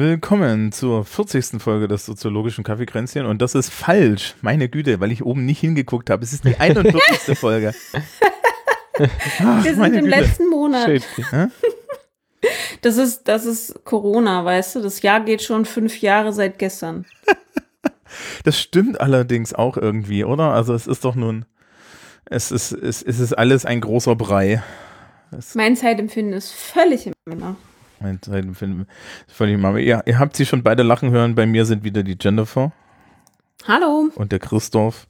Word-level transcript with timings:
Willkommen 0.00 0.72
zur 0.72 1.04
40. 1.04 1.60
Folge 1.60 1.86
des 1.86 2.06
soziologischen 2.06 2.64
Kaffeekränzchen 2.64 3.26
und 3.26 3.42
das 3.42 3.54
ist 3.54 3.68
falsch, 3.68 4.34
meine 4.40 4.70
Güte, 4.70 4.98
weil 4.98 5.12
ich 5.12 5.26
oben 5.26 5.44
nicht 5.44 5.60
hingeguckt 5.60 6.08
habe. 6.08 6.24
Es 6.24 6.32
ist 6.32 6.42
die 6.42 6.56
41. 6.58 7.38
Folge. 7.38 7.74
Ach, 9.40 9.62
Wir 9.62 9.74
sind 9.74 9.92
im 9.92 10.06
Güte. 10.06 10.08
letzten 10.08 10.48
Monat. 10.48 10.90
Das 12.80 12.96
ist, 12.96 13.28
das 13.28 13.44
ist 13.44 13.84
Corona, 13.84 14.42
weißt 14.42 14.76
du? 14.76 14.80
Das 14.80 15.02
Jahr 15.02 15.20
geht 15.20 15.42
schon 15.42 15.66
fünf 15.66 16.00
Jahre 16.00 16.32
seit 16.32 16.58
gestern. 16.58 17.04
Das 18.42 18.58
stimmt 18.58 19.00
allerdings 19.00 19.52
auch 19.52 19.76
irgendwie, 19.76 20.24
oder? 20.24 20.52
Also 20.54 20.74
es 20.74 20.86
ist 20.86 21.04
doch 21.04 21.14
nun, 21.14 21.44
es 22.24 22.50
ist, 22.50 22.72
es, 22.72 23.02
es 23.02 23.20
ist 23.20 23.34
alles 23.34 23.66
ein 23.66 23.82
großer 23.82 24.16
Brei. 24.16 24.62
Mein 25.54 25.76
Zeitempfinden 25.76 26.32
ist 26.32 26.50
völlig 26.52 27.06
im 27.06 27.12
Männer. 27.28 27.54
Völlig 29.28 29.58
mal. 29.58 29.78
Ihr, 29.78 30.02
ihr 30.06 30.18
habt 30.18 30.36
sie 30.36 30.46
schon 30.46 30.62
beide 30.62 30.82
lachen 30.82 31.10
hören. 31.10 31.34
Bei 31.34 31.46
mir 31.46 31.64
sind 31.66 31.84
wieder 31.84 32.02
die 32.02 32.16
Jennifer 32.20 32.72
Hallo. 33.68 34.10
und 34.14 34.32
der 34.32 34.38
Christoph. 34.38 35.06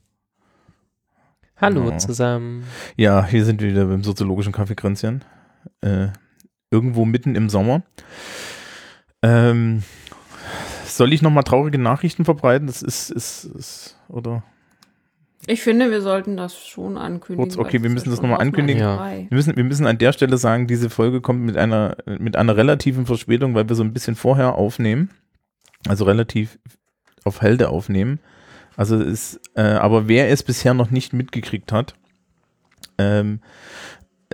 Hallo 1.57 1.91
Ja. 1.91 1.99
zusammen. 1.99 2.65
Ja, 2.97 3.25
hier 3.25 3.45
sind 3.45 3.61
wir 3.61 3.71
wieder 3.71 3.85
beim 3.87 4.03
soziologischen 4.03 4.53
Kaffeekränzchen. 4.53 5.25
Äh, 5.83 6.09
irgendwo 6.71 7.05
mitten 7.05 7.35
im 7.35 7.49
Sommer. 7.51 7.83
Ähm, 9.23 9.83
soll 10.87 11.13
ich 11.13 11.23
nochmal 11.23 11.45
traurige 11.45 11.79
Nachrichten 11.79 12.25
verbreiten? 12.25 12.67
Das 12.67 12.83
ist, 12.83 13.11
ist, 13.11 13.45
ist 13.45 13.97
oder? 14.09 14.43
Ich 15.47 15.63
finde, 15.63 15.91
wir 15.91 16.03
sollten 16.03 16.37
das 16.37 16.59
schon 16.59 16.99
ankündigen. 16.99 17.49
Kurz, 17.49 17.57
okay, 17.57 17.83
wir 17.83 17.91
müssen 17.91 18.11
das 18.11 18.19
schon 18.19 18.25
noch 18.25 18.31
mal 18.31 18.37
aus 18.37 18.43
ankündigen. 18.43 18.83
Ja. 18.83 19.11
Wir 19.11 19.27
müssen, 19.31 19.57
wir 19.57 19.65
müssen 19.65 19.87
an 19.87 19.99
der 19.99 20.13
Stelle 20.13 20.37
sagen, 20.37 20.67
diese 20.67 20.91
Folge 20.91 21.21
kommt 21.21 21.41
mit 21.41 21.57
einer, 21.57 21.97
mit 22.07 22.37
einer 22.37 22.57
relativen 22.57 23.07
Verspätung, 23.07 23.55
weil 23.55 23.69
wir 23.69 23.77
so 23.77 23.83
ein 23.83 23.93
bisschen 23.93 24.17
vorher 24.17 24.57
aufnehmen. 24.57 25.11
Also 25.89 26.05
relativ 26.05 26.59
auf 27.25 27.41
Helde 27.41 27.71
aufnehmen. 27.71 28.21
Also 28.77 28.97
es 28.97 29.35
ist, 29.35 29.41
äh, 29.55 29.63
aber 29.63 30.09
wer 30.09 30.31
es 30.31 30.43
bisher 30.43 30.75
noch 30.75 30.91
nicht 30.91 31.13
mitgekriegt 31.13 31.73
hat, 31.73 31.95
ähm, 32.99 33.41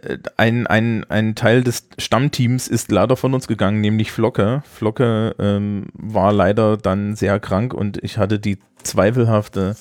äh, 0.02 0.18
ein, 0.36 0.66
ein, 0.66 1.04
ein 1.08 1.34
Teil 1.34 1.62
des 1.62 1.88
Stammteams 1.98 2.68
ist 2.68 2.90
leider 2.90 3.16
von 3.16 3.32
uns 3.32 3.46
gegangen, 3.46 3.80
nämlich 3.80 4.12
Flocke. 4.12 4.62
Flocke 4.70 5.34
ähm, 5.38 5.86
war 5.94 6.32
leider 6.32 6.76
dann 6.76 7.16
sehr 7.16 7.40
krank 7.40 7.74
und 7.74 8.02
ich 8.02 8.18
hatte 8.18 8.38
die 8.38 8.58
zweifelhafte 8.82 9.76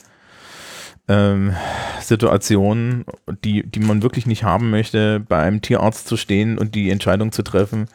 ähm, 1.07 1.55
Situation, 2.01 3.05
die, 3.43 3.63
die 3.63 3.79
man 3.79 4.01
wirklich 4.01 4.25
nicht 4.25 4.43
haben 4.43 4.69
möchte, 4.69 5.19
bei 5.19 5.39
einem 5.39 5.61
Tierarzt 5.61 6.07
zu 6.07 6.17
stehen 6.17 6.57
und 6.57 6.75
die 6.75 6.89
Entscheidung 6.89 7.31
zu 7.31 7.43
treffen, 7.43 7.87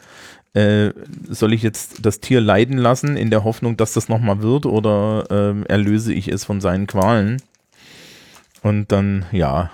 äh, 0.53 0.91
soll 1.29 1.53
ich 1.53 1.61
jetzt 1.61 2.05
das 2.05 2.19
Tier 2.19 2.41
leiden 2.41 2.77
lassen, 2.77 3.15
in 3.15 3.29
der 3.29 3.43
Hoffnung, 3.43 3.77
dass 3.77 3.93
das 3.93 4.09
nochmal 4.09 4.41
wird, 4.41 4.65
oder 4.65 5.25
ähm, 5.29 5.65
erlöse 5.67 6.13
ich 6.13 6.27
es 6.27 6.43
von 6.43 6.61
seinen 6.61 6.87
Qualen? 6.87 7.41
Und 8.61 8.91
dann, 8.91 9.25
ja. 9.31 9.71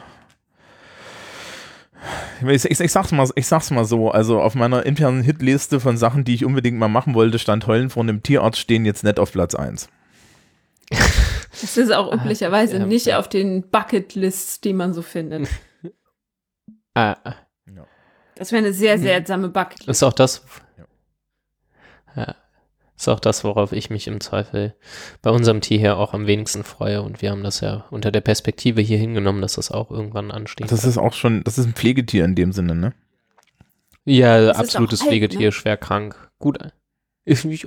Ich, 2.47 2.65
ich, 2.65 2.79
ich, 2.79 2.91
sag's 2.91 3.11
mal, 3.11 3.27
ich 3.35 3.47
sag's 3.47 3.71
mal 3.71 3.85
so, 3.85 4.11
also 4.11 4.39
auf 4.39 4.55
meiner 4.55 4.85
internen 4.85 5.23
Hitliste 5.23 5.79
von 5.79 5.97
Sachen, 5.97 6.23
die 6.23 6.35
ich 6.35 6.45
unbedingt 6.45 6.77
mal 6.77 6.87
machen 6.87 7.15
wollte, 7.15 7.39
stand 7.39 7.67
Heulen 7.67 7.89
vor 7.89 8.03
einem 8.03 8.21
Tierarzt 8.21 8.59
stehen 8.59 8.85
jetzt 8.85 9.03
nicht 9.03 9.19
auf 9.19 9.31
Platz 9.31 9.55
1. 9.55 9.89
Das 11.61 11.77
ist 11.77 11.91
auch 11.91 12.13
üblicherweise 12.13 12.77
ja, 12.77 12.85
nicht 12.85 13.07
ja. 13.07 13.19
auf 13.19 13.27
den 13.29 13.69
Bucketlists, 13.69 14.61
die 14.61 14.73
man 14.73 14.93
so 14.93 15.01
findet. 15.01 15.47
Ah, 16.93 17.15
Das 18.35 18.51
wäre 18.51 18.59
eine 18.59 18.69
Mhm. 18.71 18.73
sehr 18.73 18.97
seltsame 18.97 19.49
Bucketlist. 19.49 19.87
ist 19.89 20.01
auch 20.01 20.13
das. 20.13 20.43
Ja. 22.15 22.33
Ist 22.97 23.07
auch 23.07 23.19
das, 23.19 23.43
worauf 23.43 23.71
ich 23.71 23.91
mich 23.91 24.07
im 24.07 24.19
Zweifel 24.19 24.73
bei 25.21 25.29
unserem 25.29 25.61
Tier 25.61 25.77
hier 25.77 25.97
auch 25.97 26.15
am 26.15 26.25
wenigsten 26.25 26.63
freue. 26.63 27.03
Und 27.03 27.21
wir 27.21 27.29
haben 27.29 27.43
das 27.43 27.61
ja 27.61 27.85
unter 27.91 28.11
der 28.11 28.21
Perspektive 28.21 28.81
hier 28.81 28.97
hingenommen, 28.97 29.43
dass 29.43 29.53
das 29.53 29.69
auch 29.69 29.91
irgendwann 29.91 30.31
ansteht. 30.31 30.71
Das 30.71 30.83
ist 30.83 30.97
auch 30.97 31.13
schon, 31.13 31.43
das 31.43 31.59
ist 31.59 31.67
ein 31.67 31.73
Pflegetier 31.73 32.25
in 32.25 32.33
dem 32.33 32.51
Sinne, 32.51 32.73
ne? 32.73 32.93
ja, 34.05 34.49
ist 34.49 34.57
absolutes 34.57 35.01
auch 35.01 35.03
alt, 35.05 35.09
Pflegetier, 35.11 35.39
ne? 35.47 35.51
schwer 35.51 35.77
krank. 35.77 36.15
Gut. 36.39 36.57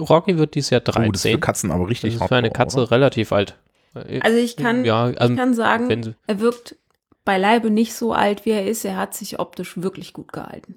Rocky 0.00 0.38
wird 0.38 0.56
dieses 0.56 0.70
Jahr 0.70 0.80
Oh, 0.80 0.90
das 0.90 0.96
ist 0.96 1.22
für 1.22 1.28
13. 1.28 1.40
Katzen 1.40 1.70
aber 1.70 1.84
das 1.84 1.90
richtig 1.90 2.14
ist 2.16 2.24
für 2.24 2.34
eine 2.34 2.50
Katze 2.50 2.80
oder? 2.80 2.90
relativ 2.90 3.30
alt. 3.30 3.56
Also 3.94 4.38
ich 4.38 4.56
kann, 4.56 4.84
ja, 4.84 5.04
also, 5.04 5.32
ich 5.32 5.38
kann 5.38 5.54
sagen, 5.54 5.88
wenn 5.88 6.02
sie, 6.02 6.14
er 6.26 6.40
wirkt 6.40 6.76
beileibe 7.24 7.70
nicht 7.70 7.94
so 7.94 8.12
alt, 8.12 8.44
wie 8.46 8.50
er 8.50 8.66
ist. 8.66 8.84
Er 8.84 8.96
hat 8.96 9.14
sich 9.14 9.38
optisch 9.38 9.80
wirklich 9.80 10.12
gut 10.12 10.32
gehalten. 10.32 10.76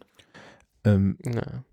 Ähm, 0.84 1.18
ja. 1.26 1.64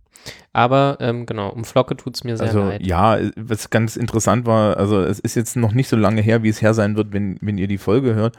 Aber 0.53 0.99
ähm, 1.01 1.27
genau, 1.27 1.51
um 1.51 1.65
Flocke 1.65 1.97
tut 1.97 2.15
es 2.15 2.25
mir 2.25 2.37
sehr 2.37 2.49
also 2.49 2.61
leid. 2.61 2.87
ja, 2.87 3.19
was 3.37 3.71
ganz 3.71 3.97
interessant 3.97 4.47
war, 4.47 4.77
also 4.77 5.01
es 5.01 5.19
ist 5.19 5.35
jetzt 5.35 5.57
noch 5.57 5.73
nicht 5.73 5.89
so 5.89 5.97
lange 5.97 6.21
her, 6.21 6.43
wie 6.43 6.49
es 6.51 6.61
her 6.61 6.75
sein 6.75 6.97
wird, 6.97 7.13
wenn, 7.13 7.39
wenn 7.41 7.59
ihr 7.59 7.69
die 7.69 7.79
Folge 7.79 8.15
hört. 8.15 8.37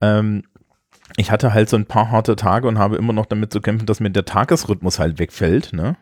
Ähm, 0.00 0.44
ich 1.16 1.30
hatte 1.30 1.52
halt 1.52 1.68
so 1.68 1.76
ein 1.76 1.86
paar 1.86 2.10
harte 2.10 2.36
Tage 2.36 2.68
und 2.68 2.78
habe 2.78 2.96
immer 2.96 3.12
noch 3.12 3.26
damit 3.26 3.52
zu 3.52 3.60
kämpfen, 3.60 3.86
dass 3.86 4.00
mir 4.00 4.10
der 4.10 4.24
Tagesrhythmus 4.24 4.98
halt 4.98 5.18
wegfällt, 5.18 5.72
ne? 5.72 5.96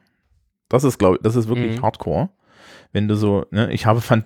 Das 0.68 0.84
ist, 0.84 0.98
glaube 0.98 1.16
ich, 1.16 1.22
das 1.22 1.36
ist 1.36 1.48
wirklich 1.48 1.78
Mhm. 1.78 1.82
hardcore. 1.82 2.28
Wenn 2.92 3.08
du 3.08 3.16
so, 3.16 3.46
ne, 3.50 3.72
ich 3.72 3.86
habe 3.86 4.00
Phan 4.00 4.24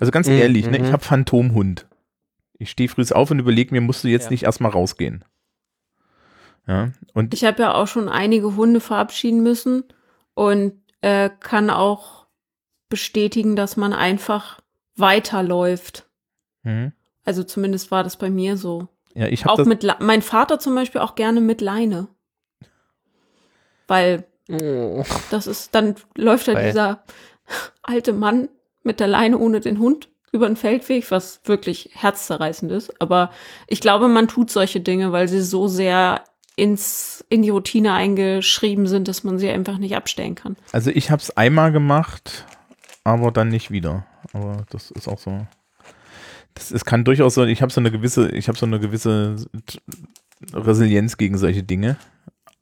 also 0.00 0.10
ganz 0.10 0.26
Mhm, 0.28 0.34
ehrlich, 0.34 0.66
ne, 0.70 0.76
ich 0.78 0.84
mhm. 0.84 0.92
habe 0.92 1.04
Phantomhund. 1.04 1.86
Ich 2.58 2.70
stehe 2.70 2.88
früh 2.88 3.04
auf 3.12 3.30
und 3.30 3.38
überlege 3.40 3.74
mir, 3.74 3.80
musst 3.80 4.04
du 4.04 4.08
jetzt 4.08 4.24
Ja. 4.24 4.30
nicht 4.30 4.44
erstmal 4.44 4.70
rausgehen? 4.70 5.24
Ja, 6.66 6.92
und 7.12 7.34
Ich 7.34 7.44
habe 7.44 7.60
ja 7.62 7.74
auch 7.74 7.88
schon 7.88 8.08
einige 8.08 8.54
Hunde 8.54 8.78
verabschieden 8.80 9.42
müssen 9.42 9.82
und 10.34 10.74
äh, 11.00 11.28
kann 11.40 11.70
auch 11.70 12.26
bestätigen, 12.88 13.56
dass 13.56 13.76
man 13.76 13.92
einfach 13.92 14.60
weiterläuft. 14.94 16.08
Mhm. 16.62 16.92
Also 17.24 17.42
zumindest 17.42 17.90
war 17.90 18.04
das 18.04 18.16
bei 18.16 18.30
mir 18.30 18.56
so. 18.56 18.88
ja, 19.14 19.26
ich 19.26 19.44
habe 19.44 19.60
Auch 19.62 19.66
mit 19.66 19.82
Le 19.82 19.96
mein 20.00 20.22
Vater 20.22 20.58
zum 20.60 20.74
Beispiel 20.74 21.00
auch 21.00 21.14
gerne 21.16 21.40
mit 21.40 21.60
Leine. 21.60 22.08
Weil 23.88 24.24
Oh. 24.50 25.04
das 25.30 25.46
ist, 25.46 25.74
dann 25.74 25.94
läuft 26.16 26.48
da 26.48 26.54
dieser 26.60 27.04
alte 27.82 28.12
Mann 28.12 28.48
mit 28.82 29.00
der 29.00 29.08
Leine 29.08 29.38
ohne 29.38 29.60
den 29.60 29.78
Hund 29.78 30.08
über 30.32 30.46
den 30.46 30.56
Feldweg, 30.56 31.10
was 31.10 31.40
wirklich 31.44 31.90
herzzerreißend 31.92 32.72
ist. 32.72 33.00
Aber 33.00 33.30
ich 33.66 33.80
glaube, 33.80 34.08
man 34.08 34.28
tut 34.28 34.50
solche 34.50 34.80
Dinge, 34.80 35.12
weil 35.12 35.28
sie 35.28 35.42
so 35.42 35.68
sehr 35.68 36.24
ins, 36.56 37.24
in 37.28 37.42
die 37.42 37.50
Routine 37.50 37.92
eingeschrieben 37.92 38.86
sind, 38.86 39.08
dass 39.08 39.24
man 39.24 39.38
sie 39.38 39.50
einfach 39.50 39.78
nicht 39.78 39.96
abstellen 39.96 40.34
kann. 40.34 40.56
Also 40.72 40.90
ich 40.90 41.10
habe 41.10 41.20
es 41.20 41.36
einmal 41.36 41.72
gemacht, 41.72 42.46
aber 43.04 43.30
dann 43.30 43.48
nicht 43.48 43.70
wieder. 43.70 44.06
Aber 44.32 44.64
das 44.70 44.90
ist 44.90 45.08
auch 45.08 45.18
so. 45.18 45.46
Das 46.54 46.70
es 46.70 46.84
kann 46.84 47.04
durchaus 47.04 47.34
so. 47.34 47.44
Ich 47.44 47.62
habe 47.62 47.72
so 47.72 47.80
eine 47.80 47.90
gewisse, 47.90 48.30
ich 48.30 48.48
habe 48.48 48.58
so 48.58 48.66
eine 48.66 48.80
gewisse 48.80 49.36
Resilienz 50.52 51.16
gegen 51.16 51.38
solche 51.38 51.62
Dinge. 51.62 51.96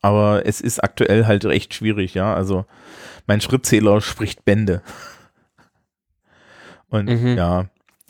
Aber 0.02 0.46
es 0.46 0.60
ist 0.60 0.82
aktuell 0.82 1.26
halt 1.26 1.44
recht 1.44 1.74
schwierig, 1.74 2.14
ja. 2.14 2.34
Also 2.34 2.64
mein 3.26 3.40
Schrittzähler 3.40 4.00
spricht 4.00 4.44
Bände. 4.44 4.82
Und 6.90 7.06
Mhm. 7.08 7.36
ja, 7.36 7.66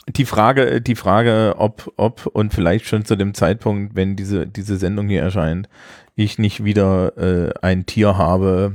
die 0.08 0.24
Frage, 0.24 0.80
die 0.80 0.94
Frage, 0.96 1.54
ob, 1.58 1.92
ob 1.96 2.26
und 2.26 2.52
vielleicht 2.52 2.86
schon 2.86 3.04
zu 3.04 3.16
dem 3.16 3.34
Zeitpunkt, 3.34 3.94
wenn 3.94 4.16
diese, 4.16 4.46
diese 4.46 4.76
Sendung 4.76 5.08
hier 5.08 5.22
erscheint, 5.22 5.68
ich 6.16 6.38
nicht 6.38 6.64
wieder 6.64 7.16
äh, 7.16 7.52
ein 7.62 7.86
Tier 7.86 8.16
habe, 8.16 8.74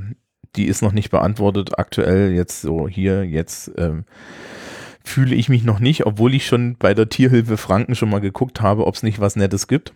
die 0.55 0.65
ist 0.65 0.81
noch 0.81 0.93
nicht 0.93 1.09
beantwortet. 1.09 1.77
Aktuell 1.77 2.31
jetzt 2.31 2.61
so 2.61 2.87
hier, 2.87 3.25
jetzt 3.25 3.71
ähm, 3.77 4.05
fühle 5.03 5.35
ich 5.35 5.49
mich 5.49 5.63
noch 5.63 5.79
nicht, 5.79 6.05
obwohl 6.05 6.33
ich 6.33 6.45
schon 6.45 6.77
bei 6.77 6.93
der 6.93 7.09
Tierhilfe 7.09 7.57
Franken 7.57 7.95
schon 7.95 8.09
mal 8.09 8.21
geguckt 8.21 8.61
habe, 8.61 8.87
ob 8.87 8.95
es 8.95 9.03
nicht 9.03 9.19
was 9.19 9.35
Nettes 9.35 9.67
gibt. 9.67 9.93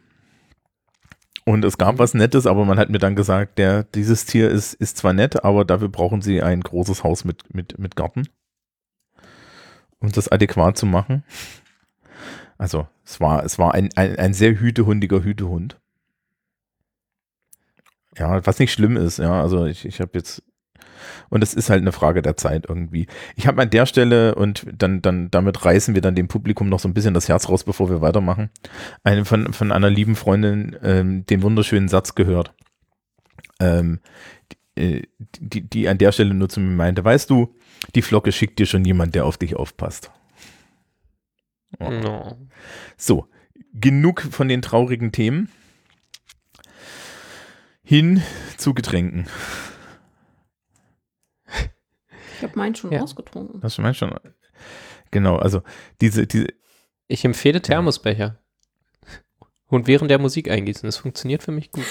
Und 1.45 1.65
es 1.65 1.77
gab 1.77 1.97
was 1.97 2.13
Nettes, 2.13 2.45
aber 2.45 2.65
man 2.65 2.77
hat 2.77 2.89
mir 2.89 2.99
dann 2.99 3.15
gesagt, 3.15 3.57
der, 3.57 3.83
dieses 3.83 4.25
Tier 4.25 4.49
ist, 4.49 4.73
ist 4.75 4.97
zwar 4.97 5.13
nett, 5.13 5.43
aber 5.43 5.65
dafür 5.65 5.89
brauchen 5.89 6.21
sie 6.21 6.43
ein 6.43 6.61
großes 6.61 7.03
Haus 7.03 7.25
mit, 7.25 7.55
mit, 7.55 7.79
mit 7.79 7.95
Garten. 7.95 8.27
Um 9.99 10.11
das 10.11 10.29
adäquat 10.29 10.77
zu 10.77 10.85
machen. 10.85 11.23
Also, 12.57 12.87
es 13.05 13.19
war, 13.19 13.43
es 13.43 13.59
war 13.59 13.73
ein, 13.73 13.89
ein, 13.95 14.17
ein 14.17 14.33
sehr 14.33 14.59
hütehundiger 14.59 15.23
Hütehund. 15.23 15.77
Ja, 18.17 18.45
was 18.45 18.59
nicht 18.59 18.73
schlimm 18.73 18.97
ist, 18.97 19.19
ja. 19.19 19.41
Also 19.41 19.65
ich, 19.65 19.85
ich 19.85 20.01
habe 20.01 20.11
jetzt 20.13 20.43
und 21.29 21.43
es 21.43 21.53
ist 21.53 21.69
halt 21.69 21.81
eine 21.81 21.91
Frage 21.91 22.21
der 22.21 22.35
Zeit 22.37 22.65
irgendwie. 22.67 23.07
Ich 23.35 23.47
habe 23.47 23.61
an 23.61 23.69
der 23.69 23.85
Stelle, 23.85 24.35
und 24.35 24.65
dann, 24.71 25.01
dann, 25.01 25.31
damit 25.31 25.63
reißen 25.63 25.95
wir 25.95 26.01
dann 26.01 26.15
dem 26.15 26.27
Publikum 26.27 26.69
noch 26.69 26.79
so 26.79 26.89
ein 26.89 26.93
bisschen 26.93 27.13
das 27.13 27.29
Herz 27.29 27.47
raus, 27.47 27.63
bevor 27.63 27.89
wir 27.89 28.01
weitermachen, 28.01 28.49
eine, 29.03 29.25
von, 29.25 29.53
von 29.53 29.71
einer 29.71 29.89
lieben 29.89 30.15
Freundin 30.15 30.75
ähm, 30.83 31.25
den 31.25 31.41
wunderschönen 31.41 31.87
Satz 31.87 32.15
gehört. 32.15 32.53
ähm, 33.59 33.99
die, 34.75 35.07
die, 35.39 35.69
die 35.69 35.89
an 35.89 35.97
der 35.97 36.11
Stelle 36.11 36.33
nur 36.33 36.49
zu 36.49 36.59
mir 36.59 36.75
meinte, 36.75 37.03
weißt 37.03 37.29
du, 37.29 37.53
die 37.95 38.01
Flocke 38.01 38.31
schickt 38.31 38.59
dir 38.59 38.65
schon 38.65 38.85
jemand, 38.85 39.15
der 39.15 39.25
auf 39.25 39.37
dich 39.37 39.55
aufpasst. 39.55 40.11
Oh. 41.79 41.89
No. 41.89 42.37
So, 42.97 43.27
genug 43.73 44.21
von 44.21 44.47
den 44.47 44.61
traurigen 44.61 45.11
Themen. 45.11 45.51
Hin 47.83 48.21
zu 48.57 48.73
Getränken. 48.73 49.27
Ich 52.37 52.43
habe 52.43 52.57
meinen 52.57 52.75
schon 52.75 52.91
Ja. 52.91 53.01
ausgetrunken. 53.01 53.59
Das 53.61 53.77
meinst 53.79 53.99
schon. 53.99 54.13
Genau, 55.11 55.37
also 55.37 55.61
diese, 56.01 56.25
diese, 56.27 56.47
Ich 57.07 57.25
empfehle 57.25 57.61
Thermosbecher. 57.61 58.39
Und 59.67 59.87
während 59.87 60.09
der 60.09 60.19
Musik 60.19 60.49
eingießen. 60.49 60.87
Das 60.87 60.97
funktioniert 60.97 61.43
für 61.43 61.51
mich 61.51 61.71
gut. 61.71 61.85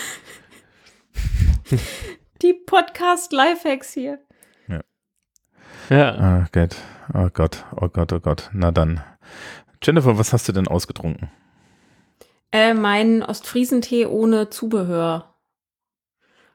Die 2.42 2.54
Podcast-Lifehacks 2.54 3.92
hier. 3.92 4.20
Ja. 5.88 6.14
ah 6.14 6.46
Gott, 6.52 6.76
oh 7.14 7.28
Gott, 7.32 7.64
oh 7.80 7.88
Gott, 7.88 8.12
oh 8.12 8.20
Gott. 8.20 8.50
Na 8.52 8.70
dann. 8.70 9.02
Jennifer, 9.82 10.18
was 10.18 10.32
hast 10.32 10.48
du 10.48 10.52
denn 10.52 10.68
ausgetrunken? 10.68 11.30
Äh, 12.50 12.74
mein 12.74 13.22
Ostfriesentee 13.22 14.06
ohne 14.06 14.50
Zubehör. 14.50 15.34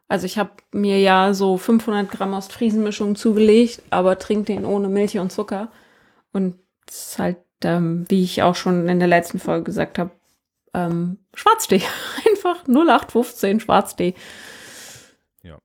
Also 0.07 0.25
ich 0.25 0.37
habe 0.37 0.51
mir 0.71 0.99
ja 0.99 1.33
so 1.33 1.57
500 1.57 2.11
Gramm 2.11 2.33
Ostfriesenmischung 2.33 3.15
zugelegt, 3.15 3.81
aber 3.89 4.19
trink 4.19 4.47
den 4.47 4.65
ohne 4.65 4.89
Milch 4.89 5.17
und 5.17 5.31
Zucker. 5.31 5.71
Und 6.31 6.59
es 6.87 7.11
ist 7.11 7.19
halt, 7.19 7.37
ähm, 7.63 8.05
wie 8.09 8.23
ich 8.23 8.43
auch 8.43 8.55
schon 8.55 8.87
in 8.89 8.99
der 8.99 9.07
letzten 9.07 9.39
Folge 9.39 9.63
gesagt 9.63 9.97
habe, 9.97 10.11
ähm, 10.73 11.19
Schwarztee. 11.33 11.81
Einfach 12.29 12.67
0815 12.67 13.61
Schwarztee. 13.61 14.15
Ja. 15.41 15.57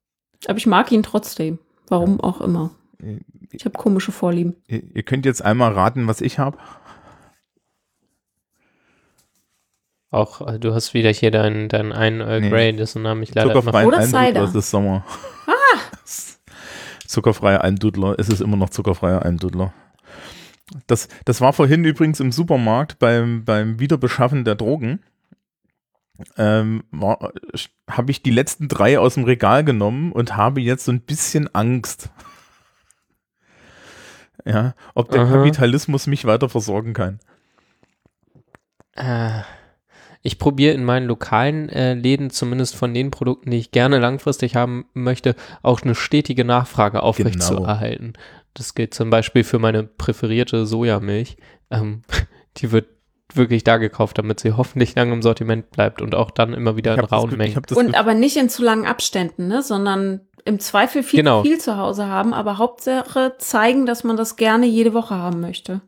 Aber 0.47 0.59
ich 0.59 0.67
mag 0.67 0.93
ihn 0.93 1.03
trotzdem. 1.03 1.59
Warum 1.88 2.20
auch 2.20 2.41
immer. 2.41 2.70
Ihr, 3.02 3.20
Ich 3.52 3.64
habe 3.64 3.78
komische 3.78 4.12
Vorlieben. 4.12 4.56
ihr 4.66 5.02
könnt 5.02 5.24
jetzt 5.26 5.42
einmal 5.44 5.72
raten, 5.72 6.06
was 6.06 6.20
ich 6.20 6.38
habe. 6.38 6.58
Auch 10.10 10.40
äh, 10.46 10.58
du 10.58 10.74
hast 10.74 10.94
wieder 10.94 11.10
hier 11.12 11.30
deinen 11.30 11.68
dein 11.68 11.92
einen 11.92 12.20
Earl 12.20 12.40
Nee. 12.40 12.50
Grey, 12.50 12.72
dessen 12.74 13.02
Namen 13.02 13.22
ich 13.22 13.34
leider 13.34 13.52
Zuckerfreien 13.52 13.88
Oder 13.88 14.02
Cider. 14.02 14.42
es 14.42 14.54
ist 14.54 14.70
Sommer. 14.70 15.04
Ah! 15.46 15.78
Zuckerfreier 17.06 17.62
Almdudler, 17.62 18.16
es 18.18 18.28
ist 18.28 18.40
immer 18.40 18.56
noch 18.56 18.70
zuckerfreier 18.70 19.22
Almdudler. 19.22 19.72
Das, 20.86 21.08
das 21.24 21.40
war 21.40 21.54
vorhin 21.54 21.84
übrigens 21.84 22.20
im 22.20 22.32
Supermarkt 22.32 22.98
beim, 22.98 23.44
beim 23.44 23.80
Wiederbeschaffen 23.80 24.44
der 24.44 24.54
Drogen. 24.54 25.00
Ähm, 26.36 26.82
habe 27.88 28.10
ich 28.10 28.22
die 28.22 28.30
letzten 28.30 28.68
drei 28.68 28.98
aus 28.98 29.14
dem 29.14 29.24
Regal 29.24 29.64
genommen 29.64 30.12
und 30.12 30.36
habe 30.36 30.60
jetzt 30.60 30.84
so 30.84 30.92
ein 30.92 31.00
bisschen 31.00 31.54
Angst. 31.54 32.10
Ja, 34.48 34.74
ob 34.94 35.10
der 35.10 35.22
Aha. 35.22 35.36
Kapitalismus 35.36 36.06
mich 36.06 36.24
weiter 36.24 36.48
versorgen 36.48 36.94
kann. 36.94 37.18
Äh, 38.96 39.42
ich 40.22 40.38
probiere 40.38 40.74
in 40.74 40.84
meinen 40.84 41.06
lokalen 41.06 41.68
äh, 41.68 41.94
Läden, 41.94 42.30
zumindest 42.30 42.74
von 42.74 42.92
den 42.92 43.10
Produkten, 43.10 43.50
die 43.50 43.58
ich 43.58 43.70
gerne 43.70 43.98
langfristig 43.98 44.56
haben 44.56 44.86
möchte, 44.94 45.36
auch 45.62 45.82
eine 45.82 45.94
stetige 45.94 46.44
Nachfrage 46.44 47.02
aufrecht 47.02 47.42
zu 47.42 47.56
Genau. 47.56 47.68
erhalten. 47.68 48.14
Das 48.54 48.74
gilt 48.74 48.94
zum 48.94 49.10
Beispiel 49.10 49.44
für 49.44 49.58
meine 49.58 49.84
präferierte 49.84 50.66
Sojamilch. 50.66 51.36
Ähm, 51.70 52.02
die 52.56 52.72
wird 52.72 52.86
wirklich 53.34 53.62
da 53.62 53.76
gekauft, 53.76 54.18
damit 54.18 54.40
sie 54.40 54.52
hoffentlich 54.54 54.94
lange 54.94 55.12
im 55.12 55.22
Sortiment 55.22 55.70
bleibt 55.70 56.00
und 56.00 56.14
auch 56.14 56.30
dann 56.30 56.54
immer 56.54 56.76
wieder 56.76 56.94
in 56.94 57.00
rauen 57.00 57.36
Mengen. 57.36 57.62
Und 57.74 57.94
aber 57.94 58.14
nicht 58.14 58.38
in 58.38 58.48
zu 58.48 58.62
langen 58.64 58.86
Abständen, 58.86 59.48
ne? 59.48 59.62
sondern 59.62 60.22
im 60.48 60.58
Zweifel 60.60 61.02
viel, 61.02 61.18
Genau. 61.20 61.42
viel 61.42 61.58
zu 61.58 61.76
Hause 61.76 62.06
haben, 62.06 62.34
aber 62.34 62.58
Hauptsache 62.58 63.34
zeigen, 63.38 63.86
dass 63.86 64.02
man 64.04 64.16
das 64.16 64.36
gerne 64.36 64.66
jede 64.66 64.92
Woche 64.94 65.14
haben 65.14 65.40
möchte. 65.40 65.80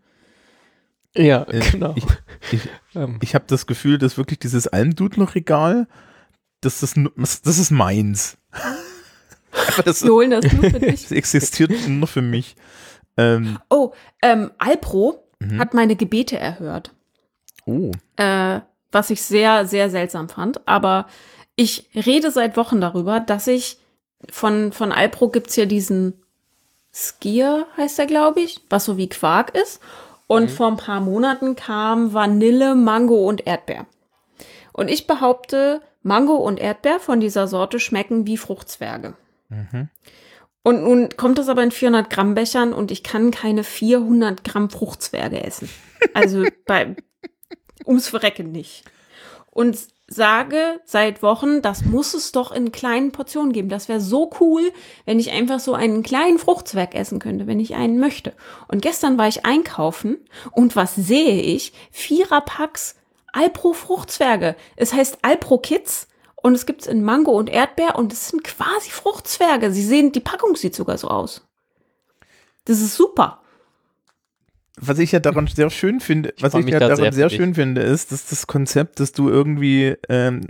Ja, 1.16 1.42
Äh, 1.48 1.60
genau. 1.72 1.94
ich- 1.96 2.04
ich- 2.52 2.68
ähm, 2.94 3.18
ich 3.22 3.34
habe 3.34 3.44
das 3.48 3.66
Gefühl, 3.66 3.98
dass 3.98 4.16
wirklich 4.16 4.38
dieses 4.38 4.68
Almdudler-Regal, 4.68 5.88
das, 6.60 6.82
ist, 6.82 6.96
das 7.16 7.42
das 7.42 7.58
ist 7.58 7.70
meins. 7.70 8.36
Das, 9.84 10.04
Wir 10.04 10.12
holen 10.12 10.30
das 10.30 10.44
nur 10.52 10.70
für 10.70 10.78
dich. 10.80 11.02
das 11.02 11.10
existiert 11.12 11.72
nur 11.88 12.06
für 12.06 12.22
mich. 12.22 12.54
Ähm, 13.16 13.58
Oh, 13.68 13.92
ähm, 14.22 14.52
Alpro 14.58 15.24
Mhm. 15.40 15.58
hat 15.58 15.74
meine 15.74 15.96
Gebete 15.96 16.38
erhört. 16.38 16.92
oh, 17.66 17.90
äh, 18.16 18.60
was 18.92 19.10
ich 19.10 19.22
sehr, 19.22 19.66
sehr 19.66 19.90
seltsam 19.90 20.28
fand. 20.28 20.66
Aber 20.68 21.06
ich 21.56 21.88
rede 21.94 22.30
seit 22.30 22.56
Wochen 22.56 22.80
darüber, 22.80 23.18
dass 23.20 23.46
ich 23.48 23.78
von, 24.28 24.72
von 24.72 24.92
Alpro 24.92 25.28
gibt's 25.28 25.56
ja 25.56 25.64
diesen 25.64 26.14
Skier, 26.92 27.66
heißt 27.76 27.98
er, 27.98 28.06
glaube 28.06 28.40
ich, 28.40 28.60
was 28.68 28.84
so 28.84 28.96
wie 28.96 29.08
Quark 29.08 29.56
ist. 29.56 29.80
Und 30.26 30.50
vor 30.50 30.68
ein 30.68 30.76
paar 30.76 31.00
Monaten 31.00 31.56
kam 31.56 32.14
Vanille, 32.14 32.76
Mango 32.76 33.28
und 33.28 33.46
Erdbeer. 33.46 33.86
Und 34.72 34.88
ich 34.88 35.08
behaupte, 35.08 35.82
Mango 36.02 36.36
und 36.36 36.60
Erdbeer 36.60 37.00
von 37.00 37.20
dieser 37.20 37.48
Sorte 37.48 37.80
schmecken 37.80 38.26
wie 38.26 38.36
Fruchtzwerge. 38.36 39.14
Und 40.62 40.82
nun 40.84 41.08
kommt 41.16 41.38
das 41.38 41.48
aber 41.48 41.62
in 41.62 41.70
400 41.70 42.10
Gramm 42.10 42.34
Bechern 42.34 42.72
und 42.72 42.90
ich 42.90 43.02
kann 43.02 43.30
keine 43.30 43.64
400 43.64 44.44
Gramm 44.44 44.70
Fruchtzwerge 44.70 45.42
essen. 45.42 45.68
Also 46.14 46.44
bei, 46.66 46.94
ums 47.86 48.08
Verrecken 48.08 48.52
nicht. 48.52 48.84
Und 49.50 49.78
sage 50.12 50.80
seit 50.84 51.22
Wochen, 51.22 51.62
das 51.62 51.84
muss 51.84 52.14
es 52.14 52.32
doch 52.32 52.50
in 52.50 52.72
kleinen 52.72 53.12
Portionen 53.12 53.52
geben. 53.52 53.68
Das 53.68 53.88
wäre 53.88 54.00
so 54.00 54.30
cool, 54.40 54.72
wenn 55.06 55.20
ich 55.20 55.30
einfach 55.30 55.60
so 55.60 55.72
einen 55.72 56.02
kleinen 56.02 56.38
Fruchtzwerg 56.38 56.96
essen 56.96 57.20
könnte, 57.20 57.46
wenn 57.46 57.60
ich 57.60 57.76
einen 57.76 57.98
möchte. 58.00 58.34
Und 58.66 58.82
gestern 58.82 59.16
war 59.16 59.28
ich 59.28 59.46
einkaufen 59.46 60.18
und 60.50 60.74
was 60.74 60.96
sehe 60.96 61.40
ich? 61.40 61.72
Viererpacks 61.92 62.96
Alpro 63.32 63.72
Fruchtzwerge. 63.72 64.56
Es 64.74 64.92
heißt 64.92 65.20
Alpro 65.22 65.58
Kids 65.58 66.08
und 66.34 66.54
es 66.54 66.66
gibt 66.66 66.82
es 66.82 66.86
in 66.88 67.04
Mango 67.04 67.30
und 67.30 67.48
Erdbeer 67.48 67.96
und 67.96 68.12
es 68.12 68.30
sind 68.30 68.42
quasi 68.42 68.90
Fruchtzwerge. 68.90 69.70
Sie 69.70 69.84
sehen, 69.84 70.10
die 70.10 70.18
Packung 70.18 70.56
sieht 70.56 70.74
sogar 70.74 70.98
so 70.98 71.06
aus. 71.06 71.46
Das 72.64 72.80
ist 72.80 72.96
super. 72.96 73.40
Was 74.80 74.98
ich 74.98 75.12
ja 75.12 75.20
daran 75.20 75.46
sehr 75.46 75.70
schön 75.70 76.00
finde, 76.00 76.34
was 76.40 76.52
freu 76.52 76.60
ich 76.60 76.66
ja 76.66 76.78
da 76.78 76.88
daran 76.88 77.12
sehr 77.12 77.12
sehr, 77.12 77.30
schön 77.30 77.54
finde, 77.54 77.82
ist, 77.82 78.12
dass 78.12 78.26
das 78.26 78.46
Konzept, 78.46 79.00
dass 79.00 79.12
du 79.12 79.28
irgendwie, 79.28 79.96
ähm, 80.08 80.48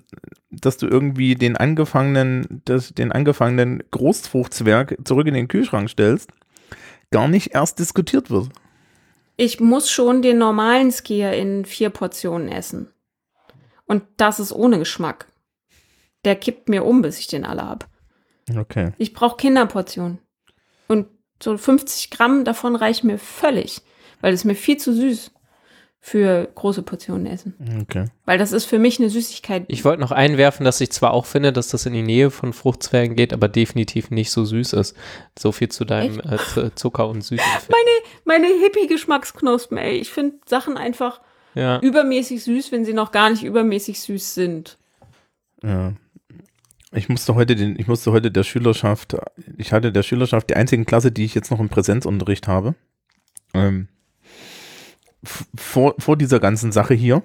dass 0.50 0.76
du 0.76 0.86
irgendwie 0.86 1.34
den 1.34 1.56
angefangenen, 1.56 2.62
das, 2.64 2.94
den 2.94 3.12
angefangenen 3.12 3.82
Großfruchtzwerg 3.90 4.98
zurück 5.04 5.26
in 5.26 5.34
den 5.34 5.48
Kühlschrank 5.48 5.90
stellst, 5.90 6.30
gar 7.10 7.28
nicht 7.28 7.54
erst 7.54 7.78
diskutiert 7.78 8.30
wird. 8.30 8.48
Ich 9.36 9.58
muss 9.58 9.90
schon 9.90 10.22
den 10.22 10.38
normalen 10.38 10.92
Skier 10.92 11.32
in 11.32 11.64
vier 11.64 11.90
Portionen 11.90 12.48
essen. 12.48 12.88
Und 13.86 14.02
das 14.18 14.38
ist 14.38 14.52
ohne 14.52 14.78
Geschmack. 14.78 15.26
Der 16.24 16.36
kippt 16.36 16.68
mir 16.68 16.84
um, 16.84 17.02
bis 17.02 17.18
ich 17.18 17.26
den 17.26 17.44
alle 17.44 17.62
hab. 17.66 17.88
Okay. 18.54 18.92
Ich 18.98 19.14
brauche 19.14 19.36
Kinderportionen. 19.36 20.18
Und 20.86 21.06
so 21.42 21.56
50 21.56 22.10
Gramm 22.10 22.44
davon 22.44 22.76
reichen 22.76 23.06
mir 23.06 23.18
völlig, 23.18 23.80
weil 24.20 24.32
es 24.32 24.44
mir 24.44 24.54
viel 24.54 24.76
zu 24.76 24.94
süß 24.94 25.32
für 26.02 26.48
große 26.54 26.82
Portionen 26.82 27.26
essen. 27.26 27.54
Okay. 27.82 28.06
Weil 28.24 28.38
das 28.38 28.52
ist 28.52 28.64
für 28.64 28.78
mich 28.78 28.98
eine 28.98 29.10
Süßigkeit. 29.10 29.64
Ich 29.68 29.84
wollte 29.84 30.00
noch 30.00 30.12
einwerfen, 30.12 30.64
dass 30.64 30.80
ich 30.80 30.90
zwar 30.90 31.12
auch 31.12 31.26
finde, 31.26 31.52
dass 31.52 31.68
das 31.68 31.84
in 31.84 31.92
die 31.92 32.02
Nähe 32.02 32.30
von 32.30 32.54
Fruchtzwergen 32.54 33.16
geht, 33.16 33.34
aber 33.34 33.48
definitiv 33.48 34.10
nicht 34.10 34.30
so 34.30 34.46
süß 34.46 34.72
ist. 34.72 34.96
So 35.38 35.52
viel 35.52 35.68
zu 35.68 35.84
deinem 35.84 36.20
äh, 36.20 36.70
Zucker 36.74 37.06
und 37.06 37.20
Süßen. 37.22 37.44
Meine 38.24 38.46
Hippie-Geschmacksknospen, 38.46 39.76
ey. 39.76 39.98
Ich 39.98 40.10
finde 40.10 40.36
Sachen 40.46 40.78
einfach 40.78 41.20
ja. 41.54 41.80
übermäßig 41.80 42.44
süß, 42.44 42.72
wenn 42.72 42.84
sie 42.84 42.94
noch 42.94 43.12
gar 43.12 43.28
nicht 43.28 43.42
übermäßig 43.42 44.00
süß 44.00 44.34
sind. 44.34 44.78
Ja. 45.62 45.94
Ich 46.92 47.08
musste 47.08 47.34
heute 47.34 47.54
den, 47.54 47.78
ich 47.78 47.86
musste 47.86 48.10
heute 48.10 48.30
der 48.30 48.42
Schülerschaft, 48.42 49.16
ich 49.58 49.72
hatte 49.72 49.92
der 49.92 50.02
Schülerschaft 50.02 50.50
die 50.50 50.56
einzigen 50.56 50.86
Klasse, 50.86 51.12
die 51.12 51.24
ich 51.24 51.34
jetzt 51.34 51.50
noch 51.50 51.60
im 51.60 51.68
Präsenzunterricht 51.68 52.48
habe, 52.48 52.74
ähm, 53.54 53.88
vor, 55.22 55.94
vor 55.98 56.16
dieser 56.16 56.40
ganzen 56.40 56.72
Sache 56.72 56.94
hier 56.94 57.22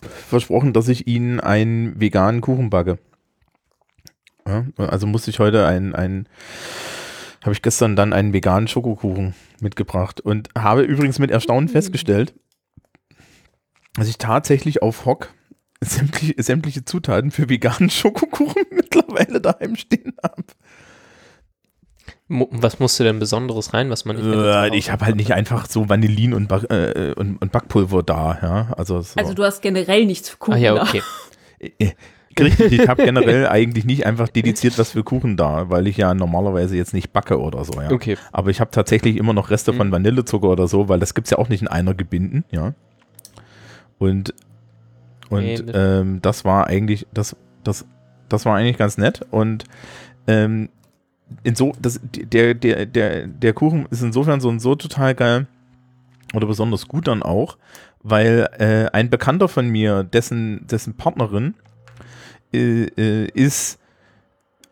versprochen, 0.00 0.72
dass 0.72 0.88
ich 0.88 1.06
ihnen 1.06 1.40
einen 1.40 2.00
veganen 2.00 2.40
Kuchen 2.40 2.70
backe. 2.70 2.98
Ja, 4.46 4.66
also 4.76 5.06
musste 5.06 5.30
ich 5.30 5.38
heute 5.38 5.66
einen, 5.66 5.94
einen 5.94 6.28
habe 7.42 7.52
ich 7.52 7.62
gestern 7.62 7.96
dann 7.96 8.12
einen 8.12 8.32
veganen 8.32 8.68
Schokokuchen 8.68 9.34
mitgebracht 9.60 10.20
und 10.20 10.48
habe 10.56 10.82
übrigens 10.82 11.18
mit 11.18 11.30
Erstaunen 11.30 11.68
festgestellt, 11.68 12.34
dass 13.94 14.08
ich 14.08 14.18
tatsächlich 14.18 14.82
auf 14.82 15.06
Hock 15.06 15.32
sämtliche, 15.80 16.42
sämtliche 16.42 16.84
Zutaten 16.84 17.30
für 17.30 17.48
veganen 17.48 17.90
Schokokuchen 17.90 18.64
mittlerweile 18.70 19.40
daheim 19.40 19.76
stehen 19.76 20.14
habe. 20.22 20.44
Was 22.28 22.78
musst 22.80 22.98
du 22.98 23.04
denn 23.04 23.18
Besonderes 23.18 23.74
rein, 23.74 23.90
was 23.90 24.06
man 24.06 24.16
nicht 24.16 24.24
Äh, 24.24 24.74
ich 24.76 24.90
habe 24.90 25.04
halt 25.04 25.16
nicht 25.16 25.32
einfach 25.34 25.66
so 25.66 25.88
Vanillin 25.90 26.32
und, 26.32 26.48
Back, 26.48 26.70
äh, 26.70 27.12
und, 27.16 27.36
und 27.36 27.52
Backpulver 27.52 28.02
da, 28.02 28.38
ja. 28.40 28.74
Also, 28.78 29.02
so. 29.02 29.16
Also 29.16 29.34
du 29.34 29.44
hast 29.44 29.60
generell 29.60 30.06
nichts 30.06 30.30
für 30.30 30.38
Kuchen. 30.38 30.54
Ah 30.54 30.58
ja, 30.58 30.74
da. 30.74 30.82
okay. 30.82 31.02
Äh, 31.78 31.92
Richtig, 32.42 32.72
ich 32.72 32.88
habe 32.88 33.04
generell 33.04 33.46
eigentlich 33.46 33.84
nicht 33.84 34.06
einfach 34.06 34.28
dediziert 34.28 34.76
was 34.76 34.90
für 34.90 35.04
Kuchen 35.04 35.36
da, 35.36 35.70
weil 35.70 35.86
ich 35.86 35.96
ja 35.98 36.12
normalerweise 36.14 36.76
jetzt 36.76 36.92
nicht 36.92 37.12
backe 37.12 37.38
oder 37.40 37.64
so, 37.64 37.80
ja. 37.80 37.92
Okay. 37.92 38.16
Aber 38.32 38.50
ich 38.50 38.60
habe 38.60 38.72
tatsächlich 38.72 39.16
immer 39.18 39.32
noch 39.32 39.50
Reste 39.50 39.72
von 39.72 39.86
Mhm. 39.86 39.92
Vanillezucker 39.92 40.48
oder 40.48 40.66
so, 40.66 40.88
weil 40.88 40.98
das 40.98 41.14
gibt's 41.14 41.30
ja 41.30 41.38
auch 41.38 41.48
nicht 41.48 41.62
in 41.62 41.68
einer 41.68 41.94
Gebinden, 41.94 42.44
ja. 42.50 42.74
Und, 43.98 44.34
und 45.30 45.42
Nee, 45.44 45.56
das- 45.62 45.76
ähm, 46.00 46.20
das 46.22 46.44
war 46.44 46.66
eigentlich, 46.66 47.06
das, 47.14 47.36
das, 47.62 47.86
das 48.28 48.44
war 48.46 48.56
eigentlich 48.56 48.78
ganz 48.78 48.98
nett. 48.98 49.20
Und 49.30 49.64
ähm, 50.26 50.70
inso, 51.42 51.72
das, 51.80 52.00
der, 52.02 52.54
der, 52.54 52.86
der, 52.86 53.26
der 53.26 53.52
Kuchen 53.52 53.86
ist 53.90 54.02
insofern 54.02 54.40
so 54.40 54.56
so 54.58 54.74
total 54.74 55.14
geil 55.14 55.46
oder 56.34 56.46
besonders 56.46 56.88
gut 56.88 57.08
dann 57.08 57.22
auch, 57.22 57.56
weil 58.02 58.48
äh, 58.58 58.90
ein 58.92 59.10
Bekannter 59.10 59.48
von 59.48 59.68
mir, 59.68 60.04
dessen, 60.04 60.66
dessen 60.66 60.96
Partnerin 60.96 61.54
äh, 62.52 62.84
äh, 62.84 63.28
ist 63.34 63.78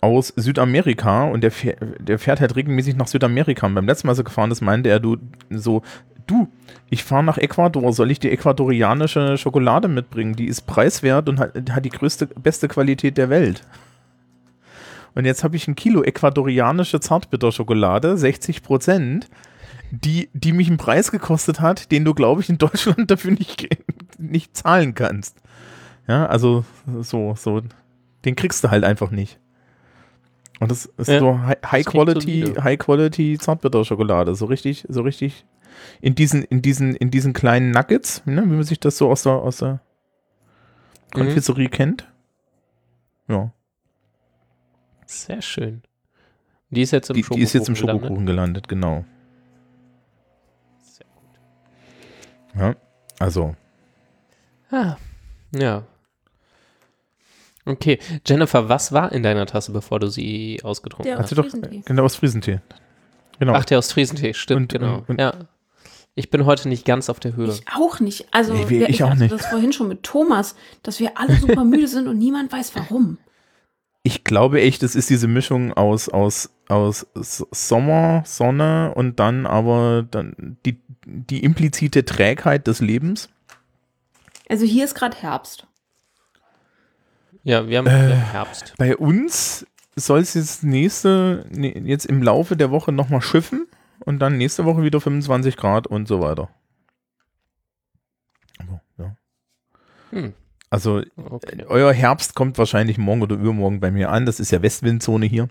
aus 0.00 0.32
Südamerika 0.36 1.24
und 1.24 1.42
der, 1.42 1.52
fähr, 1.52 1.76
der 1.98 2.18
fährt 2.18 2.40
halt 2.40 2.56
regelmäßig 2.56 2.96
nach 2.96 3.06
Südamerika. 3.06 3.66
Und 3.66 3.74
beim 3.74 3.86
letzten 3.86 4.06
Mal, 4.06 4.12
als 4.12 4.18
er 4.18 4.24
gefahren 4.24 4.50
ist, 4.50 4.60
meinte 4.60 4.90
er, 4.90 4.98
du, 4.98 5.16
so, 5.48 5.82
du, 6.26 6.48
ich 6.90 7.04
fahre 7.04 7.22
nach 7.22 7.38
Ecuador, 7.38 7.92
soll 7.92 8.10
ich 8.10 8.18
die 8.18 8.30
ecuadorianische 8.30 9.38
Schokolade 9.38 9.88
mitbringen? 9.88 10.34
Die 10.34 10.46
ist 10.46 10.62
preiswert 10.62 11.28
und 11.28 11.38
hat, 11.38 11.70
hat 11.70 11.84
die 11.84 11.90
größte, 11.90 12.26
beste 12.26 12.68
Qualität 12.68 13.16
der 13.16 13.30
Welt. 13.30 13.64
Und 15.14 15.24
jetzt 15.24 15.44
habe 15.44 15.56
ich 15.56 15.68
ein 15.68 15.74
Kilo 15.74 16.02
ecuadorianische 16.02 17.00
Zartbitterschokolade, 17.00 18.16
60 18.16 18.62
Prozent, 18.62 19.28
die, 19.90 20.30
die 20.32 20.52
mich 20.52 20.68
einen 20.68 20.78
Preis 20.78 21.10
gekostet 21.10 21.60
hat, 21.60 21.90
den 21.92 22.04
du, 22.04 22.14
glaube 22.14 22.40
ich, 22.40 22.48
in 22.48 22.58
Deutschland 22.58 23.10
dafür 23.10 23.32
nicht, 23.32 23.68
nicht 24.18 24.56
zahlen 24.56 24.94
kannst. 24.94 25.36
Ja, 26.08 26.26
also 26.26 26.64
so, 27.00 27.34
so, 27.36 27.62
den 28.24 28.36
kriegst 28.36 28.64
du 28.64 28.70
halt 28.70 28.84
einfach 28.84 29.10
nicht. 29.10 29.38
Und 30.60 30.70
das 30.70 30.86
ist 30.96 31.08
Ja, 31.08 31.18
so 31.18 31.38
High, 31.40 31.58
High 31.64 31.84
klingt 31.84 32.06
Quality, 32.06 32.40
solide. 32.42 32.64
High 32.64 32.78
Quality 32.78 33.38
Zartbitterschokolade, 33.38 34.34
so 34.34 34.46
richtig, 34.46 34.84
so 34.88 35.02
richtig 35.02 35.44
in 36.00 36.14
diesen, 36.14 36.42
in 36.44 36.62
diesen, 36.62 36.94
in 36.94 37.10
diesen 37.10 37.32
kleinen 37.32 37.70
Nuggets, 37.72 38.22
ne, 38.26 38.42
wie 38.44 38.54
man 38.54 38.62
sich 38.62 38.78
das 38.78 38.96
so 38.98 39.10
aus 39.10 39.22
der, 39.24 39.32
aus 39.32 39.58
der 39.58 39.80
Mhm. 41.14 41.18
Konfiserie 41.18 41.68
kennt. 41.68 42.08
Ja, 43.28 43.52
Sehr 45.06 45.42
schön. 45.42 45.82
Die 46.70 46.82
ist 46.82 46.90
jetzt 46.92 47.10
im 47.10 47.14
die, 47.16 47.22
die 47.22 47.40
ist 47.42 47.52
jetzt 47.52 47.68
im 47.68 47.76
Schokokuchen 47.76 48.00
gelandet. 48.00 48.06
Schokokuchen 48.06 48.26
gelandet, 48.26 48.68
genau. 48.68 49.04
Sehr 50.80 51.06
gut. 51.14 52.60
Ja, 52.60 52.74
also 53.18 53.54
Ah, 54.70 54.96
ja. 55.54 55.84
Okay, 57.64 57.98
Jennifer, 58.26 58.68
was 58.68 58.90
war 58.92 59.12
in 59.12 59.22
deiner 59.22 59.46
Tasse, 59.46 59.70
bevor 59.70 60.00
du 60.00 60.08
sie 60.08 60.60
ausgetrunken 60.64 61.10
Der 61.12 61.18
hast? 61.18 61.28
Sie 61.28 61.34
doch, 61.34 61.44
Ostfriesentee. 61.44 61.82
genau, 61.84 62.04
aus 62.04 62.16
Friesentee. 62.16 62.60
Genau. 63.38 63.52
Ach, 63.54 63.64
der 63.64 63.78
Ostfriesentee, 63.78 64.34
stimmt, 64.34 64.72
Und- 64.74 64.80
genau. 64.80 64.94
und- 64.98 65.08
und- 65.10 65.20
ja. 65.20 65.34
Ich 66.14 66.28
bin 66.30 66.44
heute 66.44 66.68
nicht 66.68 66.84
ganz 66.84 67.08
auf 67.08 67.20
der 67.20 67.36
Höhe. 67.36 67.48
Ich 67.48 67.64
auch 67.74 68.00
nicht. 68.00 68.26
Also 68.32 68.52
Nee, 68.52 68.60
wir- 68.68 68.80
wir- 68.80 68.88
ich 68.88 68.96
ich 68.96 69.02
auch 69.04 69.10
hatte 69.10 69.20
nicht. 69.20 69.32
das 69.32 69.46
vorhin 69.46 69.72
schon 69.72 69.88
mit 69.88 70.02
Thomas, 70.02 70.56
dass 70.82 71.00
wir 71.00 71.16
alle 71.18 71.36
super 71.36 71.64
müde 71.64 71.86
sind 71.88 72.08
und 72.08 72.18
niemand 72.18 72.50
weiß 72.52 72.74
warum. 72.74 73.18
Ich 74.04 74.24
glaube 74.24 74.60
echt, 74.60 74.82
es 74.82 74.96
ist 74.96 75.10
diese 75.10 75.28
Mischung 75.28 75.72
aus, 75.72 76.08
aus, 76.08 76.50
aus 76.68 77.06
Sommer, 77.14 78.22
Sonne 78.26 78.92
und 78.94 79.20
dann 79.20 79.46
aber 79.46 80.02
dann 80.10 80.58
die, 80.66 80.80
die 81.06 81.44
implizite 81.44 82.04
Trägheit 82.04 82.66
des 82.66 82.80
Lebens. 82.80 83.28
Also 84.48 84.64
hier 84.66 84.84
ist 84.84 84.94
gerade 84.94 85.16
Herbst. 85.16 85.66
Ja, 87.44 87.68
wir 87.68 87.78
haben 87.78 87.86
Äh, 87.86 88.14
Herbst. 88.14 88.74
Bei 88.78 88.96
uns 88.96 89.66
soll 89.94 90.20
es 90.20 90.34
jetzt 90.34 90.64
nächste, 90.64 91.46
ne, 91.50 91.78
jetzt 91.78 92.06
im 92.06 92.22
Laufe 92.22 92.56
der 92.56 92.70
Woche 92.70 92.92
nochmal 92.92 93.22
schiffen 93.22 93.66
und 94.00 94.18
dann 94.18 94.36
nächste 94.36 94.64
Woche 94.64 94.82
wieder 94.82 95.00
25 95.00 95.56
Grad 95.56 95.86
und 95.86 96.08
so 96.08 96.20
weiter. 96.20 96.48
Aber, 98.58 98.80
ja. 98.98 99.16
Hm, 100.10 100.34
Also 100.72 101.02
okay. 101.16 101.66
euer 101.68 101.92
Herbst 101.92 102.34
kommt 102.34 102.56
wahrscheinlich 102.56 102.96
morgen 102.96 103.20
oder 103.20 103.36
übermorgen 103.36 103.78
bei 103.78 103.90
mir 103.90 104.08
an. 104.08 104.24
Das 104.24 104.40
ist 104.40 104.52
ja 104.52 104.62
Westwindzone 104.62 105.26
hier. 105.26 105.48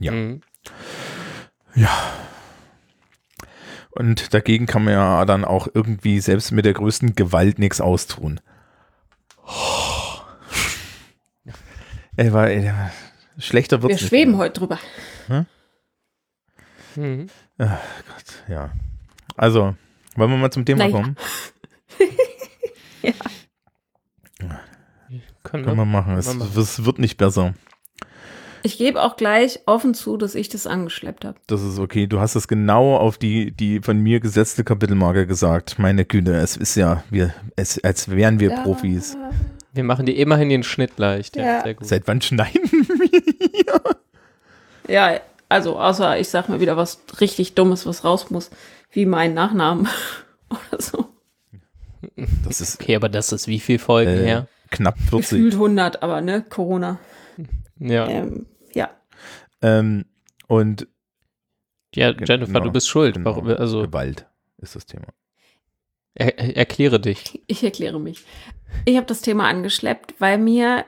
ja. 0.00 0.10
Mhm. 0.10 0.40
Und 3.92 4.34
dagegen 4.34 4.66
kann 4.66 4.82
man 4.82 4.94
ja 4.94 5.24
dann 5.24 5.44
auch 5.44 5.68
irgendwie 5.72 6.18
selbst 6.18 6.50
mit 6.50 6.64
der 6.64 6.72
größten 6.72 7.14
Gewalt 7.14 7.60
nichts 7.60 7.80
austun. 7.80 8.40
Ey, 12.16 12.32
war, 12.32 12.48
ey, 12.48 12.72
schlechter 13.38 13.78
Wir 13.78 13.82
wird's 13.84 14.00
nicht 14.02 14.08
schweben 14.08 14.32
mehr. 14.32 14.40
heute 14.40 14.58
drüber. 14.58 14.78
Mhm. 16.96 17.28
Ja. 18.48 18.72
Also, 19.36 19.76
wollen 20.16 20.30
wir 20.30 20.36
mal 20.38 20.50
zum 20.50 20.64
Thema 20.64 20.88
Naja. 20.88 20.90
kommen? 20.92 21.16
Können 25.44 25.64
Können 25.64 25.76
wir. 25.76 25.84
machen. 25.84 26.16
Es, 26.16 26.32
machen. 26.34 26.50
es 26.60 26.84
wird 26.84 26.98
nicht 26.98 27.16
besser. 27.18 27.54
Ich 28.64 28.78
gebe 28.78 29.02
auch 29.02 29.16
gleich 29.16 29.58
offen 29.66 29.92
zu, 29.92 30.16
dass 30.16 30.36
ich 30.36 30.48
das 30.48 30.68
angeschleppt 30.68 31.24
habe. 31.24 31.36
Das 31.48 31.62
ist 31.62 31.78
okay. 31.80 32.06
Du 32.06 32.20
hast 32.20 32.36
es 32.36 32.46
genau 32.46 32.96
auf 32.96 33.18
die, 33.18 33.50
die 33.50 33.80
von 33.80 33.98
mir 33.98 34.20
gesetzte 34.20 34.62
Kapitelmarke 34.62 35.26
gesagt. 35.26 35.80
Meine 35.80 36.04
Güte, 36.04 36.34
es 36.36 36.56
ist 36.56 36.76
ja, 36.76 37.02
wir, 37.10 37.34
es, 37.56 37.82
als 37.82 38.08
wären 38.10 38.38
wir 38.38 38.50
Profis. 38.50 39.16
Wir 39.72 39.82
machen 39.82 40.06
dir 40.06 40.14
immerhin 40.16 40.48
den 40.48 40.62
Schnitt 40.62 40.96
leicht. 40.98 41.34
Ja, 41.36 41.44
Ja. 41.44 41.62
sehr 41.62 41.74
gut. 41.74 41.88
Seit 41.88 42.06
wann 42.06 42.22
schneiden 42.22 42.62
wir 42.70 43.22
hier? 43.52 43.82
Ja, 44.88 45.20
also 45.48 45.78
außer 45.78 46.18
ich 46.20 46.28
sag 46.28 46.48
mal 46.48 46.60
wieder 46.60 46.76
was 46.76 47.00
richtig 47.20 47.54
Dummes, 47.54 47.84
was 47.84 48.04
raus 48.04 48.30
muss, 48.30 48.50
wie 48.92 49.06
mein 49.06 49.34
Nachnamen 49.34 49.88
oder 50.50 50.80
so. 50.80 51.08
Das 52.44 52.60
ist 52.60 52.80
Okay, 52.80 52.96
aber 52.96 53.08
das 53.08 53.32
ist 53.32 53.48
wie 53.48 53.60
viel 53.60 53.78
Folgen 53.78 54.10
äh, 54.12 54.24
her? 54.24 54.48
knapp 54.70 54.98
40. 54.98 55.30
Gefühlt 55.30 55.54
100, 55.54 56.02
aber 56.02 56.20
ne, 56.20 56.42
Corona. 56.42 56.98
Ja. 57.78 58.08
Ähm, 58.08 58.46
ja. 58.74 58.90
Ähm, 59.62 60.04
und 60.48 60.86
ja, 61.94 62.10
Jennifer, 62.10 62.46
genau, 62.46 62.60
du 62.60 62.72
bist 62.72 62.88
schuld. 62.88 63.14
genau, 63.16 63.30
Warum, 63.36 63.48
also 63.48 63.82
Gewalt 63.82 64.26
ist 64.58 64.76
das 64.76 64.86
Thema. 64.86 65.08
er, 66.14 66.38
er- 66.38 66.56
erkläre 66.56 67.00
dich. 67.00 67.42
Ich 67.46 67.62
erkläre 67.64 68.00
mich. 68.00 68.24
Ich 68.84 68.96
habe 68.96 69.06
das 69.06 69.20
Thema 69.20 69.48
angeschleppt, 69.48 70.14
weil 70.18 70.38
mir 70.38 70.84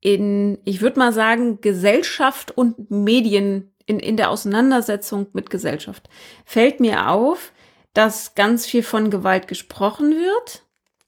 in, 0.00 0.58
ich 0.64 0.80
würde 0.80 0.98
mal 0.98 1.12
sagen, 1.12 1.60
Gesellschaft 1.60 2.50
und 2.56 2.90
Medien, 2.90 3.72
in, 3.86 3.98
in 4.00 4.16
der 4.16 4.30
Auseinandersetzung 4.30 5.26
mit 5.32 5.50
Gesellschaft, 5.50 6.08
fällt 6.44 6.78
mir 6.80 7.10
auf, 7.10 7.52
dass 7.98 8.36
ganz 8.36 8.64
viel 8.64 8.84
von 8.84 9.10
Gewalt 9.10 9.48
gesprochen 9.48 10.12
wird 10.12 10.62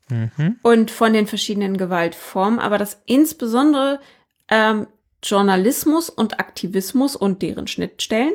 Mhm. 0.08 0.58
und 0.62 0.90
von 0.90 1.12
den 1.12 1.28
verschiedenen 1.28 1.76
Gewaltformen, 1.76 2.58
aber 2.58 2.78
dass 2.78 3.00
insbesondere 3.06 4.00
ähm, 4.48 4.88
Journalismus 5.22 6.10
und 6.10 6.40
Aktivismus 6.40 7.14
und 7.14 7.42
deren 7.42 7.68
Schnittstellen, 7.68 8.32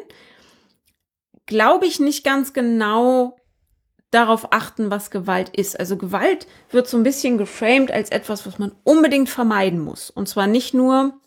glaube 1.45 1.85
ich, 1.85 1.99
nicht 1.99 2.23
ganz 2.23 2.53
genau 2.53 3.35
darauf 4.09 4.53
achten, 4.53 4.89
was 4.89 5.11
Gewalt 5.11 5.49
ist. 5.49 5.77
Also 5.77 5.97
Gewalt 5.97 6.47
wird 6.69 6.87
so 6.87 6.95
ein 6.95 7.03
bisschen 7.03 7.37
geframed 7.37 7.91
als 7.91 8.09
etwas, 8.09 8.47
was 8.47 8.57
man 8.57 8.71
unbedingt 8.85 9.27
vermeiden 9.27 9.81
muss. 9.81 10.09
Und 10.09 10.29
zwar 10.29 10.47
nicht 10.47 10.73
nur, 10.73 11.19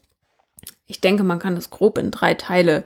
ich 0.86 1.02
denke, 1.02 1.24
man 1.24 1.40
kann 1.40 1.56
das 1.56 1.68
grob 1.68 1.98
in 1.98 2.10
drei 2.10 2.32
Teile 2.32 2.84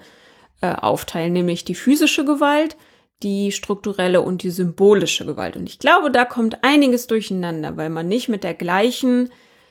äh, 0.63 0.73
aufteilen, 0.73 1.33
nämlich 1.33 1.65
die 1.65 1.77
physische 1.77 2.25
Gewalt, 2.25 2.77
die 3.23 3.53
strukturelle 3.53 4.21
und 4.21 4.43
die 4.43 4.51
symbolische 4.51 5.25
Gewalt. 5.25 5.57
Und 5.57 5.69
ich 5.69 5.79
glaube, 5.79 6.11
da 6.11 6.25
kommt 6.25 6.65
einiges 6.65 7.07
durcheinander, 7.07 7.77
weil 7.77 7.91
man 7.91 8.09
nicht 8.09 8.29
mit 8.29 8.45
der 8.45 8.55
gleichen, 8.55 9.31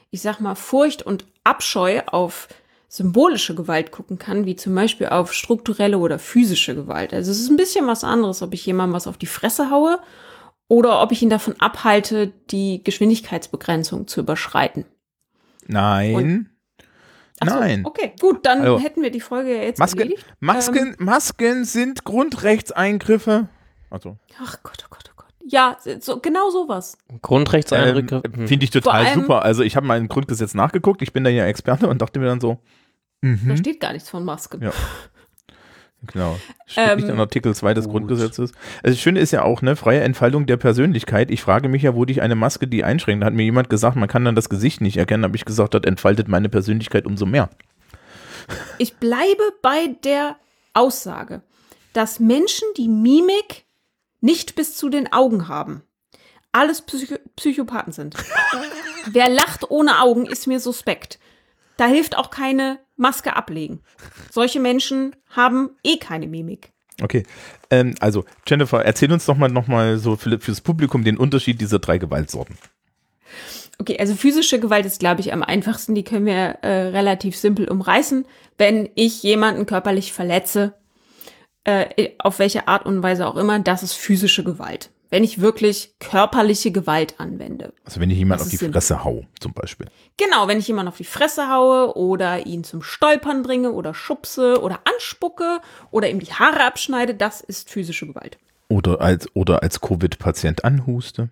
ich 0.10 0.22
sag 0.22 0.40
mal, 0.40 0.56
Furcht 0.56 1.04
und 1.04 1.26
Abscheu 1.44 2.02
auf 2.08 2.48
symbolische 2.88 3.56
Gewalt 3.56 3.92
gucken 3.92 4.18
kann, 4.18 4.46
wie 4.46 4.58
zum 4.58 4.76
Beispiel 4.76 5.08
auf 5.08 5.34
strukturelle 5.34 5.98
oder 5.98 6.20
physische 6.20 6.76
Gewalt. 6.76 7.14
Also 7.14 7.32
es 7.32 7.40
ist 7.40 7.50
ein 7.50 7.58
bisschen 7.58 7.88
was 7.88 8.04
anderes, 8.04 8.42
ob 8.42 8.54
ich 8.54 8.66
jemandem 8.66 8.96
was 8.96 9.08
auf 9.08 9.18
die 9.18 9.28
Fresse 9.28 9.70
haue 9.70 10.00
oder 10.68 11.02
ob 11.02 11.12
ich 11.12 11.22
ihn 11.22 11.30
davon 11.30 11.56
abhalte, 11.60 12.34
die 12.50 12.84
Geschwindigkeitsbegrenzung 12.84 14.08
zu 14.08 14.20
überschreiten. 14.20 14.86
Nein. 15.68 16.50
Ach 16.50 16.51
so, 17.50 17.60
Nein. 17.60 17.86
Okay, 17.86 18.14
gut, 18.20 18.46
dann 18.46 18.62
Also, 18.62 18.80
hätten 18.80 19.02
wir 19.02 19.12
die 19.12 19.20
Folge 19.22 19.56
ja 19.56 19.64
jetzt 19.64 19.80
Masken, 19.80 20.00
erledigt. 20.00 20.26
Masken, 20.40 20.96
Masken 21.00 21.66
sind 21.66 22.04
Grundrechtseingriffe. 22.04 23.48
Also, 23.90 24.18
Ach 24.42 24.58
Gott, 24.64 24.84
oh 24.86 24.88
Gott, 24.90 25.04
oh 25.10 25.14
Gott. 25.16 25.28
Ja, 25.46 25.78
so, 26.00 26.20
genau 26.20 26.50
sowas. 26.50 26.98
Grundrechtseingriffe. 27.22 28.22
ähm, 28.26 28.48
finde 28.48 28.64
ich 28.64 28.70
total 28.72 29.06
allem- 29.06 29.22
super. 29.22 29.44
Also, 29.44 29.64
ich 29.64 29.76
habe 29.76 29.86
mal 29.86 29.98
im 29.98 30.08
Grundgesetz 30.08 30.54
nachgeguckt. 30.54 31.02
Ich 31.02 31.14
bin 31.14 31.24
da 31.24 31.30
ja 31.30 31.46
Experte 31.46 31.88
und 31.88 32.02
dachte 32.02 32.20
mir 32.20 32.28
dann 32.28 32.40
so, 32.42 32.60
Da 33.22 33.28
mhm. 33.30 33.58
steht 33.58 33.80
gar 33.80 33.94
nichts 33.94 34.10
von 34.10 34.24
Masken. 34.26 34.62
Ja. 34.64 34.72
Genau. 36.08 36.40
Steht 36.66 36.90
Ähm, 36.90 37.00
nicht 37.00 37.10
in 37.10 37.20
Artikel 37.20 37.54
2 37.54 37.74
des 37.74 37.86
gut. 37.86 37.94
Grundgesetzes. 37.94 38.52
Also 38.84 38.96
das 38.96 39.00
Schöne 39.00 39.20
ist 39.20 39.32
ja 39.32 39.44
auch, 39.44 39.62
ne, 39.62 39.76
freie 39.76 40.02
Entfaltung 40.02 40.48
der 40.48 40.58
Persönlichkeit. 40.58 41.30
Ich 41.30 41.42
frage 41.42 41.70
mich 41.70 41.84
ja, 41.84 41.96
wo 41.96 42.06
dich 42.06 42.22
eine 42.22 42.36
Maske 42.36 42.68
die 42.68 42.84
einschränkt. 42.84 43.22
Da 43.22 43.28
hat 43.28 43.34
mir 43.34 43.44
jemand 43.44 43.70
gesagt, 43.70 43.96
man 43.96 44.10
kann 44.10 44.26
dann 44.26 44.36
das 44.36 44.50
Gesicht 44.50 44.82
nicht 44.82 44.98
erkennen. 44.98 45.24
habe 45.24 45.36
ich 45.36 45.46
gesagt, 45.46 45.74
das 45.74 45.84
entfaltet 45.84 46.28
meine 46.28 46.50
Persönlichkeit 46.50 47.06
umso 47.06 47.26
mehr. 47.26 47.50
Ich 48.80 48.96
bleibe 48.96 49.44
bei 49.62 49.96
der 50.04 50.38
Aussage, 50.74 51.42
dass 51.94 52.20
Menschen, 52.20 52.68
die 52.78 52.88
Mimik 52.88 53.66
nicht 54.22 54.56
bis 54.56 54.78
zu 54.78 54.90
den 54.90 55.12
Augen 55.14 55.48
haben, 55.48 55.84
alles 56.52 56.82
Psycho 56.82 57.16
Psychopathen 57.36 57.94
sind. 57.94 58.16
Wer 59.06 59.30
lacht 59.30 59.70
ohne 59.70 60.00
Augen, 60.02 60.26
ist 60.26 60.48
mir 60.48 60.60
suspekt. 60.60 61.20
Da 61.78 61.86
hilft 61.88 62.18
auch 62.18 62.30
keine 62.30 62.80
Maske 63.02 63.36
ablegen. 63.36 63.82
Solche 64.30 64.60
Menschen 64.60 65.16
haben 65.30 65.72
eh 65.84 65.98
keine 65.98 66.28
Mimik. 66.28 66.72
Okay. 67.02 67.24
Ähm, 67.70 67.96
also, 68.00 68.26
Jennifer, 68.48 68.86
erzähl 68.86 69.12
uns 69.12 69.26
doch 69.26 69.36
mal 69.36 69.50
noch 69.50 69.68
mal 69.68 69.98
so 69.98 70.16
für, 70.16 70.40
fürs 70.40 70.62
Publikum 70.62 71.04
den 71.04 71.18
Unterschied 71.18 71.60
dieser 71.60 71.80
drei 71.80 71.98
Gewaltsorten. 71.98 72.58
Okay, 73.80 73.98
also 74.00 74.14
physische 74.14 74.60
Gewalt 74.60 74.86
ist, 74.86 75.00
glaube 75.00 75.22
ich, 75.22 75.34
am 75.34 75.42
einfachsten. 75.42 75.96
Die 75.96 76.04
können 76.04 76.28
wir 76.28 76.60
äh, 76.62 76.90
relativ 76.90 77.36
simpel 77.36 77.68
umreißen. 77.68 78.26
Wenn 78.58 78.90
ich 78.94 79.24
jemanden 79.24 79.66
körperlich 79.66 80.14
verletze, 80.14 80.76
äh, 81.64 82.10
auf 82.20 82.38
welche 82.38 82.68
Art 82.68 82.86
und 82.86 83.02
Weise 83.02 83.26
auch 83.28 83.36
immer, 83.36 83.58
das 83.60 83.82
ist 83.82 83.94
physische 83.94 84.44
Gewalt. 84.44 84.91
Wenn 85.12 85.24
ich 85.24 85.42
wirklich 85.42 85.94
körperliche 86.00 86.72
Gewalt 86.72 87.20
anwende. 87.20 87.74
Also, 87.86 88.00
wenn 88.00 88.10
ich 88.10 88.18
jemand 88.18 88.40
Das 88.42 88.48
auf 88.48 88.52
die 88.52 88.56
simpel. 88.58 88.74
Fresse 88.74 89.04
hau, 89.04 89.26
zum 89.40 89.54
Beispiel. 89.54 89.86
Genau, 90.18 90.48
wenn 90.48 90.58
ich 90.58 90.68
jemanden 90.68 90.88
auf 90.88 90.98
die 90.98 91.04
Fresse 91.04 91.50
haue 91.50 91.96
oder 91.96 92.48
ihn 92.48 92.64
zum 92.64 92.82
Stolpern 92.82 93.44
bringe 93.44 93.74
oder 93.74 93.94
schubse 93.94 94.60
oder 94.62 94.80
anspucke 94.86 95.60
oder 95.92 96.10
ihm 96.10 96.20
die 96.20 96.34
Haare 96.34 96.64
abschneide, 96.64 97.14
das 97.14 97.42
ist 97.42 97.70
physische 97.70 98.08
Gewalt. 98.08 98.40
Oder 98.70 99.02
als, 99.02 99.28
oder 99.36 99.62
als 99.62 99.82
Covid-Patient 99.82 100.64
anhuste. 100.64 101.30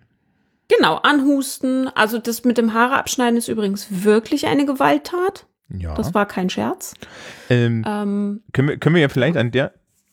Genau, 0.68 0.96
anhusten. 0.96 1.88
Also 1.88 2.18
das 2.18 2.44
mit 2.44 2.58
dem 2.58 2.74
Haare 2.74 2.96
abschneiden 2.98 3.38
ist 3.38 3.48
übrigens 3.48 4.04
wirklich 4.04 4.46
eine 4.46 4.66
Gewalttat. 4.66 5.46
Ja. 5.70 5.94
Das 5.94 6.12
war 6.14 6.26
kein 6.26 6.50
Scherz. 6.50 6.94
ähm, 7.48 7.82
Ähm, 7.86 8.42
können, 8.52 8.68
wir, 8.68 8.76
können 8.78 8.94
wir 8.94 9.02
ja 9.02 9.08
vielleicht 9.08 9.36
an 9.36 9.50
der, 9.52 9.72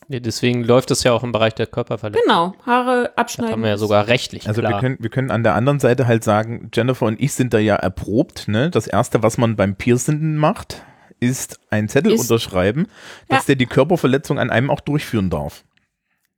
Nee, 0.09 0.19
deswegen 0.21 0.63
läuft 0.63 0.89
es 0.91 1.03
ja 1.03 1.11
auch 1.11 1.23
im 1.23 1.31
Bereich 1.33 1.53
der 1.55 1.67
Körperverletzung. 1.67 2.23
genau, 2.25 2.53
Haare 2.65 3.03
Das 3.05 3.17
abschneiden. 3.17 3.51
haben 3.53 3.61
wir 3.63 3.69
ja 3.69 3.77
sogar 3.77 4.07
rechtlich 4.07 4.47
Also 4.47 4.61
klar. 4.61 4.73
wir 4.73 4.79
können, 4.79 4.97
wir 5.01 5.09
können 5.09 5.31
an 5.31 5.43
der 5.43 5.53
anderen 5.55 5.79
Seite 5.79 6.07
halt 6.07 6.23
sagen, 6.23 6.69
Jennifer 6.73 7.05
und 7.05 7.19
ich 7.19 7.33
sind 7.33 7.53
da 7.53 7.59
ja 7.59 7.75
erprobt. 7.75 8.47
Ne? 8.47 8.69
Das 8.69 8.87
Erste, 8.87 9.21
was 9.23 9.37
man 9.37 9.55
beim 9.57 9.75
Piercenden 9.75 10.37
macht, 10.37 10.81
ist 11.19 11.59
ein 11.71 11.89
Zettel 11.89 12.13
Ist- 12.13 12.21
unterschreiben, 12.21 12.87
dass 13.27 13.39
Ja. 13.43 13.47
der 13.47 13.55
die 13.57 13.65
Körperverletzung 13.65 14.39
an 14.39 14.49
einem 14.49 14.69
auch 14.69 14.79
durchführen 14.79 15.29
darf. 15.29 15.65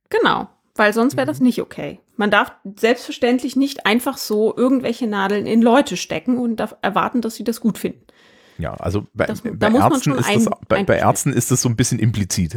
Genau, 0.08 0.48
weil 0.74 0.92
sonst 0.92 1.16
wäre 1.16 1.26
Mhm. 1.26 1.30
das 1.30 1.40
nicht 1.40 1.60
okay. 1.60 2.00
Man 2.16 2.30
darf 2.30 2.52
selbstverständlich 2.76 3.54
nicht 3.56 3.86
einfach 3.86 4.16
so 4.18 4.54
irgendwelche 4.56 5.06
Nadeln 5.06 5.46
in 5.46 5.62
Leute 5.62 5.96
stecken 5.96 6.38
und 6.38 6.56
darf 6.56 6.74
erwarten, 6.82 7.20
dass 7.20 7.34
sie 7.36 7.44
das 7.44 7.60
gut 7.60 7.78
finden. 7.78 8.04
Ja, 8.58 8.74
also 8.74 9.06
bei, 9.14 9.26
Das- 9.26 9.42
bei, 9.42 9.68
Ärzten 9.68 10.10
ist 10.12 10.18
das, 10.18 10.46
ein- 10.46 10.54
bei, 10.68 10.82
bei. 10.84 10.96
Ärzten 10.98 11.32
ist 11.32 11.50
das 11.50 11.62
so 11.62 11.68
ein 11.68 11.76
bisschen 11.76 11.98
implizit. 11.98 12.56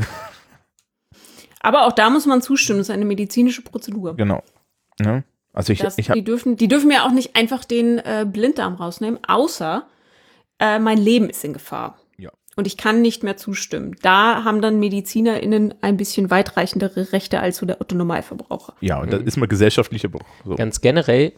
Aber 1.64 1.88
auch 1.88 1.94
da 1.94 2.12
muss 2.12 2.28
man 2.28 2.44
zustimmen, 2.44 2.80
das 2.80 2.90
ist 2.90 2.94
eine 2.94 3.06
medizinische 3.06 3.64
Prozedur. 3.64 4.16
genau. 4.16 4.44
Ne? 5.00 5.24
Also 5.54 5.74
ich, 5.74 5.80
Das, 5.80 5.98
ich 5.98 6.10
habe 6.10 6.20
die, 6.20 6.24
dürfen, 6.24 6.58
die 6.58 6.68
dürfen 6.68 6.92
ja 6.92 7.06
auch 7.06 7.12
nicht 7.12 7.36
einfach 7.36 7.64
den 7.64 8.00
äh, 8.00 8.26
Blinddarm 8.28 8.76
rausnehmen, 8.76 9.20
außer 9.28 9.88
äh, 10.60 10.80
mein 10.80 10.98
Leben 10.98 11.30
ist 11.30 11.44
in 11.44 11.54
Gefahr. 11.54 12.00
Ja. 12.18 12.32
Und 12.56 12.68
ich 12.68 12.76
kann 12.76 13.02
nicht 13.02 13.24
mehr 13.24 13.38
zustimmen. 13.38 13.96
Da 14.02 14.44
haben 14.44 14.62
dann 14.62 14.80
MedizinerInnen 14.80 15.76
ein 15.82 15.98
bisschen 15.98 16.30
weitreichendere 16.30 17.12
Rechte 17.12 17.40
als 17.40 17.58
so 17.58 17.66
der 17.66 17.82
Otto 17.82 17.96
Normalverbraucher. 17.96 18.74
ja, 18.82 19.00
und 19.00 19.14
das 19.14 19.22
ist 19.22 19.38
mal 19.38 19.48
gesellschaftlicher 19.48 20.10
Bruch. 20.10 20.26
So. 20.44 20.56
Ganz 20.56 20.82
generell 20.82 21.34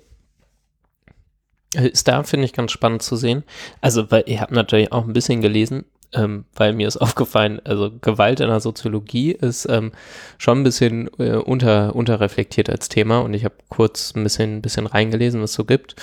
äh, 1.76 1.88
ist 1.88 2.08
da, 2.08 2.24
finde 2.24 2.46
ich, 2.46 2.54
ganz 2.54 2.72
spannend 2.72 3.04
zu 3.04 3.16
sehen. 3.18 3.44
Also, 3.82 4.12
weil 4.12 4.24
ihr 4.28 4.42
habt 4.42 4.52
natürlich 4.52 4.92
auch 4.92 5.06
ein 5.06 5.14
bisschen 5.14 5.42
gelesen, 5.42 5.86
ähm, 6.16 6.46
weil 6.56 6.74
mir 6.74 6.88
ist 6.88 6.98
aufgefallen, 7.02 7.62
also 7.64 7.92
Gewalt 8.02 8.40
in 8.40 8.48
der 8.48 8.60
Soziologie 8.60 9.32
ist 9.32 9.68
ähm, 9.70 9.92
schon 10.38 10.60
ein 10.60 10.64
bisschen 10.64 11.10
äh, 11.20 11.36
unter, 11.36 11.96
unterreflektiert 11.96 12.70
als 12.70 12.90
Thema 12.90 13.20
und 13.20 13.34
ich 13.34 13.46
habe 13.46 13.56
kurz 13.70 14.14
ein 14.16 14.24
bisschen, 14.24 14.58
ein 14.58 14.62
bisschen 14.62 14.88
reingelesen, 14.88 15.42
was 15.42 15.52
es 15.52 15.56
so 15.56 15.66
gibt. 15.66 15.96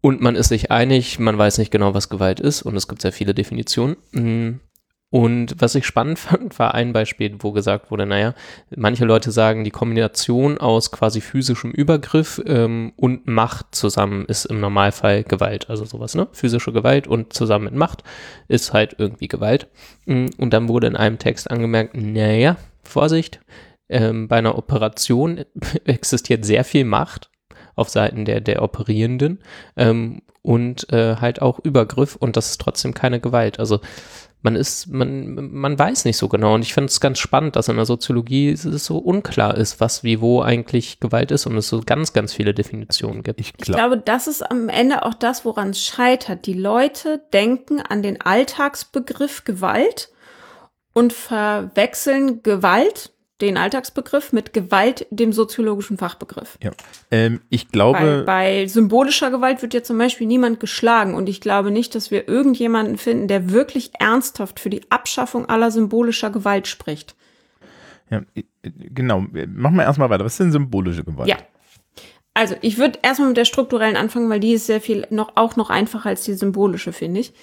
Und 0.00 0.20
man 0.20 0.34
ist 0.34 0.48
sich 0.48 0.70
einig, 0.70 1.20
man 1.20 1.38
weiß 1.38 1.58
nicht 1.58 1.70
genau, 1.70 1.94
was 1.94 2.08
Gewalt 2.08 2.40
ist 2.40 2.62
und 2.62 2.76
es 2.76 2.88
gibt 2.88 3.02
sehr 3.02 3.12
viele 3.12 3.34
Definitionen. 3.34 4.60
Und 5.12 5.56
was 5.58 5.74
ich 5.74 5.84
spannend 5.84 6.18
fand, 6.18 6.58
war 6.58 6.72
ein 6.74 6.94
Beispiel, 6.94 7.36
wo 7.40 7.52
gesagt 7.52 7.90
wurde, 7.90 8.06
naja, 8.06 8.34
manche 8.74 9.04
Leute 9.04 9.30
sagen, 9.30 9.62
die 9.62 9.70
Kombination 9.70 10.56
aus 10.56 10.90
quasi 10.90 11.20
physischem 11.20 11.70
Übergriff 11.70 12.42
ähm, 12.46 12.94
und 12.96 13.26
Macht 13.26 13.74
zusammen 13.74 14.24
ist 14.24 14.46
im 14.46 14.58
Normalfall 14.58 15.22
Gewalt. 15.22 15.68
Also 15.68 15.84
sowas, 15.84 16.14
ne? 16.14 16.28
Physische 16.32 16.72
Gewalt 16.72 17.06
und 17.06 17.34
zusammen 17.34 17.66
mit 17.66 17.74
Macht 17.74 18.04
ist 18.48 18.72
halt 18.72 18.96
irgendwie 18.98 19.28
Gewalt. 19.28 19.68
Mm, 20.06 20.28
Und 20.38 20.54
dann 20.54 20.68
wurde 20.68 20.86
in 20.86 20.96
einem 20.96 21.18
Text 21.18 21.50
angemerkt, 21.50 21.94
naja, 21.94 22.56
Vorsicht, 22.82 23.40
ähm, 23.90 24.28
bei 24.28 24.36
einer 24.36 24.56
Operation 24.56 25.44
existiert 25.84 26.46
sehr 26.46 26.64
viel 26.64 26.86
Macht 26.86 27.30
auf 27.74 27.90
Seiten 27.90 28.24
der, 28.24 28.40
der 28.40 28.62
Operierenden 28.62 29.40
ähm, 29.76 30.22
und 30.40 30.90
äh, 30.90 31.16
halt 31.16 31.42
auch 31.42 31.58
Übergriff 31.58 32.16
und 32.16 32.38
das 32.38 32.50
ist 32.50 32.60
trotzdem 32.62 32.94
keine 32.94 33.20
Gewalt. 33.20 33.58
Also 33.58 33.80
man 34.42 34.56
ist, 34.56 34.88
man, 34.88 35.52
man 35.52 35.78
weiß 35.78 36.04
nicht 36.04 36.16
so 36.16 36.28
genau 36.28 36.54
und 36.54 36.62
ich 36.62 36.74
finde 36.74 36.88
es 36.88 37.00
ganz 37.00 37.18
spannend, 37.18 37.54
dass 37.54 37.68
in 37.68 37.76
der 37.76 37.86
Soziologie 37.86 38.50
es 38.50 38.62
so 38.62 38.98
unklar 38.98 39.56
ist, 39.56 39.80
was 39.80 40.02
wie 40.02 40.20
wo 40.20 40.42
eigentlich 40.42 40.98
Gewalt 40.98 41.30
ist 41.30 41.46
und 41.46 41.56
es 41.56 41.68
so 41.68 41.80
ganz, 41.84 42.12
ganz 42.12 42.32
viele 42.32 42.52
Definitionen 42.52 43.22
gibt. 43.22 43.40
Ich 43.40 43.52
Ich 43.56 43.64
glaube, 43.64 43.92
glaube, 43.92 44.02
das 44.04 44.26
ist 44.26 44.42
am 44.42 44.68
Ende 44.68 45.04
auch 45.04 45.14
das, 45.14 45.44
woran 45.44 45.70
es 45.70 45.84
scheitert. 45.84 46.46
Die 46.46 46.54
Leute 46.54 47.22
denken 47.32 47.80
an 47.80 48.02
den 48.02 48.20
Alltagsbegriff 48.20 49.44
Gewalt 49.44 50.10
und 50.92 51.12
verwechseln 51.12 52.42
Gewalt, 52.42 53.11
den 53.42 53.58
Alltagsbegriff, 53.58 54.32
mit 54.32 54.52
Gewalt, 54.54 55.06
dem 55.10 55.32
soziologischen 55.32 55.98
Fachbegriff. 55.98 56.58
ja. 56.62 56.70
ähm, 57.10 57.40
ich 57.50 57.66
Bei, 57.66 57.72
glaube, 57.72 58.22
bei 58.24 58.66
symbolischer 58.66 59.30
Gewalt 59.30 59.60
wird 59.60 59.74
ja 59.74 59.82
zum 59.82 59.98
Beispiel 59.98 60.26
niemand 60.26 60.60
geschlagen 60.60 61.14
und 61.14 61.28
ich 61.28 61.40
glaube 61.40 61.70
nicht, 61.70 61.94
dass 61.94 62.10
wir 62.10 62.28
irgendjemanden 62.28 62.96
finden, 62.96 63.28
der 63.28 63.50
wirklich 63.50 63.90
ernsthaft 63.98 64.60
für 64.60 64.70
die 64.70 64.90
Abschaffung 64.90 65.46
aller 65.46 65.70
symbolischer 65.70 66.30
Gewalt 66.30 66.66
spricht. 66.68 67.14
ja, 68.10 68.22
äh, 68.34 68.44
genau, 68.62 69.20
machen 69.20 69.76
wir 69.76 69.82
erstmal 69.82 70.08
weiter. 70.08 70.24
Was 70.24 70.34
ist 70.34 70.40
denn 70.40 70.52
symbolische 70.52 71.04
Gewalt? 71.04 71.28
Ja. 71.28 71.36
Also, 72.34 72.54
ich 72.62 72.78
würde 72.78 72.98
erstmal 73.02 73.28
mit 73.28 73.36
der 73.36 73.44
strukturellen 73.44 73.96
anfangen, 73.96 74.30
weil 74.30 74.40
die 74.40 74.52
ist 74.52 74.66
sehr 74.66 74.80
viel 74.80 75.06
noch, 75.10 75.32
auch 75.34 75.56
noch 75.56 75.68
einfacher 75.68 76.08
als 76.08 76.24
die 76.24 76.32
symbolische, 76.32 76.92
finde 76.92 77.20
ich. 77.20 77.34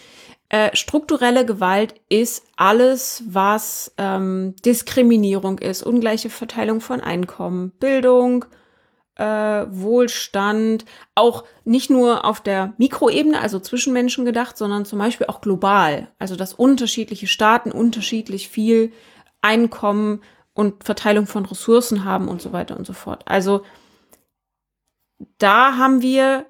Äh, 0.49 0.75
strukturelle 0.75 1.45
Gewalt 1.45 1.93
ist 2.09 2.43
alles, 2.55 3.23
was 3.27 3.93
ähm, 3.99 4.55
Diskriminierung 4.65 5.59
ist, 5.59 5.83
ungleiche 5.83 6.31
Verteilung 6.31 6.81
von 6.81 7.01
Einkommen, 7.01 7.69
Bildung, 7.79 8.45
äh, 9.13 9.23
Wohlstand, 9.69 10.85
auch 11.13 11.43
nicht 11.65 11.91
nur 11.91 12.25
auf 12.25 12.41
der 12.41 12.73
Mikroebene, 12.77 13.39
also 13.39 13.59
zwischen 13.59 13.93
Menschen 13.93 14.25
gedacht, 14.25 14.57
sondern 14.57 14.85
zum 14.85 14.97
Beispiel 14.97 15.27
auch 15.27 15.41
global. 15.41 16.07
Also 16.17 16.35
dass 16.35 16.55
unterschiedliche 16.55 17.27
Staaten 17.27 17.71
unterschiedlich 17.71 18.49
viel 18.49 18.91
Einkommen 19.41 20.23
und 20.53 20.83
Verteilung 20.83 21.27
von 21.27 21.45
Ressourcen 21.45 22.05
haben 22.05 22.27
und 22.27 22.41
so 22.41 22.53
weiter 22.53 22.75
und 22.75 22.87
so 22.87 22.93
fort. 22.93 23.21
Also 23.25 23.61
da 25.37 25.77
haben 25.77 26.01
wir 26.01 26.48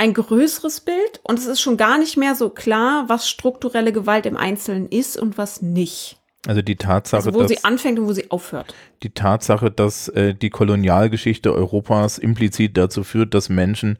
ein 0.00 0.14
größeres 0.14 0.80
Bild 0.80 1.20
und 1.22 1.38
es 1.38 1.46
ist 1.46 1.60
schon 1.60 1.76
gar 1.76 1.98
nicht 1.98 2.16
mehr 2.16 2.34
so 2.34 2.48
klar, 2.48 3.04
was 3.08 3.28
strukturelle 3.28 3.92
Gewalt 3.92 4.24
im 4.24 4.36
Einzelnen 4.36 4.88
ist 4.88 5.18
und 5.18 5.36
was 5.36 5.60
nicht. 5.60 6.16
Also 6.46 6.62
die 6.62 6.76
Tatsache, 6.76 7.18
Also 7.26 7.34
wo 7.34 7.40
dass, 7.42 7.48
sie 7.50 7.64
anfängt 7.64 7.98
und 7.98 8.06
wo 8.06 8.12
sie 8.14 8.30
aufhört. 8.30 8.74
die 9.02 9.10
Tatsache, 9.10 9.70
dass 9.70 10.08
äh, 10.08 10.34
die 10.34 10.48
Kolonialgeschichte 10.48 11.52
Europas 11.52 12.16
implizit 12.16 12.78
dazu 12.78 13.04
führt, 13.04 13.34
dass 13.34 13.50
Menschen 13.50 13.98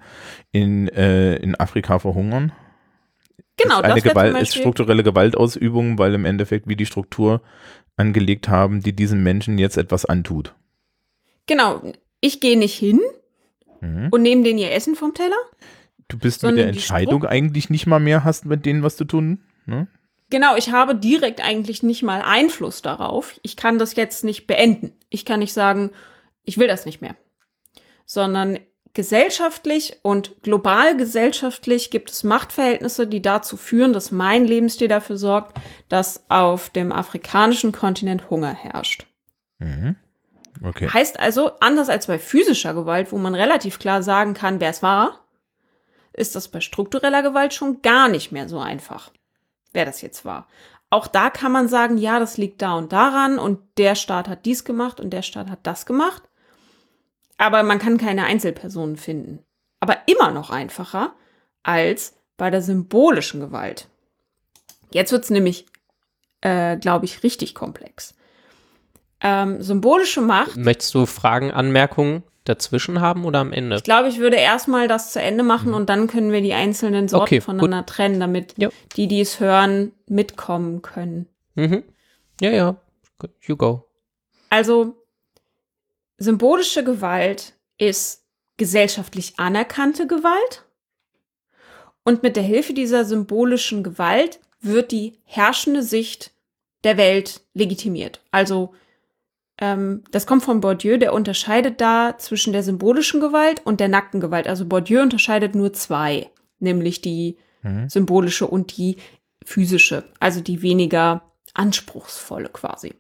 in, 0.53 0.89
äh, 0.89 1.37
in 1.37 1.55
Afrika 1.55 1.99
verhungern. 1.99 2.53
Genau, 3.59 3.79
ist 3.81 3.85
eine 3.85 3.95
das 4.01 4.03
Gewalt, 4.05 4.37
ist 4.41 4.57
strukturelle 4.57 5.03
Gewaltausübung, 5.03 5.99
weil 5.99 6.15
im 6.15 6.25
Endeffekt 6.25 6.67
wie 6.67 6.77
die 6.77 6.87
Struktur 6.87 7.43
angelegt 7.99 8.49
haben, 8.49 8.81
die 8.81 8.95
diesen 8.95 9.23
Menschen 9.23 9.59
jetzt 9.59 9.77
etwas 9.77 10.07
antut. 10.07 10.55
genau, 11.47 11.83
ich 12.23 12.41
gehe 12.41 12.59
nicht 12.59 12.75
hin 12.79 13.01
Mhm. 13.83 14.09
und 14.11 14.23
nehme 14.23 14.43
denen 14.45 14.59
ihr 14.59 14.73
Essen 14.73 14.95
vom 14.95 15.15
Teller. 15.15 15.37
Du 16.11 16.19
bist 16.19 16.43
mit 16.43 16.59
der 16.59 16.69
Entscheidung 16.69 17.25
eigentlich 17.25 17.71
nicht 17.71 17.87
mal 17.87 18.01
mehr 18.01 18.25
hast, 18.25 18.45
mit 18.45 18.67
denen 18.67 18.83
was 18.83 18.97
zu 18.97 19.05
tun. 19.05 19.43
Ne? 19.67 19.87
Genau, 20.29 20.57
ich 20.57 20.71
habe 20.71 20.95
direkt 20.95 21.43
eigentlich 21.43 21.83
nicht 21.83 22.03
mal 22.03 22.23
Einfluss 22.23 22.83
darauf. 22.83 23.39
Ich 23.43 23.57
kann 23.57 23.79
das 23.79 23.97
jetzt 23.97 24.25
nicht 24.25 24.47
beenden. 24.47 24.93
Ich 25.09 25.25
kann 25.25 25.41
nicht 25.41 25.53
sagen, 25.53 25.91
ich 26.45 26.59
will 26.59 26.69
das 26.69 26.87
nicht 26.87 27.01
mehr. 27.01 27.17
Sondern 28.05 28.59
gesellschaftlich 28.93 29.99
und 30.03 30.43
global 30.43 30.97
gesellschaftlich 30.97 31.91
gibt 31.91 32.11
es 32.11 32.25
Machtverhältnisse, 32.25 33.07
die 33.07 33.23
dazu 33.23 33.57
führen, 33.57 33.93
dass 33.93 34.11
mein 34.11 34.45
Lebensstil 34.45 34.89
dafür 34.89 35.17
sorgt, 35.17 35.57
dass 35.89 36.29
auf 36.29 36.71
dem 36.71 36.91
afrikanischen 36.91 37.73
Kontinent 37.73 38.31
Hunger 38.31 38.53
herrscht. 38.53 39.07
Mhm. 39.59 39.97
Okay. 40.63 40.89
Heißt 40.89 41.19
also, 41.19 41.53
anders 41.61 41.89
als 41.89 42.07
bei 42.07 42.19
physischer 42.19 42.75
Gewalt, 42.75 43.13
wo 43.13 43.19
man 43.19 43.35
relativ 43.35 43.79
klar 43.79 44.03
sagen 44.03 44.35
kann, 44.35 44.61
wer 44.61 44.71
es 44.71 44.83
war, 44.83 45.25
ist 46.13 46.37
das 46.37 46.49
bei 46.49 46.61
struktureller 46.61 47.23
Gewalt 47.23 47.55
schon 47.55 47.83
gar 47.83 48.09
nicht 48.09 48.33
mehr 48.33 48.49
so 48.49 48.59
einfach, 48.59 49.11
wer 49.73 49.85
das 49.85 50.03
jetzt 50.03 50.25
war. 50.25 50.47
Auch 50.91 51.07
da 51.07 51.31
kann 51.31 51.53
man 51.53 51.69
sagen, 51.69 51.99
ja, 51.99 52.19
das 52.19 52.37
liegt 52.37 52.63
da 52.63 52.75
und 52.75 52.93
daran 52.93 53.39
und 53.39 53.61
der 53.79 53.95
Staat 53.95 54.29
hat 54.29 54.45
dies 54.45 54.65
gemacht 54.65 55.01
und 55.01 55.11
der 55.11 55.23
Staat 55.23 55.49
hat 55.49 55.61
das 55.63 55.87
gemacht. 55.87 56.23
Aber 57.39 57.63
man 57.63 57.79
kann 57.79 57.97
keine 57.97 58.25
Einzelpersonen 58.25 58.97
finden. 58.97 59.39
Aber 59.79 59.97
immer 60.07 60.31
noch 60.31 60.51
einfacher 60.51 61.15
als 61.63 62.17
bei 62.37 62.51
der 62.51 62.61
symbolischen 62.61 63.41
Gewalt. 63.41 63.89
Jetzt 64.91 65.13
wird's 65.13 65.31
nämlich, 65.31 65.67
äh, 66.41 66.77
glaube 66.77 67.05
ich, 67.05 67.23
richtig 67.23 67.55
komplex. 67.55 68.15
Ähm, 69.21 69.63
symbolische 69.63 70.23
Macht 70.23 70.57
Möchtest 70.57 70.95
du 70.95 71.07
Fragen, 71.07 71.53
Anmerkungen 71.53 72.25
dazwischen 72.45 73.01
haben 73.01 73.25
oder 73.25 73.41
am 73.41 73.53
Ende? 73.53 73.77
Ich 73.77 73.83
glaube, 73.83 74.09
ich 74.09 74.19
würde 74.19 74.37
erstmal 74.37 74.89
das 74.89 75.13
zu 75.13 75.21
Ende 75.21 75.43
machen 75.45 75.75
und 75.75 75.89
dann 75.89 76.07
können 76.07 76.33
wir 76.33 76.41
die 76.41 76.55
einzelnen 76.55 77.09
Sorten 77.09 77.23
Okay, 77.25 77.41
voneinander 77.41 77.87
trennen, 77.87 78.21
damit 78.21 78.55
Ja. 78.57 78.71
die, 78.97 79.07
die 79.09 79.21
es 79.21 79.41
hören, 79.41 79.93
mitkommen 80.07 80.83
können. 80.83 81.27
Mhm. 81.55 81.85
Ja, 82.41 82.51
ja. 82.51 82.77
You 83.43 83.57
go. 83.57 83.85
Also, 84.49 84.97
symbolische 86.17 86.83
Gewalt 86.85 87.55
ist 87.79 88.25
gesellschaftlich 88.57 89.35
anerkannte 89.39 90.07
Gewalt. 90.07 90.65
Und 92.03 92.23
mit 92.23 92.37
der 92.37 92.43
Hilfe 92.43 92.73
dieser 92.73 93.05
symbolischen 93.05 93.83
Gewalt 93.83 94.41
wird 94.61 94.91
die 94.91 95.19
herrschende 95.25 95.83
Sicht 95.83 96.33
der 96.85 96.97
Welt 96.97 97.43
legitimiert. 97.55 98.21
Also, 98.31 98.75
ähm, 99.61 100.03
das 100.11 100.27
kommt 100.27 100.43
von 100.43 100.61
Bourdieu, 100.61 100.97
der 100.99 101.13
unterscheidet 101.13 101.81
da 101.81 102.17
zwischen 102.19 102.53
der 102.53 102.63
symbolischen 102.63 103.21
Gewalt 103.21 103.65
und 103.65 103.81
der 103.81 103.89
nackten 103.89 104.21
Gewalt. 104.21 104.49
Also 104.49 104.65
Bourdieu 104.67 105.03
unterscheidet 105.03 105.55
nur 105.55 105.73
zwei, 105.73 106.31
nämlich 106.59 107.01
die 107.01 107.37
Mhm. 107.63 107.89
symbolische 107.89 108.47
und 108.47 108.77
die 108.77 108.97
physische, 109.45 110.05
also 110.19 110.41
die 110.41 110.63
weniger 110.63 111.31
anspruchsvolle 111.55 112.49
quasi. 112.49 112.95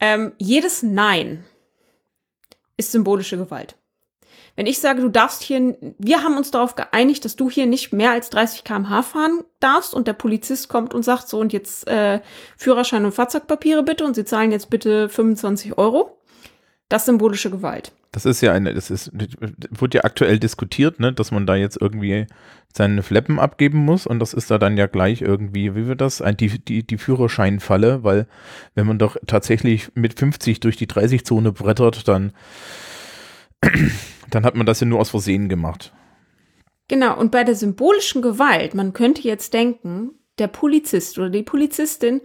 Ähm, 0.00 0.32
jedes 0.38 0.82
Nein 0.82 1.44
ist 2.76 2.92
symbolische 2.92 3.36
Gewalt. 3.36 3.76
Wenn 4.56 4.66
ich 4.66 4.78
sage, 4.78 5.02
du 5.02 5.10
darfst 5.10 5.42
hier, 5.42 5.76
wir 5.98 6.22
haben 6.22 6.38
uns 6.38 6.50
darauf 6.50 6.74
geeinigt, 6.74 7.26
dass 7.26 7.36
du 7.36 7.50
hier 7.50 7.66
nicht 7.66 7.92
mehr 7.92 8.10
als 8.10 8.30
30 8.30 8.64
km/h 8.64 9.02
fahren 9.02 9.44
darfst 9.60 9.94
und 9.94 10.08
der 10.08 10.14
Polizist 10.14 10.68
kommt 10.68 10.94
und 10.94 11.04
sagt 11.04 11.28
so 11.28 11.38
und 11.38 11.52
jetzt 11.52 11.86
äh, 11.86 12.20
Führerschein 12.56 13.04
und 13.04 13.12
Fahrzeugpapiere 13.12 13.82
bitte 13.82 14.04
und 14.04 14.14
sie 14.16 14.24
zahlen 14.24 14.50
jetzt 14.50 14.70
bitte 14.70 15.10
25 15.10 15.76
Euro. 15.76 16.18
Das 16.88 17.04
symbolische 17.04 17.50
Gewalt. 17.50 17.92
Das 18.12 18.24
ist 18.24 18.40
ja 18.40 18.52
eine, 18.52 18.72
das 18.72 18.90
ist, 18.90 19.10
wird 19.12 19.92
ja 19.92 20.04
aktuell 20.04 20.38
diskutiert, 20.38 21.00
ne, 21.00 21.12
dass 21.12 21.32
man 21.32 21.46
da 21.46 21.54
jetzt 21.54 21.78
irgendwie 21.78 22.26
seine 22.74 23.02
Fleppen 23.02 23.38
abgeben 23.38 23.84
muss 23.84 24.06
und 24.06 24.20
das 24.20 24.32
ist 24.32 24.50
da 24.50 24.56
dann 24.56 24.78
ja 24.78 24.86
gleich 24.86 25.20
irgendwie, 25.20 25.74
wie 25.74 25.86
wird 25.86 26.00
das? 26.00 26.22
Die, 26.40 26.58
die, 26.64 26.86
die 26.86 26.98
Führerscheinfalle, 26.98 28.04
weil 28.04 28.26
wenn 28.74 28.86
man 28.86 28.98
doch 28.98 29.16
tatsächlich 29.26 29.90
mit 29.94 30.18
50 30.18 30.60
durch 30.60 30.76
die 30.76 30.86
30-Zone 30.86 31.52
brettert, 31.52 32.08
dann, 32.08 32.32
dann 34.30 34.44
hat 34.44 34.54
man 34.54 34.66
das 34.66 34.80
ja 34.80 34.86
nur 34.86 35.00
aus 35.00 35.10
Versehen 35.10 35.48
gemacht. 35.48 35.92
Genau, 36.88 37.18
und 37.18 37.32
bei 37.32 37.44
der 37.44 37.54
symbolischen 37.54 38.22
Gewalt, 38.22 38.74
man 38.74 38.92
könnte 38.92 39.22
jetzt 39.22 39.54
denken, 39.54 40.10
der 40.38 40.48
Polizist 40.48 41.18
oder 41.18 41.30
die 41.30 41.42
Polizistin, 41.42 42.20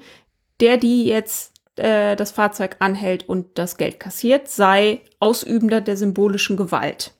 der 0.60 0.78
die 0.78 1.06
jetzt 1.06 1.54
äh, 1.78 2.16
das 2.16 2.32
Fahrzeug 2.32 2.78
anhält 2.80 3.28
und 3.28 3.58
das 3.58 3.78
Geld 3.78 4.00
kassiert, 4.00 4.48
sei 4.48 5.02
Ausübender 5.20 5.82
der 5.82 5.98
symbolischen 5.98 6.58
Gewalt. 6.58 7.14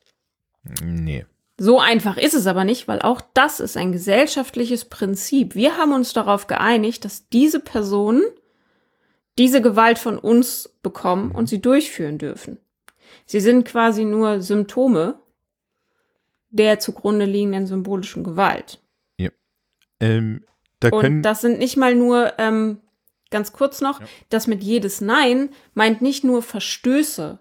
Nee. 0.84 1.26
So 1.58 1.80
einfach 1.80 2.18
ist 2.18 2.34
es 2.34 2.48
aber 2.48 2.64
nicht, 2.64 2.88
weil 2.88 3.02
auch 3.02 3.22
das 3.34 3.60
ist 3.60 3.78
ein 3.78 3.92
gesellschaftliches 3.92 4.86
Prinzip. 4.86 5.56
Wir 5.56 5.78
haben 5.78 5.94
uns 5.94 6.14
darauf 6.14 6.48
geeinigt, 6.48 7.06
dass 7.06 7.30
diese 7.30 7.60
Personen 7.60 8.24
diese 9.38 9.62
Gewalt 9.62 9.98
von 9.98 10.18
uns 10.18 10.76
bekommen 10.84 11.32
und 11.32 11.48
sie 11.48 11.62
durchführen 11.62 12.18
dürfen. 12.18 12.58
Sie 13.26 13.40
sind 13.40 13.66
quasi 13.66 14.06
nur 14.06 14.42
Symptome 14.42 15.20
der 16.50 16.80
zugrunde 16.80 17.26
liegenden 17.26 17.66
symbolischen 17.68 18.24
Gewalt. 18.24 18.80
Ähm, 20.02 20.44
da 20.80 20.90
Und 20.90 21.22
das 21.22 21.42
sind 21.42 21.60
nicht 21.60 21.78
mal 21.78 21.94
nur, 21.94 22.34
ähm, 22.40 22.82
ganz 23.30 23.54
kurz 23.54 23.82
noch, 23.82 24.00
Ja. 24.02 24.08
das 24.30 24.48
mit 24.48 24.64
jedes 24.64 25.00
Nein 25.00 25.50
meint 25.76 26.02
nicht 26.02 26.24
nur 26.24 26.42
Verstöße. 26.42 27.38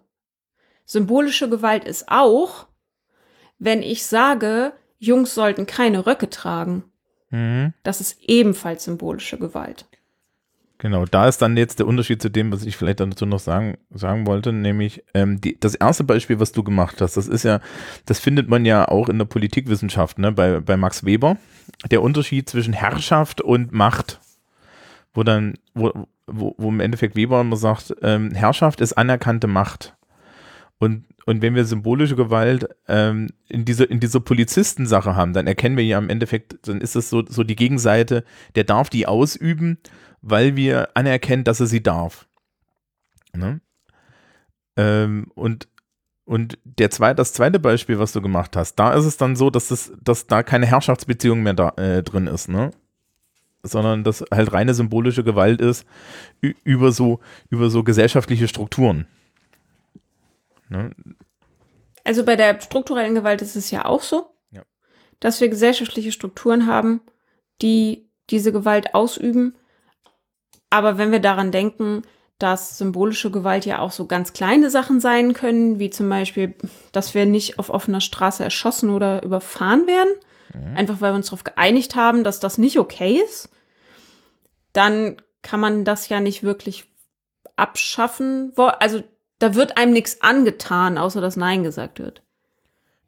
Symbolische 0.85 1.49
Gewalt 1.49 1.85
ist 1.85 2.05
auch, 2.09 2.67
wenn 3.59 3.83
ich 3.83 4.07
sage, 4.07 4.75
Jungs 4.99 5.35
sollten 5.35 5.65
keine 5.67 6.07
Röcke 6.07 6.29
tragen. 6.29 6.85
Mhm. 7.31 7.73
Das 7.83 8.01
ist 8.03 8.19
ebenfalls 8.21 8.85
symbolische 8.85 9.39
Gewalt. 9.39 9.87
Genau, 10.81 11.05
da 11.05 11.29
ist 11.29 11.43
dann 11.43 11.59
jetzt 11.59 11.79
der 11.79 11.87
Unterschied 11.87 12.23
zu 12.23 12.31
dem, 12.31 12.51
was 12.53 12.65
ich 12.65 12.75
vielleicht 12.75 13.01
dazu 13.01 13.27
noch 13.27 13.39
sagen, 13.39 13.77
sagen 13.91 14.27
wollte, 14.27 14.51
nämlich 14.51 15.05
ähm, 15.13 15.39
die, 15.39 15.61
das 15.61 15.75
erste 15.75 16.05
Beispiel, 16.05 16.41
was 16.41 16.53
du 16.53 16.63
gemacht 16.63 17.03
hast, 17.03 17.19
das 17.19 17.29
ist 17.29 17.43
ja, 17.43 17.61
das 18.07 18.19
findet 18.19 18.49
man 18.49 18.65
ja 18.65 18.89
auch 18.89 19.11
in 19.11 19.19
der 19.19 19.27
Politikwissenschaft, 19.27 20.19
ne, 20.19 20.33
bei, 20.33 20.61
bei 20.61 20.79
Max 20.79 21.05
Weber, 21.05 21.37
der 21.91 22.01
Unterschied 22.01 22.49
zwischen 22.49 22.73
Herrschaft 22.73 23.43
und 23.43 23.73
Macht, 23.73 24.21
wo 25.13 25.23
dann, 25.23 25.59
wo, 25.75 25.93
wo, 26.27 26.55
wo 26.57 26.71
im 26.71 26.81
Endeffekt 26.81 27.15
Weber 27.15 27.43
immer 27.43 27.57
sagt, 27.57 27.95
ähm, 28.01 28.31
Herrschaft 28.31 28.81
ist 28.81 28.95
anerkannte 28.95 29.49
Macht. 29.49 29.95
Und, 30.79 31.05
und 31.27 31.43
wenn 31.43 31.55
wir 31.55 31.67
symbolische 31.67 32.17
Gewalt 32.17 32.67
ähm, 32.89 33.29
in 33.51 33.67
dieser, 33.67 33.91
in 33.91 34.01
dieser 34.01 34.21
Polizistensache 34.21 35.15
haben, 35.15 35.35
dann 35.35 35.47
erkennen 35.47 35.77
wir 35.77 35.85
ja 35.85 35.99
im 35.99 36.09
Endeffekt, 36.09 36.67
dann 36.67 36.81
ist 36.81 36.97
es 36.97 37.11
so, 37.11 37.23
so 37.29 37.45
die 37.45 37.57
Gegenseite, 37.57 38.25
der 38.55 38.65
darf 38.65 38.89
die 38.89 39.07
ausüben, 39.07 39.77
weil 40.23 40.57
wir 40.57 40.97
anerkennen, 40.97 41.45
dass 41.45 41.61
er 41.61 41.67
sie 41.67 41.83
darf. 41.83 42.27
Ne? 43.33 43.61
Ähm, 44.77 45.31
und 45.35 45.69
und 46.25 46.59
der 46.63 46.91
zweite, 46.91 47.17
das 47.17 47.33
zweite 47.33 47.59
Beispiel, 47.59 47.99
was 47.99 48.13
du 48.13 48.23
gemacht 48.23 48.57
hast, 48.57 48.77
da 48.77 48.95
ist 48.95 49.05
es 49.05 49.17
dann 49.17 49.35
so, 49.35 49.51
dass, 49.51 49.67
das, 49.67 49.91
dass 50.01 50.29
da 50.29 50.45
keine 50.45 50.65
Herrschaftsbeziehung 50.67 51.43
mehr 51.43 51.55
da, 51.55 51.71
äh, 51.71 52.05
drin 52.05 52.29
ist, 52.29 52.49
ne? 52.49 52.71
sondern 53.65 54.05
dass 54.05 54.25
halt 54.31 54.53
reine 54.53 54.73
symbolische 54.75 55.25
Gewalt 55.25 55.61
ist 55.61 55.85
über 56.41 56.93
so, 56.93 57.19
über 57.49 57.69
so 57.69 57.83
gesellschaftliche 57.83 58.47
Strukturen. 58.47 59.09
Ne? 60.69 60.93
Also 62.05 62.25
bei 62.25 62.37
der 62.37 62.61
strukturellen 62.61 63.17
Gewalt 63.17 63.43
ist 63.43 63.57
es 63.57 63.73
ja 63.73 63.85
auch 63.85 64.03
so, 64.03 64.31
Ja. 64.53 64.63
dass 65.19 65.41
wir 65.41 65.49
gesellschaftliche 65.49 66.13
Strukturen 66.13 66.67
haben, 66.67 67.01
die 67.61 68.09
diese 68.31 68.53
Gewalt 68.53 68.95
ausüben. 68.95 69.57
Aber 70.71 70.99
wenn 70.99 71.13
wir 71.13 71.21
daran 71.21 71.53
denken, 71.53 72.03
dass 72.39 72.79
symbolische 72.79 73.31
Gewalt 73.31 73.67
ja 73.67 73.81
auch 73.81 73.93
so 73.93 74.07
ganz 74.07 74.33
kleine 74.33 74.71
Sachen 74.71 75.01
sein 75.01 75.35
können, 75.35 75.79
wie 75.79 75.91
zum 75.91 76.09
Beispiel, 76.09 76.55
dass 76.93 77.15
wir 77.15 77.27
nicht 77.27 77.59
auf 77.59 77.69
offener 77.69 78.01
Straße 78.01 78.43
erschossen 78.43 78.91
oder 78.91 79.23
überfahren 79.23 79.87
werden, 79.87 80.15
einfach 80.75 81.01
weil 81.01 81.13
wir 81.13 81.17
uns 81.17 81.27
darauf 81.27 81.45
geeinigt 81.45 81.95
haben, 81.97 82.25
dass 82.25 82.41
das 82.41 82.59
nicht 82.59 82.79
okay 82.79 83.21
ist, 83.25 83.51
dann 84.73 85.21
kann 85.43 85.61
man 85.61 85.85
das 85.85 86.09
ja 86.09 86.21
nicht 86.21 86.43
wirklich 86.43 86.87
abschaffen. 87.57 88.53
Also 88.57 89.03
da 89.39 89.55
wird 89.55 89.77
einem 89.77 89.93
nichts 89.93 90.23
angetan, 90.23 90.99
außer 90.99 91.21
dass 91.21 91.37
Nein 91.37 91.63
gesagt 91.63 91.99
wird. 91.99 92.23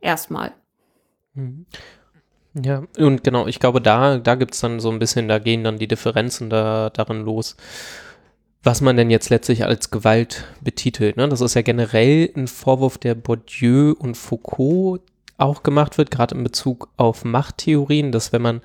Erstmal. 0.00 0.52
Mhm. 1.34 1.66
Ja, 2.54 2.82
und 2.98 3.24
genau, 3.24 3.46
ich 3.46 3.60
glaube, 3.60 3.80
da, 3.80 4.18
da 4.18 4.34
gibt 4.34 4.54
es 4.54 4.60
dann 4.60 4.78
so 4.78 4.90
ein 4.90 4.98
bisschen, 4.98 5.28
da 5.28 5.38
gehen 5.38 5.64
dann 5.64 5.78
die 5.78 5.88
Differenzen 5.88 6.50
da, 6.50 6.90
darin 6.90 7.22
los, 7.22 7.56
was 8.62 8.80
man 8.80 8.96
denn 8.96 9.10
jetzt 9.10 9.30
letztlich 9.30 9.64
als 9.64 9.90
Gewalt 9.90 10.44
betitelt. 10.60 11.16
Ne? 11.16 11.28
Das 11.28 11.40
ist 11.40 11.54
ja 11.54 11.62
generell 11.62 12.30
ein 12.36 12.46
Vorwurf, 12.46 12.98
der 12.98 13.14
Bourdieu 13.14 13.94
und 13.98 14.16
Foucault 14.16 15.00
auch 15.38 15.62
gemacht 15.62 15.96
wird, 15.98 16.10
gerade 16.10 16.34
in 16.34 16.44
Bezug 16.44 16.88
auf 16.96 17.24
Machttheorien, 17.24 18.12
dass 18.12 18.32
wenn 18.32 18.42
man 18.42 18.60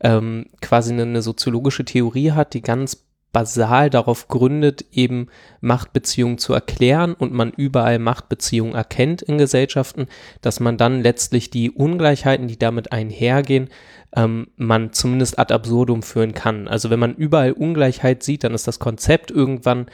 ähm, 0.00 0.46
quasi 0.60 0.92
eine, 0.92 1.02
eine 1.02 1.22
soziologische 1.22 1.84
Theorie 1.84 2.32
hat, 2.32 2.54
die 2.54 2.62
ganz 2.62 3.04
basal 3.32 3.88
darauf 3.88 4.28
gründet, 4.28 4.84
eben 4.92 5.28
Machtbeziehungen 5.60 6.38
zu 6.38 6.52
erklären 6.52 7.14
und 7.14 7.32
man 7.32 7.50
überall 7.50 7.98
Machtbeziehungen 7.98 8.74
erkennt 8.74 9.22
in 9.22 9.38
Gesellschaften, 9.38 10.06
dass 10.42 10.60
man 10.60 10.76
dann 10.76 11.02
letztlich 11.02 11.50
die 11.50 11.70
Ungleichheiten, 11.70 12.46
die 12.46 12.58
damit 12.58 12.92
einhergehen, 12.92 13.70
ähm, 14.14 14.48
man 14.56 14.92
zumindest 14.92 15.38
ad 15.38 15.52
absurdum 15.52 16.02
führen 16.02 16.34
kann. 16.34 16.68
Also 16.68 16.90
wenn 16.90 17.00
man 17.00 17.14
überall 17.14 17.52
Ungleichheit 17.52 18.22
sieht, 18.22 18.44
dann 18.44 18.54
ist 18.54 18.68
das 18.68 18.78
Konzept 18.78 19.30
irgendwann 19.30 19.86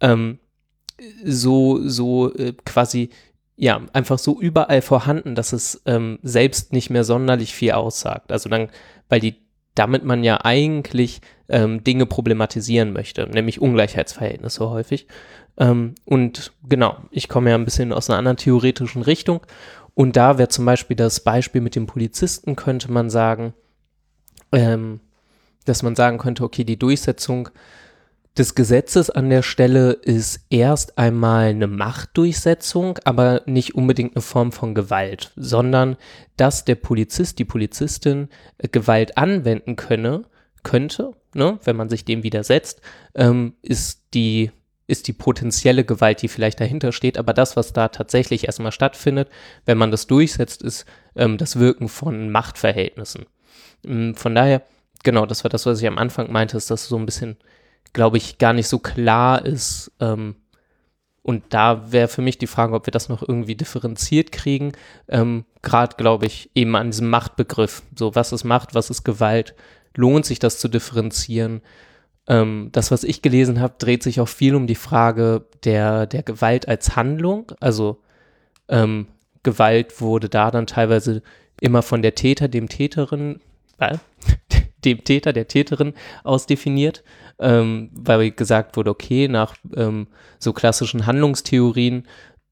ähm, 0.00 0.38
so, 1.24 1.86
so 1.86 2.34
äh, 2.34 2.54
quasi, 2.64 3.10
ja, 3.56 3.82
einfach 3.92 4.18
so 4.18 4.40
überall 4.40 4.82
vorhanden, 4.82 5.34
dass 5.34 5.52
es 5.52 5.82
ähm, 5.84 6.18
selbst 6.22 6.72
nicht 6.72 6.90
mehr 6.90 7.04
sonderlich 7.04 7.54
viel 7.54 7.72
aussagt. 7.72 8.32
Also 8.32 8.48
dann, 8.48 8.68
weil 9.08 9.20
die 9.20 9.47
damit 9.78 10.04
man 10.04 10.24
ja 10.24 10.44
eigentlich 10.44 11.20
ähm, 11.48 11.84
Dinge 11.84 12.06
problematisieren 12.06 12.92
möchte, 12.92 13.26
nämlich 13.26 13.60
Ungleichheitsverhältnisse 13.60 14.68
häufig. 14.68 15.06
Ähm, 15.56 15.94
und 16.04 16.52
genau, 16.68 16.96
ich 17.10 17.28
komme 17.28 17.50
ja 17.50 17.56
ein 17.56 17.64
bisschen 17.64 17.92
aus 17.92 18.10
einer 18.10 18.18
anderen 18.18 18.36
theoretischen 18.36 19.02
Richtung. 19.02 19.40
Und 19.94 20.16
da 20.16 20.38
wäre 20.38 20.48
zum 20.48 20.64
Beispiel 20.64 20.96
das 20.96 21.20
Beispiel 21.20 21.60
mit 21.60 21.74
dem 21.74 21.86
Polizisten, 21.86 22.56
könnte 22.56 22.90
man 22.90 23.10
sagen, 23.10 23.54
ähm, 24.52 25.00
dass 25.64 25.82
man 25.82 25.96
sagen 25.96 26.18
könnte, 26.18 26.44
okay, 26.44 26.64
die 26.64 26.78
Durchsetzung 26.78 27.50
des 28.36 28.54
Gesetzes 28.54 29.10
an 29.10 29.30
der 29.30 29.42
Stelle 29.42 29.92
ist 29.92 30.40
erst 30.50 30.98
einmal 30.98 31.46
eine 31.46 31.66
Machtdurchsetzung, 31.66 32.98
aber 33.04 33.42
nicht 33.46 33.74
unbedingt 33.74 34.14
eine 34.14 34.22
Form 34.22 34.52
von 34.52 34.74
Gewalt, 34.74 35.32
sondern 35.36 35.96
dass 36.36 36.64
der 36.64 36.76
Polizist, 36.76 37.38
die 37.38 37.44
Polizistin 37.44 38.28
äh, 38.58 38.68
Gewalt 38.68 39.18
anwenden 39.18 39.76
könne, 39.76 40.24
könnte, 40.62 41.12
ne, 41.34 41.58
wenn 41.64 41.76
man 41.76 41.88
sich 41.88 42.04
dem 42.04 42.22
widersetzt, 42.22 42.80
ähm, 43.14 43.54
ist 43.62 44.02
die 44.14 44.50
ist 44.88 45.06
die 45.06 45.12
potenzielle 45.12 45.84
Gewalt, 45.84 46.22
die 46.22 46.28
vielleicht 46.28 46.60
dahinter 46.60 46.92
steht, 46.92 47.18
aber 47.18 47.34
das, 47.34 47.56
was 47.56 47.74
da 47.74 47.88
tatsächlich 47.88 48.46
erstmal 48.46 48.72
stattfindet, 48.72 49.28
wenn 49.66 49.76
man 49.76 49.90
das 49.90 50.06
durchsetzt, 50.06 50.62
ist 50.62 50.86
ähm, 51.14 51.36
das 51.36 51.58
Wirken 51.58 51.88
von 51.88 52.30
Machtverhältnissen. 52.30 53.26
Ähm, 53.84 54.14
von 54.14 54.34
daher, 54.34 54.62
genau, 55.04 55.26
das 55.26 55.44
war 55.44 55.50
das, 55.50 55.66
was 55.66 55.80
ich 55.80 55.86
am 55.86 55.98
Anfang 55.98 56.32
meinte, 56.32 56.56
ist, 56.56 56.70
dass 56.70 56.88
so 56.88 56.96
ein 56.96 57.04
bisschen, 57.04 57.36
glaube 57.92 58.16
ich, 58.16 58.38
gar 58.38 58.52
nicht 58.52 58.68
so 58.68 58.78
klar 58.78 59.44
ist. 59.44 59.92
Ähm, 60.00 60.36
und 61.22 61.44
da 61.50 61.92
wäre 61.92 62.08
für 62.08 62.22
mich 62.22 62.38
die 62.38 62.46
Frage, 62.46 62.72
ob 62.72 62.86
wir 62.86 62.90
das 62.90 63.08
noch 63.08 63.20
irgendwie 63.20 63.54
differenziert 63.54 64.32
kriegen. 64.32 64.72
Ähm, 65.08 65.44
Gerade, 65.60 65.96
glaube 65.96 66.26
ich, 66.26 66.50
eben 66.54 66.74
an 66.74 66.90
diesem 66.90 67.10
Machtbegriff. 67.10 67.82
So, 67.94 68.14
was 68.14 68.32
ist 68.32 68.44
Macht, 68.44 68.74
was 68.74 68.88
ist 68.88 69.04
Gewalt? 69.04 69.54
Lohnt 69.94 70.24
sich 70.24 70.38
das 70.38 70.58
zu 70.58 70.68
differenzieren? 70.68 71.60
Ähm, 72.28 72.68
das, 72.72 72.90
was 72.90 73.04
ich 73.04 73.22
gelesen 73.22 73.60
habe, 73.60 73.74
dreht 73.78 74.02
sich 74.02 74.20
auch 74.20 74.28
viel 74.28 74.54
um 74.54 74.66
die 74.66 74.74
Frage 74.74 75.46
der, 75.64 76.06
der 76.06 76.22
Gewalt 76.22 76.68
als 76.68 76.96
Handlung. 76.96 77.52
Also 77.60 78.00
ähm, 78.68 79.08
Gewalt 79.42 80.00
wurde 80.00 80.28
da 80.28 80.50
dann 80.50 80.66
teilweise 80.66 81.22
immer 81.60 81.82
von 81.82 82.02
der 82.02 82.14
Täter, 82.14 82.48
dem 82.48 82.68
Täterin, 82.68 83.40
äh, 83.78 83.98
dem 84.84 85.04
Täter, 85.04 85.32
der 85.32 85.48
Täterin 85.48 85.94
ausdefiniert, 86.22 87.02
ähm, 87.38 87.90
weil 87.92 88.30
gesagt 88.30 88.76
wurde, 88.76 88.90
okay, 88.90 89.28
nach 89.28 89.54
ähm, 89.76 90.08
so 90.38 90.52
klassischen 90.52 91.06
Handlungstheorien 91.06 92.04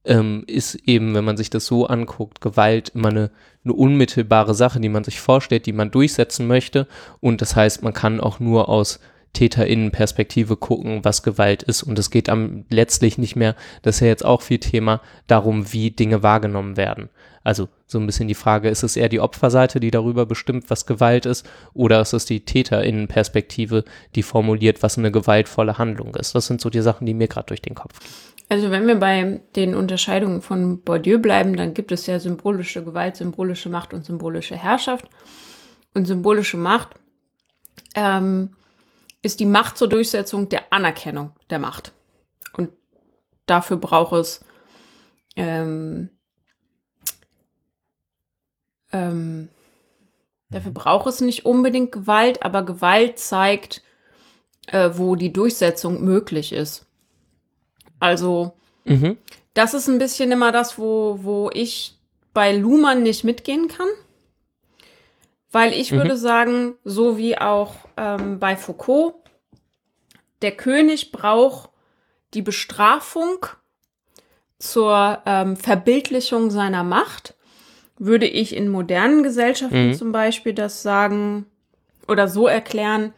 ähm, 0.05 0.44
ist 0.46 0.77
eben, 0.87 1.14
wenn 1.14 1.25
man 1.25 1.37
sich 1.37 1.51
das 1.51 1.66
so 1.66 1.87
anguckt, 1.87 2.40
Gewalt 2.40 2.90
immer 2.90 3.09
eine, 3.09 3.31
eine 3.64 3.75
unmittelbare 3.75 4.55
Sache, 4.55 4.81
die 4.81 4.88
man 4.88 5.05
sich 5.05 5.20
vorstellt, 5.20 5.66
die 5.66 5.72
man 5.72 5.90
durchsetzen 5.90 6.46
möchte. 6.46 6.87
Und 7.20 7.42
das 7.42 7.57
heißt, 7.57 7.83
man 7.83 7.92
kann 7.92 8.20
auch 8.20 8.38
nur 8.38 8.68
aus 8.68 9.01
TäterInnen-Perspektive 9.37 10.57
gucken, 10.57 11.05
was 11.05 11.22
Gewalt 11.22 11.62
ist. 11.62 11.83
Und 11.83 11.99
es 11.99 12.11
geht 12.11 12.29
am 12.29 12.64
letztlich 12.70 13.18
nicht 13.18 13.37
mehr, 13.37 13.55
das 13.83 13.96
ist 13.96 14.01
ja 14.01 14.07
jetzt 14.07 14.25
auch 14.25 14.40
viel 14.40 14.59
Thema, 14.59 15.03
darum, 15.27 15.72
wie 15.72 15.90
Dinge 15.90 16.22
wahrgenommen 16.22 16.77
werden. 16.77 17.11
Also 17.44 17.68
so 17.87 17.99
ein 17.99 18.07
bisschen 18.07 18.29
die 18.29 18.35
Frage, 18.35 18.70
ist 18.70 18.83
es 18.83 18.96
eher 18.96 19.09
die 19.09 19.20
Opferseite, 19.20 19.79
die 19.79 19.90
darüber 19.90 20.27
bestimmt, 20.27 20.70
was 20.70 20.87
Gewalt 20.87 21.27
ist, 21.27 21.46
oder 21.75 22.01
ist 22.01 22.14
es 22.14 22.25
die 22.25 22.44
TäterInnen-Perspektive, 22.44 23.85
die 24.14 24.22
formuliert, 24.22 24.83
was 24.83 24.99
eine 24.99 25.12
gewaltvolle 25.12 25.79
Handlung 25.79 26.14
ist? 26.16 26.35
Das 26.35 26.46
sind 26.46 26.61
so 26.61 26.70
die 26.70 26.81
Sachen, 26.81 27.07
die 27.07 27.14
mir 27.14 27.29
gerade 27.29 27.46
durch 27.46 27.62
den 27.62 27.75
Kopf 27.75 28.01
gehen. 28.01 28.11
Also 28.49 28.70
wenn 28.70 28.87
wir 28.87 28.96
bei 28.96 29.40
den 29.57 29.75
Unterscheidungen 29.75 30.40
von 30.40 30.81
Bourdieu 30.81 31.18
bleiben, 31.18 31.57
dann 31.57 31.75
gibt 31.75 31.92
es 31.92 32.07
ja 32.07 32.20
symbolische 32.20 32.85
Gewalt, 32.85 33.16
symbolische 33.16 33.68
Macht 33.68 33.92
und 33.92 34.05
symbolische 34.05 34.57
Herrschaft. 34.57 35.09
Und 35.94 36.07
symbolische 36.07 36.57
Macht 36.57 36.90
ähm, 37.94 38.51
ist 39.27 39.41
die 39.41 39.47
Macht 39.47 39.77
zur 39.77 39.89
Durchsetzung 39.89 40.49
der 40.49 40.73
Anerkennung 40.73 41.33
der 41.51 41.59
Macht. 41.59 41.93
Und 42.57 42.71
dafür 43.47 43.77
braucht 43.77 44.15
es 44.15 44.45
ähm, 45.37 46.09
ähm, 48.93 49.49
dafür 50.51 50.73
braucht 50.73 51.07
es 51.09 51.21
nicht 51.21 51.45
unbedingt 51.45 51.93
Gewalt, 51.93 52.43
aber 52.43 52.62
Gewalt 52.65 53.19
zeigt, 53.19 53.83
äh, 54.69 54.91
wo 54.95 55.17
die 55.17 55.33
Durchsetzung 55.33 56.03
möglich 56.03 56.53
ist. 56.53 56.87
Also, 58.01 58.53
Mhm. 58.85 59.19
das 59.55 59.75
ist 59.75 59.89
ein 59.89 59.99
bisschen 59.99 60.31
immer 60.33 60.53
das, 60.53 60.79
wo, 60.79 61.19
wo 61.23 61.51
ich 61.53 61.99
bei 62.33 62.57
Luhmann 62.57 63.03
nicht 63.03 63.25
mitgehen 63.25 63.69
kann. 63.69 63.89
Weil 65.51 65.73
ich 65.73 65.93
Mhm. 65.93 65.97
würde 65.97 66.17
sagen, 66.17 66.75
so 66.85 67.17
wie 67.19 67.39
auch 67.39 67.75
ähm, 67.97 68.39
bei 68.39 68.57
Foucault, 68.57 69.15
der 70.43 70.53
König 70.53 71.13
braucht 71.13 71.71
die 72.35 72.43
Bestrafung 72.43 73.47
zur 74.59 75.23
ähm, 75.27 75.57
Verbildlichung 75.57 76.51
seiner 76.51 76.85
Macht. 76.85 77.35
Würde 77.99 78.27
ich 78.27 78.55
in 78.55 78.69
modernen 78.69 79.23
Gesellschaften 79.23 79.89
Mhm. 79.89 79.95
zum 79.95 80.13
Beispiel 80.13 80.53
das 80.53 80.83
sagen 80.83 81.47
oder 82.09 82.29
so 82.29 82.47
erklären, 82.47 83.13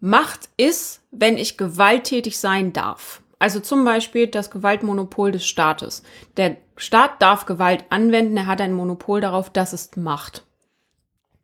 Macht 0.00 0.48
ist, 0.56 1.00
wenn 1.12 1.36
ich 1.38 1.56
gewalttätig 1.56 2.38
sein 2.40 2.72
darf. 2.72 3.22
Also 3.38 3.60
zum 3.60 3.84
Beispiel 3.84 4.26
das 4.26 4.50
Gewaltmonopol 4.50 5.30
des 5.32 5.46
Staates. 5.46 6.02
Der 6.36 6.56
Staat 6.76 7.22
darf 7.22 7.46
Gewalt 7.46 7.84
anwenden, 7.90 8.36
er 8.36 8.46
hat 8.46 8.60
ein 8.60 8.72
Monopol 8.72 9.20
darauf, 9.20 9.50
das 9.50 9.72
ist 9.72 9.96
Macht. 9.96 10.44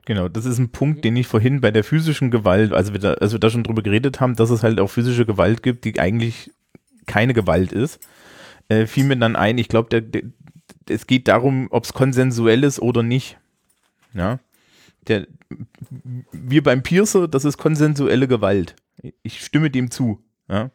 Genau, 0.08 0.26
das 0.26 0.46
ist 0.46 0.56
ein 0.56 0.70
Punkt, 0.70 1.04
den 1.04 1.16
ich 1.16 1.26
vorhin 1.26 1.60
bei 1.60 1.70
der 1.70 1.84
physischen 1.84 2.30
Gewalt, 2.30 2.72
also 2.72 2.94
wir 2.94 2.98
da, 2.98 3.12
als 3.12 3.32
wir 3.32 3.38
da 3.38 3.50
schon 3.50 3.62
drüber 3.62 3.82
geredet 3.82 4.20
haben, 4.20 4.36
dass 4.36 4.48
es 4.48 4.62
halt 4.62 4.80
auch 4.80 4.86
physische 4.86 5.26
Gewalt 5.26 5.62
gibt, 5.62 5.84
die 5.84 6.00
eigentlich 6.00 6.50
keine 7.04 7.34
Gewalt 7.34 7.72
ist, 7.72 8.00
äh, 8.70 8.86
fiel 8.86 9.04
mir 9.04 9.18
dann 9.18 9.36
ein, 9.36 9.58
ich 9.58 9.68
glaube, 9.68 10.02
es 10.88 11.06
geht 11.06 11.28
darum, 11.28 11.68
ob 11.70 11.84
es 11.84 11.92
konsensuell 11.92 12.64
ist 12.64 12.80
oder 12.80 13.02
nicht. 13.02 13.36
Ja. 14.14 14.38
Der, 15.08 15.26
wir 16.32 16.62
beim 16.62 16.82
Piercer, 16.82 17.28
das 17.28 17.44
ist 17.44 17.58
konsensuelle 17.58 18.28
Gewalt. 18.28 18.76
Ich 19.22 19.44
stimme 19.44 19.68
dem 19.68 19.90
zu. 19.90 20.24
Ja. 20.48 20.70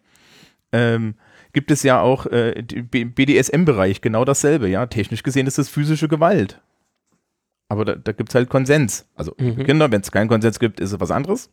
Ähm, 0.71 1.15
gibt 1.53 1.71
es 1.71 1.81
ja 1.81 1.99
auch 1.99 2.27
äh, 2.27 2.61
BDSM-Bereich 2.61 4.01
genau 4.01 4.25
dasselbe. 4.25 4.69
Ja, 4.69 4.85
technisch 4.85 5.23
gesehen 5.23 5.47
ist 5.47 5.57
es 5.57 5.69
physische 5.69 6.07
Gewalt. 6.07 6.61
Aber 7.73 7.85
da, 7.85 7.95
da 7.95 8.11
gibt 8.11 8.29
es 8.29 8.35
halt 8.35 8.49
Konsens. 8.49 9.07
Also 9.15 9.33
Mhm. 9.39 9.65
Kinder, 9.65 9.91
wenn 9.91 10.01
es 10.01 10.11
keinen 10.11 10.27
Konsens 10.27 10.59
gibt, 10.59 10.79
ist 10.79 10.91
es 10.91 10.99
was 10.99 11.09
anderes. 11.09 11.49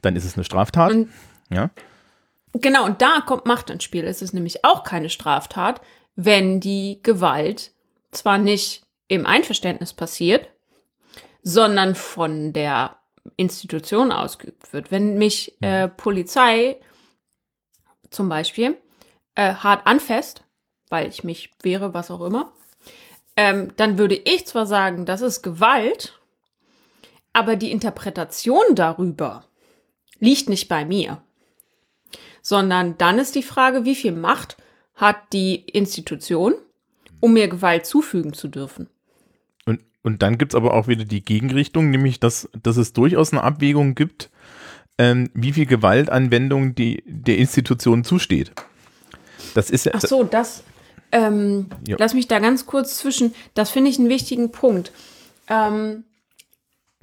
Dann 0.00 0.14
ist 0.14 0.24
es 0.24 0.36
eine 0.36 0.44
Straftat. 0.44 0.92
Und 0.92 1.10
ja. 1.50 1.70
Genau, 2.52 2.84
und 2.84 3.02
da 3.02 3.20
kommt 3.26 3.46
Macht 3.46 3.68
ins 3.68 3.82
Spiel. 3.82 4.04
Es 4.04 4.22
ist 4.22 4.32
nämlich 4.32 4.64
auch 4.64 4.84
keine 4.84 5.10
Straftat, 5.10 5.80
wenn 6.14 6.60
die 6.60 7.00
Gewalt 7.02 7.72
zwar 8.12 8.38
nicht 8.38 8.84
im 9.08 9.26
Einverständnis 9.26 9.92
passiert, 9.92 10.48
sondern 11.42 11.96
von 11.96 12.52
der 12.52 12.96
Institution 13.36 14.12
ausgeübt 14.12 14.72
wird. 14.72 14.92
Wenn 14.92 15.18
mich 15.18 15.60
äh, 15.62 15.88
Polizei 15.88 16.76
zum 18.10 18.28
Beispiel 18.28 18.76
äh, 19.34 19.54
hart 19.54 19.84
anfasst, 19.88 20.44
weil 20.90 21.08
ich 21.08 21.24
mich 21.24 21.50
wehre, 21.62 21.92
was 21.92 22.12
auch 22.12 22.20
immer, 22.20 22.52
ähm, 23.36 23.72
dann 23.76 23.98
würde 23.98 24.16
ich 24.16 24.46
zwar 24.46 24.66
sagen, 24.66 25.06
das 25.06 25.20
ist 25.20 25.42
Gewalt, 25.42 26.18
aber 27.32 27.56
die 27.56 27.72
Interpretation 27.72 28.74
darüber 28.74 29.44
liegt 30.20 30.48
nicht 30.48 30.68
bei 30.68 30.84
mir 30.84 31.20
sondern 32.44 32.96
dann 32.98 33.18
ist 33.18 33.34
die 33.34 33.42
Frage, 33.42 33.84
wie 33.86 33.96
viel 33.96 34.12
Macht 34.12 34.58
hat 34.94 35.16
die 35.32 35.56
Institution, 35.56 36.54
um 37.18 37.32
mir 37.32 37.48
Gewalt 37.48 37.86
zufügen 37.86 38.34
zu 38.34 38.48
dürfen. 38.48 38.88
Und, 39.64 39.80
und 40.02 40.22
dann 40.22 40.36
gibt 40.36 40.52
es 40.52 40.54
aber 40.54 40.74
auch 40.74 40.86
wieder 40.86 41.04
die 41.04 41.24
Gegenrichtung, 41.24 41.90
nämlich 41.90 42.20
dass, 42.20 42.48
dass 42.62 42.76
es 42.76 42.92
durchaus 42.92 43.32
eine 43.32 43.42
Abwägung 43.42 43.94
gibt, 43.94 44.30
ähm, 44.98 45.30
wie 45.32 45.54
viel 45.54 45.64
Gewaltanwendung 45.64 46.74
die, 46.74 47.02
der 47.06 47.38
Institution 47.38 48.04
zusteht. 48.04 48.52
Das 49.54 49.70
ist 49.70 49.86
ja. 49.86 49.92
Ach 49.94 50.02
so, 50.02 50.22
das. 50.22 50.62
Ähm, 51.14 51.68
Ja. 51.86 51.96
Lass 51.98 52.12
mich 52.12 52.26
da 52.26 52.40
ganz 52.40 52.66
kurz 52.66 52.98
zwischen. 52.98 53.34
Das 53.54 53.70
finde 53.70 53.90
ich 53.90 53.98
einen 53.98 54.08
wichtigen 54.08 54.50
Punkt. 54.50 54.90
Ähm, 55.48 56.04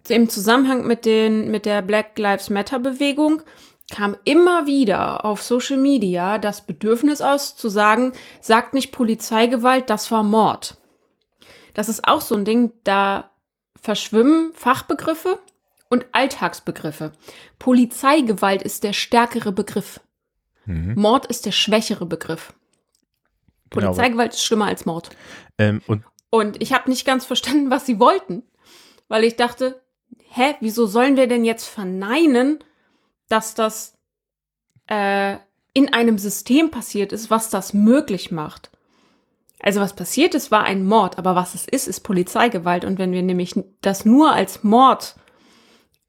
Im 0.10 0.30
Zusammenhang 0.30 0.86
mit, 0.86 1.06
den, 1.06 1.50
mit 1.50 1.65
der 1.65 1.82
Black 1.82 2.17
Lives 2.17 2.50
Matter 2.50 2.80
Bewegung 2.80 3.41
kam 3.89 4.17
immer 4.26 4.65
wieder 4.67 5.26
auf 5.26 5.41
Social 5.41 5.78
Media 5.78 6.38
das 6.39 6.65
Bedürfnis 6.65 7.21
aus, 7.21 7.56
zu 7.56 7.69
sagen, 7.69 8.13
sagt 8.41 8.74
nicht 8.74 8.91
Polizeigewalt, 8.91 9.89
das 9.89 10.12
war 10.12 10.24
Mord. 10.24 10.78
Das 11.74 11.88
ist 11.88 12.08
auch 12.08 12.21
so 12.21 12.36
ein 12.36 12.45
Ding, 12.45 12.71
da 12.84 13.30
verschwimmen 13.80 14.52
Fachbegriffe 14.54 15.39
und 15.89 16.06
Alltagsbegriffe. 16.12 17.12
Polizeigewalt 17.60 18.62
ist 18.62 18.84
der 18.84 18.93
stärkere 18.93 19.52
Begriff. 19.52 20.00
Mhm. 20.65 20.95
Mord 20.95 21.26
ist 21.28 21.45
der 21.45 21.52
schwächere 21.52 22.06
Begriff. 22.06 22.54
Genau. 23.72 23.88
Polizeigewalt 23.88 24.34
ist 24.34 24.44
schlimmer 24.44 24.66
als 24.66 24.86
Mord. 24.86 25.10
Ähm, 25.58 25.82
und 25.88 26.04
Und 26.30 26.62
ich 26.62 26.74
habe 26.74 26.90
nicht 26.90 27.06
ganz 27.06 27.26
verstanden, 27.26 27.72
was 27.72 27.86
sie 27.86 28.00
wollten, 28.00 28.44
weil 29.08 29.24
ich 29.24 29.36
dachte, 29.36 29.82
hä, 30.30 30.56
wieso 30.60 30.86
sollen 30.86 31.18
wir 31.18 31.28
denn 31.28 31.46
jetzt 31.46 31.68
verneinen, 31.68 32.60
dass 33.28 33.56
das 33.56 33.98
äh, 34.88 35.38
in 35.74 35.94
einem 35.94 36.18
System 36.18 36.70
passiert 36.70 37.14
ist, 37.14 37.30
was 37.30 37.50
das 37.50 37.74
möglich 37.74 38.32
macht? 38.32 38.72
Also 39.60 39.80
was 39.80 39.96
passiert 39.96 40.34
ist, 40.34 40.52
war 40.52 40.64
ein 40.64 40.86
Mord, 40.86 41.18
aber 41.18 41.36
was 41.36 41.54
es 41.54 41.68
ist, 41.68 41.88
ist 41.88 42.02
Polizeigewalt. 42.02 42.84
Und 42.84 42.98
wenn 42.98 43.12
wir 43.12 43.22
nämlich 43.22 43.54
das 43.82 44.06
nur 44.06 44.34
als 44.34 44.64
Mord 44.64 45.16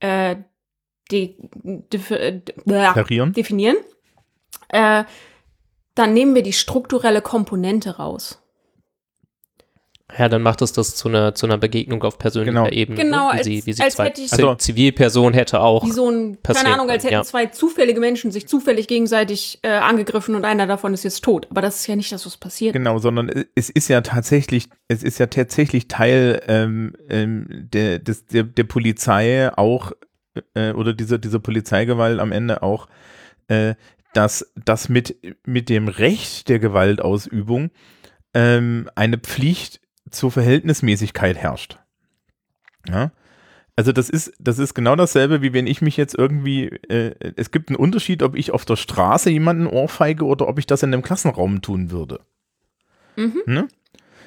äh, 0.01 0.37
de, 1.11 1.37
de, 1.63 2.41
Tarieren? 2.67 3.35
definieren, 3.35 3.77
äh, 4.69 5.05
dann 5.95 6.15
nehmen 6.15 6.35
wir 6.35 6.43
die 6.43 6.53
strukturelle 6.53 7.21
Komponente 7.23 7.97
raus. 7.97 8.39
Ja, 10.19 10.29
dann 10.29 10.43
macht 10.43 10.61
es 10.61 10.75
das 10.75 10.95
zu 10.95 11.09
einer, 11.09 11.35
zu 11.35 11.47
einer 11.47 11.57
Begegnung 11.57 12.03
auf 12.03 12.19
persönlicher 12.19 12.65
Genau. 12.65 12.69
Ebene. 12.69 12.99
Genau, 13.03 13.29
ne? 13.29 13.33
wie 13.33 13.37
als- 13.39 13.47
sie, 13.47 13.63
wie 13.67 13.73
sie 13.73 13.83
als 13.83 13.95
zwei, 13.95 14.05
hätte 14.07 14.21
ich- 14.21 14.31
also, 14.33 14.55
Zivilperson 14.57 15.33
hätte 15.33 15.61
auch. 15.61 15.87
Wie 15.87 15.91
so 15.91 16.11
ein, 16.11 16.37
keine 16.43 16.75
Ahnung, 16.75 16.91
als 16.91 17.05
hätten 17.05 17.15
ja. 17.15 17.23
zwei 17.23 17.47
zufällige 17.47 17.99
Menschen 17.99 18.31
sich 18.31 18.47
zufällig 18.47 18.89
gegenseitig 18.89 19.61
äh, 19.63 19.71
angegriffen 19.71 20.35
und 20.35 20.45
einer 20.45 20.67
davon 20.67 20.93
ist 20.93 21.05
jetzt 21.05 21.25
tot. 21.25 21.47
Aber 21.51 21.63
das 21.63 21.77
ist 21.77 21.87
ja 21.87 21.97
nicht 21.97 22.13
das, 22.13 22.27
was 22.27 22.37
passiert. 22.37 22.75
Genau, 22.75 22.99
sondern 22.99 23.31
es 23.55 23.71
ist 23.71 23.89
ja 23.89 24.03
tatsächlich, 24.03 24.69
es 24.87 25.03
ist 25.03 25.19
ja 25.19 25.29
tatsächlich 25.29 25.89
Teil 25.89 26.43
ähm, 26.47 26.95
ähm, 27.09 27.47
der, 27.73 27.99
des, 27.99 28.27
der, 28.27 28.43
der 28.43 28.65
Polizei 28.65 29.51
auch 29.57 29.93
äh, 30.55 30.73
oder 30.73 30.93
dieser, 30.93 31.17
dieser 31.17 31.39
Polizeigewalt 31.39 32.21
am 32.21 32.33
Ende 32.33 32.63
auch, 32.63 32.87
äh, 33.49 33.77
dass 34.13 34.53
das 34.55 34.89
mit, 34.89 35.17
mit 35.47 35.69
dem 35.69 35.89
Recht 35.89 36.49
der 36.49 36.59
Gewaltausübung 36.59 37.71
ähm, 38.35 38.91
eine 38.95 39.19
Pflicht 39.19 39.81
zur 40.11 40.31
Verhältnismäßigkeit 40.31 41.37
herrscht. 41.37 41.79
Ja. 42.89 43.13
Also 43.75 43.93
das 43.93 44.11
ist, 44.11 44.35
das 44.39 44.59
ist 44.59 44.75
genau 44.75 44.97
dasselbe, 44.97 45.41
wie 45.41 45.55
wenn 45.55 45.67
ich 45.67 45.81
mich 45.81 45.97
jetzt 45.97 46.15
irgendwie, 46.17 46.67
äh, 46.89 47.15
es 47.37 47.51
gibt 47.51 47.71
einen 47.71 47.77
Unterschied, 47.77 48.23
ob 48.23 48.37
ich 48.37 48.51
auf 48.51 48.67
der 48.67 48.77
Straße 48.77 49.31
jemanden 49.31 49.67
ohrfeige 49.67 50.27
oder 50.27 50.47
ob 50.47 50.59
ich 50.59 50.67
das 50.67 50.83
in 50.83 50.93
einem 50.93 51.03
Klassenraum 51.03 51.63
tun 51.63 51.91
würde. 51.91 52.21
Mhm. 53.17 53.43
Ne? 53.47 53.69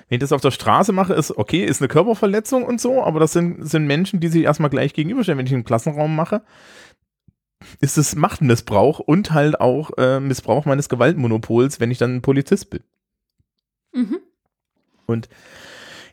Wenn 0.07 0.17
ich 0.17 0.19
das 0.19 0.31
auf 0.31 0.41
der 0.41 0.51
Straße 0.51 0.93
mache, 0.93 1.13
ist 1.13 1.37
okay, 1.37 1.63
ist 1.63 1.81
eine 1.81 1.87
Körperverletzung 1.87 2.63
und 2.63 2.81
so, 2.81 3.03
aber 3.03 3.19
das 3.19 3.33
sind, 3.33 3.67
sind 3.67 3.85
Menschen, 3.85 4.19
die 4.19 4.27
sich 4.27 4.43
erstmal 4.43 4.69
gleich 4.69 4.93
gegenüberstellen. 4.93 5.37
Wenn 5.37 5.47
ich 5.47 5.53
einen 5.53 5.63
Klassenraum 5.63 6.15
mache, 6.15 6.41
ist 7.79 7.97
es 7.97 8.15
Machtmissbrauch 8.15 8.99
und 8.99 9.31
halt 9.31 9.59
auch 9.59 9.91
äh, 9.97 10.19
Missbrauch 10.19 10.65
meines 10.65 10.89
Gewaltmonopols, 10.89 11.79
wenn 11.79 11.91
ich 11.91 11.97
dann 11.97 12.15
ein 12.15 12.21
Polizist 12.21 12.69
bin. 12.69 12.81
Mhm. 13.93 14.19
Und 15.05 15.29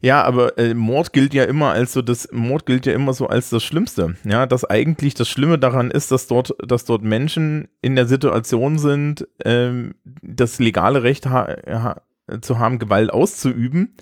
ja, 0.02 0.24
aber 0.24 0.58
äh, 0.58 0.74
Mord 0.74 1.12
gilt 1.12 1.32
ja 1.32 1.44
immer 1.44 1.70
als 1.70 1.92
so 1.92 2.02
das 2.02 2.28
Mord 2.32 2.66
gilt 2.66 2.86
ja 2.86 2.92
immer 2.92 3.14
so 3.14 3.28
als 3.28 3.50
das 3.50 3.62
Schlimmste. 3.62 4.16
Ja, 4.24 4.46
dass 4.46 4.64
eigentlich 4.64 5.14
das 5.14 5.28
Schlimme 5.28 5.60
daran 5.60 5.92
ist, 5.92 6.10
dass 6.10 6.26
dort, 6.26 6.54
dass 6.58 6.84
dort 6.84 7.02
Menschen 7.02 7.68
in 7.82 7.94
der 7.94 8.06
Situation 8.06 8.78
sind, 8.78 9.28
ähm, 9.44 9.94
das 10.04 10.58
legale 10.58 11.04
Recht 11.04 11.26
ha 11.26 11.56
ha 11.66 12.02
zu 12.40 12.58
haben, 12.58 12.80
Gewalt 12.80 13.12
auszuüben 13.12 13.94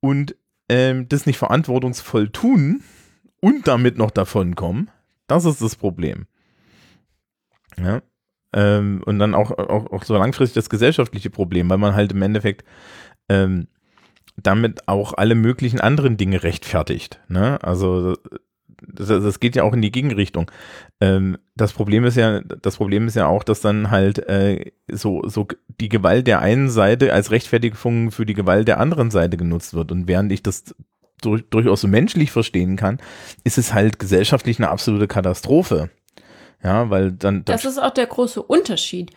und 0.00 0.36
ähm, 0.68 1.08
das 1.08 1.24
nicht 1.24 1.38
verantwortungsvoll 1.38 2.28
tun 2.28 2.82
und 3.40 3.66
damit 3.66 3.96
noch 3.96 4.10
davonkommen. 4.10 4.90
Das 5.28 5.46
ist 5.46 5.62
das 5.62 5.76
Problem. 5.76 6.26
Ja. 7.82 8.02
Ähm, 8.52 9.02
und 9.04 9.18
dann 9.18 9.34
auch, 9.34 9.50
auch, 9.50 9.92
auch 9.92 10.04
so 10.04 10.16
langfristig 10.16 10.54
das 10.54 10.70
gesellschaftliche 10.70 11.30
Problem, 11.30 11.68
weil 11.68 11.78
man 11.78 11.94
halt 11.94 12.12
im 12.12 12.22
Endeffekt 12.22 12.64
ähm, 13.28 13.68
damit 14.36 14.88
auch 14.88 15.14
alle 15.14 15.34
möglichen 15.34 15.80
anderen 15.80 16.16
Dinge 16.16 16.42
rechtfertigt. 16.42 17.20
Ne? 17.28 17.62
Also 17.62 18.16
das, 18.86 19.08
das 19.08 19.40
geht 19.40 19.56
ja 19.56 19.64
auch 19.64 19.72
in 19.72 19.82
die 19.82 19.90
Gegenrichtung. 19.90 20.50
Ähm, 21.00 21.36
das 21.56 21.72
Problem 21.72 22.04
ist 22.04 22.16
ja, 22.16 22.40
das 22.40 22.76
Problem 22.76 23.06
ist 23.06 23.16
ja 23.16 23.26
auch, 23.26 23.42
dass 23.42 23.60
dann 23.60 23.90
halt 23.90 24.18
äh, 24.28 24.72
so, 24.90 25.22
so 25.26 25.48
die 25.80 25.88
Gewalt 25.88 26.26
der 26.26 26.40
einen 26.40 26.70
Seite 26.70 27.12
als 27.12 27.30
Rechtfertigung 27.30 28.10
für 28.10 28.26
die 28.26 28.34
Gewalt 28.34 28.68
der 28.68 28.80
anderen 28.80 29.10
Seite 29.10 29.36
genutzt 29.36 29.74
wird. 29.74 29.92
Und 29.92 30.08
während 30.08 30.32
ich 30.32 30.42
das 30.42 30.74
durch, 31.20 31.42
durchaus 31.50 31.80
so 31.80 31.88
menschlich 31.88 32.30
verstehen 32.30 32.76
kann, 32.76 32.98
ist 33.44 33.58
es 33.58 33.74
halt 33.74 33.98
gesellschaftlich 33.98 34.58
eine 34.58 34.70
absolute 34.70 35.08
Katastrophe. 35.08 35.90
Ja, 36.62 36.90
weil 36.90 37.12
dann, 37.12 37.44
dann 37.44 37.56
Das 37.56 37.64
ist 37.64 37.78
auch 37.78 37.90
der 37.90 38.06
große 38.06 38.42
Unterschied. 38.42 39.12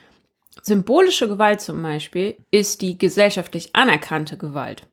Symbolische 0.62 1.28
Gewalt 1.28 1.62
zum 1.62 1.82
Beispiel 1.82 2.38
ist 2.52 2.82
die 2.82 2.98
gesellschaftlich 2.98 3.76
anerkannte 3.76 4.38
Gewalt. 4.38 4.88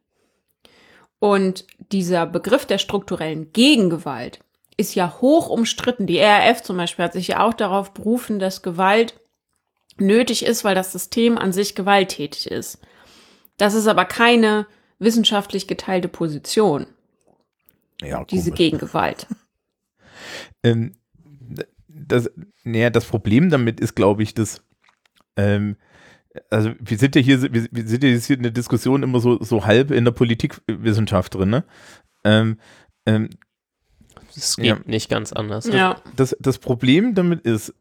Und 1.18 1.66
dieser 1.92 2.26
Begriff 2.26 2.64
der 2.64 2.78
strukturellen 2.78 3.52
Gegengewalt 3.52 4.40
ist 4.76 4.94
ja 4.94 5.20
hoch 5.20 5.48
umstritten. 5.48 6.06
Die 6.06 6.20
RAF 6.20 6.62
zum 6.62 6.76
Beispiel 6.76 7.04
hat 7.04 7.12
sich 7.12 7.28
ja 7.28 7.44
auch 7.44 7.54
darauf 7.54 7.92
berufen, 7.92 8.38
dass 8.38 8.62
Gewalt 8.62 9.20
nötig 9.98 10.44
ist, 10.44 10.62
weil 10.64 10.76
das 10.76 10.92
System 10.92 11.36
an 11.36 11.52
sich 11.52 11.74
gewalttätig 11.74 12.48
ist. 12.50 12.78
Das 13.56 13.74
ist 13.74 13.88
aber 13.88 14.04
keine 14.04 14.66
wissenschaftlich 15.00 15.66
geteilte 15.66 16.08
Position, 16.08 16.86
ja, 18.00 18.24
diese. 18.24 18.52
Gegengewalt. 18.52 19.26
Ähm, 20.64 20.97
das, 22.08 22.30
naja, 22.64 22.90
das 22.90 23.04
Problem 23.04 23.50
damit 23.50 23.80
ist, 23.80 23.94
glaube 23.94 24.22
ich, 24.22 24.34
dass, 24.34 24.62
ähm, 25.36 25.76
also 26.50 26.72
wir 26.80 26.98
sind 26.98 27.16
ja 27.16 27.22
hier, 27.22 27.42
wir, 27.42 27.68
wir 27.70 27.86
sind 27.86 28.02
ja 28.04 28.10
jetzt 28.10 28.26
hier 28.26 28.36
in 28.36 28.42
der 28.42 28.52
Diskussion 28.52 29.02
immer 29.02 29.20
so, 29.20 29.42
so 29.42 29.64
halb 29.64 29.90
in 29.90 30.04
der 30.04 30.12
Politikwissenschaft 30.12 31.34
drin, 31.34 31.50
ne? 31.50 31.64
Ähm, 32.24 32.58
ähm, 33.06 33.30
Es 34.34 34.56
geht 34.56 34.66
Ja. 34.66 34.78
nicht 34.84 35.08
ganz 35.08 35.32
anders. 35.32 35.66
Ja. 35.66 36.00
das, 36.16 36.36
das 36.40 36.58
Problem 36.58 37.14
damit 37.14 37.42
ist, 37.42 37.74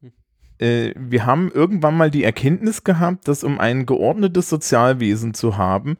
äh, 0.60 0.94
wir 0.98 1.26
haben 1.26 1.52
irgendwann 1.52 1.96
mal 1.98 2.10
die 2.10 2.24
Erkenntnis 2.24 2.84
gehabt, 2.84 3.28
dass 3.28 3.44
um 3.44 3.60
ein 3.60 3.86
geordnetes 3.86 4.50
Sozialwesen 4.50 5.34
zu 5.34 5.58
haben, 5.58 5.98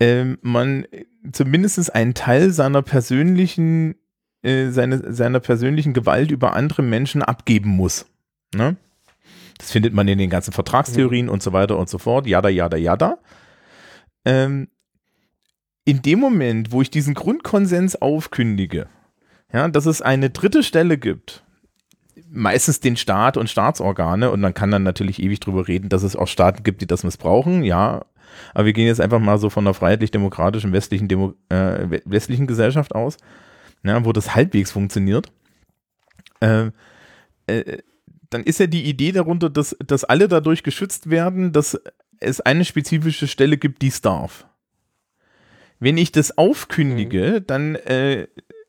ähm, 0.00 0.38
man 0.42 0.86
zumindest 1.32 1.94
einen 1.94 2.14
Teil 2.14 2.50
seiner 2.52 2.82
persönlichen, 2.82 3.96
äh, 4.42 4.70
seine, 4.70 5.12
seiner 5.12 5.40
persönlichen 5.40 5.92
Gewalt 5.92 6.30
über 6.30 6.54
andere 6.54 6.82
Menschen 6.82 7.22
abgeben 7.22 7.70
muss. 7.70 8.06
Ne? 8.54 8.76
Das 9.58 9.70
findet 9.72 9.92
man 9.92 10.06
in 10.08 10.18
den 10.18 10.30
ganzen 10.30 10.52
Vertragstheorien 10.52 11.28
und 11.28 11.42
so 11.42 11.52
weiter 11.52 11.78
und 11.78 11.88
so 11.88 11.98
fort. 11.98 12.26
Jada, 12.26 12.48
jada, 12.48 12.76
jada. 12.76 13.18
Ähm, 14.24 14.68
in 15.84 16.02
dem 16.02 16.20
Moment, 16.20 16.70
wo 16.70 16.82
ich 16.82 16.90
diesen 16.90 17.14
Grundkonsens 17.14 17.96
aufkündige, 17.96 18.88
ja, 19.52 19.66
dass 19.68 19.86
es 19.86 20.02
eine 20.02 20.30
dritte 20.30 20.62
Stelle 20.62 20.98
gibt, 20.98 21.42
meistens 22.30 22.80
den 22.80 22.96
Staat 22.96 23.38
und 23.38 23.48
Staatsorgane, 23.48 24.30
und 24.30 24.40
man 24.40 24.52
kann 24.52 24.70
dann 24.70 24.82
natürlich 24.82 25.22
ewig 25.22 25.40
drüber 25.40 25.66
reden, 25.66 25.88
dass 25.88 26.02
es 26.02 26.14
auch 26.14 26.28
Staaten 26.28 26.62
gibt, 26.62 26.82
die 26.82 26.86
das 26.86 27.04
missbrauchen, 27.04 27.64
ja, 27.64 28.04
aber 28.52 28.66
wir 28.66 28.74
gehen 28.74 28.86
jetzt 28.86 29.00
einfach 29.00 29.18
mal 29.18 29.38
so 29.38 29.48
von 29.48 29.66
einer 29.66 29.72
freiheitlich-demokratischen 29.72 30.72
westlichen, 30.72 31.08
Demo 31.08 31.32
äh, 31.48 31.90
we- 31.90 32.02
westlichen 32.04 32.46
Gesellschaft 32.46 32.94
aus, 32.94 33.16
ja, 33.82 34.04
wo 34.04 34.12
das 34.12 34.34
halbwegs 34.34 34.70
funktioniert. 34.70 35.30
Ähm, 36.40 36.72
äh, 37.46 37.78
dann 38.30 38.44
ist 38.44 38.60
ja 38.60 38.66
die 38.66 38.84
Idee 38.84 39.12
darunter, 39.12 39.50
dass, 39.50 39.76
dass 39.84 40.04
alle 40.04 40.28
dadurch 40.28 40.62
geschützt 40.62 41.10
werden, 41.10 41.52
dass 41.52 41.80
es 42.20 42.40
eine 42.40 42.64
spezifische 42.64 43.26
Stelle 43.26 43.56
gibt, 43.56 43.82
die 43.82 43.88
es 43.88 44.00
darf. 44.00 44.46
Wenn 45.80 45.96
ich 45.96 46.12
das 46.12 46.36
aufkündige, 46.36 47.40
dann, 47.40 47.76
äh, 47.76 48.26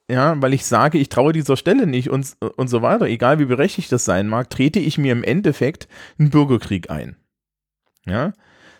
ja, 0.09 0.41
weil 0.41 0.53
ich 0.53 0.65
sage, 0.65 0.97
ich 0.97 1.09
traue 1.09 1.33
dieser 1.33 1.57
Stelle 1.57 1.87
nicht 1.87 2.09
und, 2.09 2.37
und 2.55 2.67
so 2.67 2.81
weiter, 2.81 3.05
egal 3.05 3.39
wie 3.39 3.45
berechtigt 3.45 3.91
das 3.91 4.05
sein 4.05 4.27
mag, 4.27 4.49
trete 4.49 4.79
ich 4.79 4.97
mir 4.97 5.11
im 5.11 5.23
Endeffekt 5.23 5.87
einen 6.17 6.29
Bürgerkrieg 6.29 6.89
ein. 6.89 7.15
Ja, 8.05 8.33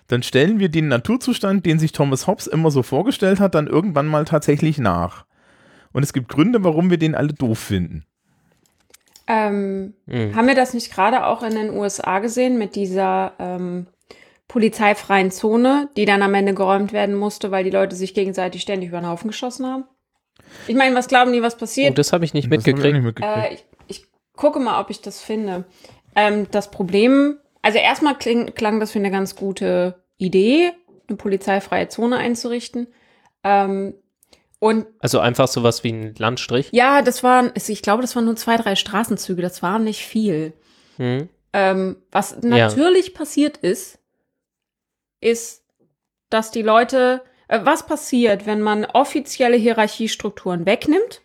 dann 0.08 0.24
stellen 0.24 0.60
wir 0.60 0.70
den 0.70 0.88
Naturzustand, 0.88 1.66
den 1.66 1.78
sich 1.78 1.92
Thomas 1.92 2.26
Hobbes 2.26 2.48
immer 2.48 2.72
so 2.72 2.84
vorgestellt 2.84 3.40
hat, 3.40 3.54
dann 3.54 3.68
irgendwann 3.68 4.08
mal 4.08 4.26
tatsächlich 4.26 4.78
nach. 4.78 5.26
Und 5.94 6.04
es 6.04 6.14
gibt 6.14 6.30
Gründe, 6.30 6.64
warum 6.64 6.90
wir 6.90 6.98
den 6.98 7.16
alle 7.16 7.34
doof 7.34 7.60
finden. 7.60 8.06
Ähm, 9.28 9.94
Mhm. 10.06 10.36
Haben 10.36 10.48
wir 10.48 10.56
das 10.56 10.74
nicht 10.74 10.92
gerade 10.92 11.26
auch 11.28 11.44
in 11.44 11.54
den 11.56 11.70
USA 11.72 12.20
gesehen 12.20 12.58
mit 12.58 12.76
dieser 12.76 13.34
ähm, 13.40 13.88
polizeifreien 14.48 15.30
Zone, 15.32 15.90
die 15.98 16.06
dann 16.06 16.24
am 16.24 16.34
Ende 16.34 16.54
geräumt 16.56 16.94
werden 16.94 17.16
musste, 17.16 17.52
weil 17.52 17.64
die 17.64 17.70
Leute 17.70 17.96
sich 17.96 18.14
gegenseitig 18.16 18.62
ständig 18.64 18.90
über 18.90 19.00
den 19.00 19.08
Haufen 19.08 19.28
geschossen 19.30 19.68
haben? 19.68 19.84
Ich 20.68 20.76
meine, 20.76 20.96
was 20.96 21.08
glauben 21.08 21.32
die, 21.32 21.44
was 21.44 21.56
Oh, 21.56 21.60
passiert? 21.60 21.98
das 21.98 22.12
habe 22.12 22.26
ich 22.26 22.34
nicht 22.34 22.46
Das 22.46 22.58
mitgekriegt. 22.66 22.94
nicht 22.96 23.04
mitgekriegt. 23.04 23.38
äh, 23.38 23.54
ich, 23.54 23.66
ich 23.88 24.06
gucke 24.36 24.60
mal, 24.60 24.82
ob 24.82 24.90
ich 24.90 25.02
das 25.02 25.22
finde. 25.22 25.66
Ähm, 26.16 26.48
das 26.50 26.72
Problem, 26.72 27.38
also 27.62 27.78
erstmal 27.78 28.18
kling, 28.18 28.56
klang 28.56 28.80
das 28.80 28.92
für 28.92 29.00
eine 29.00 29.12
ganz 29.12 29.36
gute 29.36 30.02
Idee, 30.18 30.72
eine 31.08 31.18
polizeifreie 31.18 31.88
Zone 31.90 32.18
einzurichten. 32.18 32.88
Ähm, 33.44 33.94
und 34.60 34.86
Also 35.00 35.20
einfach 35.20 35.48
sowas 35.48 35.84
wie 35.84 35.92
ein 35.92 36.16
Landstrich. 36.18 36.70
ja, 36.72 37.02
das 37.02 37.24
waren, 37.24 37.52
ich 37.56 37.82
glaube, 37.82 38.02
das 38.02 38.16
waren 38.16 38.26
nur 38.26 38.36
zwei, 38.36 38.58
drei 38.58 38.76
Straßenzüge, 38.76 39.42
das 39.42 39.64
war 39.64 39.80
nicht 39.80 40.06
viel. 40.06 40.54
Mhm. 40.98 41.30
Ähm, 41.54 41.98
was 42.12 42.42
natürlich 42.42 43.14
passiert 43.14 43.58
ist, 43.58 44.00
ist, 45.22 45.64
dass 46.30 46.52
die 46.52 46.62
Leute, 46.62 47.22
äh, 47.48 47.60
was 47.64 47.86
passiert, 47.86 48.46
wenn 48.46 48.62
man 48.62 48.86
offizielle 48.86 49.58
Hierarchiestrukturen 49.58 50.66
wegnimmt, 50.66 51.22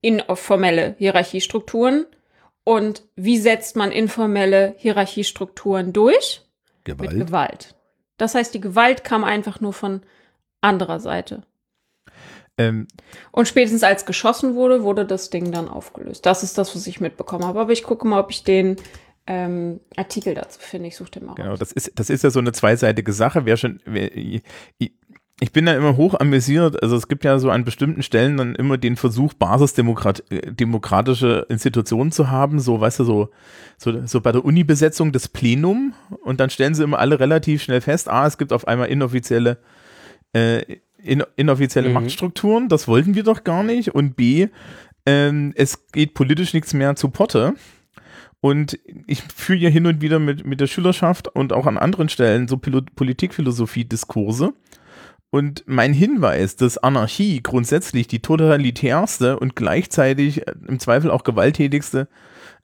informelle 0.00 0.94
Hierarchiestrukturen. 0.98 2.06
Und 2.64 3.02
wie 3.16 3.38
setzt 3.38 3.76
man 3.76 3.90
informelle 3.90 4.74
Hierarchiestrukturen 4.78 5.92
durch? 5.92 6.42
Mit 6.86 6.98
Gewalt. 6.98 7.18
Gewalt. 7.18 7.74
Das 8.18 8.34
heißt, 8.34 8.52
die 8.54 8.60
Gewalt 8.60 9.04
kam 9.04 9.24
einfach 9.24 9.60
nur 9.60 9.72
von 9.72 10.02
anderer 10.60 11.00
Seite. 11.00 11.42
Ähm, 12.58 12.86
Und 13.32 13.48
spätestens 13.48 13.82
als 13.84 14.04
geschossen 14.04 14.54
wurde, 14.54 14.82
wurde 14.82 15.06
das 15.06 15.30
Ding 15.30 15.52
dann 15.52 15.68
aufgelöst. 15.68 16.26
Das 16.26 16.42
ist 16.42 16.58
das, 16.58 16.74
was 16.74 16.86
ich 16.86 17.00
mitbekommen 17.00 17.44
habe. 17.44 17.60
Aber 17.60 17.72
ich 17.72 17.82
gucke 17.84 18.06
mal, 18.06 18.20
ob 18.20 18.30
ich 18.30 18.44
den 18.44 18.76
ähm, 19.26 19.80
Artikel 19.96 20.34
dazu 20.34 20.58
finde. 20.60 20.88
Ich 20.88 20.96
suche 20.96 21.10
den 21.12 21.26
mal 21.26 21.34
Genau, 21.34 21.50
raus. 21.50 21.58
das 21.60 21.72
ist, 21.72 21.92
das 21.94 22.10
ist 22.10 22.24
ja 22.24 22.30
so 22.30 22.40
eine 22.40 22.52
zweiseitige 22.52 23.12
Sache. 23.12 23.44
Wer 23.44 23.56
schon, 23.56 23.80
wer, 23.84 24.14
ich, 24.16 24.42
ich 25.40 25.52
bin 25.52 25.66
da 25.66 25.74
immer 25.76 25.96
hoch 25.96 26.14
amüsiert. 26.18 26.82
Also 26.82 26.96
es 26.96 27.06
gibt 27.06 27.22
ja 27.24 27.38
so 27.38 27.50
an 27.50 27.64
bestimmten 27.64 28.02
Stellen 28.02 28.36
dann 28.38 28.54
immer 28.56 28.76
den 28.76 28.96
Versuch, 28.96 29.34
basisdemokratische 29.34 31.46
Institutionen 31.48 32.10
zu 32.12 32.30
haben. 32.30 32.58
So, 32.60 32.80
weißt 32.80 32.98
du, 33.00 33.04
so, 33.04 33.28
so, 33.76 34.06
so 34.06 34.20
bei 34.20 34.32
der 34.32 34.44
Uni-Besetzung 34.44 35.12
das 35.12 35.28
Plenum. 35.28 35.94
Und 36.24 36.40
dann 36.40 36.50
stellen 36.50 36.74
sie 36.74 36.82
immer 36.82 36.98
alle 36.98 37.20
relativ 37.20 37.62
schnell 37.62 37.80
fest, 37.80 38.08
ah, 38.08 38.26
es 38.26 38.36
gibt 38.38 38.52
auf 38.52 38.66
einmal 38.66 38.88
inoffizielle, 38.88 39.58
äh, 40.32 40.78
in, 41.08 41.24
inoffizielle 41.36 41.88
Mhm. 41.88 41.94
Machtstrukturen. 41.94 42.68
Das 42.68 42.86
wollten 42.88 43.14
wir 43.14 43.22
doch 43.22 43.44
gar 43.44 43.62
nicht. 43.62 43.94
Und 43.94 44.16
B, 44.16 44.48
ähm, 45.06 45.52
es 45.56 45.86
geht 45.92 46.14
politisch 46.14 46.54
nichts 46.54 46.74
mehr 46.74 46.96
zu 46.96 47.08
Potte. 47.10 47.54
Und 48.40 48.78
ich 49.06 49.22
führe 49.34 49.58
ja 49.58 49.68
hin 49.68 49.86
und 49.86 50.00
wieder 50.00 50.18
mit, 50.20 50.46
mit 50.46 50.60
der 50.60 50.68
Schülerschaft 50.68 51.26
und 51.28 51.52
auch 51.52 51.66
an 51.66 51.76
anderen 51.76 52.08
Stellen 52.08 52.46
so 52.46 52.56
Politikphilosophie-Diskurse. 52.56 54.52
Und 55.30 55.64
mein 55.66 55.92
Hinweis, 55.92 56.56
dass 56.56 56.78
Anarchie 56.78 57.42
grundsätzlich 57.42 58.06
die 58.06 58.20
totalitärste 58.20 59.38
und 59.38 59.56
gleichzeitig 59.56 60.46
äh, 60.46 60.54
im 60.66 60.78
Zweifel 60.78 61.10
auch 61.10 61.24
gewalttätigste 61.24 62.08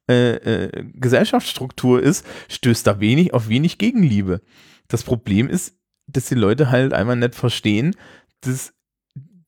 äh, 0.09 0.34
äh, 0.36 0.84
Gesellschaftsstruktur 0.95 2.03
ist, 2.03 2.24
stößt 2.49 2.86
da 2.86 3.01
wenig 3.01 3.34
auf 3.34 3.49
wenig 3.49 3.78
Gegenliebe. 3.78 4.40
Das 4.88 5.03
Problem 5.03 5.49
ist, 5.49 5.76
dass 6.07 6.26
die 6.26 6.34
Leute 6.34 6.70
halt 6.70 6.92
einmal 6.92 7.16
nicht 7.16 7.34
verstehen, 7.34 7.97
dass 8.47 8.72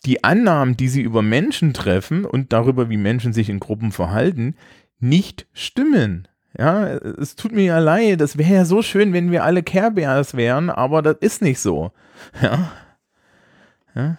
die 0.04 0.22
Annahmen, 0.24 0.76
die 0.76 0.88
sie 0.88 1.02
über 1.02 1.22
Menschen 1.22 1.74
treffen 1.74 2.24
und 2.24 2.52
darüber, 2.52 2.88
wie 2.90 2.96
Menschen 2.96 3.32
sich 3.32 3.48
in 3.48 3.60
Gruppen 3.60 3.92
verhalten, 3.92 4.54
nicht 5.00 5.46
stimmen. 5.52 6.28
Ja, 6.58 6.86
es 6.86 7.36
tut 7.36 7.52
mir 7.52 7.64
ja 7.64 7.78
leid, 7.80 8.20
das 8.20 8.38
wäre 8.38 8.54
ja 8.54 8.64
so 8.64 8.80
schön, 8.82 9.12
wenn 9.12 9.30
wir 9.30 9.44
alle 9.44 9.62
Care 9.62 9.90
Bears 9.90 10.34
wären, 10.36 10.70
aber 10.70 11.02
das 11.02 11.16
ist 11.20 11.42
nicht 11.42 11.60
so. 11.60 11.90
Ja, 12.40 12.72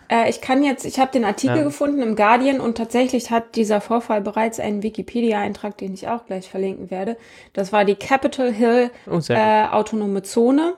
Äh, 0.10 0.28
ich 0.30 0.42
kann 0.42 0.64
jetzt, 0.64 0.86
ich 0.86 1.00
habe 1.00 1.12
den 1.12 1.24
Artikel 1.24 1.58
Ja. 1.58 1.64
gefunden 1.64 2.02
im 2.02 2.16
Guardian 2.16 2.60
und 2.60 2.78
tatsächlich 2.80 3.30
hat 3.30 3.56
dieser 3.56 3.80
Vorfall 3.80 4.22
bereits 4.22 4.60
einen 4.60 4.82
Wikipedia-Eintrag, 4.82 5.78
den 5.78 5.94
ich 5.94 6.08
auch 6.08 6.26
gleich 6.26 6.50
verlinken 6.50 6.90
werde. 6.90 7.16
Das 7.54 7.72
war 7.72 7.86
die 7.86 7.94
Capitol 7.96 8.52
Hill 8.52 8.90
Oh, 9.06 9.20
äh, 9.30 9.66
autonome 9.66 10.24
Zone. 10.24 10.74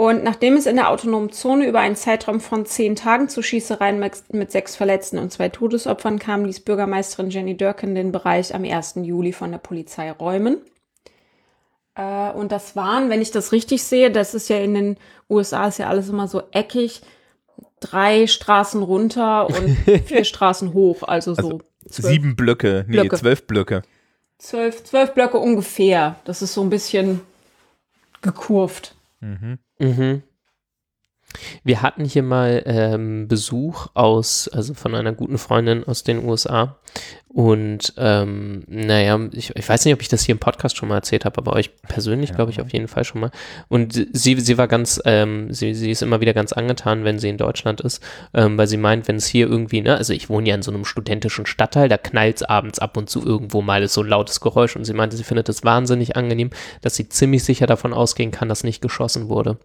Und 0.00 0.24
nachdem 0.24 0.56
es 0.56 0.64
in 0.64 0.76
der 0.76 0.88
autonomen 0.88 1.30
Zone 1.30 1.66
über 1.66 1.80
einen 1.80 1.94
Zeitraum 1.94 2.40
von 2.40 2.64
zehn 2.64 2.96
Tagen 2.96 3.28
zu 3.28 3.42
Schießereien 3.42 3.98
mit, 3.98 4.50
sechs 4.50 4.74
Verletzten 4.74 5.18
und 5.18 5.30
zwei 5.30 5.50
Todesopfern 5.50 6.18
kam, 6.18 6.46
ließ 6.46 6.60
Bürgermeisterin 6.60 7.28
Jenny 7.28 7.54
Durkin 7.54 7.94
den 7.94 8.10
Bereich 8.10 8.54
am 8.54 8.64
1. 8.64 8.94
Juli 9.02 9.34
von 9.34 9.50
der 9.50 9.58
Polizei 9.58 10.10
räumen. 10.10 10.56
Äh, 11.96 12.30
und 12.30 12.50
das 12.50 12.76
waren, 12.76 13.10
wenn 13.10 13.20
ich 13.20 13.30
das 13.30 13.52
richtig 13.52 13.82
sehe, 13.82 14.10
das 14.10 14.32
ist 14.32 14.48
ja 14.48 14.56
in 14.56 14.72
den 14.72 14.96
USA 15.28 15.68
ist 15.68 15.76
ja 15.76 15.90
alles 15.90 16.08
immer 16.08 16.28
so 16.28 16.44
eckig, 16.50 17.02
drei 17.80 18.26
Straßen 18.26 18.82
runter 18.82 19.48
und 19.48 19.68
vier 20.06 20.24
Straßen 20.24 20.72
hoch, 20.72 21.02
also 21.02 21.34
so 21.34 21.60
zwölf, 21.86 22.14
sieben 22.14 22.36
Blöcke, 22.36 22.86
nee, 22.88 23.00
Blöcke. 23.00 23.16
zwölf 23.18 23.46
Blöcke. 23.46 23.82
zwölf, 24.38 24.82
zwölf 24.82 25.12
Blöcke 25.12 25.36
ungefähr. 25.36 26.16
Das 26.24 26.40
ist 26.40 26.54
so 26.54 26.62
ein 26.62 26.70
bisschen 26.70 27.20
gekurvt. 28.22 28.94
Mhm. 29.20 29.58
Mm-hmm. 29.80 30.29
Wir 31.64 31.82
hatten 31.82 32.04
hier 32.04 32.22
mal 32.22 32.62
ähm, 32.66 33.28
Besuch 33.28 33.88
aus, 33.94 34.48
also 34.48 34.74
von 34.74 34.94
einer 34.94 35.12
guten 35.12 35.38
Freundin 35.38 35.84
aus 35.84 36.02
den 36.02 36.24
USA. 36.24 36.76
Und 37.32 37.94
ähm, 37.96 38.64
naja, 38.66 39.16
ich, 39.30 39.54
ich 39.54 39.68
weiß 39.68 39.84
nicht, 39.84 39.94
ob 39.94 40.02
ich 40.02 40.08
das 40.08 40.24
hier 40.24 40.32
im 40.32 40.40
Podcast 40.40 40.76
schon 40.76 40.88
mal 40.88 40.96
erzählt 40.96 41.24
habe, 41.24 41.38
aber 41.38 41.52
euch 41.52 41.70
persönlich 41.82 42.34
glaube 42.34 42.50
ich 42.50 42.60
auf 42.60 42.72
jeden 42.72 42.88
Fall 42.88 43.04
schon 43.04 43.20
mal. 43.20 43.30
Und 43.68 43.92
sie, 44.12 44.40
sie 44.40 44.58
war 44.58 44.66
ganz, 44.66 45.00
ähm, 45.04 45.52
sie, 45.52 45.74
sie 45.74 45.92
ist 45.92 46.02
immer 46.02 46.20
wieder 46.20 46.34
ganz 46.34 46.52
angetan, 46.52 47.04
wenn 47.04 47.20
sie 47.20 47.28
in 47.28 47.38
Deutschland 47.38 47.80
ist, 47.82 48.02
ähm, 48.34 48.58
weil 48.58 48.66
sie 48.66 48.76
meint, 48.76 49.06
wenn 49.06 49.14
es 49.14 49.26
hier 49.26 49.46
irgendwie, 49.46 49.80
ne, 49.80 49.96
also 49.96 50.12
ich 50.12 50.28
wohne 50.28 50.48
ja 50.48 50.56
in 50.56 50.62
so 50.62 50.72
einem 50.72 50.84
studentischen 50.84 51.46
Stadtteil, 51.46 51.88
da 51.88 51.98
knallt 51.98 52.38
es 52.38 52.42
abends 52.42 52.80
ab 52.80 52.96
und 52.96 53.08
zu 53.08 53.24
irgendwo 53.24 53.62
mal 53.62 53.84
ist 53.84 53.94
so 53.94 54.02
ein 54.02 54.08
lautes 54.08 54.40
Geräusch 54.40 54.74
und 54.74 54.84
sie 54.84 54.94
meinte, 54.94 55.16
sie 55.16 55.24
findet 55.24 55.48
es 55.48 55.62
wahnsinnig 55.62 56.16
angenehm, 56.16 56.50
dass 56.80 56.96
sie 56.96 57.08
ziemlich 57.08 57.44
sicher 57.44 57.68
davon 57.68 57.92
ausgehen 57.92 58.32
kann, 58.32 58.48
dass 58.48 58.64
nicht 58.64 58.82
geschossen 58.82 59.28
wurde. 59.28 59.56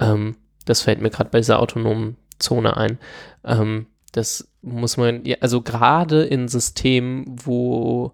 Ähm, 0.00 0.36
das 0.68 0.82
fällt 0.82 1.00
mir 1.00 1.10
gerade 1.10 1.30
bei 1.30 1.38
dieser 1.38 1.60
autonomen 1.60 2.16
Zone 2.38 2.76
ein. 2.76 2.98
Ähm, 3.44 3.86
das 4.12 4.48
muss 4.62 4.96
man, 4.96 5.24
ja, 5.24 5.36
also 5.40 5.62
gerade 5.62 6.24
in 6.24 6.48
Systemen, 6.48 7.24
wo 7.28 8.12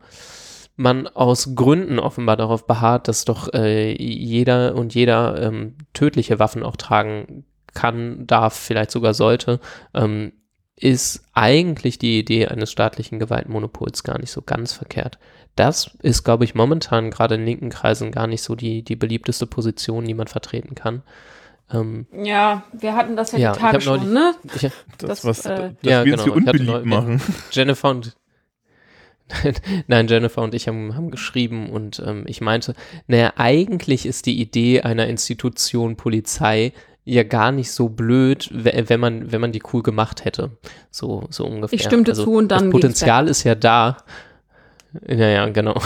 man 0.77 1.07
aus 1.07 1.55
Gründen 1.55 1.99
offenbar 1.99 2.37
darauf 2.37 2.67
beharrt, 2.67 3.09
dass 3.09 3.25
doch 3.25 3.53
äh, 3.55 3.93
jeder 3.93 4.75
und 4.75 4.95
jeder 4.95 5.41
ähm, 5.41 5.77
tödliche 5.93 6.39
Waffen 6.39 6.63
auch 6.63 6.77
tragen 6.77 7.45
kann, 7.75 8.27
darf, 8.27 8.55
vielleicht 8.55 8.91
sogar 8.91 9.15
sollte, 9.15 9.61
ähm, 9.95 10.33
ist 10.77 11.25
eigentlich 11.33 11.99
die 11.99 12.19
Idee 12.19 12.49
eines 12.49 12.73
staatlichen 12.73 13.21
Gewaltmonopols 13.21 14.03
gar 14.03 14.19
nicht 14.19 14.33
so 14.33 14.43
ganz 14.43 14.73
verkehrt. 14.73 15.19
Das 15.55 15.97
ist, 16.03 16.25
glaube 16.25 16.45
ich, 16.45 16.57
momentan 16.57 17.11
gerade 17.11 17.37
in 17.37 17.45
linken 17.45 17.71
Kreisen 17.71 18.11
gar 18.11 18.27
nicht 18.27 18.43
so 18.43 18.57
die, 18.57 18.83
die 18.83 18.97
beliebteste 18.97 19.47
Position, 19.47 20.05
die 20.05 20.15
man 20.15 20.27
vertreten 20.27 20.75
kann. 20.75 21.03
Ähm, 21.75 22.07
Ja, 22.25 22.63
wir 22.73 22.95
hatten 22.95 23.17
das 23.17 23.33
ja, 23.33 23.39
Ja, 23.39 23.53
die 23.53 23.59
ich 23.59 23.63
Tage 23.63 23.81
schon, 23.81 24.13
neulich- 24.13 24.13
ne? 24.13 24.35
Das, 24.99 25.23
Das, 25.23 25.25
was 25.25 25.47
äh, 25.47 25.73
Ja, 25.83 26.05
wir 26.05 26.15
uns 26.15 26.25
genau. 26.25 26.35
hier 26.37 26.43
Ich 26.43 26.49
hatte 26.49 26.59
unbeliebt 26.61 26.67
neu- 26.67 26.85
machen. 26.85 27.21
Jennifer 27.51 27.91
und 27.91 28.17
Nein, 29.87 30.07
Jennifer 30.07 30.43
und 30.43 30.55
ich 30.55 30.69
haben, 30.69 30.95
haben 30.95 31.11
geschrieben 31.11 31.71
und 31.71 32.03
ähm, 32.07 32.25
ich 32.27 32.41
meinte, 32.43 32.75
naja, 33.07 33.33
eigentlich 33.37 34.05
ist 34.05 34.27
die 34.27 34.39
Idee 34.39 34.83
einer 34.83 35.07
Institution 35.07 35.97
Polizei 35.97 36.73
ja 37.07 37.23
gar 37.23 37.51
nicht 37.51 37.71
so 37.73 37.89
blöd, 37.89 38.51
we- 38.53 38.85
wenn 38.87 39.01
man, 39.01 39.33
wenn 39.33 39.41
man 39.41 39.53
die 39.53 39.63
cool 39.73 39.83
gemacht 39.83 40.25
hätte. 40.27 40.51
So, 40.91 41.27
so 41.31 41.47
ungefähr. 41.47 41.75
Ich 41.79 41.85
stimmte 41.85 42.13
zu 42.13 42.35
und 42.35 42.49
dann 42.49 42.65
Das 42.65 42.71
Potenzial 42.73 43.29
ist 43.29 43.45
ja 43.45 43.55
da. 43.55 43.97
Naja, 45.07 45.49
genau. 45.49 45.81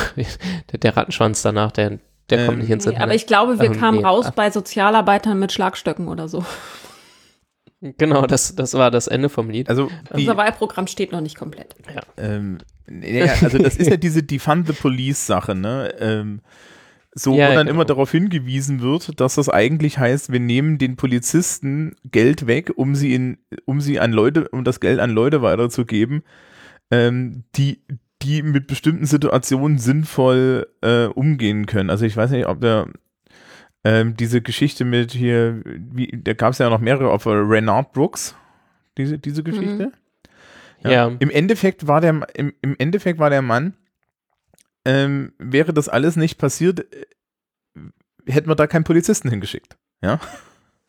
Der, 0.73 0.79
der 0.81 0.97
Rattenschwanz 0.97 1.41
danach, 1.43 1.71
der, 1.73 1.99
der 2.31 2.41
Ähm, 2.41 2.47
kommt 2.47 2.59
nicht 2.59 2.71
ins 2.71 2.87
Nee, 2.87 2.97
aber 2.97 3.15
ich 3.15 3.27
glaube, 3.27 3.59
wir 3.59 3.67
Ähm, 3.71 3.79
kamen 3.79 3.99
nee. 3.99 4.05
raus 4.05 4.31
bei 4.35 4.51
Sozialarbeitern 4.51 5.39
mit 5.39 5.53
Schlagstöcken 5.53 6.09
oder 6.09 6.29
so. 6.29 6.45
Genau, 7.81 8.27
das, 8.27 8.57
das 8.57 8.75
war 8.75 8.91
das 8.91 9.07
Ende 9.07 9.29
vom 9.29 9.51
Lied. 9.51 9.69
Also 9.69 9.89
die, 10.17 10.23
Unser 10.23 10.37
Wahlprogramm 10.37 10.89
steht 10.89 11.13
noch 11.13 11.21
nicht 11.21 11.37
komplett. 11.37 11.77
ähm, 12.17 12.59
ja, 12.89 13.27
also 13.41 13.59
das 13.59 13.77
ist 13.77 13.89
ja 13.89 13.97
diese 13.97 14.23
Defund 14.25 14.67
the 14.67 14.73
Police 14.73 15.27
Sache, 15.27 15.55
ne? 15.55 15.95
Ähm, 16.01 16.41
so, 17.15 17.37
Ja, 17.37 17.51
wo 17.51 17.55
dann 17.55 17.67
genau. 17.67 17.77
immer 17.77 17.85
darauf 17.85 18.11
hingewiesen 18.11 18.81
wird, 18.81 19.21
dass 19.21 19.37
das 19.37 19.49
eigentlich 19.49 19.99
heißt, 19.99 20.33
wir 20.33 20.41
nehmen 20.41 20.79
den 20.79 20.97
Polizisten 20.97 21.95
Geld 22.05 22.47
weg, 22.49 22.73
um 22.75 22.95
sie 22.97 23.15
in, 23.15 23.39
um 23.65 23.81
sie 23.81 24.01
an 24.01 24.13
Leute, 24.13 24.49
um 24.49 24.65
das 24.65 24.81
Geld 24.81 24.99
an 24.99 25.11
Leute 25.11 25.41
weiterzugeben, 25.43 26.23
ähm, 26.91 27.45
die, 27.55 27.81
die 28.23 28.43
mit 28.43 28.67
bestimmten 28.67 29.07
Situationen 29.07 29.79
sinnvoll 29.79 30.67
äh, 30.83 31.07
umgehen 31.07 31.67
können. 31.67 31.91
Also 31.91 32.05
ich 32.05 32.17
weiß 32.17 32.31
nicht, 32.31 32.47
ob 32.47 32.61
der 32.61 32.89
ähm, 33.85 34.17
diese 34.17 34.43
Geschichte 34.43 34.85
mit 34.85 35.13
hier, 35.13 35.63
wie, 35.65 36.09
da 36.23 36.35
gab 36.35 36.53
es 36.53 36.59
ja 36.59 36.69
noch 36.69 36.81
mehrere 36.81 37.11
Opfer, 37.11 37.49
Renard 37.49 37.93
Brooks, 37.93 38.35
diese, 38.97 39.19
diese 39.19 39.43
Geschichte. 39.43 39.93
Ja. 40.83 41.09
Im 41.19 41.31
Endeffekt 41.31 41.87
war 41.87 42.01
der, 42.01 42.21
im, 42.35 42.53
im 42.61 42.77
Endeffekt 42.79 43.19
war 43.19 43.31
der 43.31 43.43
Mann, 43.43 43.75
ähm, 44.85 45.33
wäre 45.39 45.73
das 45.73 45.89
alles 45.89 46.17
nicht 46.17 46.39
passiert, 46.39 46.93
äh, 46.93 47.07
hätten 48.27 48.49
wir 48.49 48.55
da 48.55 48.67
keinen 48.67 48.85
Polizisten 48.85 49.31
hingeschickt. 49.31 49.77
Ja, 50.03 50.21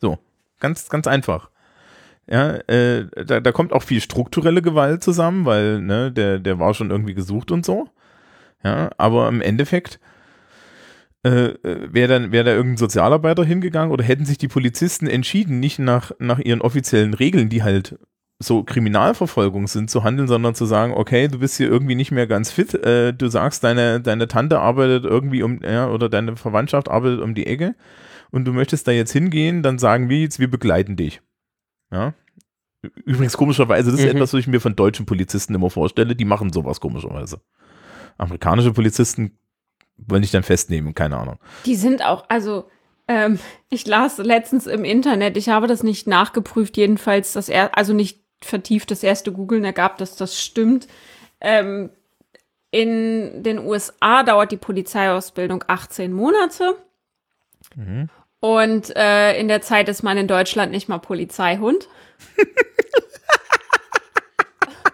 so, 0.00 0.18
ganz, 0.60 0.88
ganz 0.88 1.06
einfach. 1.06 1.50
Ja, 2.30 2.52
äh, 2.68 3.06
da, 3.26 3.40
da 3.40 3.52
kommt 3.52 3.72
auch 3.72 3.82
viel 3.82 4.00
strukturelle 4.00 4.62
Gewalt 4.62 5.02
zusammen, 5.02 5.44
weil 5.44 5.80
ne, 5.80 6.12
der, 6.12 6.38
der 6.38 6.60
war 6.60 6.74
schon 6.74 6.90
irgendwie 6.90 7.14
gesucht 7.14 7.50
und 7.50 7.66
so. 7.66 7.88
Ja, 8.62 8.90
aber 8.98 9.28
im 9.28 9.40
Endeffekt 9.40 9.98
äh, 11.22 11.54
wäre 11.62 12.08
dann 12.08 12.30
da 12.30 12.38
irgendein 12.38 12.76
Sozialarbeiter 12.76 13.44
hingegangen 13.44 13.90
oder 13.90 14.04
hätten 14.04 14.26
sich 14.26 14.38
die 14.38 14.48
Polizisten 14.48 15.06
entschieden, 15.06 15.60
nicht 15.60 15.78
nach, 15.78 16.12
nach 16.18 16.38
ihren 16.38 16.60
offiziellen 16.60 17.14
Regeln, 17.14 17.48
die 17.48 17.62
halt 17.62 17.98
so 18.38 18.62
Kriminalverfolgung 18.62 19.66
sind, 19.66 19.90
zu 19.90 20.02
handeln, 20.02 20.28
sondern 20.28 20.54
zu 20.54 20.64
sagen, 20.64 20.94
okay, 20.94 21.28
du 21.28 21.40
bist 21.40 21.58
hier 21.58 21.68
irgendwie 21.68 21.94
nicht 21.94 22.10
mehr 22.10 22.26
ganz 22.26 22.50
fit, 22.50 22.74
äh, 22.74 23.12
du 23.12 23.28
sagst, 23.28 23.64
deine, 23.64 24.00
deine 24.00 24.28
Tante 24.28 24.60
arbeitet 24.60 25.04
irgendwie 25.04 25.42
um, 25.42 25.60
ja, 25.62 25.90
oder 25.90 26.08
deine 26.08 26.36
Verwandtschaft 26.36 26.88
arbeitet 26.88 27.20
um 27.20 27.34
die 27.34 27.46
Ecke 27.46 27.74
und 28.30 28.46
du 28.46 28.52
möchtest 28.52 28.88
da 28.88 28.92
jetzt 28.92 29.12
hingehen, 29.12 29.62
dann 29.62 29.78
sagen 29.78 30.08
wir 30.08 30.20
jetzt, 30.20 30.38
wir 30.38 30.50
begleiten 30.50 30.96
dich. 30.96 31.20
Ja. 31.92 32.14
Übrigens 32.82 33.36
komischerweise, 33.36 33.90
das 33.90 34.00
ist 34.00 34.06
Mhm. 34.06 34.16
etwas, 34.16 34.32
was 34.32 34.40
ich 34.40 34.46
mir 34.46 34.60
von 34.60 34.74
deutschen 34.74 35.04
Polizisten 35.06 35.54
immer 35.54 35.70
vorstelle, 35.70 36.16
die 36.16 36.24
machen 36.24 36.52
sowas 36.52 36.80
komischerweise. 36.80 37.40
Amerikanische 38.18 38.72
Polizisten 38.72 39.38
wollen 39.98 40.22
ich 40.22 40.30
dann 40.30 40.42
festnehmen, 40.42 40.94
keine 40.94 41.18
Ahnung. 41.18 41.38
Die 41.66 41.74
sind 41.76 42.02
auch, 42.04 42.24
also 42.28 42.70
ähm, 43.06 43.38
ich 43.68 43.86
las 43.86 44.16
letztens 44.18 44.66
im 44.66 44.84
Internet, 44.84 45.36
ich 45.36 45.48
habe 45.50 45.66
das 45.66 45.82
nicht 45.82 46.06
nachgeprüft, 46.06 46.76
jedenfalls 46.76 47.32
das 47.34 47.48
er, 47.50 47.76
also 47.76 47.92
nicht 47.92 48.20
vertieft 48.42 48.90
das 48.90 49.02
erste 49.02 49.32
Googeln 49.32 49.64
ergab, 49.64 49.98
dass 49.98 50.16
das 50.16 50.40
stimmt. 50.40 50.86
Ähm, 51.42 51.90
in 52.70 53.42
den 53.42 53.58
USA 53.58 54.22
dauert 54.22 54.52
die 54.52 54.56
Polizeiausbildung 54.56 55.64
18 55.66 56.12
Monate. 56.12 56.76
Und 58.40 58.96
äh, 58.96 59.38
in 59.38 59.48
der 59.48 59.60
Zeit 59.60 59.88
ist 59.88 60.02
man 60.02 60.16
in 60.16 60.26
Deutschland 60.28 60.72
nicht 60.72 60.88
mal 60.88 60.98
Polizeihund. 60.98 61.88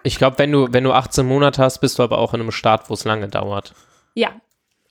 Ich 0.02 0.18
glaube, 0.18 0.38
wenn 0.38 0.52
du, 0.52 0.68
wenn 0.72 0.84
du 0.84 0.92
18 0.92 1.26
Monate 1.26 1.60
hast, 1.62 1.80
bist 1.80 1.98
du 1.98 2.02
aber 2.04 2.18
auch 2.18 2.32
in 2.32 2.40
einem 2.40 2.52
Staat, 2.52 2.88
wo 2.88 2.94
es 2.94 3.04
lange 3.04 3.26
dauert. 3.28 3.74
Ja, 4.14 4.40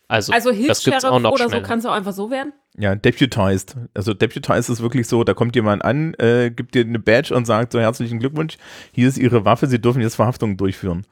Also, 0.10 0.34
also 0.34 0.52
das 0.52 0.84
gibt's 0.84 1.06
auch 1.06 1.20
noch 1.20 1.32
oder 1.32 1.46
so 1.46 1.50
schneller. 1.52 1.66
kannst 1.66 1.86
du 1.86 1.90
auch 1.90 1.94
einfach 1.94 2.12
so 2.12 2.30
werden. 2.30 2.52
Ja, 2.78 2.96
deputized. 2.96 3.78
Also 3.94 4.14
deputized 4.14 4.70
ist 4.70 4.82
wirklich 4.82 5.08
so, 5.08 5.24
da 5.24 5.34
kommt 5.34 5.56
jemand 5.56 5.86
an, 5.86 6.14
äh, 6.16 6.52
gibt 6.52 6.76
dir 6.76 6.84
eine 6.84 7.00
Badge 7.00 7.34
und 7.34 7.46
sagt 7.46 7.72
so 7.72 7.80
herzlichen 7.80 8.20
Glückwunsch, 8.20 8.58
hier 8.92 9.08
ist 9.08 9.18
Ihre 9.18 9.46
Waffe, 9.46 9.68
Sie 9.68 9.80
dürfen 9.80 10.02
jetzt 10.02 10.16
Verhaftungen 10.16 10.58
durchführen. 10.58 11.06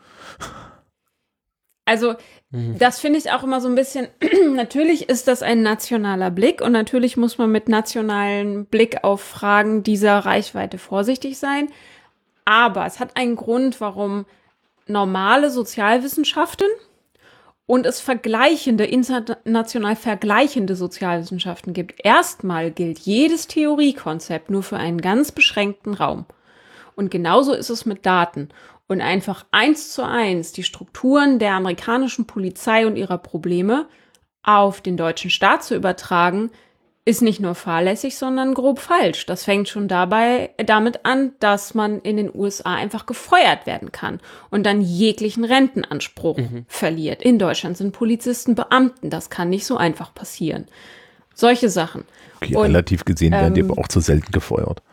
Also, 1.86 2.15
das 2.53 2.99
finde 2.99 3.17
ich 3.17 3.31
auch 3.31 3.43
immer 3.43 3.61
so 3.61 3.67
ein 3.67 3.73
bisschen, 3.73 4.09
natürlich 4.53 5.09
ist 5.09 5.27
das 5.27 5.41
ein 5.41 5.63
nationaler 5.63 6.29
Blick 6.29 6.61
und 6.61 6.71
natürlich 6.71 7.17
muss 7.17 7.39
man 7.39 7.51
mit 7.51 7.67
nationalem 7.67 8.65
Blick 8.65 9.03
auf 9.03 9.21
Fragen 9.21 9.81
dieser 9.81 10.19
Reichweite 10.19 10.77
vorsichtig 10.77 11.39
sein. 11.39 11.69
Aber 12.45 12.85
es 12.85 12.99
hat 12.99 13.17
einen 13.17 13.37
Grund, 13.37 13.81
warum 13.81 14.25
normale 14.85 15.49
Sozialwissenschaften 15.49 16.67
und 17.65 17.87
es 17.87 17.99
vergleichende, 17.99 18.85
international 18.85 19.95
vergleichende 19.95 20.75
Sozialwissenschaften 20.75 21.73
gibt. 21.73 22.05
Erstmal 22.05 22.69
gilt 22.69 22.99
jedes 22.99 23.47
Theoriekonzept 23.47 24.51
nur 24.51 24.61
für 24.61 24.77
einen 24.77 25.01
ganz 25.01 25.31
beschränkten 25.31 25.95
Raum. 25.95 26.25
Und 26.95 27.09
genauso 27.09 27.53
ist 27.53 27.71
es 27.71 27.87
mit 27.87 28.05
Daten. 28.05 28.49
Und 28.93 29.01
einfach 29.01 29.47
eins 29.49 29.91
zu 29.91 30.05
eins 30.05 30.51
die 30.51 30.61
Strukturen 30.61 31.39
der 31.39 31.53
amerikanischen 31.53 32.27
Polizei 32.27 32.85
und 32.85 32.95
ihrer 32.95 33.17
Probleme 33.17 33.87
auf 34.43 34.81
den 34.81 34.97
deutschen 34.97 35.31
Staat 35.31 35.63
zu 35.63 35.73
übertragen, 35.73 36.51
ist 37.05 37.23
nicht 37.23 37.39
nur 37.39 37.55
fahrlässig, 37.55 38.15
sondern 38.15 38.53
grob 38.53 38.77
falsch. 38.77 39.25
Das 39.25 39.45
fängt 39.45 39.67
schon 39.67 39.87
dabei 39.87 40.51
damit 40.63 41.05
an, 41.07 41.31
dass 41.39 41.73
man 41.73 42.01
in 42.01 42.17
den 42.17 42.29
USA 42.31 42.75
einfach 42.75 43.07
gefeuert 43.07 43.65
werden 43.65 43.91
kann 43.91 44.19
und 44.51 44.63
dann 44.63 44.79
jeglichen 44.79 45.43
Rentenanspruch 45.43 46.37
verliert. 46.67 47.23
In 47.23 47.39
Deutschland 47.39 47.75
sind 47.77 47.93
Polizisten 47.93 48.53
Beamten. 48.53 49.09
Das 49.09 49.31
kann 49.31 49.49
nicht 49.49 49.65
so 49.65 49.75
einfach 49.75 50.13
passieren. 50.13 50.67
Solche 51.33 51.69
Sachen. 51.69 52.03
Okay, 52.35 52.55
Und, 52.55 52.67
relativ 52.67 53.05
gesehen 53.05 53.31
werden 53.31 53.55
die 53.55 53.61
ähm, 53.61 53.71
aber 53.71 53.81
auch 53.81 53.87
zu 53.87 54.01
selten 54.01 54.31
gefeuert. 54.31 54.83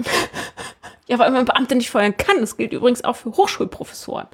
Ja, 1.12 1.18
weil 1.18 1.30
man 1.30 1.44
Beamte 1.44 1.74
nicht 1.74 1.90
feuern 1.90 2.16
kann. 2.16 2.40
Das 2.40 2.56
gilt 2.56 2.72
übrigens 2.72 3.04
auch 3.04 3.16
für 3.16 3.32
Hochschulprofessoren. 3.32 4.28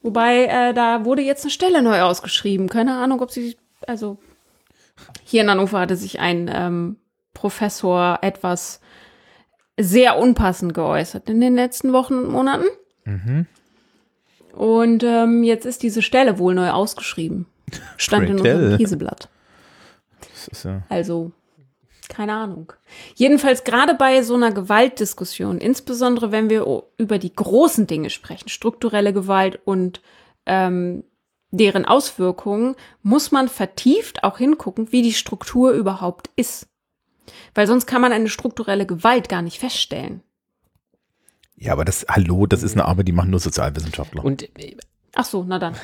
Wobei, 0.00 0.46
äh, 0.46 0.72
da 0.72 1.04
wurde 1.04 1.20
jetzt 1.20 1.44
eine 1.44 1.50
Stelle 1.50 1.82
neu 1.82 2.00
ausgeschrieben. 2.00 2.70
Keine 2.70 2.96
Ahnung, 2.96 3.20
ob 3.20 3.30
sie, 3.30 3.54
also 3.86 4.16
hier 5.24 5.42
in 5.42 5.50
Hannover 5.50 5.78
hatte 5.78 5.94
sich 5.96 6.20
ein 6.20 6.50
ähm, 6.50 6.96
Professor 7.34 8.20
etwas 8.22 8.80
sehr 9.78 10.16
unpassend 10.18 10.72
geäußert 10.72 11.28
in 11.28 11.42
den 11.42 11.54
letzten 11.54 11.92
Wochen 11.92 12.14
und 12.14 12.30
Monaten. 12.30 12.64
Und 14.54 15.02
ähm, 15.02 15.42
jetzt 15.42 15.66
ist 15.66 15.82
diese 15.82 16.00
Stelle 16.00 16.38
wohl 16.38 16.54
neu 16.54 16.70
ausgeschrieben. 16.70 17.44
Stand 17.98 18.30
in 18.30 18.38
unserem 18.40 18.78
Käseblatt. 18.78 19.28
Ja, 20.64 20.82
Also, 20.88 21.32
keine 22.08 22.34
Ahnung. 22.34 22.72
Jedenfalls 23.14 23.64
gerade 23.64 23.94
bei 23.94 24.22
so 24.22 24.34
einer 24.34 24.52
Gewaltdiskussion, 24.52 25.58
insbesondere 25.58 26.32
wenn 26.32 26.50
wir 26.50 26.84
über 26.98 27.18
die 27.18 27.34
großen 27.34 27.86
Dinge 27.86 28.10
sprechen, 28.10 28.48
strukturelle 28.48 29.12
Gewalt 29.12 29.58
und 29.64 30.00
ähm, 30.46 31.04
deren 31.50 31.84
Auswirkungen, 31.84 32.74
muss 33.02 33.30
man 33.30 33.48
vertieft 33.48 34.24
auch 34.24 34.38
hingucken, 34.38 34.92
wie 34.92 35.02
die 35.02 35.12
Struktur 35.12 35.72
überhaupt 35.72 36.30
ist. 36.36 36.68
Weil 37.54 37.66
sonst 37.66 37.86
kann 37.86 38.00
man 38.02 38.12
eine 38.12 38.28
strukturelle 38.28 38.86
Gewalt 38.86 39.28
gar 39.28 39.42
nicht 39.42 39.58
feststellen. 39.58 40.22
ja, 41.56 41.72
aber 41.72 41.84
das, 41.84 42.06
hallo, 42.08 42.46
das 42.46 42.62
ist 42.62 42.74
eine 42.74 42.84
Arbeit, 42.84 43.08
die 43.08 43.12
machen 43.12 43.30
nur 43.30 43.40
Sozialwissenschaftler. 43.40 44.24
Und 44.24 44.42
äh, 44.58 44.76
Ach 45.14 45.24
so, 45.24 45.44
na 45.44 45.58
dann. 45.58 45.74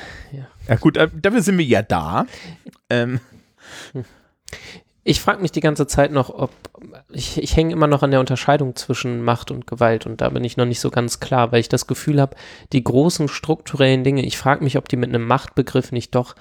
ja 0.67 0.75
gut, 0.75 0.95
äh, 0.95 1.09
dafür 1.11 1.41
sind 1.41 1.57
wir 1.57 1.65
ja 1.65 1.81
da. 1.81 2.27
Ähm, 2.89 3.19
ich 5.03 5.19
frage 5.19 5.41
mich 5.41 5.51
die 5.51 5.59
ganze 5.59 5.85
Zeit 5.85 6.11
noch, 6.11 6.29
ob 6.29 6.51
ich, 7.09 7.37
ich 7.37 7.55
hänge 7.55 7.73
immer 7.73 7.87
noch 7.87 8.03
an 8.03 8.11
der 8.11 8.21
Unterscheidung 8.21 8.75
zwischen 8.75 9.21
Macht 9.21 9.51
und 9.51 9.67
Gewalt 9.67 10.05
und 10.05 10.21
da 10.21 10.29
bin 10.29 10.43
ich 10.43 10.55
noch 10.55 10.65
nicht 10.65 10.79
so 10.79 10.91
ganz 10.91 11.19
klar, 11.19 11.51
weil 11.51 11.59
ich 11.59 11.69
das 11.69 11.87
Gefühl 11.87 12.21
habe, 12.21 12.35
die 12.71 12.83
großen 12.83 13.27
strukturellen 13.27 14.03
Dinge, 14.03 14.25
ich 14.25 14.37
frage 14.37 14.63
mich, 14.63 14.77
ob 14.77 14.87
die 14.87 14.95
mit 14.95 15.09
einem 15.09 15.27
Machtbegriff 15.27 15.91
nicht 15.91 16.15
doch 16.15 16.35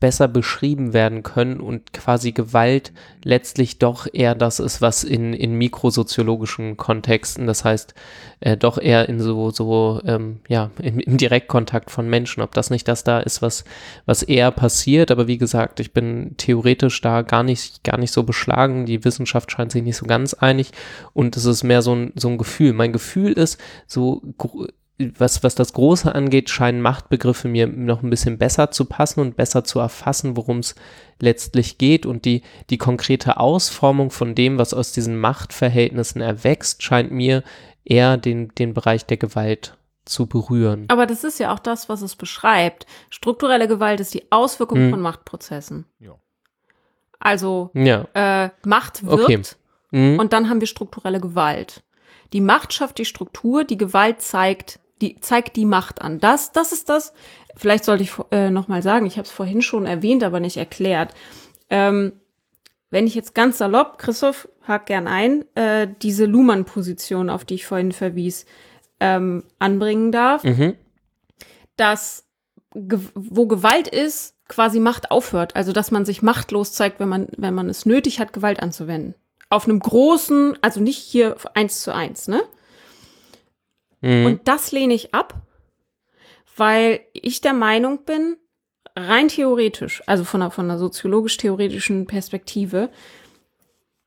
besser 0.00 0.28
beschrieben 0.28 0.92
werden 0.94 1.22
können 1.22 1.60
und 1.60 1.92
quasi 1.92 2.32
Gewalt 2.32 2.92
letztlich 3.22 3.78
doch 3.78 4.06
eher 4.10 4.34
das 4.34 4.58
ist, 4.58 4.80
was 4.80 5.04
in, 5.04 5.34
in 5.34 5.54
mikrosoziologischen 5.54 6.78
Kontexten, 6.78 7.46
das 7.46 7.64
heißt 7.64 7.94
äh, 8.40 8.56
doch 8.56 8.78
eher 8.78 9.08
in 9.10 9.20
so, 9.20 9.50
so 9.50 10.00
ähm, 10.06 10.40
ja, 10.48 10.70
im, 10.80 10.98
im 10.98 11.18
Direktkontakt 11.18 11.90
von 11.90 12.08
Menschen, 12.08 12.42
ob 12.42 12.52
das 12.54 12.70
nicht 12.70 12.88
das 12.88 13.04
da 13.04 13.20
ist, 13.20 13.42
was, 13.42 13.64
was 14.06 14.22
eher 14.22 14.50
passiert, 14.50 15.10
aber 15.10 15.26
wie 15.26 15.38
gesagt, 15.38 15.80
ich 15.80 15.92
bin 15.92 16.34
theoretisch 16.38 17.00
da 17.02 17.22
gar 17.22 17.42
nicht, 17.42 17.84
gar 17.84 17.98
nicht 17.98 18.12
so 18.12 18.22
beschlagen, 18.22 18.86
die 18.86 19.04
Wissenschaft 19.04 19.50
scheint 19.52 19.72
sich 19.72 19.82
nicht 19.82 19.96
so 19.96 20.06
ganz 20.06 20.34
einig. 20.34 20.72
Und 21.12 21.36
es 21.36 21.44
ist 21.44 21.62
mehr 21.62 21.82
so 21.82 21.94
ein, 21.94 22.12
so 22.16 22.28
ein 22.28 22.38
Gefühl. 22.38 22.72
Mein 22.72 22.92
Gefühl 22.92 23.32
ist, 23.32 23.60
so 23.86 24.22
was, 25.18 25.42
was 25.42 25.54
das 25.54 25.72
Große 25.72 26.14
angeht, 26.14 26.50
scheinen 26.50 26.82
Machtbegriffe 26.82 27.48
mir 27.48 27.66
noch 27.66 28.02
ein 28.02 28.10
bisschen 28.10 28.38
besser 28.38 28.70
zu 28.70 28.84
passen 28.84 29.20
und 29.20 29.36
besser 29.36 29.64
zu 29.64 29.78
erfassen, 29.78 30.36
worum 30.36 30.58
es 30.58 30.74
letztlich 31.20 31.78
geht. 31.78 32.06
Und 32.06 32.24
die, 32.24 32.42
die 32.70 32.78
konkrete 32.78 33.38
Ausformung 33.38 34.10
von 34.10 34.34
dem, 34.34 34.58
was 34.58 34.74
aus 34.74 34.92
diesen 34.92 35.18
Machtverhältnissen 35.18 36.20
erwächst, 36.20 36.82
scheint 36.82 37.12
mir 37.12 37.42
eher 37.84 38.16
den, 38.16 38.48
den 38.56 38.74
Bereich 38.74 39.06
der 39.06 39.16
Gewalt 39.16 39.76
zu 40.04 40.26
berühren. 40.26 40.86
Aber 40.88 41.06
das 41.06 41.24
ist 41.24 41.38
ja 41.38 41.52
auch 41.52 41.58
das, 41.58 41.88
was 41.88 42.02
es 42.02 42.16
beschreibt. 42.16 42.86
Strukturelle 43.10 43.68
Gewalt 43.68 44.00
ist 44.00 44.12
die 44.14 44.30
Auswirkung 44.30 44.78
Hm. 44.78 44.90
von 44.90 45.00
Machtprozessen. 45.00 45.86
Ja. 45.98 46.16
Also 47.18 47.70
Ja. 47.74 48.06
äh, 48.14 48.50
Macht 48.64 49.04
wirkt 49.06 49.22
Okay. 49.24 49.42
Mhm. 49.92 50.18
und 50.18 50.32
dann 50.32 50.48
haben 50.48 50.60
wir 50.60 50.66
strukturelle 50.68 51.20
Gewalt. 51.20 51.82
Die 52.32 52.40
Macht 52.40 52.72
schafft 52.72 52.98
die 52.98 53.04
Struktur, 53.04 53.64
die 53.64 53.76
Gewalt 53.76 54.20
zeigt 54.22 54.78
die, 55.00 55.20
zeigt 55.20 55.56
die 55.56 55.64
Macht 55.64 56.02
an. 56.02 56.20
Das, 56.20 56.52
das 56.52 56.72
ist 56.72 56.88
das. 56.88 57.12
Vielleicht 57.56 57.84
sollte 57.84 58.02
ich 58.02 58.12
äh, 58.30 58.50
noch 58.50 58.68
mal 58.68 58.82
sagen, 58.82 59.06
ich 59.06 59.16
habe 59.16 59.26
es 59.26 59.30
vorhin 59.32 59.62
schon 59.62 59.86
erwähnt, 59.86 60.22
aber 60.22 60.40
nicht 60.40 60.56
erklärt. 60.56 61.14
Ähm, 61.68 62.12
wenn 62.90 63.06
ich 63.06 63.14
jetzt 63.14 63.34
ganz 63.34 63.58
salopp, 63.58 63.98
Christoph, 63.98 64.48
hak 64.66 64.86
gern 64.86 65.06
ein, 65.06 65.44
äh, 65.54 65.88
diese 66.02 66.24
Luhmann-Position, 66.26 67.30
auf 67.30 67.44
die 67.44 67.54
ich 67.54 67.66
vorhin 67.66 67.92
verwies, 67.92 68.46
ähm, 68.98 69.44
anbringen 69.58 70.12
darf, 70.12 70.44
Mhm. 70.44 70.76
dass 71.76 72.26
ge 72.74 73.00
wo 73.14 73.46
Gewalt 73.46 73.88
ist, 73.88 74.34
quasi 74.48 74.80
Macht 74.80 75.10
aufhört. 75.10 75.56
Also 75.56 75.72
dass 75.72 75.90
man 75.90 76.04
sich 76.04 76.22
machtlos 76.22 76.72
zeigt, 76.72 77.00
wenn 77.00 77.08
man, 77.08 77.28
wenn 77.36 77.54
man 77.54 77.68
es 77.68 77.86
nötig 77.86 78.20
hat, 78.20 78.32
Gewalt 78.32 78.60
anzuwenden. 78.60 79.14
Auf 79.48 79.64
einem 79.64 79.80
großen, 79.80 80.58
also 80.60 80.80
nicht 80.80 80.98
hier 80.98 81.36
eins 81.54 81.80
zu 81.80 81.94
eins, 81.94 82.28
ne? 82.28 82.42
Mhm. 84.00 84.26
Und 84.26 84.48
das 84.48 84.72
lehne 84.72 84.94
ich 84.94 85.14
ab, 85.14 85.34
weil 86.56 87.00
ich 87.12 87.40
der 87.40 87.52
Meinung 87.54 88.04
bin, 88.04 88.36
rein 88.96 89.28
theoretisch, 89.28 90.02
also 90.06 90.24
von 90.24 90.42
einer, 90.42 90.50
von 90.50 90.64
einer 90.66 90.78
soziologisch-theoretischen 90.78 92.06
Perspektive, 92.06 92.90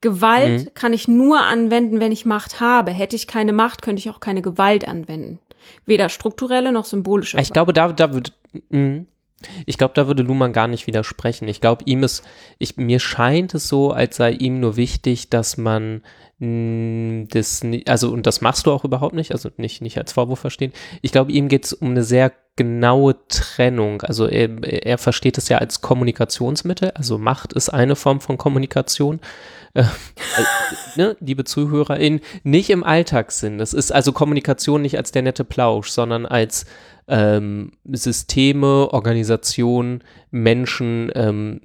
Gewalt 0.01 0.65
Mhm. 0.65 0.73
kann 0.73 0.91
ich 0.91 1.07
nur 1.07 1.39
anwenden, 1.41 2.01
wenn 2.01 2.11
ich 2.11 2.25
Macht 2.25 2.59
habe. 2.59 2.91
Hätte 2.91 3.15
ich 3.15 3.25
keine 3.25 3.53
Macht, 3.53 3.81
könnte 3.81 4.01
ich 4.01 4.09
auch 4.09 4.19
keine 4.19 4.41
Gewalt 4.41 4.85
anwenden. 4.85 5.39
Weder 5.85 6.09
strukturelle 6.09 6.73
noch 6.73 6.83
symbolische. 6.83 7.39
ich 7.39 7.53
glaube, 7.53 7.71
da, 7.71 7.93
da 7.93 8.13
wird. 8.13 8.33
Ich 9.65 9.77
glaube, 9.77 9.93
da 9.95 10.07
würde 10.07 10.23
Luhmann 10.23 10.53
gar 10.53 10.67
nicht 10.67 10.87
widersprechen. 10.87 11.47
Ich 11.47 11.61
glaube, 11.61 11.83
ihm 11.85 12.03
ist, 12.03 12.23
ich, 12.59 12.77
mir 12.77 12.99
scheint 12.99 13.53
es 13.53 13.67
so, 13.67 13.91
als 13.91 14.17
sei 14.17 14.31
ihm 14.31 14.59
nur 14.59 14.75
wichtig, 14.75 15.29
dass 15.29 15.57
man 15.57 16.01
mh, 16.39 17.27
das, 17.31 17.61
also, 17.87 18.11
und 18.11 18.25
das 18.27 18.41
machst 18.41 18.65
du 18.65 18.71
auch 18.71 18.83
überhaupt 18.83 19.15
nicht, 19.15 19.31
also 19.31 19.49
nicht, 19.57 19.81
nicht 19.81 19.97
als 19.97 20.13
Vorwurf 20.13 20.39
verstehen. 20.39 20.73
Ich 21.01 21.11
glaube, 21.11 21.31
ihm 21.31 21.47
geht 21.47 21.65
es 21.65 21.73
um 21.73 21.91
eine 21.91 22.03
sehr 22.03 22.31
genaue 22.55 23.15
Trennung. 23.29 24.01
Also 24.03 24.27
er, 24.27 24.49
er 24.63 24.97
versteht 24.97 25.37
es 25.37 25.49
ja 25.49 25.57
als 25.57 25.81
Kommunikationsmittel, 25.81 26.91
also 26.91 27.17
Macht 27.17 27.53
ist 27.53 27.69
eine 27.69 27.95
Form 27.95 28.21
von 28.21 28.37
Kommunikation. 28.37 29.19
Äh, 29.73 29.85
ne, 30.95 31.17
liebe 31.19 31.45
ZuhörerInnen, 31.45 32.21
nicht 32.43 32.69
im 32.69 32.83
Alltagssinn. 32.83 33.57
Das 33.57 33.73
ist 33.73 33.91
also 33.91 34.11
Kommunikation 34.11 34.83
nicht 34.83 34.97
als 34.97 35.11
der 35.11 35.23
nette 35.23 35.43
Plausch, 35.43 35.89
sondern 35.89 36.27
als 36.27 36.65
ähm, 37.07 37.71
Systeme, 37.91 38.89
Organisationen, 38.91 40.03
Menschen 40.31 41.11
ähm, 41.15 41.61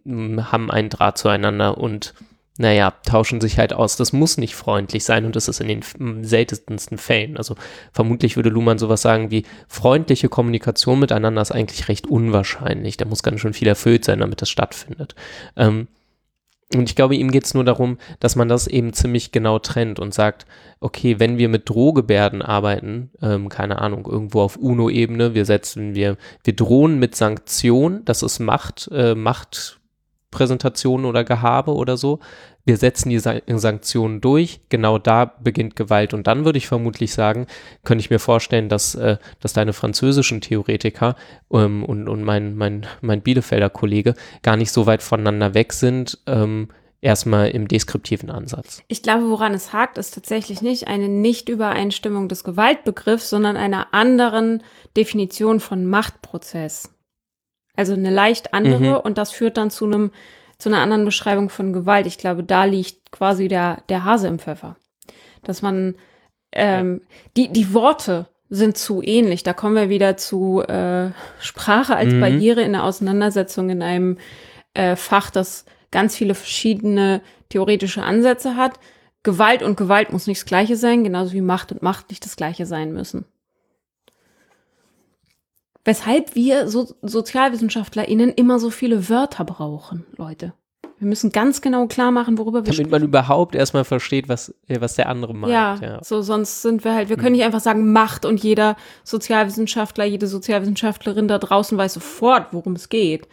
haben 0.53 0.71
einen 0.71 0.91
Draht 0.91 1.19
zueinander 1.19 1.79
und 1.79 2.15
naja, 2.61 2.93
tauschen 3.07 3.41
sich 3.41 3.57
halt 3.57 3.73
aus. 3.73 3.97
Das 3.97 4.13
muss 4.13 4.37
nicht 4.37 4.57
freundlich 4.57 5.05
sein 5.05 5.25
und 5.25 5.37
das 5.37 5.47
ist 5.47 5.61
in 5.61 5.69
den 5.69 6.25
seltensten 6.25 6.99
Fällen. 6.99 7.37
Also 7.37 7.55
vermutlich 7.93 8.35
würde 8.35 8.51
Luhmann 8.51 8.79
sowas 8.79 9.01
sagen 9.01 9.31
wie 9.31 9.45
freundliche 9.69 10.29
Kommunikation 10.29 10.99
miteinander 10.99 11.41
ist 11.41 11.53
eigentlich 11.53 11.89
recht 11.89 12.09
unwahrscheinlich. 12.09 12.97
Da 12.97 13.05
muss 13.05 13.23
ganz 13.23 13.41
schön 13.41 13.55
viel 13.55 13.69
erfüllt 13.69 14.05
sein, 14.05 14.19
damit 14.19 14.43
das 14.43 14.51
stattfindet. 14.51 15.15
Ähm, 15.57 15.87
und 16.75 16.89
ich 16.89 16.97
glaube, 16.97 17.17
ihm 17.17 17.31
geht 17.31 17.45
es 17.47 17.55
nur 17.55 17.65
darum, 17.65 17.97
dass 18.21 18.37
man 18.37 18.49
das 18.49 18.67
eben 18.67 18.93
ziemlich 18.93 19.33
genau 19.33 19.59
trennt 19.59 19.99
und 19.99 20.13
sagt, 20.13 20.47
okay, 20.81 21.19
wenn 21.19 21.39
wir 21.39 21.49
mit 21.49 21.69
Drohgebärden 21.69 22.43
arbeiten, 22.43 23.11
ähm, 23.23 23.49
keine 23.49 23.79
Ahnung, 23.81 24.07
irgendwo 24.07 24.43
auf 24.43 24.57
UNO-Ebene, 24.57 25.33
wir 25.33 25.47
setzen, 25.47 25.95
wir, 25.95 26.19
wir 26.45 26.55
drohen 26.55 26.99
mit 26.99 27.17
Sanktionen, 27.17 28.05
das 28.05 28.23
ist 28.23 28.39
Macht, 28.39 28.91
äh, 28.93 29.15
Machtpräsentation 29.15 31.07
oder 31.07 31.25
Gehabe 31.25 31.75
oder 31.75 31.97
so. 31.97 32.21
Wir 32.69 32.77
setzen 32.77 33.09
die 33.09 33.19
Sa 33.19 33.41
Sanktionen 33.47 34.21
durch, 34.21 34.61
genau 34.69 34.99
da 34.99 35.25
beginnt 35.25 35.75
Gewalt. 35.75 36.13
Und 36.13 36.27
dann 36.27 36.45
würde 36.45 36.59
ich 36.59 36.69
vermutlich 36.69 37.15
sagen, 37.15 37.47
könnte 37.83 38.03
ich 38.03 38.11
mir 38.11 38.19
vorstellen, 38.19 38.69
dass, 38.69 38.95
äh, 38.95 39.17
dass 39.41 39.55
deine 39.55 39.73
französischen 39.73 40.43
Theoretiker 40.43 41.17
ähm, 41.51 41.83
und, 41.83 42.11
und 42.11 42.23
mein, 42.23 42.57
mein, 42.57 42.85
mein 43.01 43.23
Bielefelder 43.23 43.71
Kollege 43.71 44.15
gar 44.43 44.59
nicht 44.59 44.71
so 44.71 44.85
weit 44.85 45.03
voneinander 45.03 45.55
weg 45.55 45.73
sind, 45.73 46.19
ähm, 46.27 46.69
erstmal 47.01 47.49
im 47.49 47.69
deskriptiven 47.69 48.29
Ansatz. 48.29 48.83
Ich 48.89 49.03
glaube, 49.03 49.31
woran 49.31 49.55
es 49.55 49.73
hakt, 49.73 49.97
ist 49.97 50.13
tatsächlich 50.13 50.61
nicht 50.61 50.89
eine 50.89 51.09
Nichtübereinstimmung 51.09 52.29
des 52.29 52.45
Gewaltbegriffs, 52.45 53.31
sondern 53.31 53.57
einer 53.57 53.95
anderen 53.95 54.63
Definition 54.95 55.61
von 55.61 55.87
Machtprozess. 55.87 56.95
Also 57.77 57.95
eine 57.95 58.11
leicht 58.11 58.53
andere 58.53 58.91
Mhm. 58.91 58.97
und 58.97 59.17
das 59.17 59.31
führt 59.31 59.57
dann 59.57 59.71
zu 59.71 59.87
einem 59.87 60.11
zu 60.59 60.69
einer 60.69 60.81
anderen 60.81 61.05
Beschreibung 61.05 61.49
von 61.49 61.73
Gewalt. 61.73 62.07
Ich 62.07 62.19
glaube, 62.19 62.43
da 62.43 62.65
liegt 62.65 63.13
quasi 63.13 63.49
der 63.49 63.83
der 63.89 64.05
Hase 64.05 64.29
im 64.29 64.39
Pfeffer, 64.39 64.77
dass 65.43 65.63
man 65.63 65.95
ähm, 66.53 67.03
die 67.37 67.53
die 67.53 67.73
Worte 67.75 68.27
sind 68.51 68.77
zu 68.77 69.03
ähnlich. 69.03 69.43
Da 69.43 69.53
kommen 69.53 69.77
wir 69.77 69.89
wieder 69.89 70.17
zu 70.17 70.63
äh, 70.63 71.11
Sprache 71.41 71.97
als 71.97 72.13
Mhm. 72.13 72.21
Barriere 72.21 72.63
in 72.63 72.73
der 72.73 72.85
Auseinandersetzung 72.85 73.71
in 73.71 73.83
einem 73.83 74.19
äh, 74.75 74.97
Fach, 74.97 75.31
das 75.31 75.65
ganz 75.91 76.17
viele 76.17 76.35
verschiedene 76.35 77.21
theoretische 77.51 78.03
Ansätze 78.03 78.57
hat. 78.57 78.79
Gewalt 79.23 79.63
und 79.63 79.77
Gewalt 79.77 80.13
muss 80.13 80.27
nicht 80.27 80.41
das 80.41 80.47
Gleiche 80.47 80.77
sein, 80.77 81.05
genauso 81.05 81.33
wie 81.33 81.41
Macht 81.41 81.73
und 81.73 81.83
Macht 81.83 82.11
nicht 82.11 82.25
das 82.25 82.37
Gleiche 82.37 82.67
sein 82.67 82.93
müssen. 82.93 83.27
Weshalb 85.85 86.35
wir 86.35 86.69
so 86.69 86.95
SozialwissenschaftlerInnen 87.03 88.31
immer 88.35 88.59
so 88.59 88.71
viele 88.71 89.09
Wörter 89.09 89.45
brauchen, 89.45 90.05
Leute. 90.17 90.53
Wir 90.99 91.07
müssen 91.07 91.31
ganz 91.31 91.61
genau 91.61 91.87
klar 91.87 92.11
machen, 92.11 92.39
worüber 92.39 92.67
wir 92.67 92.73
Damit 92.73 92.91
man 92.91 93.03
überhaupt 93.05 93.55
erstmal 93.55 93.85
versteht, 93.85 94.29
was, 94.29 94.53
äh, 94.67 94.81
was 94.81 94.97
der 94.97 95.09
andere 95.09 95.33
meint. 95.33 95.53
ja, 95.53 95.77
ja. 95.81 96.03
so 96.03 96.23
sonst 96.23 96.63
sind 96.63 96.85
wir 96.85 96.93
halt, 96.93 97.09
wir 97.09 97.17
können 97.17 97.37
nicht 97.37 97.45
einfach 97.45 97.61
sagen 97.61 97.93
Macht 97.93 98.25
und 98.25 98.43
jeder 98.43 98.77
Sozialwissenschaftler, 99.05 100.05
jede 100.05 100.27
Sozialwissenschaftlerin 100.27 101.29
da 101.29 101.39
draußen 101.39 101.79
weiß 101.79 101.95
sofort, 101.95 102.49
worum 102.53 102.73
es 102.75 102.89
geht. 102.89 103.29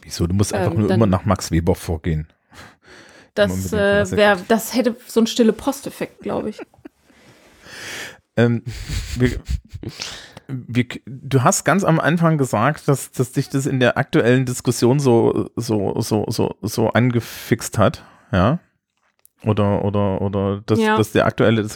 Wieso? 0.00 0.26
Du 0.26 0.34
musst 0.34 0.54
einfach 0.54 0.72
Ähm, 0.72 0.78
nur 0.80 0.88
dann- 0.88 0.96
immer 0.96 1.06
nach 1.06 1.24
Max 1.26 1.50
Weber 1.50 1.74
vorgehen. 1.74 2.28
Das 3.34 3.72
äh, 3.72 4.10
wär, 4.10 4.36
das 4.48 4.74
hätte 4.74 4.94
so 5.06 5.20
einen 5.20 5.26
stille 5.26 5.52
Posteffekt, 5.54 6.20
glaube 6.20 6.50
ich. 6.50 6.58
Ähm, 8.36 8.62
wir, 9.18 9.38
wir, 10.52 10.86
du 11.06 11.42
hast 11.42 11.64
ganz 11.64 11.84
am 11.84 11.98
Anfang 12.00 12.38
gesagt, 12.38 12.86
dass, 12.88 13.10
dass 13.12 13.32
dich 13.32 13.48
das 13.48 13.66
in 13.66 13.80
der 13.80 13.96
aktuellen 13.98 14.44
Diskussion 14.44 15.00
so, 15.00 15.48
so, 15.56 16.00
so, 16.00 16.26
so, 16.28 16.56
so 16.62 16.88
angefixt 16.90 17.78
hat, 17.78 18.04
ja? 18.32 18.58
Oder, 19.44 19.84
oder, 19.84 20.20
oder 20.20 20.62
das, 20.66 20.78
Ja. 20.78 20.96
das 20.96 21.10
der 21.12 21.26
aktuelle 21.26 21.66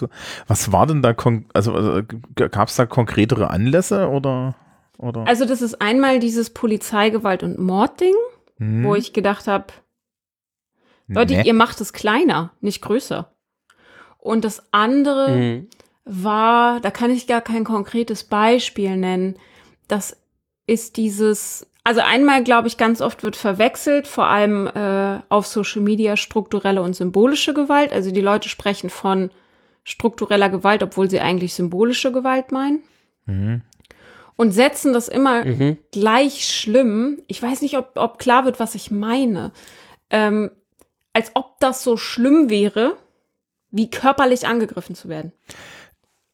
Was 0.47 0.71
war 0.71 0.87
denn 0.87 1.03
da, 1.03 1.15
also 1.53 2.01
gab 2.37 2.69
es 2.69 2.77
da 2.77 2.87
konkretere 2.87 3.51
Anlässe 3.51 4.09
oder? 4.09 4.55
oder? 4.99 5.27
Also 5.27 5.45
das 5.47 5.63
ist 5.63 5.81
einmal 5.83 6.21
dieses 6.21 6.51
Polizeigewalt 6.51 7.43
und 7.43 7.59
Mordding, 7.59 8.15
Hm? 8.59 8.85
wo 8.85 8.95
ich 8.95 9.13
gedacht 9.13 9.49
habe, 9.49 9.67
Leute, 11.09 11.35
Nee. 11.35 11.43
ihr 11.43 11.55
macht 11.55 11.81
es 11.81 11.93
kleiner, 11.93 12.53
nicht 12.61 12.83
größer. 12.83 13.33
Und 14.19 14.45
das 14.45 14.63
andere 14.73 15.31
Mhm. 15.31 15.69
War, 16.07 16.81
da 16.81 16.91
kann 16.91 17.11
ich 17.11 17.27
gar 17.27 17.43
kein 17.43 17.65
konkretes 17.65 18.25
Beispiel 18.25 18.97
nennen. 18.97 19.37
Das 19.89 20.17
ist 20.67 20.97
dieses, 20.97 21.67
also 21.85 22.01
einmal 22.01 22.45
glaube 22.45 22.69
ich, 22.69 22.77
ganz 22.79 23.01
oft 23.01 23.23
wird 23.25 23.37
verwechselt, 23.37 24.07
vor 24.07 24.27
allem 24.27 24.69
äh, 24.69 25.21
auf 25.29 25.47
Social 25.47 25.83
Media 25.83 26.17
strukturelle 26.17 26.81
und 26.81 26.95
symbolische 26.95 27.53
Gewalt. 27.55 27.93
Also 27.93 28.13
die 28.13 28.21
Leute 28.21 28.49
sprechen 28.49 28.89
von 28.89 29.31
struktureller 29.83 30.49
Gewalt, 30.49 30.83
obwohl 30.83 31.11
sie 31.11 31.21
eigentlich 31.21 31.55
symbolische 31.55 32.13
Gewalt 32.13 32.53
meinen. 32.53 32.83
Mhm. 33.27 33.63
Und 34.37 34.53
setzen 34.53 34.93
das 34.93 35.09
immer 35.09 35.45
Mhm. 35.45 35.79
gleich 35.93 36.47
schlimm. 36.47 37.23
Ich 37.27 37.43
weiß 37.43 37.63
nicht, 37.63 37.79
ob, 37.79 37.93
ob 37.97 38.19
klar 38.19 38.45
wird, 38.45 38.61
was 38.61 38.75
ich 38.75 38.91
meine. 38.91 39.51
Ähm, 40.11 40.51
als 41.13 41.31
ob 41.35 41.59
das 41.61 41.83
so 41.83 41.97
schlimm 41.97 42.51
wäre, 42.51 42.97
wie 43.71 43.91
körperlich 43.91 44.47
angegriffen 44.47 44.95
zu 44.95 45.09
werden. 45.09 45.33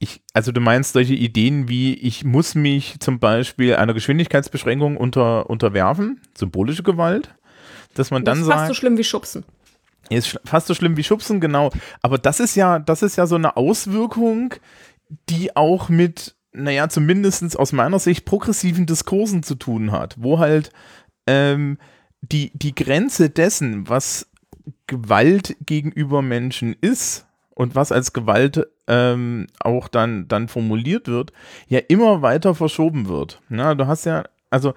Ich, 0.02 0.20
also 0.32 0.50
du 0.50 0.60
meinst 0.60 0.94
solche 0.94 1.14
Ideen 1.14 1.68
wie, 1.68 1.94
ich 1.94 2.24
muss 2.24 2.56
mich 2.56 2.98
zum 2.98 3.20
Beispiel 3.20 3.76
einer 3.76 3.94
Geschwindigkeitsbeschränkung 3.94 4.96
unter, 4.96 5.48
unterwerfen, 5.48 6.20
symbolische 6.36 6.82
Gewalt, 6.82 7.32
dass 7.94 8.10
man 8.10 8.24
Das 8.24 8.34
dann 8.34 8.42
ist 8.42 8.48
fast 8.48 8.62
so 8.62 8.66
sagt, 8.72 8.76
schlimm 8.78 8.98
wie 8.98 9.04
Schubsen. 9.04 9.44
ist 10.10 10.40
fast 10.44 10.66
so 10.66 10.74
schlimm 10.74 10.96
wie 10.96 11.04
Schubsen, 11.04 11.40
genau. 11.40 11.70
Aber 12.00 12.18
das 12.18 12.40
ist 12.40 12.56
ja, 12.56 12.80
das 12.80 13.02
ist 13.02 13.14
ja 13.14 13.28
so 13.28 13.36
eine 13.36 13.56
Auswirkung, 13.56 14.54
die 15.28 15.54
auch 15.54 15.88
mit, 15.88 16.34
naja, 16.50 16.88
zumindest 16.88 17.56
aus 17.56 17.70
meiner 17.70 18.00
Sicht 18.00 18.24
progressiven 18.24 18.86
Diskursen 18.86 19.44
zu 19.44 19.54
tun 19.54 19.92
hat, 19.92 20.16
wo 20.18 20.40
halt 20.40 20.72
ähm, 21.28 21.78
die, 22.22 22.50
die 22.54 22.74
Grenze 22.74 23.30
dessen, 23.30 23.88
was 23.88 24.28
Gewalt 24.88 25.56
gegenüber 25.64 26.22
Menschen 26.22 26.74
ist 26.80 27.24
und 27.54 27.74
was 27.74 27.92
als 27.92 28.12
Gewalt 28.12 28.66
ähm, 28.86 29.46
auch 29.60 29.88
dann, 29.88 30.28
dann 30.28 30.48
formuliert 30.48 31.08
wird, 31.08 31.32
ja 31.68 31.78
immer 31.88 32.22
weiter 32.22 32.54
verschoben 32.54 33.08
wird. 33.08 33.40
Na, 33.48 33.74
du 33.74 33.86
hast 33.86 34.04
ja, 34.04 34.24
also 34.50 34.74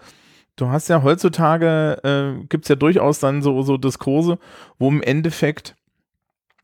du 0.55 0.69
hast 0.69 0.89
ja 0.89 1.03
heutzutage, 1.03 1.99
äh, 2.03 2.45
gibt 2.47 2.65
es 2.65 2.69
ja 2.69 2.75
durchaus 2.75 3.19
dann 3.19 3.41
so, 3.41 3.61
so 3.61 3.77
Diskurse, 3.77 4.39
wo 4.77 4.89
im 4.89 5.01
Endeffekt 5.01 5.75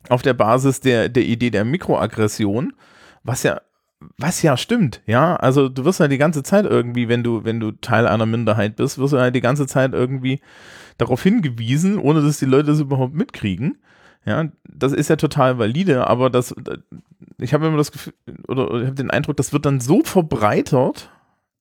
auf 0.10 0.22
der 0.22 0.34
Basis 0.34 0.80
der, 0.80 1.10
der 1.10 1.24
Idee 1.24 1.50
der 1.52 1.66
Mikroaggression, 1.66 2.74
was 3.24 3.44
ja, 3.44 3.62
was 4.18 4.42
ja 4.42 4.58
stimmt, 4.58 5.02
ja, 5.06 5.36
also 5.36 5.70
du 5.70 5.86
wirst 5.86 6.00
ja 6.00 6.08
die 6.08 6.18
ganze 6.18 6.42
Zeit 6.42 6.66
irgendwie, 6.66 7.08
wenn 7.08 7.24
du, 7.24 7.44
wenn 7.44 7.60
du 7.60 7.72
Teil 7.72 8.08
einer 8.08 8.26
Minderheit 8.26 8.78
bist, 8.78 8.98
wirst 8.98 9.14
du 9.14 9.18
ja 9.18 9.30
die 9.30 9.42
ganze 9.42 9.68
Zeit 9.68 9.94
irgendwie 9.94 10.42
darauf 10.98 11.22
hingewiesen, 11.22 12.00
ohne 12.00 12.22
dass 12.22 12.40
die 12.40 12.46
Leute 12.46 12.68
das 12.68 12.80
überhaupt 12.80 13.14
mitkriegen. 13.14 13.78
Ja, 14.26 14.50
das 14.68 14.94
ist 14.94 15.10
ja 15.10 15.16
total 15.16 15.58
valide, 15.58 16.08
aber 16.08 16.30
das, 16.30 16.54
ich 17.40 17.54
habe 17.54 17.68
immer 17.68 17.78
das 17.78 17.92
Gefühl, 17.92 18.14
oder, 18.48 18.66
ich 18.82 18.86
habe 18.86 18.96
den 18.96 19.10
Eindruck, 19.10 19.36
das 19.38 19.52
wird 19.52 19.66
dann 19.66 19.80
so 19.80 20.04
verbreitert, 20.04 21.10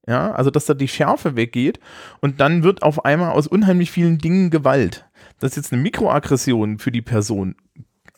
ja, 0.06 0.32
also 0.32 0.50
dass 0.50 0.66
da 0.66 0.74
die 0.74 0.88
Schärfe 0.88 1.36
weggeht 1.36 1.80
und 2.20 2.40
dann 2.40 2.62
wird 2.62 2.82
auf 2.82 3.04
einmal 3.04 3.32
aus 3.32 3.46
unheimlich 3.46 3.90
vielen 3.90 4.18
Dingen 4.18 4.50
Gewalt. 4.50 5.06
Dass 5.38 5.56
jetzt 5.56 5.72
eine 5.72 5.80
Mikroaggression 5.80 6.78
für 6.78 6.92
die 6.92 7.00
Person 7.00 7.54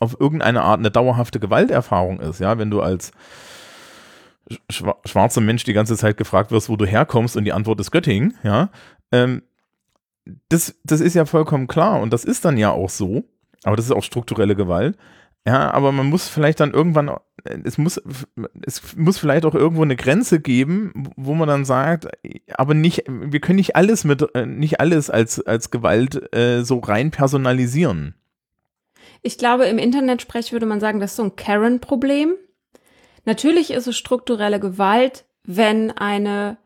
auf 0.00 0.16
irgendeine 0.18 0.62
Art 0.62 0.80
eine 0.80 0.90
dauerhafte 0.90 1.38
Gewalterfahrung 1.38 2.18
ist, 2.18 2.40
ja, 2.40 2.58
wenn 2.58 2.70
du 2.70 2.80
als 2.80 3.12
schwa- 4.70 4.96
schwarzer 5.06 5.40
Mensch 5.40 5.62
die 5.62 5.72
ganze 5.72 5.96
Zeit 5.96 6.16
gefragt 6.16 6.50
wirst, 6.50 6.68
wo 6.68 6.76
du 6.76 6.84
herkommst 6.84 7.36
und 7.36 7.44
die 7.44 7.52
Antwort 7.52 7.78
ist 7.78 7.92
Göttingen, 7.92 8.34
ja, 8.42 8.70
ähm, 9.12 9.42
das, 10.48 10.74
das 10.82 11.00
ist 11.00 11.14
ja 11.14 11.26
vollkommen 11.26 11.68
klar 11.68 12.00
und 12.00 12.12
das 12.12 12.24
ist 12.24 12.44
dann 12.44 12.56
ja 12.56 12.70
auch 12.70 12.90
so, 12.90 13.24
aber 13.64 13.76
das 13.76 13.86
ist 13.86 13.92
auch 13.92 14.02
strukturelle 14.02 14.56
Gewalt. 14.56 14.96
Ja, 15.46 15.72
aber 15.72 15.90
man 15.90 16.06
muss 16.06 16.28
vielleicht 16.28 16.60
dann 16.60 16.72
irgendwann, 16.72 17.10
es 17.64 17.76
muss, 17.76 18.00
es 18.64 18.96
muss 18.96 19.18
vielleicht 19.18 19.44
auch 19.44 19.56
irgendwo 19.56 19.82
eine 19.82 19.96
Grenze 19.96 20.40
geben, 20.40 21.10
wo 21.16 21.34
man 21.34 21.48
dann 21.48 21.64
sagt, 21.64 22.06
aber 22.52 22.74
nicht, 22.74 23.04
wir 23.08 23.40
können 23.40 23.56
nicht 23.56 23.74
alles 23.74 24.04
mit, 24.04 24.24
äh, 24.36 24.46
nicht 24.46 24.78
alles 24.78 25.10
als, 25.10 25.44
als 25.44 25.72
Gewalt 25.72 26.32
äh, 26.32 26.62
so 26.62 26.78
rein 26.78 27.10
personalisieren. 27.10 28.14
Ich 29.22 29.36
glaube, 29.36 29.66
im 29.66 29.78
Internetsprech 29.78 30.52
würde 30.52 30.66
man 30.66 30.78
sagen, 30.78 31.00
das 31.00 31.12
ist 31.12 31.16
so 31.16 31.24
ein 31.24 31.36
Karen-Problem. 31.36 32.34
Natürlich 33.24 33.72
ist 33.72 33.88
es 33.88 33.96
strukturelle 33.96 34.60
Gewalt, 34.60 35.24
wenn 35.44 35.90
eine 35.90 36.56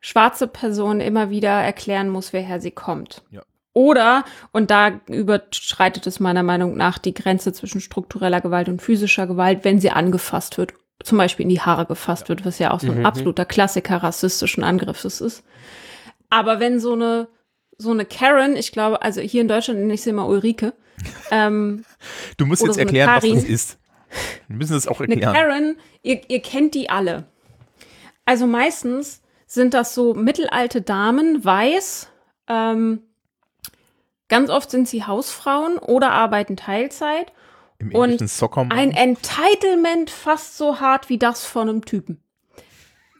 schwarze 0.00 0.46
Person 0.46 1.00
immer 1.00 1.28
wieder 1.28 1.50
erklären 1.50 2.08
muss, 2.08 2.32
woher 2.32 2.60
sie 2.60 2.70
kommt. 2.70 3.22
Ja. 3.30 3.42
Oder, 3.74 4.24
und 4.52 4.70
da 4.70 5.00
überschreitet 5.08 6.06
es 6.06 6.20
meiner 6.20 6.42
Meinung 6.42 6.76
nach 6.76 6.98
die 6.98 7.14
Grenze 7.14 7.52
zwischen 7.52 7.80
struktureller 7.80 8.40
Gewalt 8.40 8.68
und 8.68 8.82
physischer 8.82 9.26
Gewalt, 9.26 9.64
wenn 9.64 9.80
sie 9.80 9.90
angefasst 9.90 10.58
wird, 10.58 10.74
zum 11.02 11.16
Beispiel 11.18 11.44
in 11.44 11.50
die 11.50 11.60
Haare 11.60 11.86
gefasst 11.86 12.28
wird, 12.28 12.44
was 12.44 12.58
ja 12.58 12.70
auch 12.72 12.80
so 12.80 12.92
ein 12.92 12.98
Mhm. 13.00 13.06
absoluter 13.06 13.44
Klassiker 13.46 13.96
rassistischen 14.02 14.62
Angriffs 14.62 15.04
ist. 15.04 15.42
Aber 16.28 16.60
wenn 16.60 16.80
so 16.80 16.92
eine, 16.92 17.28
so 17.78 17.90
eine 17.90 18.04
Karen, 18.04 18.56
ich 18.56 18.72
glaube, 18.72 19.00
also 19.02 19.20
hier 19.22 19.40
in 19.40 19.48
Deutschland 19.48 19.80
nenne 19.80 19.94
ich 19.94 20.02
sie 20.02 20.10
immer 20.10 20.26
Ulrike, 20.28 20.74
ähm, 21.30 21.84
Du 22.36 22.44
musst 22.46 22.62
jetzt 22.62 22.74
so 22.74 22.80
eine 22.80 22.86
erklären, 22.88 23.08
was 23.08 23.22
Karin. 23.22 23.34
das 23.36 23.44
ist. 23.44 23.78
Wir 24.48 24.56
müssen 24.56 24.74
das 24.74 24.86
auch 24.86 25.00
Eine 25.00 25.14
erklären. 25.14 25.34
Karen, 25.34 25.76
ihr, 26.02 26.20
ihr 26.28 26.40
kennt 26.42 26.74
die 26.74 26.90
alle. 26.90 27.24
Also 28.26 28.46
meistens 28.46 29.22
sind 29.46 29.72
das 29.74 29.94
so 29.94 30.12
mittelalte 30.14 30.82
Damen, 30.82 31.42
weiß. 31.44 32.08
Ähm, 32.48 33.00
ganz 34.32 34.48
oft 34.48 34.70
sind 34.70 34.88
sie 34.88 35.04
Hausfrauen 35.04 35.76
oder 35.76 36.10
arbeiten 36.10 36.56
Teilzeit. 36.56 37.32
Im 37.78 37.94
und 37.94 38.22
Ein 38.70 38.92
Entitlement 38.92 40.08
fast 40.08 40.56
so 40.56 40.80
hart 40.80 41.10
wie 41.10 41.18
das 41.18 41.44
von 41.44 41.68
einem 41.68 41.84
Typen. 41.84 42.22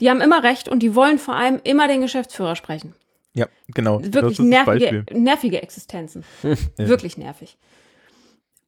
Die 0.01 0.09
haben 0.09 0.23
immer 0.23 0.43
recht 0.43 0.71
und 0.71 0.79
die 0.79 0.95
wollen 0.95 1.19
vor 1.19 1.37
allem 1.37 1.61
immer 1.65 1.87
den 1.87 2.01
Geschäftsführer 2.01 2.57
sprechen. 2.57 2.95
Ja, 3.35 3.47
genau. 3.75 4.01
Wirklich 4.03 4.13
das 4.13 4.31
ist 4.33 4.39
das 4.39 4.47
nervige, 4.47 5.05
nervige 5.13 5.63
Existenzen. 5.63 6.25
Wirklich 6.77 7.19
nervig. 7.19 7.59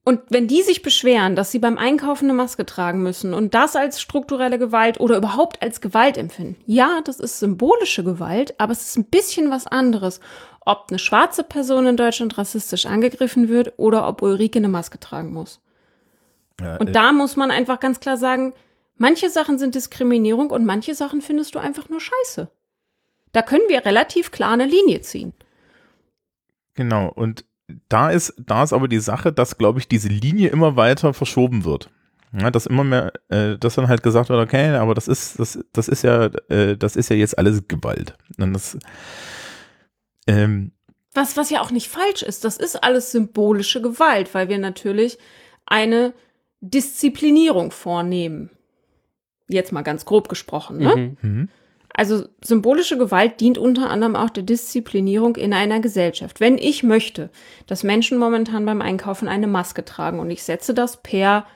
Und 0.06 0.20
wenn 0.28 0.46
die 0.46 0.60
sich 0.60 0.82
beschweren, 0.82 1.34
dass 1.34 1.50
sie 1.50 1.58
beim 1.58 1.78
Einkaufen 1.78 2.26
eine 2.26 2.34
Maske 2.34 2.66
tragen 2.66 3.02
müssen 3.02 3.32
und 3.32 3.54
das 3.54 3.74
als 3.74 4.02
strukturelle 4.02 4.58
Gewalt 4.58 5.00
oder 5.00 5.16
überhaupt 5.16 5.62
als 5.62 5.80
Gewalt 5.80 6.18
empfinden, 6.18 6.56
ja, 6.66 7.00
das 7.04 7.20
ist 7.20 7.38
symbolische 7.38 8.04
Gewalt, 8.04 8.54
aber 8.58 8.72
es 8.72 8.82
ist 8.82 8.98
ein 8.98 9.06
bisschen 9.06 9.50
was 9.50 9.66
anderes, 9.66 10.20
ob 10.64 10.86
eine 10.88 10.98
schwarze 10.98 11.44
Person 11.44 11.86
in 11.86 11.96
Deutschland 11.96 12.38
rassistisch 12.38 12.86
angegriffen 12.86 13.48
wird 13.48 13.74
oder 13.76 14.08
ob 14.08 14.22
Ulrike 14.22 14.58
eine 14.58 14.68
Maske 14.68 14.98
tragen 14.98 15.32
muss. 15.32 15.60
Ja, 16.60 16.76
Und 16.76 16.90
äh, 16.90 16.92
da 16.92 17.12
muss 17.12 17.36
man 17.36 17.50
einfach 17.50 17.80
ganz 17.80 18.00
klar 18.00 18.16
sagen, 18.16 18.54
manche 18.96 19.30
Sachen 19.30 19.58
sind 19.58 19.74
Diskriminierung 19.74 20.50
und 20.50 20.64
manche 20.64 20.94
Sachen 20.94 21.20
findest 21.20 21.54
du 21.54 21.58
einfach 21.58 21.88
nur 21.88 22.00
scheiße. 22.00 22.48
Da 23.32 23.42
können 23.42 23.64
wir 23.68 23.84
relativ 23.84 24.30
klar 24.30 24.52
eine 24.52 24.66
Linie 24.66 25.00
ziehen. 25.00 25.32
Genau. 26.74 27.08
Und 27.08 27.44
da 27.88 28.10
ist, 28.10 28.34
da 28.38 28.62
ist 28.62 28.72
aber 28.72 28.88
die 28.88 29.00
Sache, 29.00 29.32
dass, 29.32 29.58
glaube 29.58 29.78
ich, 29.80 29.88
diese 29.88 30.08
Linie 30.08 30.50
immer 30.50 30.76
weiter 30.76 31.14
verschoben 31.14 31.64
wird. 31.64 31.90
Ja, 32.36 32.50
dass 32.50 32.66
immer 32.66 32.82
mehr, 32.82 33.12
äh, 33.28 33.56
dass 33.58 33.76
dann 33.76 33.88
halt 33.88 34.02
gesagt 34.02 34.28
wird, 34.28 34.40
okay, 34.40 34.70
aber 34.74 34.94
das 34.94 35.06
ist, 35.06 35.38
das, 35.38 35.58
das 35.72 35.86
ist 35.86 36.02
ja, 36.02 36.30
äh, 36.48 36.76
das 36.76 36.96
ist 36.96 37.08
ja 37.08 37.16
jetzt 37.16 37.38
alles 37.38 37.68
Gewalt. 37.68 38.16
Und 38.38 38.52
das, 38.52 38.76
ähm, 40.26 40.72
Was, 41.14 41.36
was 41.36 41.50
ja 41.50 41.60
auch 41.60 41.70
nicht 41.70 41.88
falsch 41.88 42.22
ist, 42.22 42.44
das 42.44 42.56
ist 42.56 42.82
alles 42.82 43.12
symbolische 43.12 43.80
Gewalt, 43.80 44.34
weil 44.34 44.48
wir 44.48 44.58
natürlich 44.58 45.18
eine 45.66 46.14
Disziplinierung 46.60 47.70
vornehmen. 47.70 48.50
Jetzt 49.48 49.72
mal 49.72 49.82
ganz 49.82 50.04
grob 50.04 50.28
gesprochen. 50.28 50.78
Ne? 50.78 50.96
Mhm. 50.96 51.16
mhm. 51.20 51.48
Also 51.96 52.24
symbolische 52.42 52.98
Gewalt 52.98 53.40
dient 53.40 53.56
unter 53.56 53.88
anderem 53.88 54.16
auch 54.16 54.30
der 54.30 54.42
Disziplinierung 54.42 55.36
in 55.36 55.54
einer 55.54 55.78
Gesellschaft. 55.78 56.40
Wenn 56.40 56.58
ich 56.58 56.82
möchte, 56.82 57.30
dass 57.68 57.84
Menschen 57.84 58.18
momentan 58.18 58.66
beim 58.66 58.82
Einkaufen 58.82 59.28
eine 59.28 59.46
Maske 59.46 59.84
tragen 59.84 60.18
und 60.18 60.28
ich 60.28 60.42
setze 60.42 60.74
das 60.74 61.00
per 61.04 61.46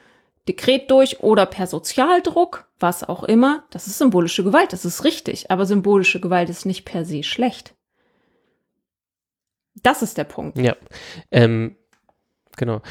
Dekret 0.47 0.93
durch 0.93 1.21
oder 1.21 1.45
per 1.45 1.67
Sozialdruck, 1.67 2.69
was 2.79 3.03
auch 3.03 3.25
immer, 3.25 3.65
das 3.71 3.89
ist 3.89 3.99
symbolische 3.99 4.45
Gewalt, 4.45 4.73
das 4.73 4.85
ist 4.85 5.03
richtig, 5.03 5.51
aber 5.51 5.67
symbolische 5.67 6.21
Gewalt 6.21 6.49
ist 6.49 6.67
nicht 6.67 6.85
per 6.85 7.05
se 7.05 7.25
schlecht. 7.25 7.75
Das 9.83 10.03
ist 10.03 10.19
der 10.19 10.25
Punkt. 10.25 10.59
Ja, 10.59 10.77
ähm, 11.31 11.77
genau. 12.57 12.83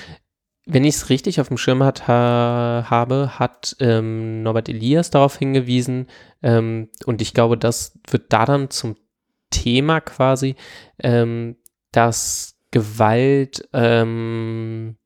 Wenn 0.66 0.84
ich 0.84 0.96
es 0.96 1.10
richtig 1.10 1.40
auf 1.40 1.48
dem 1.48 1.58
Schirm 1.58 1.82
hat, 1.82 2.08
ha, 2.08 2.88
habe, 2.90 3.40
hat 3.40 3.78
ähm, 3.80 4.44
Norbert 4.44 4.68
Elias 4.68 5.10
darauf 5.10 5.38
hingewiesen, 5.38 6.08
ähm, 6.44 6.90
und 7.06 7.22
ich 7.22 7.34
glaube, 7.34 7.58
das 7.58 7.98
wird 8.10 8.34
da 8.34 8.46
dann 8.46 8.70
zum 8.70 8.98
Thema 9.50 10.02
quasi, 10.02 10.56
ähm, 11.00 11.56
dass 11.92 12.58
Gewalt 12.72 13.68
ähm, 13.72 14.98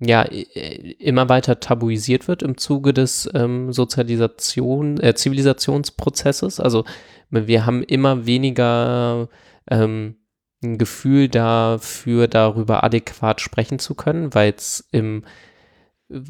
ja 0.00 0.22
immer 0.22 1.28
weiter 1.28 1.60
tabuisiert 1.60 2.28
wird 2.28 2.42
im 2.42 2.56
Zuge 2.56 2.92
des 2.92 3.28
ähm, 3.34 3.72
Sozialisation, 3.72 5.00
äh, 5.00 5.14
Zivilisationsprozesses. 5.14 6.60
Also 6.60 6.84
wir 7.30 7.66
haben 7.66 7.82
immer 7.82 8.26
weniger 8.26 9.28
ähm, 9.70 10.16
ein 10.64 10.78
Gefühl 10.78 11.28
dafür, 11.28 12.28
darüber 12.28 12.84
adäquat 12.84 13.40
sprechen 13.40 13.78
zu 13.78 13.94
können, 13.94 14.34
weil 14.34 14.54
es 14.56 14.88
im 14.90 15.24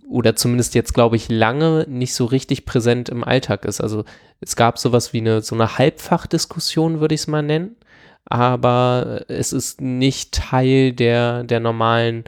oder 0.08 0.36
zumindest 0.36 0.74
jetzt, 0.74 0.94
glaube 0.94 1.16
ich, 1.16 1.28
lange 1.28 1.84
nicht 1.88 2.14
so 2.14 2.26
richtig 2.26 2.64
präsent 2.64 3.08
im 3.08 3.24
Alltag 3.24 3.64
ist. 3.64 3.80
Also 3.80 4.04
es 4.40 4.56
gab 4.56 4.78
sowas 4.78 5.12
wie 5.12 5.18
eine, 5.18 5.42
so 5.42 5.54
eine 5.54 5.78
Halbfachdiskussion, 5.78 7.00
würde 7.00 7.14
ich 7.14 7.22
es 7.22 7.26
mal 7.26 7.42
nennen, 7.42 7.76
aber 8.24 9.24
es 9.28 9.52
ist 9.52 9.80
nicht 9.80 10.32
Teil 10.32 10.92
der, 10.92 11.44
der 11.44 11.60
normalen 11.60 12.24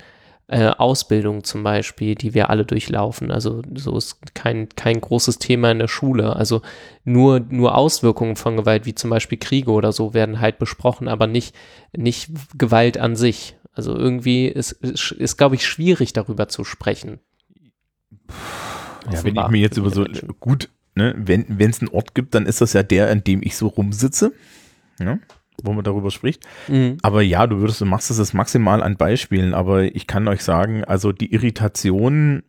äh, 0.48 0.68
Ausbildung 0.68 1.42
zum 1.42 1.64
Beispiel, 1.64 2.14
die 2.14 2.32
wir 2.32 2.50
alle 2.50 2.64
durchlaufen. 2.64 3.32
Also 3.32 3.62
so 3.74 3.96
ist 3.96 4.34
kein, 4.34 4.68
kein 4.70 5.00
großes 5.00 5.38
Thema 5.38 5.72
in 5.72 5.80
der 5.80 5.88
Schule. 5.88 6.36
Also 6.36 6.62
nur, 7.04 7.40
nur 7.40 7.76
Auswirkungen 7.76 8.36
von 8.36 8.56
Gewalt, 8.56 8.86
wie 8.86 8.94
zum 8.94 9.10
Beispiel 9.10 9.38
Kriege 9.38 9.72
oder 9.72 9.90
so, 9.90 10.14
werden 10.14 10.40
halt 10.40 10.58
besprochen, 10.58 11.08
aber 11.08 11.26
nicht, 11.26 11.54
nicht 11.96 12.30
Gewalt 12.56 12.96
an 12.98 13.16
sich. 13.16 13.56
Also 13.72 13.96
irgendwie 13.96 14.46
ist, 14.46 14.72
ist, 14.72 15.10
ist 15.12 15.36
glaube 15.36 15.56
ich, 15.56 15.66
schwierig 15.66 16.12
darüber 16.12 16.48
zu 16.48 16.64
sprechen. 16.64 17.18
Ja, 19.10 19.24
wenn 19.24 19.36
ich 19.36 19.48
mir 19.48 19.60
jetzt 19.60 19.76
über 19.76 19.90
so, 19.90 20.02
Menschen. 20.02 20.34
gut, 20.40 20.68
ne, 20.94 21.14
wenn 21.16 21.58
es 21.58 21.80
einen 21.80 21.90
Ort 21.90 22.14
gibt, 22.14 22.34
dann 22.34 22.46
ist 22.46 22.60
das 22.60 22.72
ja 22.72 22.82
der, 22.82 23.10
an 23.10 23.24
dem 23.24 23.42
ich 23.42 23.56
so 23.56 23.66
rumsitze, 23.66 24.32
ja, 24.98 25.18
wo 25.62 25.72
man 25.72 25.84
darüber 25.84 26.10
spricht. 26.10 26.46
Mhm. 26.68 26.98
Aber 27.02 27.22
ja, 27.22 27.46
du 27.46 27.58
würdest, 27.58 27.80
du 27.80 27.84
machst 27.84 28.10
es 28.10 28.34
maximal 28.34 28.82
an 28.82 28.96
Beispielen, 28.96 29.54
aber 29.54 29.84
ich 29.84 30.06
kann 30.06 30.28
euch 30.28 30.42
sagen, 30.42 30.84
also 30.84 31.12
die 31.12 31.32
Irritation, 31.32 32.42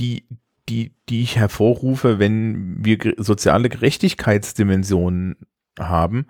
die, 0.00 0.24
die, 0.68 0.92
die 1.08 1.22
ich 1.22 1.36
hervorrufe, 1.36 2.18
wenn 2.18 2.84
wir 2.84 2.98
soziale 3.18 3.68
Gerechtigkeitsdimensionen 3.68 5.36
haben 5.78 6.26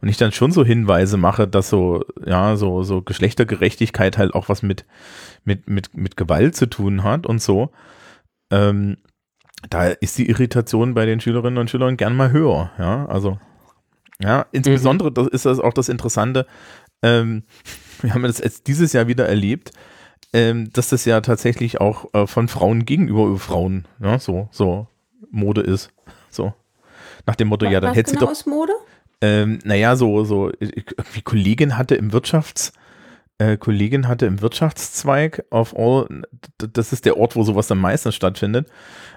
und 0.00 0.08
ich 0.08 0.16
dann 0.16 0.32
schon 0.32 0.52
so 0.52 0.64
Hinweise 0.64 1.16
mache, 1.16 1.48
dass 1.48 1.68
so, 1.68 2.04
ja, 2.24 2.56
so, 2.56 2.82
so 2.82 3.02
Geschlechtergerechtigkeit 3.02 4.18
halt 4.18 4.34
auch 4.34 4.48
was 4.48 4.62
mit, 4.62 4.86
mit, 5.44 5.68
mit, 5.68 5.96
mit 5.96 6.16
Gewalt 6.16 6.54
zu 6.54 6.66
tun 6.66 7.02
hat 7.02 7.26
und 7.26 7.42
so, 7.42 7.70
ähm, 8.50 8.98
da 9.70 9.86
ist 9.86 10.18
die 10.18 10.28
Irritation 10.28 10.94
bei 10.94 11.06
den 11.06 11.20
Schülerinnen 11.20 11.58
und 11.58 11.70
Schülern 11.70 11.96
gern 11.96 12.16
mal 12.16 12.30
höher, 12.30 12.70
ja, 12.78 13.06
also, 13.06 13.38
ja, 14.24 14.46
insbesondere 14.52 15.12
das 15.12 15.28
ist 15.28 15.44
das 15.44 15.60
auch 15.60 15.74
das 15.74 15.88
Interessante, 15.88 16.46
ähm, 17.02 17.44
wir 18.00 18.14
haben 18.14 18.22
das 18.22 18.38
jetzt 18.38 18.66
dieses 18.66 18.92
Jahr 18.92 19.06
wieder 19.06 19.28
erlebt, 19.28 19.72
ähm, 20.32 20.72
dass 20.72 20.88
das 20.88 21.04
ja 21.04 21.20
tatsächlich 21.20 21.80
auch 21.80 22.12
äh, 22.14 22.26
von 22.26 22.48
Frauen 22.48 22.86
gegenüber 22.86 23.26
über 23.26 23.38
Frauen, 23.38 23.86
ja, 24.00 24.18
so, 24.18 24.48
so 24.50 24.88
Mode 25.30 25.60
ist, 25.60 25.90
so. 26.30 26.54
Nach 27.26 27.36
dem 27.36 27.48
Motto, 27.48 27.66
ja, 27.66 27.80
dann 27.80 27.90
Was 27.90 27.96
hält 27.96 28.08
sie 28.08 28.16
genau 28.16 28.32
doch, 28.32 28.46
Mode? 28.46 28.72
ähm, 29.20 29.58
naja, 29.64 29.96
so, 29.96 30.24
so, 30.24 30.50
irgendwie 30.60 31.22
Kollegin 31.22 31.78
hatte 31.78 31.94
im 31.94 32.12
Wirtschafts, 32.12 32.72
äh, 33.38 33.56
Kollegin 33.56 34.06
hatte 34.08 34.26
im 34.26 34.40
Wirtschaftszweig 34.40 35.44
auf 35.50 35.76
all, 35.76 36.06
das 36.58 36.92
ist 36.92 37.04
der 37.04 37.16
Ort, 37.16 37.34
wo 37.36 37.42
sowas 37.42 37.70
am 37.70 37.80
meisten 37.80 38.12
stattfindet, 38.12 38.68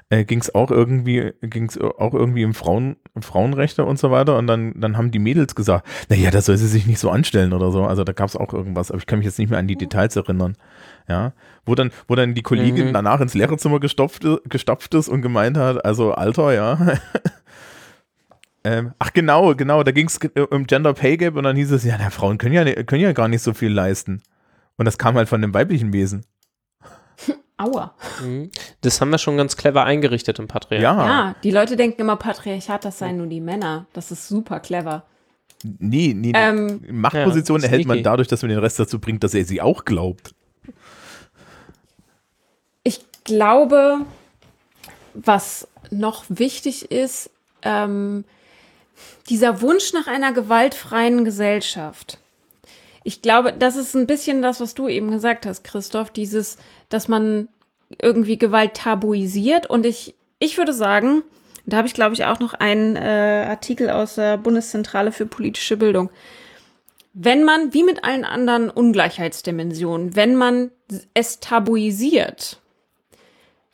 äh, 0.09 0.23
ging 0.25 0.39
es 0.39 0.55
auch 0.55 0.71
irgendwie, 0.71 1.33
ging 1.41 1.69
auch 1.99 2.13
irgendwie 2.13 2.45
um 2.45 2.53
Frauen, 2.53 2.95
Frauenrechte 3.19 3.85
und 3.85 3.99
so 3.99 4.09
weiter. 4.09 4.37
Und 4.37 4.47
dann, 4.47 4.73
dann 4.79 4.97
haben 4.97 5.11
die 5.11 5.19
Mädels 5.19 5.53
gesagt, 5.53 5.85
naja, 6.09 6.31
da 6.31 6.41
soll 6.41 6.57
sie 6.57 6.67
sich 6.67 6.87
nicht 6.87 6.99
so 6.99 7.11
anstellen 7.11 7.53
oder 7.53 7.71
so, 7.71 7.83
also 7.85 8.03
da 8.03 8.13
gab 8.13 8.29
es 8.29 8.35
auch 8.35 8.53
irgendwas, 8.53 8.89
aber 8.89 8.99
ich 8.99 9.05
kann 9.05 9.19
mich 9.19 9.25
jetzt 9.25 9.37
nicht 9.37 9.49
mehr 9.49 9.59
an 9.59 9.67
die 9.67 9.75
Details 9.75 10.15
erinnern, 10.15 10.55
ja, 11.07 11.33
wo 11.65 11.75
dann, 11.75 11.91
wo 12.07 12.15
dann 12.15 12.33
die 12.33 12.41
Kollegin 12.41 12.87
Mhm. 12.87 12.93
danach 12.93 13.21
ins 13.21 13.33
Lehrerzimmer 13.33 13.79
gestopft, 13.79 14.25
gestopft 14.45 14.93
ist 14.93 15.09
und 15.09 15.21
gemeint 15.21 15.57
hat, 15.57 15.83
also 15.85 16.13
Alter, 16.13 16.53
ja, 16.53 16.77
ähm, 18.69 18.93
ach 18.99 19.13
genau, 19.13 19.55
genau, 19.55 19.83
da 19.83 19.91
ging 19.91 20.07
es 20.07 20.19
um 20.49 20.67
Gender 20.67 20.93
Pay 20.93 21.17
Gap 21.17 21.35
und 21.35 21.43
dann 21.43 21.55
hieß 21.55 21.71
es, 21.71 21.83
ja, 21.83 21.95
na, 21.99 22.09
Frauen 22.09 22.37
können 22.37 22.53
ja, 22.53 22.63
ne- 22.63 22.83
können 22.85 23.01
ja 23.01 23.13
gar 23.13 23.27
nicht 23.27 23.41
so 23.41 23.53
viel 23.53 23.71
leisten. 23.71 24.21
Und 24.77 24.85
das 24.85 24.97
kam 24.97 25.15
halt 25.15 25.29
von 25.29 25.41
dem 25.41 25.53
weiblichen 25.53 25.93
Wesen. 25.93 26.25
Aua. 27.57 27.95
Mhm. 28.23 28.51
Das 28.81 28.99
haben 29.01 29.09
wir 29.09 29.17
schon 29.17 29.37
ganz 29.37 29.57
clever 29.57 29.83
eingerichtet 29.85 30.37
im 30.39 30.47
Patriarchat. 30.47 30.83
Ja, 30.97 31.05
Ja, 31.29 31.35
die 31.43 31.51
Leute 31.51 31.75
denken 31.75 32.01
immer, 32.01 32.15
Patriarchat, 32.17 32.85
das 32.85 32.99
seien 32.99 33.17
nur 33.17 33.27
die 33.27 33.41
Männer. 33.41 33.87
Das 33.93 34.11
ist 34.11 34.27
super 34.27 34.59
clever. 34.59 35.03
nee, 35.63 36.13
nee. 36.15 36.33
Ähm, 36.35 36.81
Machtposition 36.91 37.61
Ja, 37.61 37.65
erhält 37.67 37.87
man 37.87 38.03
dadurch, 38.03 38.27
dass 38.27 38.41
man 38.43 38.49
den 38.49 38.59
Rest 38.59 38.79
dazu 38.79 38.99
bringt, 38.99 39.23
dass 39.23 39.33
er 39.33 39.45
sie 39.45 39.61
auch 39.61 39.85
glaubt. 39.85 40.35
Ich 42.83 42.99
glaube, 43.23 44.01
was 45.15 45.67
noch 45.89 46.25
wichtig 46.29 46.91
ist, 46.91 47.31
ähm, 47.63 48.23
dieser 49.29 49.61
Wunsch 49.61 49.93
nach 49.93 50.07
einer 50.07 50.31
gewaltfreien 50.33 51.25
Gesellschaft. 51.25 52.17
Ich 53.03 53.21
glaube, 53.21 53.53
das 53.53 53.75
ist 53.75 53.95
ein 53.95 54.07
bisschen 54.07 54.41
das, 54.41 54.59
was 54.59 54.73
du 54.73 54.87
eben 54.87 55.11
gesagt 55.11 55.45
hast, 55.45 55.63
Christoph, 55.63 56.11
dieses, 56.11 56.57
dass 56.89 57.07
man 57.07 57.47
irgendwie 58.01 58.37
Gewalt 58.37 58.73
tabuisiert. 58.75 59.69
Und 59.69 59.85
ich, 59.85 60.15
ich 60.39 60.57
würde 60.57 60.73
sagen, 60.73 61.23
da 61.65 61.77
habe 61.77 61.87
ich, 61.87 61.93
glaube 61.93 62.15
ich, 62.15 62.25
auch 62.25 62.39
noch 62.39 62.53
einen 62.53 62.95
äh, 62.95 63.45
Artikel 63.47 63.89
aus 63.89 64.15
der 64.15 64.37
Bundeszentrale 64.37 65.11
für 65.11 65.25
politische 65.25 65.77
Bildung. 65.77 66.09
Wenn 67.13 67.43
man, 67.43 67.73
wie 67.73 67.83
mit 67.83 68.03
allen 68.03 68.25
anderen 68.25 68.69
Ungleichheitsdimensionen, 68.69 70.15
wenn 70.15 70.35
man 70.35 70.71
es 71.13 71.39
tabuisiert, 71.39 72.59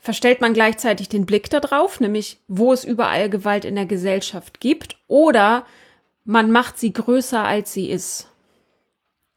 verstellt 0.03 0.41
man 0.41 0.53
gleichzeitig 0.53 1.07
den 1.07 1.25
Blick 1.25 1.49
darauf, 1.49 2.01
nämlich 2.01 2.37
wo 2.49 2.73
es 2.73 2.83
überall 2.83 3.29
Gewalt 3.29 3.63
in 3.63 3.75
der 3.75 3.85
Gesellschaft 3.85 4.59
gibt, 4.59 4.97
oder 5.07 5.65
man 6.25 6.51
macht 6.51 6.77
sie 6.77 6.91
größer, 6.91 7.41
als 7.41 7.71
sie 7.71 7.89
ist. 7.89 8.29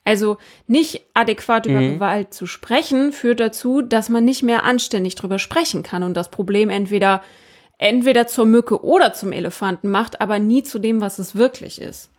Also 0.05 0.39
nicht 0.67 1.03
adäquat 1.15 1.67
über 1.67 1.81
Mhm. 1.81 1.95
Gewalt 1.95 2.35
zu 2.35 2.47
sprechen, 2.47 3.13
führt 3.13 3.39
dazu, 3.39 3.81
dass 3.81 4.09
man 4.09 4.25
nicht 4.25 4.43
mehr 4.43 4.65
anständig 4.65 5.15
drüber 5.15 5.39
sprechen 5.39 5.85
kann 5.85 6.03
und 6.03 6.15
das 6.15 6.31
Problem 6.31 6.69
entweder 6.69 7.23
entweder 7.79 8.27
zur 8.27 8.47
Mücke 8.47 8.83
oder 8.83 9.13
zum 9.13 9.33
Elefanten 9.33 9.89
macht, 9.91 10.21
aber 10.21 10.39
nie 10.39 10.63
zu 10.63 10.79
dem, 10.81 11.01
was 11.01 11.19
es 11.19 11.37
wirklich 11.37 11.81
ist. 11.81 12.11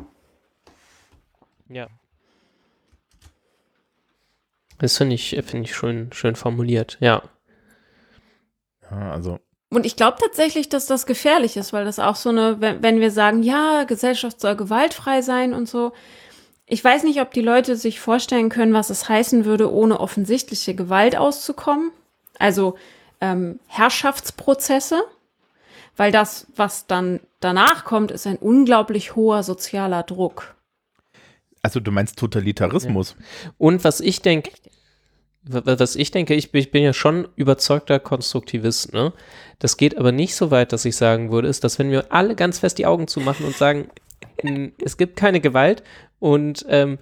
Ja. 1.68 1.88
Das 4.78 4.98
finde 4.98 5.16
ich, 5.16 5.30
finde 5.46 5.66
ich 5.66 5.76
schön, 5.76 6.14
schön 6.14 6.36
formuliert, 6.36 6.98
ja. 7.02 7.24
Ja, 8.92 9.12
also, 9.12 9.40
Und 9.70 9.86
ich 9.86 9.96
glaube 9.96 10.18
tatsächlich, 10.20 10.70
dass 10.70 10.86
das 10.86 11.06
gefährlich 11.06 11.58
ist, 11.58 11.74
weil 11.74 11.86
das 11.86 12.00
auch 12.00 12.16
so 12.16 12.30
eine, 12.30 12.62
wenn, 12.62 12.82
wenn 12.82 13.00
wir 13.00 13.12
sagen, 13.12 13.44
ja, 13.44 13.84
Gesellschaft 13.84 14.40
soll 14.40 14.56
gewaltfrei 14.56 15.22
sein 15.22 15.54
und 15.54 15.68
so. 15.68 15.94
Ich 16.66 16.84
weiß 16.84 17.04
nicht, 17.04 17.22
ob 17.22 17.32
die 17.32 17.42
Leute 17.42 17.76
sich 17.76 18.00
vorstellen 18.00 18.50
können, 18.50 18.74
was 18.74 18.90
es 18.90 19.08
heißen 19.08 19.46
würde, 19.46 19.72
ohne 19.72 20.00
offensichtliche 20.00 20.76
Gewalt 20.76 21.16
auszukommen. 21.16 21.92
Also 22.40 22.76
ähm, 23.22 23.60
Herrschaftsprozesse, 23.68 25.02
weil 25.96 26.12
das, 26.12 26.48
was 26.56 26.86
dann 26.88 27.20
danach 27.40 27.86
kommt, 27.86 28.12
ist 28.12 28.28
ein 28.28 28.38
unglaublich 28.38 29.16
hoher 29.16 29.44
sozialer 29.44 30.04
Druck. 30.04 30.56
also 31.62 31.80
du 31.80 31.92
meinst 31.92 32.18
Totalitarismus. 32.18 33.16
Und 33.58 33.84
was 33.84 34.00
ich 34.00 34.22
denke, 34.22 34.52
was 35.50 35.96
ich 35.96 36.12
denke, 36.12 36.34
ich 36.34 36.52
bin, 36.52 36.84
ja 36.84 36.94
schon 36.94 37.28
überzeugter 37.36 38.00
Konstruktivist, 38.00 38.94
ne? 38.94 39.14
Das 39.60 39.78
geht 39.78 39.98
aber 39.98 40.12
nicht 40.12 40.36
so 40.36 40.52
weit, 40.52 40.74
dass 40.74 40.86
ich 40.86 40.96
sagen 40.96 41.32
würde, 41.32 41.48
ist, 41.48 41.64
dass 41.64 41.80
wenn 41.80 41.92
wir 41.92 42.12
alle 42.12 42.36
ganz 42.36 42.60
fest 42.60 42.78
die 42.78 42.86
Augen 42.86 43.08
zumachen 43.08 43.46
und 43.46 43.56
sagen, 43.56 43.90
"Mm, 44.44 44.68
es 44.84 44.98
gibt 44.98 45.16
keine 45.16 45.40
Gewalt 45.42 45.84
und 46.20 46.66
ähm, 46.70 47.00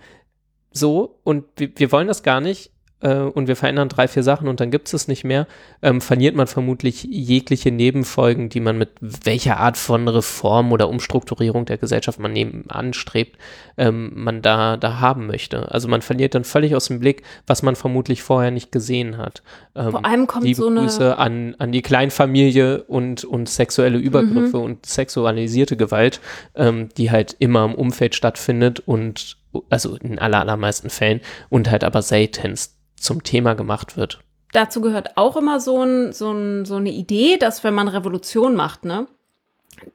so 0.72 1.20
und 1.24 1.46
wir, 1.58 1.70
wir 1.76 1.92
wollen 1.92 2.08
das 2.08 2.24
gar 2.24 2.42
nicht 2.42 2.72
äh, 3.06 3.20
und 3.20 3.48
wir 3.48 3.56
verändern 3.56 3.88
drei, 3.88 4.08
vier 4.08 4.24
Sachen 4.24 4.48
und 4.48 4.60
dann 4.60 4.72
gibt 4.72 4.88
es 4.88 4.94
es 4.94 5.08
nicht 5.08 5.24
mehr, 5.24 5.46
ähm, 5.82 6.02
verliert 6.02 6.36
man 6.36 6.48
vermutlich 6.48 7.04
jegliche 7.04 7.72
Nebenfolgen, 7.72 8.50
die 8.50 8.60
man 8.60 8.78
mit 8.78 8.90
welcher 9.00 9.58
Art 9.60 9.78
von 9.78 10.08
Reform 10.08 10.72
oder 10.72 10.90
Umstrukturierung 10.90 11.66
der 11.66 11.78
Gesellschaft 11.78 12.20
man 12.20 12.34
neben 12.34 12.66
anstrebt, 12.70 13.38
ähm, 13.78 14.12
man 14.16 14.42
da, 14.42 14.78
da 14.78 15.00
haben 15.00 15.28
möchte. 15.28 15.72
Also 15.72 15.88
man 15.88 16.02
verliert 16.02 16.34
dann 16.34 16.44
völlig 16.44 16.76
aus 16.76 16.88
dem 16.88 17.00
Blick, 17.00 17.22
was 17.46 17.62
man 17.62 17.76
vermutlich 17.76 18.24
vorher 18.24 18.52
nicht 18.52 18.72
gesehen 18.72 19.18
hat. 19.18 19.44
Ähm, 19.76 19.92
Vor 19.92 20.06
allem 20.06 20.28
kommt 20.28 20.46
liebe 20.46 20.62
so 20.62 20.68
eine- 20.68 20.82
Grüße 20.82 21.18
an, 21.18 21.56
an 21.60 21.72
die 21.72 21.82
Kleinfamilie 21.82 22.84
und, 22.84 23.24
und 23.24 23.48
sexuelle 23.50 23.98
Übergriffe 23.98 24.58
und 24.58 24.86
sexualisierte 24.86 25.78
Gewalt, 25.78 26.20
ähm, 26.56 26.90
die 26.98 27.12
halt 27.12 27.36
immer 27.40 27.66
im 27.66 27.76
Umfeld 27.76 28.16
stattfindet 28.16 28.82
und 28.86 29.38
also 29.70 29.96
in 29.96 30.20
aller, 30.20 30.40
allermeisten 30.40 30.90
Fällen 30.90 31.22
und 31.50 31.70
halt 31.70 31.84
aber 31.84 32.02
seltenst 32.02 32.78
zum 32.98 33.24
Thema 33.24 33.54
gemacht 33.54 33.98
wird. 33.98 34.20
dazu 34.52 34.82
gehört 34.82 35.18
auch 35.18 35.36
immer 35.36 35.60
so, 35.60 35.84
ein, 35.84 36.14
so, 36.14 36.32
ein, 36.32 36.66
so 36.66 36.76
eine 36.76 36.92
Idee, 36.92 37.38
dass 37.38 37.64
wenn 37.64 37.74
man 37.74 37.88
Revolution 37.88 38.56
macht, 38.56 38.86
ne, 38.86 39.08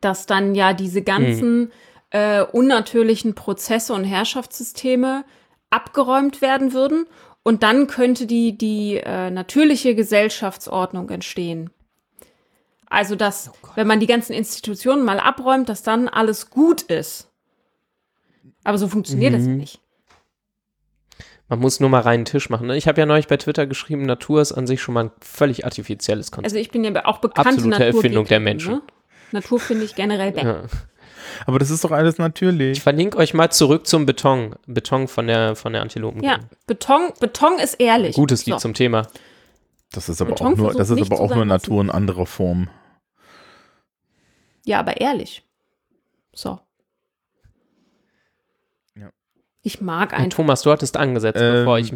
dass 0.01 0.27
dann 0.27 0.55
ja 0.55 0.73
diese 0.73 1.03
ganzen 1.03 1.73
äh, 2.11 2.43
unnatürlichen 2.43 3.35
Prozesse 3.35 3.95
und 3.95 4.05
Herrschaftssysteme 4.05 5.25
abgeräumt 5.71 6.43
werden 6.43 6.73
würden 6.73 7.07
und 7.43 7.63
dann 7.63 7.87
könnte 7.87 8.27
die, 8.27 8.57
die 8.57 8.97
äh, 8.97 9.31
natürliche 9.31 9.95
Gesellschaftsordnung 9.95 11.09
entstehen. 11.11 11.71
Also, 12.87 13.15
dass, 13.15 13.53
wenn 13.77 13.87
man 13.87 14.01
die 14.01 14.09
ganzen 14.09 14.33
Institutionen 14.33 15.05
mal 15.05 15.21
abräumt, 15.21 15.69
dass 15.69 15.85
dann 15.85 16.09
alles 16.09 16.51
gut 16.51 16.83
ist. 16.83 17.30
Aber 18.65 18.79
so 18.79 18.89
funktioniert 18.89 19.35
das 19.35 19.43
ja 19.45 19.49
Mhm. 19.51 19.57
nicht. 19.59 19.81
Man 21.49 21.59
muss 21.59 21.81
nur 21.81 21.91
mal 21.91 22.01
reinen 22.03 22.25
Tisch 22.27 22.49
machen. 22.49 22.69
Ne? 22.69 22.77
Ich 22.77 22.87
habe 22.87 23.01
ja 23.01 23.07
neulich 23.07 23.27
bei 23.27 23.37
Twitter 23.37 23.67
geschrieben, 23.67 24.03
Natur 24.03 24.41
ist 24.41 24.53
an 24.53 24.69
sich 24.69 24.81
schon 24.81 24.95
mal 24.95 25.05
ein 25.07 25.11
völlig 25.21 25.65
artifizielles 25.65 26.31
Konzept. 26.31 26.45
Also 26.47 26.57
ich 26.59 26.71
bin 26.71 26.85
ja 26.85 27.05
auch 27.07 27.19
bekannte 27.19 27.51
Absolute 27.51 27.85
Erfindung 27.85 28.25
der 28.27 28.39
Naturgegnerin, 28.39 28.43
Menschen. 28.45 28.73
Ne? 28.75 28.83
Natur 29.33 29.59
finde 29.59 29.85
ich 29.85 29.95
generell 29.97 30.31
bäh. 30.33 30.43
ja. 30.45 30.63
Aber 31.47 31.59
das 31.59 31.71
ist 31.71 31.83
doch 31.85 31.91
alles 31.91 32.15
Ich 32.15 32.19
natürlich. 32.19 32.81
verlinke 32.83 33.19
euch 33.19 33.35
mal 33.35 33.51
zurück 33.51 33.87
zum 33.87 34.07
Beton. 34.07 34.55
Beton 34.67 35.09
von 35.09 35.27
der, 35.27 35.57
von 35.57 35.73
der 35.73 35.83
Antilopen. 35.83 36.23
Ja, 36.23 36.39
Beton, 36.67 37.13
Beton 37.19 37.59
ist 37.59 37.75
ehrlich. 37.75 38.15
Gutes 38.17 38.47
Lied 38.47 38.55
So. 38.57 38.61
zum 38.61 38.75
Thema. 38.75 39.07
Das 39.93 40.09
ist 40.09 40.21
aber 40.21 40.31
Beton 40.31 40.53
auch 40.53 40.57
nur, 40.57 40.73
das 40.75 40.91
ist 40.91 41.01
aber 41.11 41.21
auch 41.21 41.35
nur 41.35 41.45
Natur 41.45 41.81
in 41.83 41.91
anderer 41.91 42.27
Form. 42.27 42.69
Ja, 44.65 44.79
aber 44.81 45.01
ehrlich. 45.01 45.43
So. 46.33 46.61
Ich 49.63 49.81
mag 49.81 50.13
Und 50.13 50.19
einfach. 50.19 50.37
Thomas, 50.37 50.63
du 50.63 50.71
hattest 50.71 50.97
angesetzt, 50.97 51.41
Ähm, 51.41 51.53
bevor 51.53 51.79
ich. 51.79 51.95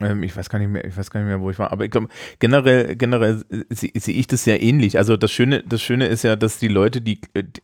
Ähm, 0.00 0.22
ich 0.22 0.36
weiß 0.36 0.48
gar 0.48 0.58
nicht 0.58 0.68
mehr, 0.68 0.84
ich 0.84 0.96
weiß 0.96 1.10
gar 1.10 1.20
nicht 1.20 1.28
mehr, 1.28 1.40
wo 1.40 1.50
ich 1.50 1.58
war. 1.58 1.72
Aber 1.72 1.84
ich 1.84 1.90
glaube, 1.90 2.08
generell, 2.38 2.96
generell 2.96 3.44
sehe 3.68 3.92
sehe 3.94 4.14
ich 4.14 4.26
das 4.26 4.44
sehr 4.44 4.62
ähnlich. 4.62 4.98
Also 4.98 5.16
das 5.16 5.30
Schöne, 5.30 5.62
das 5.64 5.82
Schöne 5.82 6.06
ist 6.06 6.24
ja, 6.24 6.36
dass 6.36 6.58
die 6.58 6.68
Leute, 6.68 7.00
die, 7.00 7.20
äh, 7.34 7.44
die 7.44 7.62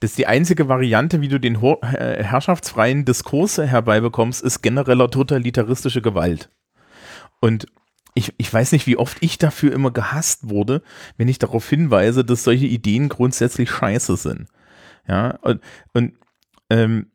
das 0.00 0.10
ist 0.10 0.18
die 0.18 0.26
einzige 0.26 0.68
Variante, 0.68 1.20
wie 1.20 1.28
du 1.28 1.40
den 1.40 1.60
herrschaftsfreien 1.60 3.04
Diskurs 3.04 3.58
herbeibekommst, 3.58 4.42
ist 4.42 4.62
genereller 4.62 5.10
totalitaristische 5.10 6.02
Gewalt. 6.02 6.50
Und 7.40 7.66
ich, 8.14 8.32
ich 8.38 8.52
weiß 8.52 8.72
nicht, 8.72 8.86
wie 8.86 8.96
oft 8.96 9.18
ich 9.20 9.38
dafür 9.38 9.72
immer 9.72 9.90
gehasst 9.90 10.48
wurde, 10.48 10.82
wenn 11.16 11.28
ich 11.28 11.38
darauf 11.38 11.68
hinweise, 11.68 12.24
dass 12.24 12.44
solche 12.44 12.66
Ideen 12.66 13.08
grundsätzlich 13.08 13.70
scheiße 13.70 14.16
sind. 14.16 14.48
Ja, 15.06 15.36
und, 15.42 15.60
und 15.92 16.14
ähm, 16.70 17.10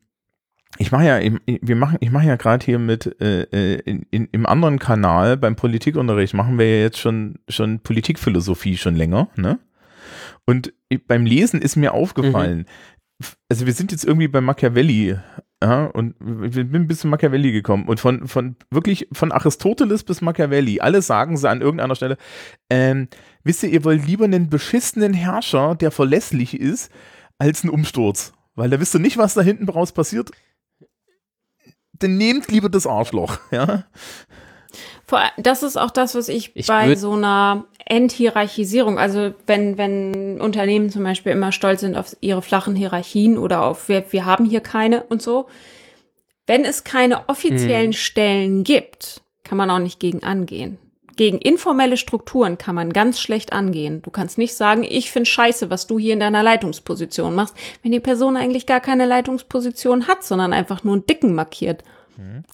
ich 0.78 0.90
mache 0.90 1.04
ja, 1.04 1.18
im- 1.18 1.40
wir 1.46 1.76
machen, 1.76 1.98
ich 2.00 2.10
mache 2.10 2.26
ja 2.26 2.36
gerade 2.36 2.64
hier 2.64 2.78
mit 2.78 3.20
äh, 3.20 3.42
äh, 3.42 3.80
in, 3.84 4.06
in, 4.10 4.28
im 4.32 4.46
anderen 4.46 4.78
Kanal 4.78 5.36
beim 5.36 5.54
Politikunterricht 5.56 6.34
machen 6.34 6.58
wir 6.58 6.66
ja 6.78 6.82
jetzt 6.82 6.98
schon 6.98 7.36
schon 7.48 7.80
Politikphilosophie 7.80 8.76
schon 8.76 8.96
länger, 8.96 9.28
ne? 9.36 9.58
Und 10.46 10.72
ich- 10.88 11.06
beim 11.06 11.26
Lesen 11.26 11.60
ist 11.62 11.76
mir 11.76 11.92
aufgefallen, 11.94 12.66
f- 13.20 13.36
also 13.48 13.66
wir 13.66 13.72
sind 13.74 13.92
jetzt 13.92 14.04
irgendwie 14.04 14.28
bei 14.28 14.40
Machiavelli, 14.40 15.16
ja, 15.62 15.84
und 15.86 16.14
wir 16.18 16.50
sind 16.50 16.88
bis 16.88 17.00
zu 17.00 17.06
Machiavelli 17.06 17.52
gekommen 17.52 17.86
und 17.86 18.00
von 18.00 18.26
von 18.26 18.56
wirklich 18.70 19.08
von 19.12 19.30
Aristoteles 19.30 20.02
bis 20.04 20.20
Machiavelli, 20.22 20.80
alle 20.80 21.02
sagen 21.02 21.36
sie 21.36 21.48
an 21.48 21.60
irgendeiner 21.60 21.94
Stelle, 21.94 22.16
ähm, 22.70 23.08
wisst 23.44 23.62
ihr, 23.62 23.68
ihr 23.68 23.84
wollt 23.84 24.06
lieber 24.06 24.24
einen 24.24 24.48
beschissenen 24.50 25.12
Herrscher, 25.14 25.74
der 25.76 25.90
verlässlich 25.90 26.58
ist, 26.58 26.90
als 27.38 27.62
einen 27.62 27.70
Umsturz, 27.72 28.32
weil 28.54 28.70
da 28.70 28.80
wisst 28.80 28.94
ihr 28.96 29.00
nicht, 29.00 29.18
was 29.18 29.34
da 29.34 29.42
hinten 29.42 29.68
raus 29.68 29.92
passiert 29.92 30.30
dann 32.02 32.16
nehmt 32.16 32.48
lieber 32.48 32.68
das 32.68 32.86
Arschloch, 32.86 33.38
ja. 33.50 33.84
Vor, 35.06 35.20
das 35.36 35.62
ist 35.62 35.76
auch 35.76 35.90
das, 35.90 36.14
was 36.14 36.28
ich, 36.28 36.52
Ich 36.54 36.66
bei 36.66 36.94
so 36.94 37.12
einer 37.12 37.66
Enthierarchisierung, 37.84 38.98
also 38.98 39.34
wenn, 39.46 39.76
wenn 39.76 40.40
Unternehmen 40.40 40.88
zum 40.88 41.04
Beispiel 41.04 41.32
immer 41.32 41.52
stolz 41.52 41.80
sind 41.80 41.96
auf 41.96 42.16
ihre 42.20 42.40
flachen 42.40 42.74
Hierarchien 42.74 43.36
oder 43.36 43.64
auf 43.64 43.88
wir, 43.88 44.04
wir 44.10 44.24
haben 44.24 44.44
hier 44.46 44.60
keine 44.60 45.02
und 45.02 45.20
so. 45.20 45.48
Wenn 46.46 46.64
es 46.64 46.84
keine 46.84 47.28
offiziellen 47.28 47.92
Hm. 47.92 47.92
Stellen 47.92 48.64
gibt, 48.64 49.22
kann 49.44 49.58
man 49.58 49.70
auch 49.70 49.78
nicht 49.78 50.00
gegen 50.00 50.22
angehen. 50.22 50.78
Gegen 51.22 51.38
informelle 51.38 51.96
Strukturen 51.96 52.58
kann 52.58 52.74
man 52.74 52.92
ganz 52.92 53.20
schlecht 53.20 53.52
angehen. 53.52 54.02
Du 54.02 54.10
kannst 54.10 54.38
nicht 54.38 54.54
sagen, 54.56 54.82
ich 54.82 55.12
finde 55.12 55.30
scheiße, 55.30 55.70
was 55.70 55.86
du 55.86 55.96
hier 55.96 56.14
in 56.14 56.18
deiner 56.18 56.42
Leitungsposition 56.42 57.32
machst, 57.36 57.54
wenn 57.84 57.92
die 57.92 58.00
Person 58.00 58.36
eigentlich 58.36 58.66
gar 58.66 58.80
keine 58.80 59.06
Leitungsposition 59.06 60.08
hat, 60.08 60.24
sondern 60.24 60.52
einfach 60.52 60.82
nur 60.82 60.94
einen 60.94 61.06
Dicken 61.06 61.36
markiert. 61.36 61.84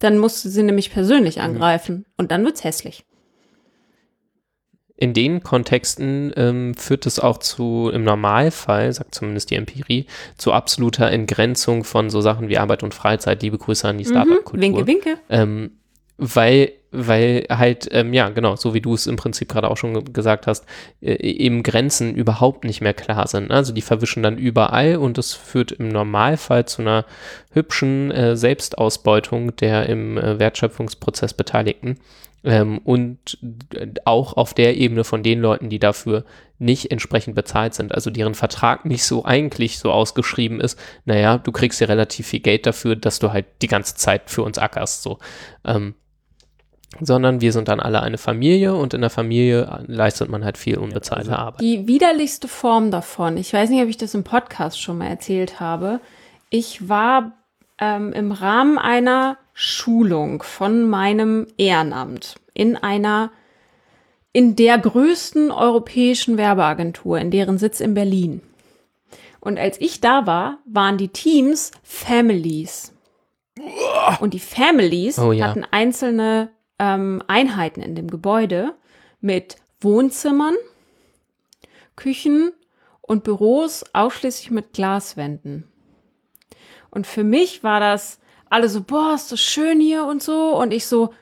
Dann 0.00 0.18
musst 0.18 0.44
du 0.44 0.50
sie 0.50 0.62
nämlich 0.62 0.90
persönlich 0.92 1.40
angreifen 1.40 2.04
und 2.18 2.30
dann 2.30 2.44
wird's 2.44 2.62
hässlich. 2.62 3.06
in 4.98 5.14
den 5.14 5.42
Kontexten 5.42 6.34
ähm, 6.36 6.74
führt 6.74 7.06
es 7.06 7.18
auch 7.20 7.38
zu, 7.38 7.90
im 7.90 8.04
Normalfall, 8.04 8.92
sagt 8.92 9.14
zumindest 9.14 9.50
die 9.50 9.54
Empirie, 9.54 10.04
zu 10.36 10.52
absoluter 10.52 11.10
Entgrenzung 11.10 11.84
von 11.84 12.10
so 12.10 12.20
Sachen 12.20 12.48
wie 12.50 12.58
Arbeit 12.58 12.82
und 12.82 12.92
Freizeit. 12.92 13.42
Liebe 13.42 13.56
Grüße 13.56 13.88
an 13.88 13.96
die 13.96 14.04
Mhm. 14.04 14.10
Startup-Kultur. 14.10 14.60
Winke, 14.60 14.86
winke. 14.86 15.18
Ähm, 15.30 15.70
weil, 16.18 16.72
weil 16.90 17.46
halt, 17.50 17.88
ähm, 17.92 18.14
ja, 18.14 18.28
genau, 18.30 18.56
so 18.56 18.72
wie 18.72 18.80
du 18.80 18.94
es 18.94 19.06
im 19.06 19.16
Prinzip 19.16 19.48
gerade 19.48 19.70
auch 19.70 19.76
schon 19.76 19.94
ge 19.94 20.04
gesagt 20.12 20.46
hast, 20.46 20.64
äh, 21.00 21.14
eben 21.14 21.62
Grenzen 21.62 22.14
überhaupt 22.14 22.64
nicht 22.64 22.80
mehr 22.80 22.94
klar 22.94 23.26
sind. 23.26 23.48
ne? 23.48 23.54
Also 23.54 23.72
die 23.72 23.82
verwischen 23.82 24.22
dann 24.22 24.38
überall 24.38 24.96
und 24.96 25.18
das 25.18 25.34
führt 25.34 25.72
im 25.72 25.88
Normalfall 25.88 26.66
zu 26.66 26.82
einer 26.82 27.04
hübschen 27.52 28.10
äh, 28.10 28.36
Selbstausbeutung 28.36 29.54
der 29.56 29.88
im 29.88 30.16
äh, 30.16 30.38
Wertschöpfungsprozess 30.38 31.34
Beteiligten. 31.34 31.98
Ähm, 32.44 32.78
und 32.78 33.38
auch 34.04 34.36
auf 34.36 34.54
der 34.54 34.76
Ebene 34.76 35.02
von 35.02 35.22
den 35.22 35.40
Leuten, 35.40 35.68
die 35.70 35.80
dafür 35.80 36.24
nicht 36.58 36.90
entsprechend 36.90 37.34
bezahlt 37.34 37.74
sind, 37.74 37.92
also 37.92 38.10
deren 38.10 38.34
Vertrag 38.34 38.84
nicht 38.84 39.04
so 39.04 39.24
eigentlich 39.24 39.78
so 39.78 39.90
ausgeschrieben 39.90 40.60
ist, 40.60 40.78
naja, 41.04 41.38
du 41.38 41.52
kriegst 41.52 41.80
ja 41.80 41.88
relativ 41.88 42.28
viel 42.28 42.40
Geld 42.40 42.64
dafür, 42.66 42.96
dass 42.96 43.18
du 43.18 43.32
halt 43.32 43.46
die 43.62 43.66
ganze 43.66 43.96
Zeit 43.96 44.30
für 44.30 44.42
uns 44.42 44.58
ackerst, 44.58 45.02
so. 45.02 45.18
Ähm, 45.64 45.94
sondern 47.00 47.40
wir 47.40 47.52
sind 47.52 47.68
dann 47.68 47.80
alle 47.80 48.02
eine 48.02 48.18
Familie 48.18 48.74
und 48.74 48.94
in 48.94 49.00
der 49.02 49.10
Familie 49.10 49.84
leistet 49.86 50.28
man 50.30 50.44
halt 50.44 50.58
viel 50.58 50.78
unbezahlte 50.78 51.38
Arbeit. 51.38 51.60
Die 51.60 51.86
widerlichste 51.86 52.48
Form 52.48 52.90
davon, 52.90 53.36
ich 53.36 53.52
weiß 53.52 53.70
nicht, 53.70 53.82
ob 53.82 53.88
ich 53.88 53.98
das 53.98 54.14
im 54.14 54.24
Podcast 54.24 54.80
schon 54.80 54.98
mal 54.98 55.08
erzählt 55.08 55.60
habe. 55.60 56.00
Ich 56.50 56.88
war 56.88 57.32
ähm, 57.78 58.12
im 58.12 58.32
Rahmen 58.32 58.78
einer 58.78 59.36
Schulung 59.52 60.42
von 60.42 60.88
meinem 60.88 61.46
Ehrenamt 61.58 62.36
in 62.54 62.76
einer, 62.76 63.30
in 64.32 64.56
der 64.56 64.78
größten 64.78 65.50
europäischen 65.50 66.38
Werbeagentur, 66.38 67.18
in 67.18 67.30
deren 67.30 67.58
Sitz 67.58 67.80
in 67.80 67.94
Berlin. 67.94 68.40
Und 69.40 69.58
als 69.58 69.80
ich 69.80 70.00
da 70.00 70.26
war, 70.26 70.58
waren 70.64 70.96
die 70.96 71.08
Teams 71.08 71.70
Families. 71.82 72.92
Und 74.20 74.34
die 74.34 74.40
Families 74.40 75.18
Oh 75.18 75.32
ja. 75.32 75.46
hatten 75.48 75.64
einzelne 75.70 76.50
ähm, 76.78 77.22
Einheiten 77.26 77.82
in 77.82 77.94
dem 77.94 78.08
Gebäude 78.08 78.74
mit 79.20 79.56
Wohnzimmern, 79.80 80.54
Küchen 81.96 82.52
und 83.00 83.24
Büros 83.24 83.84
ausschließlich 83.92 84.50
mit 84.50 84.72
Glaswänden. 84.72 85.64
Und 86.90 87.06
für 87.06 87.24
mich 87.24 87.62
war 87.62 87.80
das 87.80 88.20
alle 88.50 88.68
so, 88.68 88.82
boah, 88.82 89.14
ist 89.14 89.30
das 89.32 89.40
schön 89.40 89.80
hier 89.80 90.04
und 90.04 90.22
so. 90.22 90.56
Und 90.56 90.72
ich 90.72 90.86
so, 90.86 91.12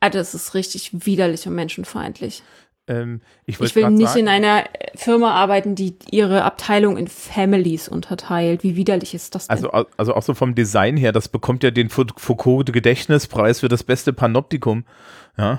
Alter, 0.00 0.18
das 0.18 0.34
ist 0.34 0.54
richtig 0.54 1.06
widerlich 1.06 1.46
und 1.46 1.54
menschenfeindlich. 1.54 2.42
Ähm, 2.86 3.20
ich 3.46 3.58
Ich 3.60 3.74
will 3.76 3.88
nicht 3.90 4.08
sagen, 4.08 4.20
in 4.20 4.28
einer 4.28 4.64
äh, 4.66 4.90
Firma 4.94 5.32
arbeiten, 5.32 5.74
die 5.74 5.96
ihre 6.10 6.44
Abteilung 6.44 6.96
in 6.98 7.08
Families 7.08 7.88
unterteilt. 7.88 8.62
Wie 8.62 8.76
widerlich 8.76 9.14
ist 9.14 9.34
das 9.34 9.48
denn? 9.48 9.56
Also, 9.56 9.70
also 9.96 10.14
auch 10.14 10.22
so 10.22 10.34
vom 10.34 10.54
Design 10.54 10.96
her, 10.96 11.12
das 11.12 11.28
bekommt 11.28 11.62
ja 11.62 11.70
den 11.70 11.88
Fou- 11.88 12.04
Foucault 12.16 12.72
Gedächtnispreis 12.72 13.60
für 13.60 13.68
das 13.68 13.84
beste 13.84 14.12
Panoptikum. 14.12 14.84
Ja, 15.38 15.58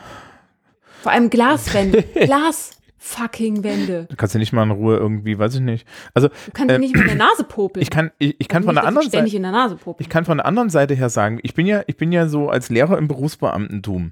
Vor 1.02 1.12
allem 1.12 1.30
Glaswände. 1.32 2.04
Glas 2.14 2.72
fucking 2.98 3.64
Wände. 3.64 4.08
da 4.10 4.16
kannst 4.16 4.34
du 4.34 4.40
nicht 4.40 4.52
mal 4.54 4.64
in 4.64 4.72
Ruhe 4.72 4.98
irgendwie, 4.98 5.38
weiß 5.38 5.54
ich 5.56 5.62
nicht. 5.62 5.88
Also 6.16 6.28
Du 6.30 6.34
kannst 6.54 6.74
Ähm, 6.74 6.82
dir 6.82 6.88
nicht 6.88 6.96
mit 6.96 7.08
der 7.08 7.16
Nase 7.16 7.44
popeln. 7.44 7.82
ich 7.84 7.92
kann, 7.92 8.10
ich, 8.18 8.36
ich 8.40 8.48
kann 8.48 8.64
Also 8.64 8.68
von 8.70 8.76
der 8.76 8.82
du 8.84 8.88
anderen 8.88 9.06
Seite, 9.06 9.18
ständig 9.18 9.36
in 9.36 9.44
der 9.44 9.52
Nase 9.52 9.76
popeln. 9.76 10.04
ich 10.04 10.10
kann 10.10 10.26
von 10.26 10.38
der 10.38 10.46
anderen 10.48 10.70
Seite 10.72 10.94
her 10.96 11.10
sagen, 11.10 11.40
ich 11.44 11.54
bin 11.54 11.68
ja, 11.68 11.84
ich 11.88 11.98
bin 11.98 12.12
ja 12.12 12.28
so 12.28 12.50
als 12.50 12.70
Lehrer 12.70 12.98
im 12.98 13.08
Berufsbeamtentum. 13.08 14.12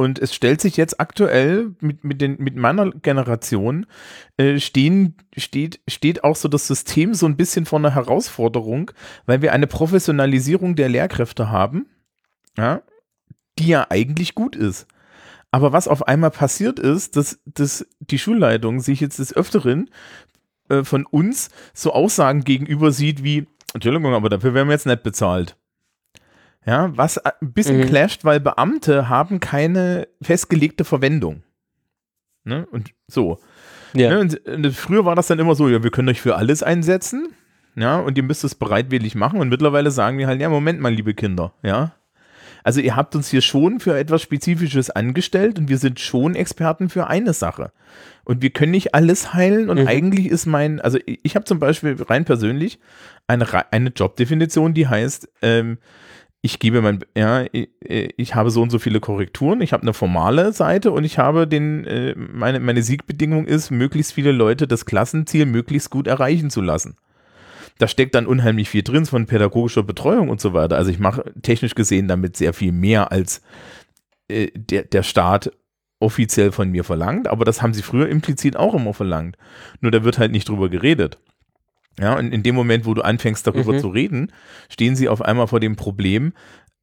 Und 0.00 0.20
es 0.20 0.32
stellt 0.32 0.60
sich 0.60 0.76
jetzt 0.76 1.00
aktuell 1.00 1.74
mit, 1.80 2.04
mit, 2.04 2.20
den, 2.20 2.36
mit 2.38 2.54
meiner 2.54 2.92
Generation, 2.92 3.84
äh, 4.36 4.60
stehen, 4.60 5.16
steht, 5.36 5.80
steht 5.88 6.22
auch 6.22 6.36
so 6.36 6.46
das 6.46 6.68
System 6.68 7.14
so 7.14 7.26
ein 7.26 7.36
bisschen 7.36 7.66
vor 7.66 7.80
einer 7.80 7.96
Herausforderung, 7.96 8.92
weil 9.26 9.42
wir 9.42 9.52
eine 9.52 9.66
Professionalisierung 9.66 10.76
der 10.76 10.88
Lehrkräfte 10.88 11.50
haben, 11.50 11.86
ja, 12.56 12.82
die 13.58 13.66
ja 13.66 13.86
eigentlich 13.90 14.36
gut 14.36 14.54
ist. 14.54 14.86
Aber 15.50 15.72
was 15.72 15.88
auf 15.88 16.06
einmal 16.06 16.30
passiert 16.30 16.78
ist, 16.78 17.16
dass, 17.16 17.40
dass 17.44 17.84
die 17.98 18.20
Schulleitung 18.20 18.78
sich 18.78 19.00
jetzt 19.00 19.18
des 19.18 19.34
Öfteren 19.34 19.90
äh, 20.68 20.84
von 20.84 21.06
uns 21.06 21.50
so 21.74 21.92
Aussagen 21.92 22.44
gegenüber 22.44 22.92
sieht 22.92 23.24
wie, 23.24 23.48
Entschuldigung, 23.74 24.14
aber 24.14 24.28
dafür 24.28 24.54
werden 24.54 24.68
wir 24.68 24.74
jetzt 24.74 24.86
nicht 24.86 25.02
bezahlt. 25.02 25.56
Ja, 26.68 26.94
was 26.96 27.16
ein 27.18 27.32
bisschen 27.52 27.78
Mhm. 27.78 27.86
clasht, 27.86 28.24
weil 28.24 28.40
Beamte 28.40 29.08
haben 29.08 29.40
keine 29.40 30.06
festgelegte 30.20 30.84
Verwendung. 30.84 31.42
Ne? 32.44 32.66
Und 32.70 32.90
so. 33.06 33.38
Ja. 33.94 34.10
Ne? 34.10 34.20
Und, 34.20 34.46
und 34.46 34.70
früher 34.76 35.04
war 35.06 35.14
das 35.16 35.28
dann 35.28 35.38
immer 35.38 35.54
so, 35.54 35.68
ja, 35.68 35.82
wir 35.82 35.90
können 35.90 36.10
euch 36.10 36.20
für 36.20 36.36
alles 36.36 36.62
einsetzen, 36.62 37.28
ja, 37.74 37.96
und 37.96 38.18
ihr 38.18 38.22
müsst 38.24 38.44
es 38.44 38.54
bereitwillig 38.54 39.14
machen. 39.14 39.40
Und 39.40 39.48
mittlerweile 39.48 39.90
sagen 39.90 40.18
wir 40.18 40.26
halt, 40.26 40.40
ja, 40.40 40.48
Moment 40.50 40.80
mal, 40.80 40.92
liebe 40.92 41.14
Kinder, 41.14 41.54
ja. 41.62 41.92
Also 42.64 42.80
ihr 42.80 42.96
habt 42.96 43.14
uns 43.16 43.28
hier 43.30 43.40
schon 43.40 43.80
für 43.80 43.96
etwas 43.96 44.20
Spezifisches 44.20 44.90
angestellt 44.90 45.58
und 45.58 45.68
wir 45.70 45.78
sind 45.78 46.00
schon 46.00 46.34
Experten 46.34 46.90
für 46.90 47.06
eine 47.06 47.32
Sache. 47.32 47.72
Und 48.24 48.42
wir 48.42 48.50
können 48.50 48.72
nicht 48.72 48.94
alles 48.94 49.32
heilen 49.32 49.70
und 49.70 49.80
Mhm. 49.80 49.86
eigentlich 49.86 50.26
ist 50.26 50.44
mein, 50.44 50.80
also 50.80 50.98
ich, 51.06 51.20
ich 51.22 51.34
habe 51.34 51.46
zum 51.46 51.60
Beispiel 51.60 51.96
rein 52.02 52.26
persönlich 52.26 52.78
eine, 53.26 53.46
eine 53.72 53.88
Jobdefinition, 53.90 54.74
die 54.74 54.86
heißt, 54.86 55.28
ähm, 55.40 55.78
ich 56.48 56.58
gebe 56.58 56.80
mein, 56.80 57.04
ja, 57.14 57.44
ich, 57.52 57.68
ich 57.82 58.34
habe 58.34 58.50
so 58.50 58.62
und 58.62 58.70
so 58.70 58.78
viele 58.78 59.00
Korrekturen, 59.00 59.60
ich 59.60 59.74
habe 59.74 59.82
eine 59.82 59.92
formale 59.92 60.54
Seite 60.54 60.92
und 60.92 61.04
ich 61.04 61.18
habe 61.18 61.46
den, 61.46 61.84
äh, 61.84 62.14
meine, 62.16 62.58
meine 62.58 62.82
Siegbedingung 62.82 63.44
ist, 63.44 63.70
möglichst 63.70 64.14
viele 64.14 64.32
Leute 64.32 64.66
das 64.66 64.86
Klassenziel 64.86 65.44
möglichst 65.44 65.90
gut 65.90 66.06
erreichen 66.06 66.48
zu 66.48 66.62
lassen. 66.62 66.96
Da 67.76 67.86
steckt 67.86 68.14
dann 68.14 68.26
unheimlich 68.26 68.70
viel 68.70 68.82
drin 68.82 69.04
von 69.04 69.26
pädagogischer 69.26 69.82
Betreuung 69.82 70.30
und 70.30 70.40
so 70.40 70.54
weiter. 70.54 70.76
Also 70.76 70.90
ich 70.90 70.98
mache 70.98 71.34
technisch 71.42 71.74
gesehen 71.74 72.08
damit 72.08 72.38
sehr 72.38 72.54
viel 72.54 72.72
mehr 72.72 73.12
als 73.12 73.42
äh, 74.28 74.48
der, 74.54 74.84
der 74.84 75.02
Staat 75.02 75.52
offiziell 76.00 76.50
von 76.50 76.70
mir 76.70 76.82
verlangt, 76.82 77.28
aber 77.28 77.44
das 77.44 77.60
haben 77.60 77.74
sie 77.74 77.82
früher 77.82 78.08
implizit 78.08 78.56
auch 78.56 78.72
immer 78.72 78.94
verlangt. 78.94 79.36
Nur 79.82 79.90
da 79.90 80.02
wird 80.02 80.18
halt 80.18 80.32
nicht 80.32 80.48
drüber 80.48 80.70
geredet. 80.70 81.18
Ja, 82.00 82.16
und 82.16 82.32
in 82.32 82.42
dem 82.42 82.54
Moment, 82.54 82.86
wo 82.86 82.94
du 82.94 83.02
anfängst, 83.02 83.46
darüber 83.46 83.72
Mhm. 83.72 83.78
zu 83.80 83.88
reden, 83.88 84.32
stehen 84.68 84.94
sie 84.96 85.08
auf 85.08 85.20
einmal 85.22 85.48
vor 85.48 85.60
dem 85.60 85.74
Problem, 85.76 86.32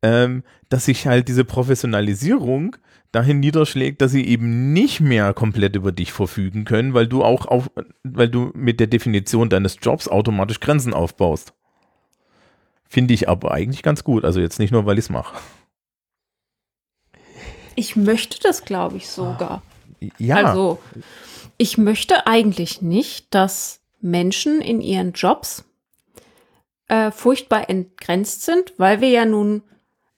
ähm, 0.02 0.44
dass 0.70 0.86
sich 0.86 1.08
halt 1.08 1.28
diese 1.30 1.46
Professionalisierung 1.46 2.76
dahin 3.14 3.40
niederschlägt, 3.40 4.02
dass 4.02 4.12
sie 4.12 4.26
eben 4.28 4.74
nicht 4.74 5.00
mehr 5.00 5.34
komplett 5.34 5.76
über 5.78 5.94
dich 5.94 6.12
verfügen 6.12 6.66
können, 6.66 6.94
weil 6.94 7.08
du 7.08 7.24
auch 7.24 7.46
auf, 7.46 7.72
weil 8.04 8.28
du 8.28 8.52
mit 8.54 8.82
der 8.82 8.88
Definition 8.88 9.50
deines 9.50 9.78
Jobs 9.82 10.10
automatisch 10.10 10.60
Grenzen 10.60 10.94
aufbaust. 10.94 11.54
Finde 12.90 13.14
ich 13.14 13.30
aber 13.30 13.52
eigentlich 13.52 13.84
ganz 13.84 14.04
gut. 14.04 14.26
Also 14.26 14.42
jetzt 14.42 14.60
nicht 14.60 14.72
nur, 14.72 14.86
weil 14.86 14.98
ich 15.00 15.06
es 15.06 15.10
mache. 15.10 15.38
Ich 17.76 17.96
möchte 17.96 18.40
das, 18.42 18.64
glaube 18.66 18.98
ich, 18.98 19.08
sogar. 19.10 19.62
Ja, 20.18 20.36
Also, 20.38 20.80
ich 21.58 21.78
möchte 21.78 22.28
eigentlich 22.28 22.82
nicht, 22.82 23.34
dass 23.34 23.82
Menschen 24.06 24.62
in 24.62 24.82
ihren 24.82 25.14
Jobs 25.14 25.66
äh, 26.88 27.12
furchtbar 27.12 27.70
entgrenzt 27.70 28.44
sind, 28.44 28.74
weil 28.78 29.02
wir 29.02 29.10
ja 29.10 29.26
nun 29.26 29.64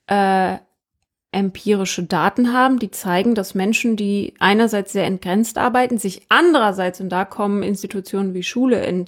äh, 0.07 0.57
empirische 1.31 2.03
Daten 2.03 2.53
haben, 2.53 2.79
die 2.79 2.91
zeigen, 2.91 3.35
dass 3.35 3.55
Menschen, 3.55 3.95
die 3.95 4.33
einerseits 4.39 4.91
sehr 4.91 5.05
entgrenzt 5.05 5.57
arbeiten, 5.57 5.97
sich 5.97 6.23
andererseits, 6.29 6.99
und 6.99 7.09
da 7.09 7.25
kommen 7.25 7.63
Institutionen 7.63 8.33
wie 8.33 8.43
Schule 8.43 8.85
in, 8.85 9.05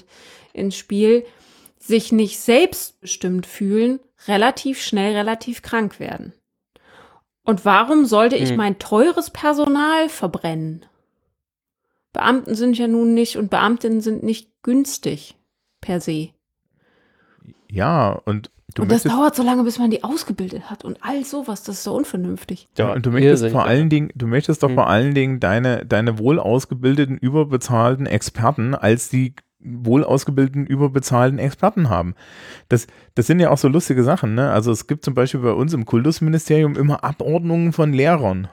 ins 0.53 0.75
Spiel, 0.75 1.25
sich 1.77 2.11
nicht 2.11 2.39
selbstbestimmt 2.39 3.45
fühlen, 3.45 3.99
relativ 4.27 4.81
schnell 4.81 5.15
relativ 5.15 5.61
krank 5.61 5.99
werden. 5.99 6.33
Und 7.43 7.65
warum 7.65 8.05
sollte 8.05 8.35
ich 8.35 8.51
Hm. 8.51 8.57
mein 8.57 8.79
teures 8.79 9.29
Personal 9.29 10.07
verbrennen? 10.09 10.85
Beamten 12.13 12.55
sind 12.55 12.77
ja 12.77 12.87
nun 12.87 13.13
nicht 13.13 13.37
und 13.37 13.49
Beamtinnen 13.49 14.01
sind 14.01 14.23
nicht 14.23 14.49
günstig 14.63 15.35
per 15.81 16.01
se. 16.01 16.29
ja, 17.69 18.11
und 18.25 18.49
du 18.75 18.81
und 18.83 18.91
das 18.91 19.03
dauert 19.03 19.35
so 19.35 19.43
lange, 19.43 19.63
bis 19.63 19.79
man 19.79 19.91
die 19.91 20.03
ausgebildet 20.03 20.69
hat 20.69 20.83
und 20.83 20.97
all 21.01 21.23
sowas, 21.23 21.63
das 21.63 21.77
ist 21.77 21.83
so 21.83 21.95
unvernünftig. 21.95 22.67
ja, 22.77 22.91
und 22.93 23.05
du 23.05 23.11
möchtest 23.11 23.43
vor 23.49 23.61
ja. 23.61 23.67
allen 23.67 23.89
Dingen, 23.89 24.09
du 24.15 24.27
möchtest 24.27 24.63
doch 24.63 24.69
Hm. 24.69 24.75
vor 24.75 24.87
allen 24.87 25.13
Dingen 25.13 25.39
deine, 25.39 25.85
deine 25.85 26.17
wohl 26.19 26.39
ausgebildeten, 26.39 27.17
überbezahlten 27.17 28.05
Experten 28.05 28.75
als 28.75 29.09
die 29.09 29.35
wohl 29.61 30.03
ausgebildeten, 30.05 30.65
überbezahlten 30.65 31.37
Experten 31.37 31.89
haben. 31.89 32.15
Das, 32.69 32.87
das 33.15 33.27
sind 33.27 33.39
ja 33.41 33.49
auch 33.49 33.57
so 33.57 33.67
lustige 33.67 34.03
Sachen, 34.03 34.33
ne? 34.33 34.51
Also 34.51 34.71
es 34.71 34.87
gibt 34.87 35.03
zum 35.03 35.13
Beispiel 35.13 35.41
bei 35.41 35.51
uns 35.51 35.73
im 35.73 35.85
Kultusministerium 35.85 36.75
immer 36.77 37.03
Abordnungen 37.03 37.73
von 37.73 37.91
Lehrern. 37.91 38.47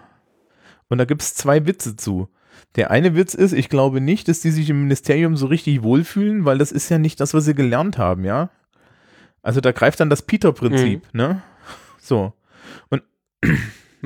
Und 0.89 0.99
da 0.99 1.05
gibt 1.05 1.23
es 1.23 1.35
zwei 1.35 1.65
Witze 1.67 1.95
zu. 1.97 2.29
Der 2.77 2.91
eine 2.91 3.15
Witz 3.15 3.35
ist, 3.35 3.53
ich 3.53 3.69
glaube 3.69 4.01
nicht, 4.01 4.29
dass 4.29 4.41
die 4.41 4.51
sich 4.51 4.69
im 4.71 4.83
Ministerium 4.83 5.37
so 5.37 5.47
richtig 5.47 5.83
wohlfühlen, 5.83 6.45
weil 6.45 6.59
das 6.59 6.73
ist 6.73 6.89
ja 6.91 6.99
nicht 6.99 7.21
das, 7.21 7.33
was 7.35 7.47
sie 7.47 7.55
gelernt 7.55 7.99
haben, 7.99 8.25
ja. 8.25 8.51
Also 9.43 9.61
da 9.61 9.73
greift 9.73 10.01
dann 10.01 10.11
das 10.11 10.23
Peter-Prinzip, 10.23 11.03
ne? 11.15 11.43
So. 11.99 12.35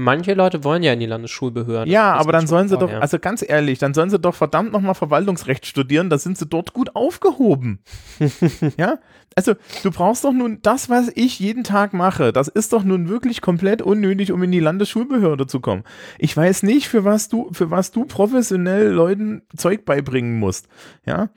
Manche 0.00 0.32
Leute 0.32 0.64
wollen 0.64 0.82
ja 0.82 0.94
in 0.94 1.00
die 1.00 1.06
Landesschulbehörde. 1.06 1.90
Ja, 1.90 2.14
aber 2.14 2.32
dann 2.32 2.46
sollen 2.46 2.68
sie 2.68 2.78
doch, 2.78 2.90
also 2.90 3.18
ganz 3.18 3.44
ehrlich, 3.46 3.78
dann 3.78 3.92
sollen 3.92 4.08
sie 4.08 4.18
doch 4.18 4.34
verdammt 4.34 4.72
nochmal 4.72 4.94
Verwaltungsrecht 4.94 5.66
studieren, 5.66 6.08
da 6.08 6.16
sind 6.16 6.38
sie 6.38 6.46
dort 6.46 6.72
gut 6.72 6.96
aufgehoben. 6.96 7.80
ja, 8.78 8.98
also 9.36 9.54
du 9.82 9.90
brauchst 9.90 10.24
doch 10.24 10.32
nun 10.32 10.60
das, 10.62 10.88
was 10.88 11.10
ich 11.14 11.38
jeden 11.38 11.64
Tag 11.64 11.92
mache, 11.92 12.32
das 12.32 12.48
ist 12.48 12.72
doch 12.72 12.82
nun 12.82 13.10
wirklich 13.10 13.42
komplett 13.42 13.82
unnötig, 13.82 14.32
um 14.32 14.42
in 14.42 14.52
die 14.52 14.60
Landesschulbehörde 14.60 15.46
zu 15.46 15.60
kommen. 15.60 15.84
Ich 16.18 16.34
weiß 16.34 16.62
nicht, 16.62 16.88
für 16.88 17.04
was 17.04 17.28
du, 17.28 17.50
für 17.52 17.70
was 17.70 17.90
du 17.90 18.06
professionell 18.06 18.88
Leuten 18.88 19.42
Zeug 19.54 19.84
beibringen 19.84 20.38
musst. 20.38 20.66
Ja, 21.04 21.28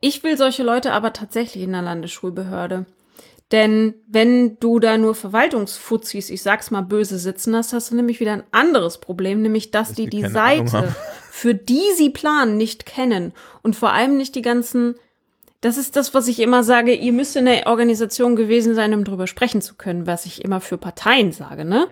Ich 0.00 0.22
will 0.22 0.36
solche 0.36 0.62
Leute 0.62 0.92
aber 0.92 1.14
tatsächlich 1.14 1.64
in 1.64 1.72
der 1.72 1.82
Landesschulbehörde. 1.82 2.84
Denn 3.50 3.94
wenn 4.06 4.58
du 4.60 4.78
da 4.78 4.98
nur 4.98 5.14
Verwaltungsfuzis, 5.14 6.28
ich 6.28 6.42
sag's 6.42 6.70
mal 6.70 6.82
böse, 6.82 7.18
sitzen 7.18 7.56
hast, 7.56 7.72
hast 7.72 7.90
du 7.90 7.96
nämlich 7.96 8.20
wieder 8.20 8.32
ein 8.32 8.44
anderes 8.50 8.98
Problem, 8.98 9.40
nämlich 9.40 9.70
dass 9.70 9.94
die 9.94 10.06
die 10.06 10.22
die 10.22 10.28
Seite, 10.28 10.94
für 11.30 11.54
die 11.54 11.92
sie 11.96 12.10
planen, 12.10 12.58
nicht 12.58 12.84
kennen. 12.84 13.32
Und 13.62 13.74
vor 13.74 13.92
allem 13.92 14.18
nicht 14.18 14.34
die 14.34 14.42
ganzen, 14.42 14.96
das 15.62 15.78
ist 15.78 15.96
das, 15.96 16.12
was 16.12 16.28
ich 16.28 16.40
immer 16.40 16.62
sage, 16.62 16.92
ihr 16.92 17.12
müsst 17.12 17.36
in 17.36 17.46
der 17.46 17.66
Organisation 17.68 18.36
gewesen 18.36 18.74
sein, 18.74 18.92
um 18.92 19.04
drüber 19.04 19.26
sprechen 19.26 19.62
zu 19.62 19.76
können, 19.76 20.06
was 20.06 20.26
ich 20.26 20.44
immer 20.44 20.60
für 20.60 20.76
Parteien 20.76 21.32
sage, 21.32 21.64
ne? 21.64 21.88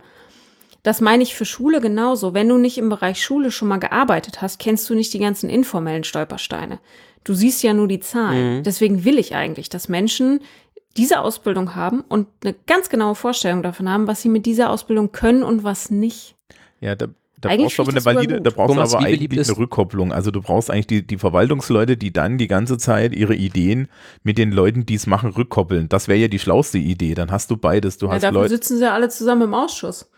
Das 0.82 1.00
meine 1.00 1.24
ich 1.24 1.34
für 1.34 1.44
Schule 1.44 1.80
genauso. 1.80 2.32
Wenn 2.32 2.48
du 2.48 2.58
nicht 2.58 2.78
im 2.78 2.90
Bereich 2.90 3.20
Schule 3.20 3.50
schon 3.50 3.66
mal 3.66 3.78
gearbeitet 3.78 4.40
hast, 4.40 4.60
kennst 4.60 4.88
du 4.88 4.94
nicht 4.94 5.12
die 5.12 5.18
ganzen 5.18 5.50
informellen 5.50 6.04
Stolpersteine. 6.04 6.78
Du 7.24 7.34
siehst 7.34 7.64
ja 7.64 7.74
nur 7.74 7.88
die 7.88 7.98
Zahlen. 7.98 8.58
Deswegen 8.62 9.04
will 9.04 9.18
ich 9.18 9.34
eigentlich, 9.34 9.68
dass 9.68 9.88
Menschen 9.88 10.42
diese 10.96 11.20
Ausbildung 11.20 11.74
haben 11.74 12.02
und 12.08 12.26
eine 12.44 12.54
ganz 12.66 12.88
genaue 12.88 13.14
Vorstellung 13.14 13.62
davon 13.62 13.88
haben, 13.88 14.06
was 14.06 14.22
sie 14.22 14.28
mit 14.28 14.46
dieser 14.46 14.70
Ausbildung 14.70 15.12
können 15.12 15.42
und 15.42 15.64
was 15.64 15.90
nicht. 15.90 16.34
ja, 16.80 16.94
da, 16.94 17.06
da 17.38 17.50
Eigentlich 17.50 17.76
brauchst 17.76 17.78
du 17.78 17.82
aber 17.82 17.90
eine 17.92 18.04
valide, 18.04 18.40
da 18.40 18.50
brauchst 18.50 18.70
du 18.70 18.74
Thomas, 18.74 18.94
aber 18.94 19.04
eigentlich 19.04 19.48
eine 19.48 19.58
Rückkopplung. 19.58 20.10
Also 20.12 20.30
du 20.30 20.40
brauchst 20.40 20.70
eigentlich 20.70 20.86
die, 20.86 21.06
die 21.06 21.18
Verwaltungsleute, 21.18 21.96
die 21.98 22.10
dann 22.12 22.38
die 22.38 22.48
ganze 22.48 22.78
Zeit 22.78 23.14
ihre 23.14 23.34
Ideen 23.34 23.88
mit 24.22 24.38
den 24.38 24.52
Leuten, 24.52 24.86
die 24.86 24.94
es 24.94 25.06
machen, 25.06 25.30
rückkoppeln. 25.30 25.88
Das 25.90 26.08
wäre 26.08 26.18
ja 26.18 26.28
die 26.28 26.38
schlauste 26.38 26.78
Idee. 26.78 27.14
Dann 27.14 27.30
hast 27.30 27.50
du 27.50 27.58
beides. 27.58 27.98
Du 27.98 28.06
Ja, 28.06 28.12
hast 28.12 28.22
dafür 28.22 28.42
Leute. 28.42 28.54
sitzen 28.54 28.78
sie 28.78 28.90
alle 28.90 29.10
zusammen 29.10 29.42
im 29.42 29.54
Ausschuss. 29.54 30.10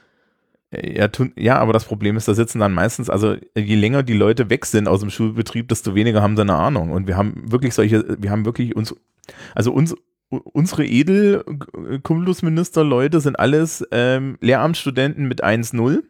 Ja, 0.70 1.08
tun, 1.08 1.32
ja, 1.36 1.58
aber 1.58 1.72
das 1.72 1.86
Problem 1.86 2.16
ist, 2.18 2.28
da 2.28 2.34
sitzen 2.34 2.58
dann 2.60 2.74
meistens, 2.74 3.08
also 3.08 3.36
je 3.56 3.74
länger 3.74 4.02
die 4.02 4.12
Leute 4.12 4.50
weg 4.50 4.66
sind 4.66 4.86
aus 4.86 5.00
dem 5.00 5.08
Schulbetrieb, 5.08 5.66
desto 5.68 5.94
weniger 5.94 6.20
haben 6.20 6.36
sie 6.36 6.42
eine 6.42 6.54
Ahnung. 6.56 6.92
Und 6.92 7.06
wir 7.06 7.16
haben 7.16 7.50
wirklich 7.50 7.72
solche, 7.74 8.04
wir 8.20 8.30
haben 8.30 8.44
wirklich 8.44 8.76
uns, 8.76 8.94
also 9.54 9.72
uns, 9.72 9.94
unsere 10.30 10.84
edel 10.84 11.44
Leute 12.82 13.20
sind 13.20 13.38
alles 13.38 13.86
ähm, 13.90 14.38
Lehramtsstudenten 14.40 15.26
mit 15.26 15.42
1-0. 15.42 16.02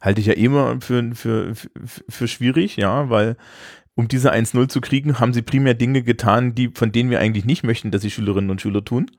Halte 0.00 0.20
ich 0.20 0.26
ja 0.26 0.34
immer 0.34 0.80
für, 0.80 1.14
für, 1.14 1.54
für, 1.54 1.70
für 2.08 2.28
schwierig, 2.28 2.76
ja, 2.76 3.10
weil 3.10 3.36
um 3.94 4.06
diese 4.06 4.32
1-0 4.32 4.68
zu 4.68 4.80
kriegen, 4.80 5.18
haben 5.18 5.32
sie 5.32 5.42
primär 5.42 5.74
Dinge 5.74 6.02
getan, 6.02 6.54
die, 6.54 6.70
von 6.72 6.92
denen 6.92 7.10
wir 7.10 7.18
eigentlich 7.18 7.44
nicht 7.44 7.64
möchten, 7.64 7.90
dass 7.90 8.02
die 8.02 8.10
Schülerinnen 8.10 8.50
und 8.50 8.60
Schüler 8.60 8.84
tun. 8.84 9.10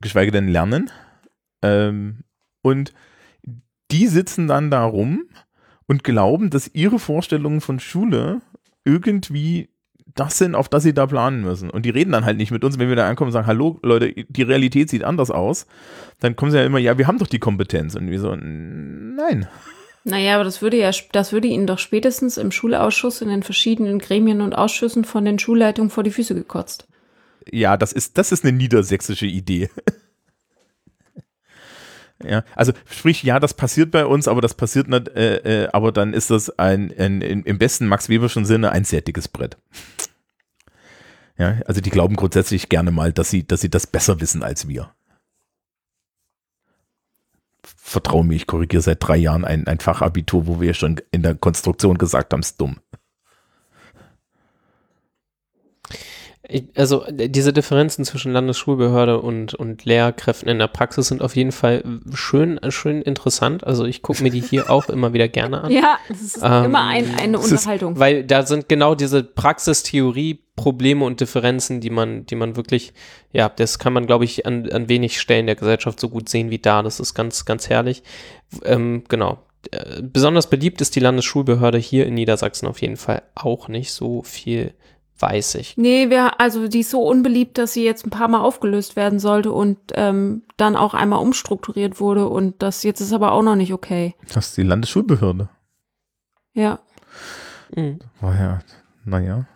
Geschweige 0.00 0.32
denn 0.32 0.48
lernen. 0.48 0.90
Ähm, 1.62 2.24
und 2.62 2.92
die 3.92 4.08
sitzen 4.08 4.48
dann 4.48 4.70
da 4.70 4.84
rum 4.84 5.28
und 5.86 6.02
glauben, 6.02 6.50
dass 6.50 6.74
ihre 6.74 6.98
Vorstellungen 6.98 7.60
von 7.60 7.78
Schule 7.78 8.40
irgendwie 8.84 9.68
das 10.14 10.38
sind, 10.38 10.54
auf 10.54 10.68
das 10.68 10.82
sie 10.84 10.94
da 10.94 11.06
planen 11.06 11.42
müssen. 11.42 11.70
Und 11.70 11.84
die 11.84 11.90
reden 11.90 12.12
dann 12.12 12.24
halt 12.24 12.36
nicht 12.36 12.50
mit 12.50 12.64
uns, 12.64 12.78
wenn 12.78 12.88
wir 12.88 12.96
da 12.96 13.08
ankommen 13.08 13.28
und 13.28 13.32
sagen, 13.32 13.46
hallo 13.46 13.78
Leute, 13.82 14.12
die 14.12 14.42
Realität 14.42 14.88
sieht 14.88 15.04
anders 15.04 15.30
aus. 15.30 15.66
Dann 16.20 16.36
kommen 16.36 16.52
sie 16.52 16.58
ja 16.58 16.64
immer, 16.64 16.78
ja, 16.78 16.96
wir 16.98 17.06
haben 17.06 17.18
doch 17.18 17.26
die 17.26 17.40
Kompetenz. 17.40 17.94
Und 17.96 18.10
wir 18.10 18.20
so, 18.20 18.34
nein. 18.36 19.48
Naja, 20.04 20.36
aber 20.36 20.44
das 20.44 20.62
würde 20.62 20.76
ja, 20.76 20.90
das 21.12 21.32
würde 21.32 21.48
ihnen 21.48 21.66
doch 21.66 21.78
spätestens 21.78 22.36
im 22.36 22.52
Schulausschuss 22.52 23.22
in 23.22 23.28
den 23.28 23.42
verschiedenen 23.42 23.98
Gremien 23.98 24.42
und 24.42 24.54
Ausschüssen 24.54 25.04
von 25.04 25.24
den 25.24 25.38
Schulleitungen 25.38 25.90
vor 25.90 26.04
die 26.04 26.10
Füße 26.10 26.34
gekotzt. 26.34 26.86
Ja, 27.50 27.76
das 27.76 27.92
ist, 27.92 28.16
das 28.16 28.30
ist 28.30 28.44
eine 28.44 28.56
niedersächsische 28.56 29.26
Idee. 29.26 29.70
Ja, 32.24 32.44
also 32.54 32.72
sprich, 32.90 33.22
ja, 33.22 33.38
das 33.40 33.54
passiert 33.54 33.90
bei 33.90 34.06
uns, 34.06 34.28
aber 34.28 34.40
das 34.40 34.54
passiert 34.54 34.88
nicht, 34.88 35.08
äh, 35.08 35.64
äh, 35.64 35.68
aber 35.72 35.92
dann 35.92 36.12
ist 36.12 36.30
das 36.30 36.50
ein, 36.58 36.92
ein, 36.98 37.22
ein 37.22 37.42
im 37.42 37.58
besten 37.58 37.86
Max 37.86 38.08
Weberschen 38.08 38.44
Sinne 38.44 38.72
ein 38.72 38.84
sehr 38.84 39.00
dickes 39.00 39.28
Brett. 39.28 39.56
Ja, 41.36 41.60
also 41.66 41.80
die 41.80 41.90
glauben 41.90 42.16
grundsätzlich 42.16 42.68
gerne 42.68 42.90
mal, 42.90 43.12
dass 43.12 43.30
sie, 43.30 43.46
dass 43.46 43.60
sie 43.60 43.70
das 43.70 43.86
besser 43.86 44.20
wissen 44.20 44.42
als 44.42 44.68
wir. 44.68 44.94
Vertrau 47.62 48.22
mir, 48.22 48.34
ich 48.34 48.46
korrigiere 48.46 48.82
seit 48.82 49.06
drei 49.06 49.16
Jahren 49.16 49.44
ein, 49.44 49.66
ein 49.66 49.80
Fachabitur, 49.80 50.46
wo 50.46 50.60
wir 50.60 50.74
schon 50.74 51.00
in 51.10 51.22
der 51.22 51.34
Konstruktion 51.34 51.98
gesagt 51.98 52.32
haben, 52.32 52.40
ist 52.40 52.60
dumm. 52.60 52.78
Also 56.76 57.04
äh, 57.04 57.28
diese 57.28 57.52
Differenzen 57.52 58.04
zwischen 58.04 58.32
Landesschulbehörde 58.32 59.20
und, 59.20 59.54
und 59.54 59.84
Lehrkräften 59.84 60.48
in 60.48 60.58
der 60.58 60.66
Praxis 60.68 61.08
sind 61.08 61.22
auf 61.22 61.36
jeden 61.36 61.52
Fall 61.52 61.82
schön, 62.14 62.60
schön 62.68 63.00
interessant. 63.02 63.66
Also 63.66 63.84
ich 63.86 64.02
gucke 64.02 64.22
mir 64.22 64.30
die 64.30 64.42
hier 64.42 64.68
auch 64.70 64.88
immer 64.88 65.12
wieder 65.12 65.28
gerne 65.28 65.62
an. 65.64 65.72
Ja, 65.72 65.96
das 66.08 66.20
ist 66.20 66.38
Ähm, 66.42 66.64
immer 66.66 66.84
ein, 66.86 67.06
eine 67.18 67.38
es 67.38 67.46
ist- 67.46 67.52
Unterhaltung. 67.52 67.98
Weil 67.98 68.24
da 68.24 68.44
sind 68.44 68.68
genau 68.68 68.94
diese 68.94 69.22
Praxistheorie, 69.24 70.40
Probleme 70.56 71.04
und 71.04 71.20
Differenzen, 71.20 71.80
die 71.80 71.90
man, 71.90 72.26
die 72.26 72.36
man 72.36 72.56
wirklich, 72.56 72.92
ja, 73.32 73.48
das 73.48 73.78
kann 73.78 73.92
man, 73.92 74.06
glaube 74.06 74.24
ich, 74.24 74.46
an, 74.46 74.70
an 74.70 74.88
wenig 74.88 75.20
Stellen 75.20 75.46
der 75.46 75.56
Gesellschaft 75.56 75.98
so 75.98 76.08
gut 76.08 76.28
sehen 76.28 76.50
wie 76.50 76.58
da. 76.58 76.82
Das 76.82 77.00
ist 77.00 77.14
ganz, 77.14 77.44
ganz 77.44 77.68
herrlich. 77.70 78.02
Ähm, 78.64 79.02
genau. 79.08 79.38
Äh, 79.70 80.02
Besonders 80.02 80.48
beliebt 80.50 80.80
ist 80.80 80.94
die 80.94 81.00
Landesschulbehörde 81.00 81.78
hier 81.78 82.06
in 82.06 82.14
Niedersachsen 82.14 82.68
auf 82.68 82.82
jeden 82.82 82.96
Fall 82.98 83.22
auch 83.34 83.66
nicht 83.68 83.90
so 83.92 84.22
viel, 84.22 84.74
weiß 85.18 85.56
ich. 85.56 85.76
Nee, 85.76 86.10
wir, 86.10 86.40
also 86.40 86.68
die 86.68 86.80
ist 86.80 86.90
so 86.90 87.02
unbeliebt, 87.02 87.58
dass 87.58 87.72
sie 87.72 87.84
jetzt 87.84 88.06
ein 88.06 88.10
paar 88.10 88.28
Mal 88.28 88.40
aufgelöst 88.40 88.96
werden 88.96 89.18
sollte 89.18 89.52
und 89.52 89.78
ähm, 89.94 90.42
dann 90.56 90.76
auch 90.76 90.94
einmal 90.94 91.20
umstrukturiert 91.20 92.00
wurde 92.00 92.28
und 92.28 92.62
das 92.62 92.82
jetzt 92.82 93.00
ist 93.00 93.12
aber 93.12 93.32
auch 93.32 93.42
noch 93.42 93.56
nicht 93.56 93.72
okay. 93.72 94.14
Das 94.32 94.48
ist 94.48 94.56
die 94.56 94.62
Landesschulbehörde. 94.62 95.48
Ja. 96.52 96.80
Mhm. 97.74 97.98
War 98.20 98.34
ja, 98.34 98.58
naja. 99.04 99.46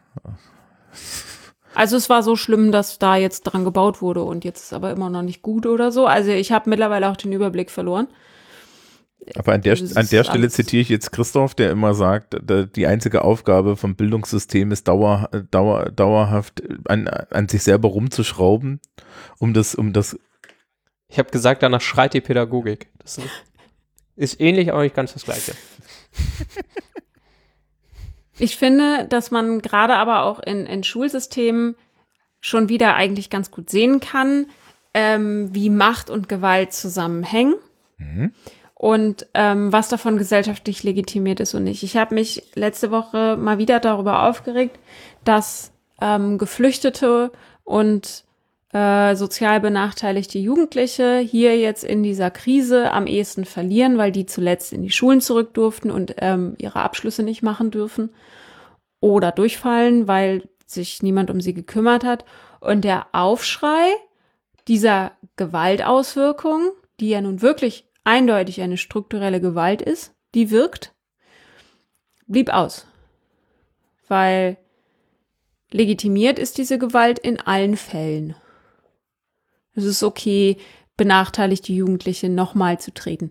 Also 1.74 1.96
es 1.96 2.10
war 2.10 2.22
so 2.22 2.34
schlimm, 2.34 2.72
dass 2.72 2.98
da 2.98 3.16
jetzt 3.16 3.42
dran 3.42 3.64
gebaut 3.64 4.02
wurde 4.02 4.22
und 4.22 4.44
jetzt 4.44 4.64
ist 4.64 4.72
aber 4.72 4.90
immer 4.90 5.10
noch 5.10 5.22
nicht 5.22 5.42
gut 5.42 5.66
oder 5.66 5.92
so. 5.92 6.06
Also 6.06 6.30
ich 6.30 6.50
habe 6.50 6.70
mittlerweile 6.70 7.08
auch 7.08 7.16
den 7.16 7.32
Überblick 7.32 7.70
verloren. 7.70 8.08
Aber 9.36 9.52
an 9.52 9.62
der, 9.62 9.76
an 9.94 10.08
der 10.08 10.24
Stelle 10.24 10.48
zitiere 10.48 10.82
ich 10.82 10.88
jetzt 10.88 11.12
Christoph, 11.12 11.54
der 11.54 11.70
immer 11.70 11.94
sagt, 11.94 12.36
die 12.76 12.86
einzige 12.86 13.22
Aufgabe 13.22 13.76
vom 13.76 13.96
Bildungssystem 13.96 14.70
ist 14.72 14.88
dauer, 14.88 15.28
dauer, 15.50 15.90
dauerhaft 15.90 16.62
an, 16.88 17.08
an 17.08 17.48
sich 17.48 17.62
selber 17.62 17.88
rumzuschrauben, 17.88 18.80
um 19.38 19.54
das, 19.54 19.74
um 19.74 19.92
das, 19.92 20.18
Ich 21.08 21.18
habe 21.18 21.30
gesagt, 21.30 21.62
danach 21.62 21.80
schreit 21.80 22.14
die 22.14 22.20
Pädagogik. 22.20 22.88
Das 22.98 23.20
ist, 24.16 24.40
ähnlich, 24.40 24.72
aber 24.72 24.82
nicht 24.82 24.94
ganz 24.94 25.12
das 25.12 25.24
Gleiche. 25.24 25.52
Ich 28.40 28.56
finde, 28.56 29.04
dass 29.08 29.32
man 29.32 29.60
gerade 29.60 29.96
aber 29.96 30.22
auch 30.22 30.38
in, 30.38 30.64
in 30.66 30.84
Schulsystemen 30.84 31.74
schon 32.40 32.68
wieder 32.68 32.94
eigentlich 32.94 33.30
ganz 33.30 33.50
gut 33.50 33.68
sehen 33.68 33.98
kann, 33.98 34.46
ähm, 34.94 35.52
wie 35.52 35.70
Macht 35.70 36.08
und 36.08 36.28
Gewalt 36.28 36.72
zusammenhängen 36.72 37.56
und 38.78 39.26
ähm, 39.34 39.72
was 39.72 39.88
davon 39.88 40.18
gesellschaftlich 40.18 40.84
legitimiert 40.84 41.40
ist 41.40 41.52
und 41.52 41.64
nicht. 41.64 41.82
Ich 41.82 41.96
habe 41.96 42.14
mich 42.14 42.44
letzte 42.54 42.92
Woche 42.92 43.36
mal 43.36 43.58
wieder 43.58 43.80
darüber 43.80 44.28
aufgeregt, 44.28 44.78
dass 45.24 45.72
ähm, 46.00 46.38
Geflüchtete 46.38 47.32
und 47.64 48.24
äh, 48.72 49.16
sozial 49.16 49.58
benachteiligte 49.58 50.38
Jugendliche 50.38 51.18
hier 51.18 51.58
jetzt 51.58 51.82
in 51.82 52.04
dieser 52.04 52.30
Krise 52.30 52.92
am 52.92 53.08
ehesten 53.08 53.44
verlieren, 53.44 53.98
weil 53.98 54.12
die 54.12 54.26
zuletzt 54.26 54.72
in 54.72 54.82
die 54.82 54.92
Schulen 54.92 55.20
zurück 55.20 55.54
durften 55.54 55.90
und 55.90 56.14
ähm, 56.18 56.54
ihre 56.58 56.78
Abschlüsse 56.80 57.24
nicht 57.24 57.42
machen 57.42 57.72
dürfen 57.72 58.10
oder 59.00 59.32
durchfallen, 59.32 60.06
weil 60.06 60.48
sich 60.66 61.02
niemand 61.02 61.30
um 61.30 61.40
sie 61.40 61.52
gekümmert 61.52 62.04
hat. 62.04 62.24
Und 62.60 62.84
der 62.84 63.06
Aufschrei 63.10 63.88
dieser 64.68 65.10
Gewaltauswirkung, 65.34 66.70
die 67.00 67.08
ja 67.08 67.20
nun 67.20 67.42
wirklich 67.42 67.87
eindeutig 68.04 68.60
eine 68.60 68.76
strukturelle 68.76 69.40
Gewalt 69.40 69.82
ist, 69.82 70.14
die 70.34 70.50
wirkt, 70.50 70.94
blieb 72.26 72.50
aus. 72.50 72.86
Weil 74.08 74.56
legitimiert 75.70 76.38
ist 76.38 76.58
diese 76.58 76.78
Gewalt 76.78 77.18
in 77.18 77.40
allen 77.40 77.76
Fällen. 77.76 78.34
Es 79.74 79.84
ist 79.84 80.02
okay, 80.02 80.56
benachteiligte 80.96 81.72
Jugendliche 81.72 82.28
nochmal 82.28 82.80
zu 82.80 82.92
treten. 82.92 83.30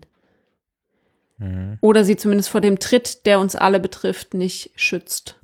Oder 1.80 2.04
sie 2.04 2.16
zumindest 2.16 2.48
vor 2.48 2.60
dem 2.60 2.80
Tritt, 2.80 3.24
der 3.24 3.38
uns 3.38 3.54
alle 3.54 3.78
betrifft, 3.78 4.34
nicht 4.34 4.72
schützt. 4.74 5.38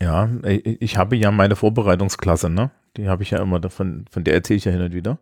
ja, 0.00 0.30
ich 0.44 0.80
ich 0.80 0.96
habe 0.96 1.16
ja 1.16 1.32
meine 1.32 1.56
Vorbereitungsklasse, 1.56 2.48
ne? 2.48 2.70
Die 2.96 3.08
habe 3.08 3.24
ich 3.24 3.30
ja 3.30 3.42
immer, 3.42 3.58
davon, 3.58 4.04
von 4.10 4.22
der 4.22 4.34
erzähle 4.34 4.58
ich 4.58 4.64
ja 4.66 4.72
hin 4.72 4.82
und 4.82 4.94
wieder. 4.94 5.18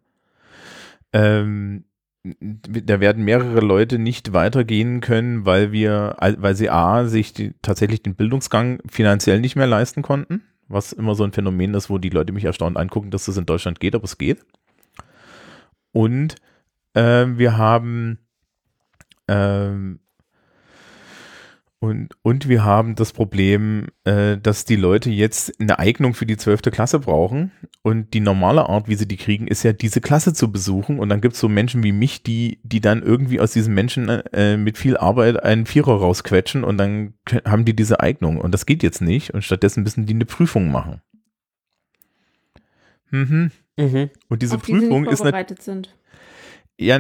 Ähm, 1.13 1.85
da 2.23 3.01
werden 3.01 3.25
mehrere 3.25 3.61
Leute 3.61 3.99
nicht 3.99 4.33
weitergehen 4.33 5.01
können, 5.01 5.47
weil 5.47 5.73
wir, 5.73 6.17
weil 6.19 6.55
sie 6.55 6.71
A, 6.71 7.07
sich 7.07 7.33
die, 7.33 7.55
tatsächlich 7.63 8.03
den 8.03 8.17
Bildungsgang 8.17 8.81
finanziell 8.89 9.41
nicht 9.41 9.57
mehr 9.57 9.67
leisten 9.67 10.03
konnten, 10.03 10.43
was 10.67 10.93
immer 10.93 11.15
so 11.15 11.25
ein 11.25 11.33
Phänomen 11.33 11.75
ist, 11.75 11.91
wo 11.91 11.99
die 11.99 12.11
Leute 12.11 12.33
mich 12.33 12.45
erstaunt 12.45 12.77
angucken, 12.77 13.11
dass 13.11 13.27
das 13.27 13.37
in 13.37 13.47
Deutschland 13.47 13.81
geht, 13.81 13.95
aber 13.95 14.05
es 14.05 14.19
geht. 14.19 14.45
Und 15.93 16.37
äh, 16.95 17.27
wir 17.27 17.57
haben 17.57 18.19
ähm, 19.29 20.01
und, 21.81 22.17
und 22.23 22.49
wir 22.49 22.65
haben 22.65 22.97
das 22.97 23.13
Problem, 23.13 23.87
äh, 24.03 24.37
dass 24.37 24.65
die 24.65 24.75
Leute 24.75 25.11
jetzt 25.11 25.61
eine 25.61 25.79
Eignung 25.79 26.13
für 26.13 26.27
die 26.27 26.37
zwölfte 26.37 26.73
Klasse 26.73 26.99
brauchen. 26.99 27.53
Und 27.83 28.15
die 28.15 28.21
normale 28.21 28.69
Art, 28.69 28.89
wie 28.89 28.97
sie 28.97 29.07
die 29.07 29.17
kriegen, 29.17 29.47
ist 29.47 29.63
ja, 29.63 29.73
diese 29.73 30.01
Klasse 30.01 30.33
zu 30.33 30.51
besuchen. 30.51 30.99
Und 30.99 31.09
dann 31.09 31.21
gibt 31.21 31.35
es 31.35 31.41
so 31.41 31.49
Menschen 31.49 31.85
wie 31.85 31.93
mich, 31.93 32.25
die, 32.25 32.59
die 32.65 32.81
dann 32.81 33.03
irgendwie 33.05 33.39
aus 33.39 33.53
diesen 33.53 33.75
Menschen 33.75 34.09
äh, 34.09 34.57
mit 34.57 34.77
viel 34.77 34.97
Arbeit 34.97 35.45
einen 35.45 35.67
Vierer 35.67 36.01
rausquetschen 36.01 36.65
und 36.65 36.79
dann 36.79 37.15
haben 37.45 37.65
die 37.65 37.77
diese 37.77 38.01
Eignung. 38.01 38.41
Und 38.41 38.53
das 38.53 38.67
geht 38.67 38.83
jetzt 38.83 39.01
nicht. 39.01 39.33
Und 39.33 39.45
stattdessen 39.45 39.85
müssen 39.85 40.05
die 40.05 40.15
eine 40.15 40.27
Prüfung 40.27 40.73
machen. 40.73 41.01
Mhm. 43.11 43.53
Mhm. 43.77 44.11
Und 44.29 44.43
diese 44.43 44.57
Auf 44.57 44.63
Prüfung 44.63 45.05
die 45.05 45.11
ist 45.11 45.19
vorbereitet 45.19 45.63
sind. 45.63 45.95
Ja, 46.77 46.99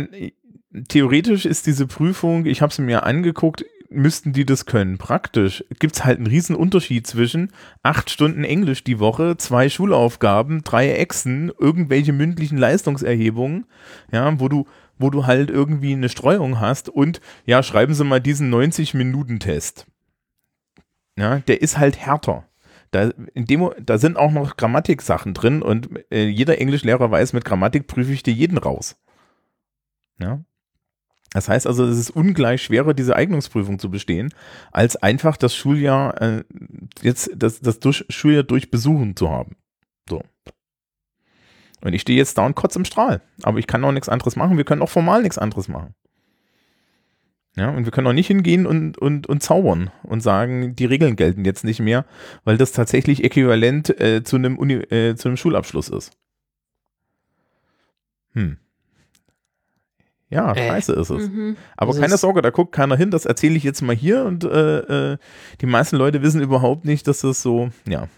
theoretisch 0.88 1.46
ist 1.46 1.66
diese 1.66 1.88
Prüfung, 1.88 2.46
ich 2.46 2.62
habe 2.62 2.72
sie 2.72 2.82
mir 2.82 3.02
angeguckt, 3.02 3.64
müssten 3.90 4.32
die 4.32 4.44
das 4.44 4.66
können. 4.66 4.98
Praktisch 4.98 5.64
gibt 5.78 5.96
es 5.96 6.04
halt 6.04 6.18
einen 6.18 6.26
riesen 6.26 6.56
Unterschied 6.56 7.06
zwischen 7.06 7.52
acht 7.82 8.10
Stunden 8.10 8.44
Englisch 8.44 8.84
die 8.84 8.98
Woche, 8.98 9.36
zwei 9.36 9.68
Schulaufgaben, 9.68 10.62
drei 10.62 10.92
Echsen, 10.92 11.50
irgendwelche 11.58 12.12
mündlichen 12.12 12.58
Leistungserhebungen, 12.58 13.66
ja, 14.12 14.38
wo 14.40 14.48
du, 14.48 14.66
wo 14.98 15.10
du 15.10 15.26
halt 15.26 15.50
irgendwie 15.50 15.92
eine 15.92 16.08
Streuung 16.08 16.60
hast 16.60 16.88
und 16.88 17.20
ja, 17.46 17.62
schreiben 17.62 17.94
Sie 17.94 18.04
mal 18.04 18.20
diesen 18.20 18.52
90-Minuten-Test. 18.52 19.86
Ja, 21.16 21.38
der 21.40 21.62
ist 21.62 21.78
halt 21.78 21.98
härter. 21.98 22.44
Da, 22.90 23.10
in 23.34 23.44
dem, 23.44 23.70
da 23.80 23.98
sind 23.98 24.16
auch 24.16 24.30
noch 24.30 24.56
Grammatiksachen 24.56 25.34
drin 25.34 25.62
und 25.62 25.90
äh, 26.10 26.26
jeder 26.26 26.58
Englischlehrer 26.58 27.10
weiß, 27.10 27.32
mit 27.32 27.44
Grammatik 27.44 27.86
prüfe 27.86 28.12
ich 28.12 28.22
dir 28.22 28.32
jeden 28.32 28.56
raus. 28.56 28.96
Ja. 30.18 30.40
Das 31.32 31.48
heißt 31.48 31.66
also, 31.66 31.84
es 31.84 31.98
ist 31.98 32.10
ungleich 32.10 32.62
schwerer, 32.62 32.94
diese 32.94 33.14
Eignungsprüfung 33.14 33.78
zu 33.78 33.90
bestehen, 33.90 34.32
als 34.72 34.96
einfach 34.96 35.36
das 35.36 35.54
Schuljahr 35.54 36.20
äh, 36.22 36.44
jetzt 37.02 37.30
das, 37.36 37.60
das 37.60 37.80
durch, 37.80 38.04
Schuljahr 38.08 38.44
durchbesuchen 38.44 39.14
zu 39.14 39.28
haben. 39.30 39.56
So. 40.08 40.22
Und 41.80 41.92
ich 41.92 42.02
stehe 42.02 42.18
jetzt 42.18 42.38
da 42.38 42.46
und 42.46 42.54
kotze 42.54 42.78
im 42.78 42.84
Strahl. 42.84 43.20
Aber 43.42 43.58
ich 43.58 43.66
kann 43.66 43.84
auch 43.84 43.92
nichts 43.92 44.08
anderes 44.08 44.36
machen. 44.36 44.56
Wir 44.56 44.64
können 44.64 44.82
auch 44.82 44.88
formal 44.88 45.22
nichts 45.22 45.38
anderes 45.38 45.68
machen. 45.68 45.94
Ja, 47.56 47.70
und 47.70 47.84
wir 47.84 47.90
können 47.90 48.06
auch 48.06 48.12
nicht 48.12 48.28
hingehen 48.28 48.66
und, 48.66 48.98
und, 48.98 49.26
und 49.26 49.42
zaubern 49.42 49.90
und 50.04 50.20
sagen, 50.20 50.76
die 50.76 50.84
Regeln 50.84 51.16
gelten 51.16 51.44
jetzt 51.44 51.64
nicht 51.64 51.80
mehr, 51.80 52.04
weil 52.44 52.56
das 52.56 52.70
tatsächlich 52.70 53.24
äquivalent 53.24 54.00
äh, 54.00 54.22
zu, 54.22 54.36
einem 54.36 54.56
Uni, 54.58 54.74
äh, 54.74 55.16
zu 55.16 55.28
einem 55.28 55.36
Schulabschluss 55.36 55.88
ist. 55.88 56.12
Hm. 58.34 58.58
Ja, 60.30 60.52
äh. 60.52 60.68
scheiße 60.68 60.92
ist 60.92 61.10
es. 61.10 61.28
Mhm. 61.28 61.56
Aber 61.76 61.92
das 61.92 62.00
keine 62.00 62.16
Sorge, 62.18 62.42
da 62.42 62.50
guckt 62.50 62.72
keiner 62.72 62.96
hin, 62.96 63.10
das 63.10 63.24
erzähle 63.24 63.56
ich 63.56 63.64
jetzt 63.64 63.80
mal 63.82 63.96
hier 63.96 64.24
und 64.24 64.44
äh, 64.44 65.12
äh, 65.12 65.18
die 65.60 65.66
meisten 65.66 65.96
Leute 65.96 66.22
wissen 66.22 66.42
überhaupt 66.42 66.84
nicht, 66.84 67.06
dass 67.06 67.20
das 67.20 67.42
so, 67.42 67.70
ja. 67.86 68.08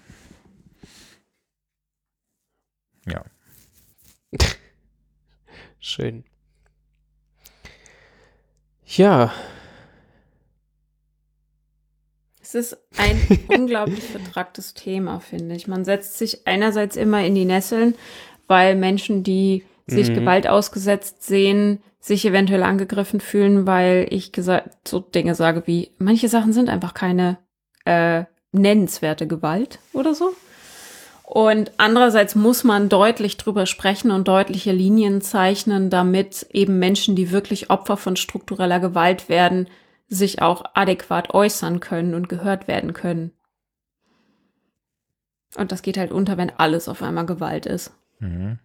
Ja. 3.07 3.25
Schön. 5.81 6.25
Ja. 8.87 9.33
Es 12.43 12.55
ist 12.57 12.77
ein 12.97 13.21
unglaublich 13.49 14.03
vertragtes 14.03 14.75
Thema, 14.75 15.21
finde 15.21 15.55
ich. 15.55 15.69
Man 15.69 15.85
setzt 15.85 16.19
sich 16.19 16.47
einerseits 16.49 16.97
immer 16.97 17.25
in 17.25 17.37
die 17.37 17.45
Nesseln, 17.45 17.95
weil 18.49 18.75
Menschen, 18.75 19.23
die 19.23 19.65
sich 19.91 20.11
mhm. 20.11 20.15
Gewalt 20.15 20.49
ausgesetzt 20.49 21.23
sehen, 21.23 21.83
sich 21.99 22.25
eventuell 22.25 22.63
angegriffen 22.63 23.21
fühlen, 23.21 23.67
weil 23.67 24.07
ich 24.11 24.33
gesagt 24.33 24.89
so 24.89 25.01
Dinge 25.01 25.35
sage 25.35 25.65
wie 25.67 25.91
manche 25.99 26.29
Sachen 26.29 26.53
sind 26.53 26.69
einfach 26.69 26.95
keine 26.95 27.39
äh, 27.85 28.25
nennenswerte 28.53 29.27
Gewalt 29.27 29.79
oder 29.93 30.15
so. 30.15 30.33
Und 31.23 31.71
andererseits 31.77 32.35
muss 32.35 32.65
man 32.65 32.89
deutlich 32.89 33.37
drüber 33.37 33.65
sprechen 33.67 34.11
und 34.11 34.27
deutliche 34.27 34.73
Linien 34.73 35.21
zeichnen, 35.21 35.89
damit 35.89 36.47
eben 36.53 36.81
Menschen, 36.81 37.15
die 37.15 37.31
wirklich 37.31 37.71
Opfer 37.71 37.97
von 37.97 38.17
struktureller 38.17 38.81
Gewalt 38.81 39.29
werden, 39.29 39.69
sich 40.09 40.43
auch 40.43 40.65
adäquat 40.75 41.33
äußern 41.33 41.79
können 41.79 42.15
und 42.15 42.29
gehört 42.29 42.67
werden 42.67 42.95
können. 42.95 43.31
Und 45.57 45.71
das 45.71 45.83
geht 45.83 45.99
halt 45.99 46.11
unter, 46.11 46.37
wenn 46.37 46.51
alles 46.51 46.89
auf 46.89 47.01
einmal 47.01 47.27
Gewalt 47.27 47.65
ist. 47.67 47.93
Mhm. 48.19 48.59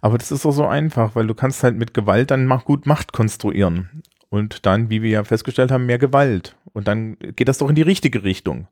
Aber 0.00 0.18
das 0.18 0.32
ist 0.32 0.44
doch 0.44 0.52
so 0.52 0.66
einfach, 0.66 1.14
weil 1.14 1.26
du 1.26 1.34
kannst 1.34 1.62
halt 1.62 1.76
mit 1.76 1.94
Gewalt 1.94 2.30
dann 2.30 2.48
gut 2.64 2.86
Macht 2.86 3.12
konstruieren. 3.12 4.02
Und 4.28 4.64
dann, 4.66 4.90
wie 4.90 5.02
wir 5.02 5.10
ja 5.10 5.24
festgestellt 5.24 5.70
haben, 5.70 5.86
mehr 5.86 5.98
Gewalt. 5.98 6.56
Und 6.72 6.86
dann 6.86 7.16
geht 7.18 7.48
das 7.48 7.58
doch 7.58 7.68
in 7.68 7.74
die 7.74 7.82
richtige 7.82 8.22
Richtung. 8.22 8.68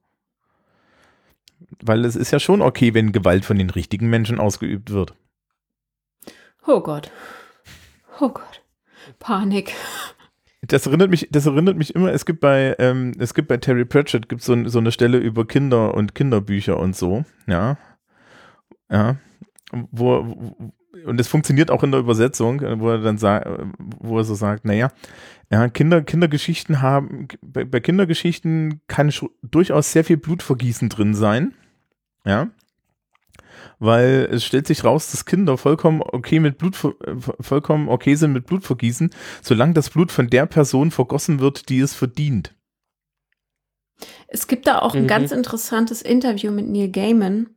Weil 1.82 2.04
es 2.04 2.16
ist 2.16 2.30
ja 2.30 2.38
schon 2.38 2.62
okay, 2.62 2.94
wenn 2.94 3.12
Gewalt 3.12 3.44
von 3.44 3.58
den 3.58 3.70
richtigen 3.70 4.08
Menschen 4.08 4.38
ausgeübt 4.38 4.90
wird. 4.90 5.14
Oh 6.66 6.80
Gott. 6.80 7.10
Oh 8.20 8.28
Gott. 8.28 8.62
Panik. 9.18 9.74
Das 10.62 10.86
erinnert 10.86 11.10
mich, 11.10 11.28
das 11.30 11.46
erinnert 11.46 11.76
mich 11.76 11.94
immer, 11.94 12.12
es 12.12 12.26
gibt 12.26 12.40
bei, 12.40 12.74
ähm, 12.78 13.14
es 13.18 13.32
gibt 13.32 13.48
bei 13.48 13.58
Terry 13.58 13.84
Pratchett 13.84 14.28
gibt 14.28 14.42
so, 14.42 14.68
so 14.68 14.78
eine 14.78 14.90
Stelle 14.90 15.18
über 15.18 15.46
Kinder 15.46 15.94
und 15.94 16.14
Kinderbücher 16.14 16.78
und 16.78 16.96
so, 16.96 17.24
ja. 17.46 17.78
Ja. 18.90 19.16
Wo, 19.70 20.72
und 21.06 21.20
es 21.20 21.28
funktioniert 21.28 21.70
auch 21.70 21.82
in 21.82 21.90
der 21.90 22.00
Übersetzung, 22.00 22.60
wo 22.80 22.90
er 22.90 22.98
dann 22.98 23.18
sagt, 23.18 23.48
wo 23.78 24.18
er 24.18 24.24
so 24.24 24.34
sagt, 24.34 24.64
naja, 24.64 24.90
ja, 25.50 25.68
Kinder, 25.68 26.02
Kindergeschichten 26.02 26.82
haben, 26.82 27.28
bei, 27.40 27.64
bei 27.64 27.80
Kindergeschichten 27.80 28.82
kann 28.86 29.12
durchaus 29.42 29.92
sehr 29.92 30.04
viel 30.04 30.18
Blutvergießen 30.18 30.88
drin 30.88 31.14
sein. 31.14 31.54
Ja. 32.24 32.48
Weil 33.78 34.28
es 34.30 34.44
stellt 34.44 34.66
sich 34.66 34.84
raus, 34.84 35.10
dass 35.10 35.24
Kinder 35.24 35.56
vollkommen 35.56 36.02
okay 36.02 36.40
mit 36.40 36.58
Blut, 36.58 36.76
vollkommen 37.40 37.88
okay 37.88 38.14
sind 38.14 38.32
mit 38.32 38.46
Blutvergießen, 38.46 39.10
solange 39.40 39.72
das 39.72 39.90
Blut 39.90 40.12
von 40.12 40.28
der 40.28 40.46
Person 40.46 40.90
vergossen 40.90 41.40
wird, 41.40 41.68
die 41.68 41.80
es 41.80 41.94
verdient. 41.94 42.54
Es 44.26 44.46
gibt 44.46 44.66
da 44.66 44.80
auch 44.80 44.94
ein 44.94 45.04
mhm. 45.04 45.08
ganz 45.08 45.32
interessantes 45.32 46.02
Interview 46.02 46.50
mit 46.50 46.68
Neil 46.68 46.90
Gaiman, 46.90 47.48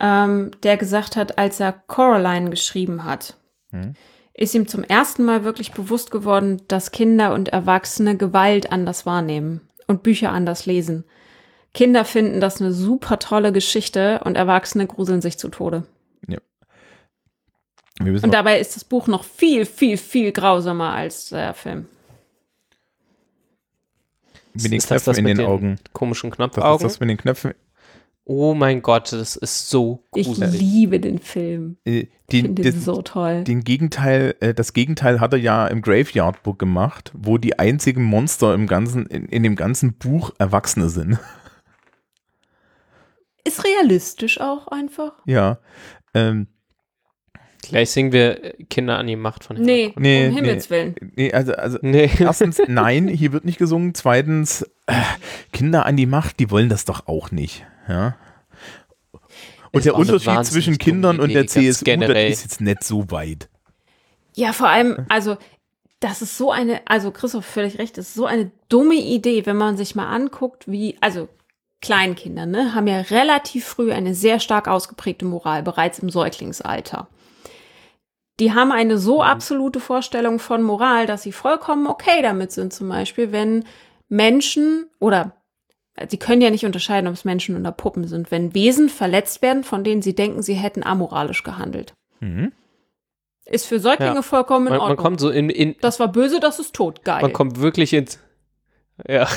ähm, 0.00 0.50
der 0.62 0.76
gesagt 0.76 1.16
hat, 1.16 1.38
als 1.38 1.60
er 1.60 1.72
Coraline 1.72 2.50
geschrieben 2.50 3.04
hat, 3.04 3.34
mhm. 3.70 3.94
ist 4.34 4.54
ihm 4.54 4.68
zum 4.68 4.84
ersten 4.84 5.24
Mal 5.24 5.44
wirklich 5.44 5.72
bewusst 5.72 6.10
geworden, 6.10 6.62
dass 6.68 6.92
Kinder 6.92 7.34
und 7.34 7.48
Erwachsene 7.48 8.16
Gewalt 8.16 8.70
anders 8.72 9.06
wahrnehmen 9.06 9.60
und 9.86 10.02
Bücher 10.02 10.30
anders 10.30 10.66
lesen. 10.66 11.04
Kinder 11.74 12.04
finden 12.04 12.40
das 12.40 12.60
eine 12.60 12.72
super 12.72 13.18
tolle 13.18 13.52
Geschichte 13.52 14.20
und 14.24 14.36
Erwachsene 14.36 14.86
gruseln 14.86 15.20
sich 15.20 15.38
zu 15.38 15.48
Tode. 15.48 15.84
Ja. 16.26 16.38
Und 18.00 18.32
dabei 18.32 18.60
ist 18.60 18.76
das 18.76 18.84
Buch 18.84 19.06
noch 19.06 19.24
viel, 19.24 19.66
viel, 19.66 19.96
viel 19.96 20.32
grausamer 20.32 20.92
als 20.92 21.30
der 21.30 21.52
Film. 21.54 21.86
Mit 24.54 24.72
den 24.72 24.80
Knöpfen 24.80 25.16
in 25.16 25.24
den, 25.24 25.36
den 25.38 25.46
Augen. 25.46 25.78
Komischen 25.92 26.30
Knopfaugen. 26.30 26.68
Was 26.68 26.82
ist 26.82 26.94
das 26.94 27.00
mit 27.00 27.10
den 27.10 27.16
Knöpfen 27.16 27.54
Oh 28.30 28.52
mein 28.52 28.82
Gott, 28.82 29.10
das 29.10 29.36
ist 29.36 29.70
so 29.70 30.04
gruselig. 30.10 30.52
Ich 30.52 30.60
liebe 30.60 31.00
den 31.00 31.18
Film. 31.18 31.78
Äh, 31.86 32.08
den, 32.30 32.44
finde 32.44 32.62
den 32.62 32.78
so 32.78 33.00
toll. 33.00 33.42
Den 33.42 33.64
Gegenteil, 33.64 34.34
äh, 34.40 34.52
das 34.52 34.74
Gegenteil 34.74 35.18
hat 35.18 35.32
er 35.32 35.38
ja 35.38 35.66
im 35.66 35.80
Graveyard 35.80 36.42
Book 36.42 36.58
gemacht, 36.58 37.10
wo 37.14 37.38
die 37.38 37.58
einzigen 37.58 38.04
Monster 38.04 38.52
im 38.52 38.66
ganzen, 38.66 39.06
in, 39.06 39.24
in 39.24 39.42
dem 39.44 39.56
ganzen 39.56 39.94
Buch 39.94 40.32
Erwachsene 40.38 40.90
sind. 40.90 41.18
Ist 43.44 43.64
realistisch 43.64 44.42
auch 44.42 44.68
einfach. 44.68 45.12
Ja. 45.24 45.60
Ähm, 46.12 46.48
Gleich 47.62 47.90
singen 47.90 48.12
wir 48.12 48.52
Kinder 48.68 48.98
an 48.98 49.06
die 49.06 49.16
Macht 49.16 49.44
von 49.44 49.56
Nee, 49.56 49.94
nee 49.96 50.28
um 50.28 50.34
Himmels 50.34 50.68
nee, 50.68 50.76
Willen. 50.76 50.94
Nee, 51.16 51.32
also, 51.32 51.54
also 51.54 51.78
nee. 51.80 52.10
erstens, 52.18 52.60
nein, 52.68 53.08
hier 53.08 53.32
wird 53.32 53.46
nicht 53.46 53.58
gesungen. 53.58 53.94
Zweitens, 53.94 54.68
äh, 54.86 55.00
Kinder 55.54 55.86
an 55.86 55.96
die 55.96 56.04
Macht, 56.04 56.40
die 56.40 56.50
wollen 56.50 56.68
das 56.68 56.84
doch 56.84 57.06
auch 57.06 57.30
nicht. 57.30 57.64
Ja. 57.88 58.16
Und 59.72 59.84
der 59.84 59.94
Unterschied 59.94 60.44
zwischen 60.46 60.78
Kindern 60.78 61.20
und 61.20 61.32
der 61.32 61.46
CSU, 61.46 61.84
generell. 61.84 62.30
das 62.30 62.38
ist 62.38 62.44
jetzt 62.44 62.60
nicht 62.60 62.84
so 62.84 63.10
weit. 63.10 63.48
Ja, 64.34 64.52
vor 64.52 64.68
allem, 64.68 65.06
also 65.08 65.36
das 66.00 66.22
ist 66.22 66.38
so 66.38 66.52
eine, 66.52 66.80
also 66.86 67.10
Christoph 67.10 67.44
völlig 67.44 67.78
recht, 67.78 67.98
das 67.98 68.08
ist 68.08 68.14
so 68.14 68.26
eine 68.26 68.50
dumme 68.68 68.94
Idee, 68.94 69.46
wenn 69.46 69.56
man 69.56 69.76
sich 69.76 69.94
mal 69.94 70.08
anguckt, 70.08 70.70
wie, 70.70 70.96
also 71.00 71.28
Kleinkinder, 71.80 72.46
ne, 72.46 72.74
haben 72.74 72.86
ja 72.86 73.00
relativ 73.00 73.64
früh 73.64 73.92
eine 73.92 74.14
sehr 74.14 74.40
stark 74.40 74.68
ausgeprägte 74.68 75.24
Moral, 75.24 75.62
bereits 75.62 75.98
im 75.98 76.10
Säuglingsalter. 76.10 77.08
die 78.40 78.52
haben 78.52 78.70
eine 78.70 78.98
so 78.98 79.22
absolute 79.22 79.80
Vorstellung 79.80 80.38
von 80.38 80.62
Moral, 80.62 81.06
dass 81.06 81.22
sie 81.22 81.32
vollkommen 81.32 81.86
okay 81.88 82.22
damit 82.22 82.52
sind, 82.52 82.72
zum 82.72 82.88
Beispiel, 82.88 83.32
wenn 83.32 83.64
Menschen 84.08 84.86
oder 85.00 85.37
sie 86.08 86.16
können 86.18 86.40
ja 86.42 86.50
nicht 86.50 86.64
unterscheiden, 86.64 87.08
ob 87.08 87.14
es 87.14 87.24
Menschen 87.24 87.56
oder 87.58 87.72
Puppen 87.72 88.06
sind, 88.06 88.30
wenn 88.30 88.54
Wesen 88.54 88.88
verletzt 88.88 89.42
werden, 89.42 89.64
von 89.64 89.84
denen 89.84 90.02
sie 90.02 90.14
denken, 90.14 90.42
sie 90.42 90.54
hätten 90.54 90.82
amoralisch 90.84 91.42
gehandelt. 91.42 91.94
Mhm. 92.20 92.52
Ist 93.46 93.66
für 93.66 93.80
Säuglinge 93.80 94.16
Ja. 94.16 94.22
vollkommen 94.22 94.66
in 94.66 94.72
Man, 94.72 94.80
Ordnung. 94.80 94.96
man 94.96 95.02
kommt 95.04 95.20
so 95.20 95.30
in, 95.30 95.48
in 95.50 95.74
das 95.80 95.98
war 96.00 96.08
böse, 96.08 96.38
das 96.40 96.58
ist 96.58 96.74
tot. 96.74 97.04
Geil. 97.04 97.22
man 97.22 97.32
kommt 97.32 97.60
wirklich 97.60 97.92
ins. 97.94 98.18
Ja, 99.08 99.28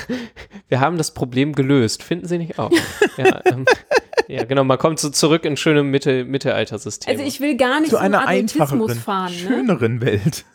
wir 0.69 0.79
haben 0.79 0.97
das 0.97 1.13
Problem 1.13 1.53
gelöst. 1.53 2.01
Finden 2.03 2.27
Sie 2.27 2.37
nicht 2.39 2.57
auch? 2.59 2.71
ja, 3.17 3.41
ähm, 3.45 3.65
ja, 4.27 4.43
genau. 4.43 4.63
Man 4.63 4.79
kommt 4.79 4.99
so 4.99 5.09
zurück 5.11 5.45
in 5.45 5.55
schöne 5.55 5.83
Mitte, 5.83 6.25
Mittelaltersystem. 6.25 7.11
also 7.11 7.23
ich 7.23 7.39
will 7.41 7.55
gar 7.57 7.79
nicht 7.79 7.91
Zu 7.91 7.97
einer 7.97 8.27
Adultismus 8.27 8.71
einfacheren, 8.71 8.95
fahren. 8.99 9.31
Ne? 9.33 9.37
schöneren 9.39 10.01
Welt. 10.01 10.45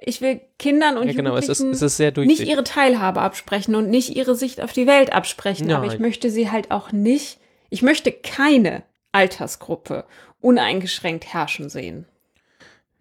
Ich 0.00 0.20
will 0.20 0.40
Kindern 0.58 0.96
und 0.96 1.08
ja, 1.08 1.12
genau. 1.12 1.36
Es 1.36 1.48
ist, 1.48 1.60
es 1.60 1.82
ist 1.82 1.96
sehr 1.96 2.12
nicht 2.16 2.46
ihre 2.46 2.62
Teilhabe 2.62 3.20
absprechen 3.20 3.74
und 3.74 3.90
nicht 3.90 4.14
ihre 4.14 4.36
Sicht 4.36 4.60
auf 4.60 4.72
die 4.72 4.86
Welt 4.86 5.12
absprechen. 5.12 5.70
Aber 5.72 5.86
Nein. 5.86 5.96
ich 5.96 6.00
möchte 6.00 6.30
sie 6.30 6.50
halt 6.50 6.70
auch 6.70 6.92
nicht, 6.92 7.38
ich 7.68 7.82
möchte 7.82 8.12
keine 8.12 8.84
Altersgruppe 9.10 10.04
uneingeschränkt 10.40 11.32
herrschen 11.32 11.68
sehen. 11.68 12.06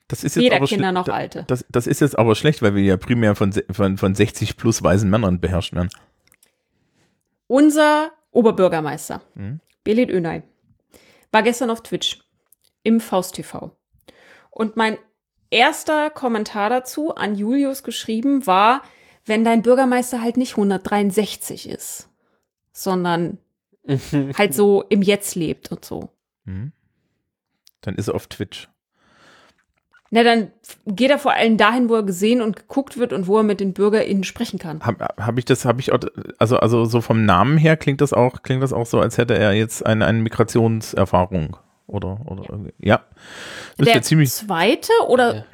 Das 0.07 0.24
ist 0.24 0.36
jetzt 0.36 0.45
Weder 0.45 0.56
aber 0.56 0.65
Kinder 0.65 0.91
noch 0.91 1.07
Alte. 1.07 1.44
Das, 1.48 1.65
das 1.69 1.86
ist 1.86 2.02
jetzt 2.02 2.18
aber 2.18 2.34
schlecht, 2.34 2.61
weil 2.61 2.74
wir 2.74 2.84
ja 2.84 2.98
primär 2.98 3.36
von, 3.36 3.53
von, 3.72 3.98
von 3.98 4.15
60 4.15 4.57
plus 4.57 4.82
weisen 4.82 5.10
Männern 5.10 5.40
beherrscht 5.40 5.74
werden. 5.74 5.90
Unser 7.48 8.11
Oberbürgermeister, 8.32 9.22
Mhm. 9.36 9.60
Belit 9.84 10.10
Önay, 10.10 10.44
war 11.32 11.44
gestern 11.44 11.69
auf 11.69 11.82
Twitch 11.82 12.19
im 12.84 12.99
Faust 12.99 13.36
TV. 13.36 13.72
Und 14.49 14.76
mein 14.76 14.98
erster 15.49 16.10
Kommentar 16.10 16.69
dazu 16.69 17.15
an 17.15 17.36
Julius 17.36 17.84
geschrieben 17.84 18.48
war, 18.48 18.82
wenn 19.26 19.44
dein 19.44 19.61
Bürgermeister 19.61 20.22
halt 20.22 20.38
nicht 20.38 20.52
163 20.52 21.69
ist, 21.69 22.10
sondern 22.72 23.38
halt 24.38 24.53
so 24.53 24.84
im 24.90 25.02
Jetzt 25.02 25.36
lebt 25.36 25.72
und 25.72 25.86
so. 25.86 26.10
Mhm. 26.45 26.72
Dann 27.82 27.95
ist 27.95 28.07
er 28.07 28.15
auf 28.15 28.28
Twitch. 28.28 28.69
Na, 30.10 30.24
dann 30.24 30.52
geht 30.86 31.11
er 31.11 31.19
vor 31.19 31.34
allem 31.34 31.57
dahin, 31.57 31.90
wo 31.90 31.95
er 31.95 32.03
gesehen 32.03 32.41
und 32.41 32.56
geguckt 32.56 32.98
wird 32.98 33.11
und 33.11 33.28
wo 33.28 33.38
er 33.38 33.44
mit 33.44 33.60
den 33.60 33.74
BürgerInnen 33.74 34.24
sprechen 34.24 34.57
kann. 34.57 34.82
Habe 34.82 35.06
hab 35.18 35.38
ich 35.38 35.44
das, 35.44 35.65
habe 35.65 35.82
ich 35.82 35.91
auch, 35.91 35.99
also, 36.38 36.57
also 36.57 36.86
so 36.86 37.02
vom 37.02 37.26
Namen 37.26 37.57
her 37.57 37.76
klingt 37.76 37.99
das 37.99 38.14
auch, 38.14 38.41
klingt 38.41 38.64
das 38.64 38.72
auch 38.72 38.86
so, 38.86 39.02
als 39.02 39.18
hätte 39.18 39.38
er 39.38 39.52
jetzt 39.52 39.86
eine, 39.86 40.06
eine 40.06 40.19
Migrationserfahrung. 40.19 41.57
Oder, 41.88 42.19
oder 42.26 42.43
irgendwie. 42.49 42.73
Ja. 42.80 43.03
Das 43.77 43.85
Der 43.85 43.95
wäre 43.95 44.01
ziemlich. 44.01 44.31
zweite 44.31 44.91
oder 45.07 45.35
Ja, 45.35 45.45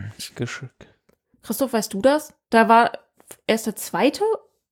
Christoph, 1.43 1.73
weißt 1.73 1.93
du 1.93 2.01
das? 2.01 2.33
Da 2.49 2.67
war 2.69 2.91
erst 3.47 3.67
der 3.67 3.75
zweite 3.75 4.23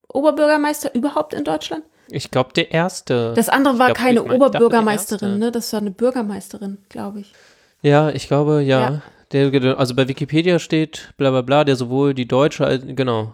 Oberbürgermeister 0.08 0.94
überhaupt 0.96 1.34
in 1.34 1.44
Deutschland? 1.44 1.84
Ich 2.10 2.32
glaube, 2.32 2.52
der 2.54 2.72
erste. 2.72 3.34
Das 3.36 3.48
andere 3.50 3.80
war 3.80 3.88
glaub, 3.88 3.98
keine 3.98 4.20
ich 4.22 4.26
mein- 4.28 4.36
Oberbürgermeisterin, 4.38 5.40
ne? 5.40 5.52
Das 5.52 5.72
war 5.74 5.80
eine 5.82 5.92
Bürgermeisterin, 5.92 6.80
glaube 6.90 7.22
ich. 7.22 7.34
Ja, 7.82 8.10
ich 8.10 8.28
glaube, 8.28 8.62
ja. 8.62 8.80
Ja. 8.82 9.02
Der, 9.32 9.80
also 9.80 9.96
bei 9.96 10.10
Wikipedia 10.10 10.60
steht 10.60 11.14
bla 11.16 11.30
bla 11.32 11.42
bla, 11.42 11.64
der 11.64 11.78
sowohl 11.78 12.14
die 12.14 12.28
deutsche, 12.28 12.66
als, 12.66 12.84
genau, 12.86 13.34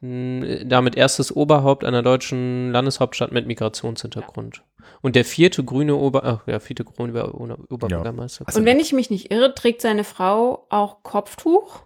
mh, 0.00 0.64
damit 0.64 0.96
erstes 0.96 1.34
Oberhaupt 1.34 1.84
einer 1.84 2.02
deutschen 2.02 2.72
Landeshauptstadt 2.72 3.30
mit 3.30 3.46
Migrationshintergrund. 3.46 4.62
Und 5.02 5.16
der 5.16 5.24
vierte 5.24 5.64
grüne 5.64 5.96
Ober, 5.96 6.24
ach 6.24 6.46
ja, 6.46 6.60
vierte 6.60 6.84
grüne 6.84 7.32
Ober 7.32 7.58
Oberbürgermeister. 7.70 8.46
Also- 8.46 8.58
Und 8.60 8.66
wenn 8.66 8.80
ich 8.80 8.92
mich 8.92 9.10
nicht 9.10 9.30
irre, 9.30 9.54
trägt 9.54 9.80
seine 9.80 10.04
Frau 10.04 10.66
auch 10.70 11.02
Kopftuch 11.02 11.82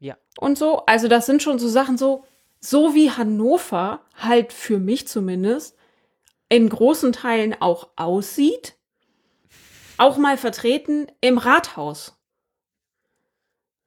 Ja. 0.00 0.16
und 0.38 0.56
so. 0.58 0.84
Also 0.86 1.08
das 1.08 1.26
sind 1.26 1.42
schon 1.42 1.58
so 1.58 1.68
Sachen 1.68 1.98
so, 1.98 2.24
so 2.60 2.94
wie 2.94 3.10
Hannover 3.10 4.00
halt 4.16 4.52
für 4.52 4.78
mich 4.78 5.06
zumindest 5.08 5.76
in 6.48 6.68
großen 6.68 7.12
Teilen 7.12 7.54
auch 7.60 7.88
aussieht, 7.96 8.74
auch 9.98 10.16
mal 10.16 10.36
vertreten 10.38 11.06
im 11.20 11.38
Rathaus. 11.38 12.16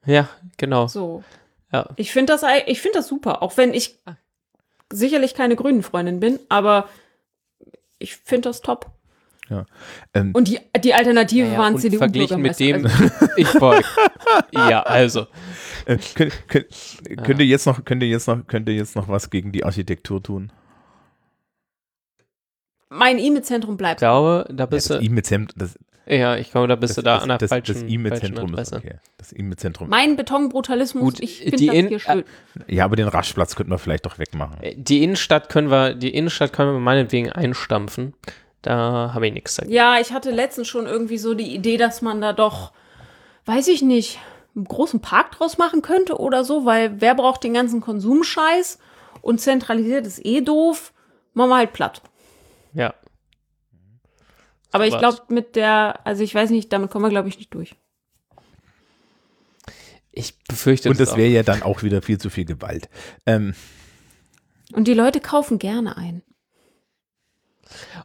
Ja, 0.06 0.30
genau. 0.58 0.88
So. 0.88 1.24
Ja. 1.72 1.90
Ich 1.96 2.12
finde 2.12 2.34
das, 2.34 2.44
ich 2.66 2.82
finde 2.82 3.00
das 3.00 3.08
super, 3.08 3.42
auch 3.42 3.56
wenn 3.58 3.74
ich 3.74 3.98
Ah. 4.06 4.16
sicherlich 4.92 5.34
keine 5.36 5.56
Grünen-Freundin 5.56 6.20
bin, 6.20 6.40
aber 6.50 6.90
ich 8.02 8.16
finde 8.16 8.50
das 8.50 8.62
top. 8.62 8.92
Ähm, 10.14 10.32
Und 10.34 10.48
die, 10.48 10.60
die 10.82 10.94
Alternative 10.94 11.46
Naja, 11.46 11.60
waren 11.60 11.76
und 11.76 11.96
verglichen 11.96 12.42
mit 12.42 12.58
dem, 12.58 12.86
Also, 12.86 13.28
ich 13.36 13.54
wollte, 13.60 13.86
ja, 14.54 14.82
also, 14.84 15.28
äh, 15.86 15.98
könnt, 16.16 16.48
könnt, 16.48 16.68
könnt, 17.24 17.40
ihr 17.42 17.46
jetzt 17.46 17.66
noch, 17.66 17.84
könnt, 17.84 18.02
ihr 18.02 18.08
jetzt 18.08 18.28
noch, 18.28 18.48
könnt 18.48 18.70
ihr 18.70 18.76
jetzt 18.76 18.96
noch 18.96 19.10
was 19.10 19.30
gegen 19.30 19.52
die 19.52 19.66
Architektur 19.66 20.24
tun? 20.24 20.54
mein 22.92 23.18
E-Mail-Zentrum 23.18 23.76
ich 23.76 23.78
bleibt. 23.78 24.00
glaube, 24.00 24.48
da 24.54 24.66
bist 24.66 24.90
das 24.90 25.00
du, 25.00 25.06
E-Mail-Zentrum, 25.06 25.58
das, 25.58 25.80
ja, 26.12 26.36
ich 26.36 26.52
glaube, 26.52 26.68
da 26.68 26.76
bist 26.76 26.98
du 26.98 27.02
da 27.02 27.16
das, 27.16 27.24
an 27.24 27.30
der 27.30 27.38
das, 27.40 27.50
falschen, 27.50 27.74
das 27.74 27.84
E-Mail-Zentrum 27.84 28.54
ist 28.58 28.74
okay. 28.74 28.96
Das 29.18 29.34
E-Mail-Zentrum. 29.34 29.90
Mein 29.90 30.16
Betonbrutalismus, 30.16 31.04
Gut, 31.04 31.20
ich 31.22 31.40
finde 31.40 31.66
das 31.66 31.76
in- 31.76 31.88
hier 31.88 32.00
schön. 32.00 32.24
Ja, 32.68 32.86
aber 32.86 32.96
den 32.96 33.08
Raschplatz 33.08 33.56
könnten 33.56 33.72
wir 33.72 33.78
vielleicht 33.80 34.06
doch 34.06 34.20
wegmachen. 34.20 34.62
Äh, 34.62 34.76
Die 34.78 35.04
Innenstadt 35.04 35.50
können 35.50 35.70
wir, 35.72 35.94
die 35.96 36.14
Innenstadt 36.14 36.54
können 36.54 36.74
wir 36.74 36.80
meinetwegen 36.80 37.32
einstampfen. 37.32 38.14
Da 38.62 39.12
habe 39.14 39.26
ich 39.28 39.34
nichts 39.34 39.56
dagegen. 39.56 39.74
Ja, 39.74 40.00
ich 40.00 40.12
hatte 40.14 40.30
letztens 40.32 40.68
schon 40.68 40.86
irgendwie 40.86 41.18
so 41.18 41.34
die 41.34 41.56
Idee, 41.56 41.78
dass 41.78 42.02
man 42.02 42.22
da 42.22 42.32
doch, 42.34 42.72
weiß 43.46 43.68
ich 43.70 43.82
nicht, 43.82 44.20
einen 44.56 44.66
großen 44.66 45.00
Park 45.00 45.32
draus 45.32 45.58
machen 45.58 45.82
könnte 45.82 46.20
oder 46.20 46.44
so, 46.44 46.66
weil 46.66 47.00
wer 47.02 47.16
braucht 47.16 47.44
den 47.44 47.54
ganzen 47.54 47.82
Konsumscheiß 47.82 48.78
und 49.22 49.40
zentralisiert 49.42 50.06
ist 50.06 50.24
eh 50.26 50.42
doof. 50.42 50.94
Machen 51.34 51.50
wir 51.50 51.56
halt 51.58 51.74
platt. 51.74 52.02
Ja. 52.74 52.94
Aber 54.72 54.88
ich 54.88 54.98
glaube, 54.98 55.22
mit 55.30 55.56
der, 55.56 56.00
also 56.06 56.24
ich 56.24 56.34
weiß 56.34 56.50
nicht, 56.50 56.72
damit 56.72 56.90
kommen 56.92 57.06
wir, 57.06 57.10
glaube 57.10 57.28
ich, 57.30 57.38
nicht 57.38 57.54
durch. 57.54 57.76
Ich 60.12 60.38
befürchte 60.44 60.90
Und 60.90 61.00
das 61.00 61.16
wäre 61.16 61.30
ja 61.30 61.44
dann 61.44 61.64
auch 61.64 61.84
wieder 61.84 62.02
viel 62.02 62.18
zu 62.18 62.30
viel 62.30 62.46
Gewalt. 62.46 62.90
Ähm, 63.26 63.54
Und 64.74 64.88
die 64.88 64.94
Leute 64.94 65.20
kaufen 65.22 65.58
gerne 65.60 65.96
ein. 65.98 66.22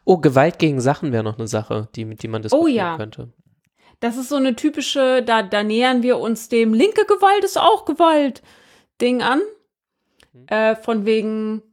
Oh, 0.05 0.17
Gewalt 0.17 0.59
gegen 0.59 0.79
Sachen 0.79 1.11
wäre 1.11 1.23
noch 1.23 1.37
eine 1.37 1.47
Sache, 1.47 1.89
die, 1.95 2.05
die 2.15 2.27
man 2.29 2.41
diskutieren 2.41 2.65
Oh 2.65 2.67
ja. 2.67 2.95
könnte. 2.97 3.33
Das 3.99 4.15
ist 4.15 4.29
so 4.29 4.35
eine 4.35 4.55
typische, 4.55 5.23
da, 5.23 5.43
da 5.43 5.63
nähern 5.63 6.03
wir 6.03 6.19
uns 6.19 6.49
dem 6.49 6.73
linke 6.73 7.05
Gewalt 7.05 7.43
ist 7.43 7.57
auch 7.57 7.83
Gewalt 7.85 8.41
Ding 9.01 9.21
an. 9.21 9.41
Äh, 10.47 10.75
von 10.75 11.05
wegen 11.05 11.63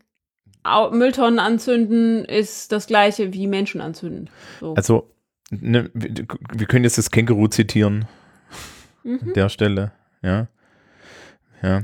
Mülltonnen 0.92 1.38
anzünden 1.38 2.24
ist 2.24 2.72
das 2.72 2.86
gleiche 2.86 3.32
wie 3.32 3.46
Menschen 3.46 3.80
anzünden. 3.80 4.30
So. 4.60 4.74
also, 4.74 5.10
ne, 5.50 5.90
wir, 5.94 6.66
können 6.66 6.84
jetzt 6.84 6.98
das 6.98 7.10
Känguru 7.10 7.48
zitieren 7.48 8.06
Mhm. 9.04 9.20
an 9.22 9.32
der 9.34 9.48
Stelle. 9.48 9.92
Ja. 10.22 10.48
Ja. 11.62 11.82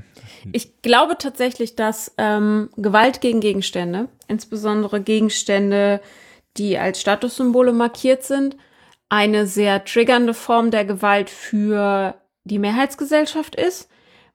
Ich 0.52 0.82
glaube 0.82 1.16
tatsächlich, 1.19 1.77
dass 1.77 2.12
ähm, 2.19 2.70
Gewalt 2.77 3.20
gegen 3.20 3.40
Gegenstände, 3.40 4.09
insbesondere 4.27 5.01
Gegenstände, 5.01 6.01
die 6.57 6.78
als 6.78 7.01
Statussymbole 7.01 7.73
markiert 7.73 8.24
sind, 8.24 8.57
eine 9.09 9.47
sehr 9.47 9.85
triggernde 9.85 10.35
Form 10.35 10.70
der 10.70 10.85
Gewalt 10.85 11.31
für 11.31 12.15
die 12.44 12.59
Mehrheitsgesellschaft 12.59 13.55
ist, 13.55 13.89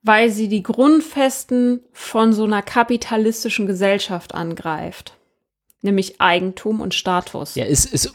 weil 0.05 0.29
sie 0.29 0.47
die 0.47 0.61
Grundfesten 0.61 1.81
von 1.91 2.31
so 2.31 2.43
einer 2.43 2.61
kapitalistischen 2.61 3.65
Gesellschaft 3.65 4.35
angreift. 4.35 5.17
Nämlich 5.81 6.21
Eigentum 6.21 6.79
und 6.79 6.93
Status. 6.93 7.55
Ja, 7.55 7.65
es 7.65 7.85
ist. 7.85 8.13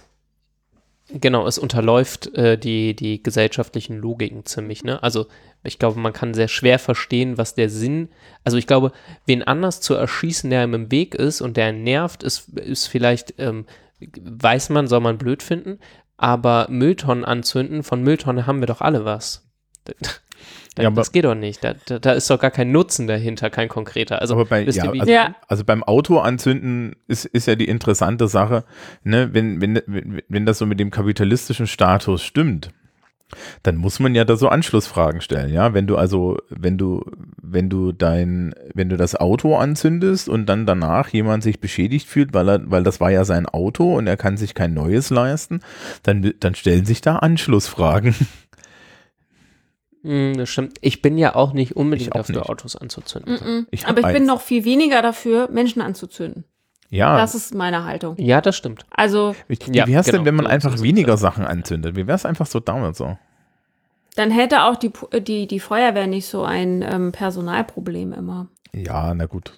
Genau, 1.12 1.48
es 1.48 1.58
unterläuft 1.58 2.32
äh, 2.36 2.56
die, 2.56 2.94
die 2.94 3.20
gesellschaftlichen 3.20 3.98
Logiken 3.98 4.46
ziemlich, 4.46 4.84
ne? 4.84 5.02
Also, 5.02 5.26
ich 5.64 5.80
glaube, 5.80 5.98
man 5.98 6.12
kann 6.12 6.34
sehr 6.34 6.46
schwer 6.46 6.78
verstehen, 6.78 7.36
was 7.36 7.54
der 7.54 7.68
Sinn. 7.68 8.10
Also, 8.44 8.56
ich 8.56 8.68
glaube, 8.68 8.92
wen 9.26 9.42
anders 9.42 9.80
zu 9.80 9.94
erschießen, 9.94 10.48
der 10.48 10.60
einem 10.60 10.74
im 10.74 10.92
Weg 10.92 11.16
ist 11.16 11.40
und 11.40 11.56
der 11.56 11.66
einen 11.66 11.82
nervt, 11.82 12.22
ist, 12.22 12.50
ist 12.50 12.86
vielleicht, 12.86 13.34
ähm, 13.38 13.66
weiß 13.98 14.68
man, 14.68 14.86
soll 14.86 15.00
man 15.00 15.18
blöd 15.18 15.42
finden, 15.42 15.80
aber 16.16 16.68
Mülltonnen 16.70 17.24
anzünden, 17.24 17.82
von 17.82 18.02
Mülltonnen 18.04 18.46
haben 18.46 18.60
wir 18.60 18.68
doch 18.68 18.80
alle 18.80 19.04
was. 19.04 19.50
Ja, 20.82 20.88
aber- 20.88 20.96
das 20.96 21.12
geht 21.12 21.24
doch 21.24 21.34
nicht. 21.34 21.62
Da, 21.64 21.74
da, 21.86 21.98
da 21.98 22.12
ist 22.12 22.28
doch 22.30 22.38
gar 22.38 22.50
kein 22.50 22.72
Nutzen 22.72 23.06
dahinter, 23.06 23.50
kein 23.50 23.68
konkreter. 23.68 24.20
Also, 24.20 24.34
aber 24.34 24.44
bei, 24.44 24.62
ja, 24.62 24.90
also, 24.90 25.10
Ja. 25.10 25.34
also 25.48 25.64
beim 25.64 25.82
Auto 25.82 26.18
anzünden 26.18 26.96
ist, 27.08 27.24
ist 27.26 27.46
ja 27.46 27.54
die 27.54 27.68
interessante 27.68 28.28
Sache, 28.28 28.64
ne, 29.04 29.30
wenn, 29.32 29.60
wenn, 29.60 29.80
wenn, 29.86 30.22
wenn 30.28 30.46
das 30.46 30.58
so 30.58 30.66
mit 30.66 30.80
dem 30.80 30.90
kapitalistischen 30.90 31.66
Status 31.66 32.22
stimmt, 32.22 32.70
dann 33.62 33.76
muss 33.76 34.00
man 34.00 34.16
ja 34.16 34.24
da 34.24 34.34
so 34.36 34.48
Anschlussfragen 34.48 35.20
stellen, 35.20 35.52
ja. 35.52 35.72
Wenn 35.72 35.86
du 35.86 35.96
also, 35.96 36.38
wenn 36.48 36.76
du, 36.78 37.04
wenn 37.40 37.68
du 37.70 37.92
dein, 37.92 38.52
wenn 38.74 38.88
du 38.88 38.96
das 38.96 39.14
Auto 39.14 39.54
anzündest 39.56 40.28
und 40.28 40.46
dann 40.46 40.66
danach 40.66 41.10
jemand 41.10 41.44
sich 41.44 41.60
beschädigt 41.60 42.08
fühlt, 42.08 42.34
weil 42.34 42.48
er, 42.48 42.60
weil 42.68 42.82
das 42.82 42.98
war 43.00 43.12
ja 43.12 43.24
sein 43.24 43.46
Auto 43.46 43.96
und 43.96 44.08
er 44.08 44.16
kann 44.16 44.36
sich 44.36 44.54
kein 44.54 44.74
neues 44.74 45.10
leisten, 45.10 45.60
dann, 46.02 46.32
dann 46.40 46.56
stellen 46.56 46.84
sich 46.84 47.02
da 47.02 47.16
Anschlussfragen. 47.18 48.16
Mm, 50.02 50.32
das 50.34 50.48
stimmt. 50.48 50.78
Ich 50.80 51.02
bin 51.02 51.18
ja 51.18 51.34
auch 51.34 51.52
nicht 51.52 51.76
unbedingt 51.76 52.08
Ich 52.08 52.12
auch 52.12 52.20
dafür, 52.20 52.36
nicht. 52.40 52.48
Autos 52.48 52.76
anzuzünden. 52.76 53.34
Mhm. 53.34 53.66
Ich 53.70 53.86
hab 53.86 53.98
Aber 53.98 54.08
ich 54.08 54.14
bin 54.14 54.26
noch 54.26 54.40
viel 54.40 54.64
weniger 54.64 55.02
dafür, 55.02 55.48
Menschen 55.50 55.82
anzuzünden. 55.82 56.44
Ja, 56.88 57.16
Das 57.18 57.34
ist 57.36 57.54
meine 57.54 57.84
Haltung. 57.84 58.16
Ja, 58.18 58.40
das 58.40 58.56
stimmt. 58.56 58.84
Also, 58.90 59.36
wie 59.46 59.56
Ja, 59.72 59.86
wär's 59.86 60.06
genau. 60.06 60.18
denn, 60.18 60.24
wenn 60.26 60.34
man 60.34 60.46
So- 60.46 60.50
einfach 60.50 60.70
so- 60.72 60.76
so- 60.78 60.82
weniger 60.84 61.16
Sachen 61.16 61.44
anzündet? 61.44 61.94
Wie 61.96 62.06
wär's 62.06 62.24
einfach 62.26 62.46
so 62.46 62.60
damals 62.60 62.98
so? 62.98 63.16
dann 64.16 64.32
hätte 64.32 64.64
auch 64.64 64.74
die, 64.76 64.90
die, 65.20 65.46
die 65.46 65.60
Feuerwehr 65.60 66.08
nicht 66.08 66.26
so 66.26 66.42
ein 66.42 66.82
ähm, 66.82 67.12
Personalproblem 67.12 68.12
immer. 68.12 68.48
Ja, 68.74 69.14
na 69.14 69.26
gut. 69.26 69.52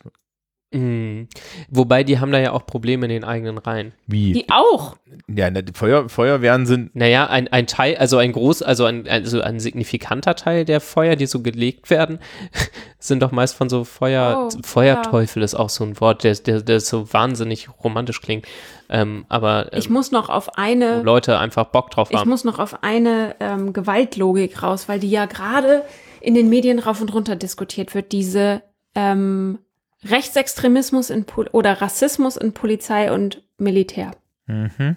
Mm. 0.72 1.28
Wobei, 1.70 2.02
die 2.04 2.18
haben 2.18 2.32
da 2.32 2.38
ja 2.38 2.52
auch 2.52 2.66
Probleme 2.66 3.06
in 3.06 3.10
den 3.10 3.24
eigenen 3.24 3.58
Reihen. 3.58 3.92
Wie? 4.06 4.32
Die 4.32 4.50
auch. 4.50 4.96
ja, 5.28 5.50
na, 5.50 5.62
die 5.62 5.72
Feuer, 5.72 6.08
Feuerwehren 6.08 6.66
sind 6.66 6.96
Naja, 6.96 7.26
ein, 7.26 7.48
ein 7.48 7.66
Teil, 7.66 7.96
also 7.96 8.16
ein 8.16 8.32
groß, 8.32 8.62
also 8.62 8.84
ein, 8.86 9.06
also 9.06 9.40
ein 9.40 9.60
signifikanter 9.60 10.34
Teil 10.34 10.64
der 10.64 10.80
Feuer, 10.80 11.16
die 11.16 11.26
so 11.26 11.42
gelegt 11.42 11.90
werden, 11.90 12.18
sind 12.98 13.22
doch 13.22 13.32
meist 13.32 13.54
von 13.54 13.68
so 13.68 13.84
Feuer, 13.84 14.48
Oh, 14.50 14.58
Feuerteufel 14.64 15.42
ist 15.42 15.54
auch 15.54 15.68
so 15.68 15.84
ein 15.84 16.00
Wort, 16.00 16.24
der, 16.24 16.34
der, 16.34 16.62
der 16.62 16.80
so 16.80 17.12
wahnsinnig 17.12 17.68
romantisch 17.84 18.20
klingt. 18.22 18.46
Ähm, 18.88 19.24
aber 19.28 19.72
Ich 19.72 19.86
ähm, 19.86 19.92
muss 19.92 20.10
noch 20.10 20.28
auf 20.28 20.48
wo 20.48 20.52
eine, 20.56 21.02
Leute 21.02 21.38
einfach 21.38 21.66
Bock 21.66 21.90
drauf 21.90 22.08
ich 22.10 22.16
haben. 22.18 22.28
muss 22.28 22.44
noch 22.44 22.58
auf 22.58 22.82
eine 22.82 23.36
ähm, 23.40 23.72
Gewaltlogik 23.72 24.62
raus, 24.62 24.88
weil 24.88 25.00
die 25.00 25.10
ja 25.10 25.26
gerade 25.26 25.84
in 26.20 26.34
den 26.34 26.48
Medien 26.48 26.78
rauf 26.78 27.00
und 27.00 27.12
runter 27.12 27.36
diskutiert 27.36 27.94
wird, 27.94 28.12
diese 28.12 28.62
ähm, 28.94 29.58
Rechtsextremismus 30.04 31.10
in 31.10 31.24
Pol 31.24 31.48
oder 31.52 31.80
Rassismus 31.80 32.36
in 32.36 32.52
Polizei 32.52 33.12
und 33.12 33.42
Militär. 33.58 34.12
mhm. 34.46 34.96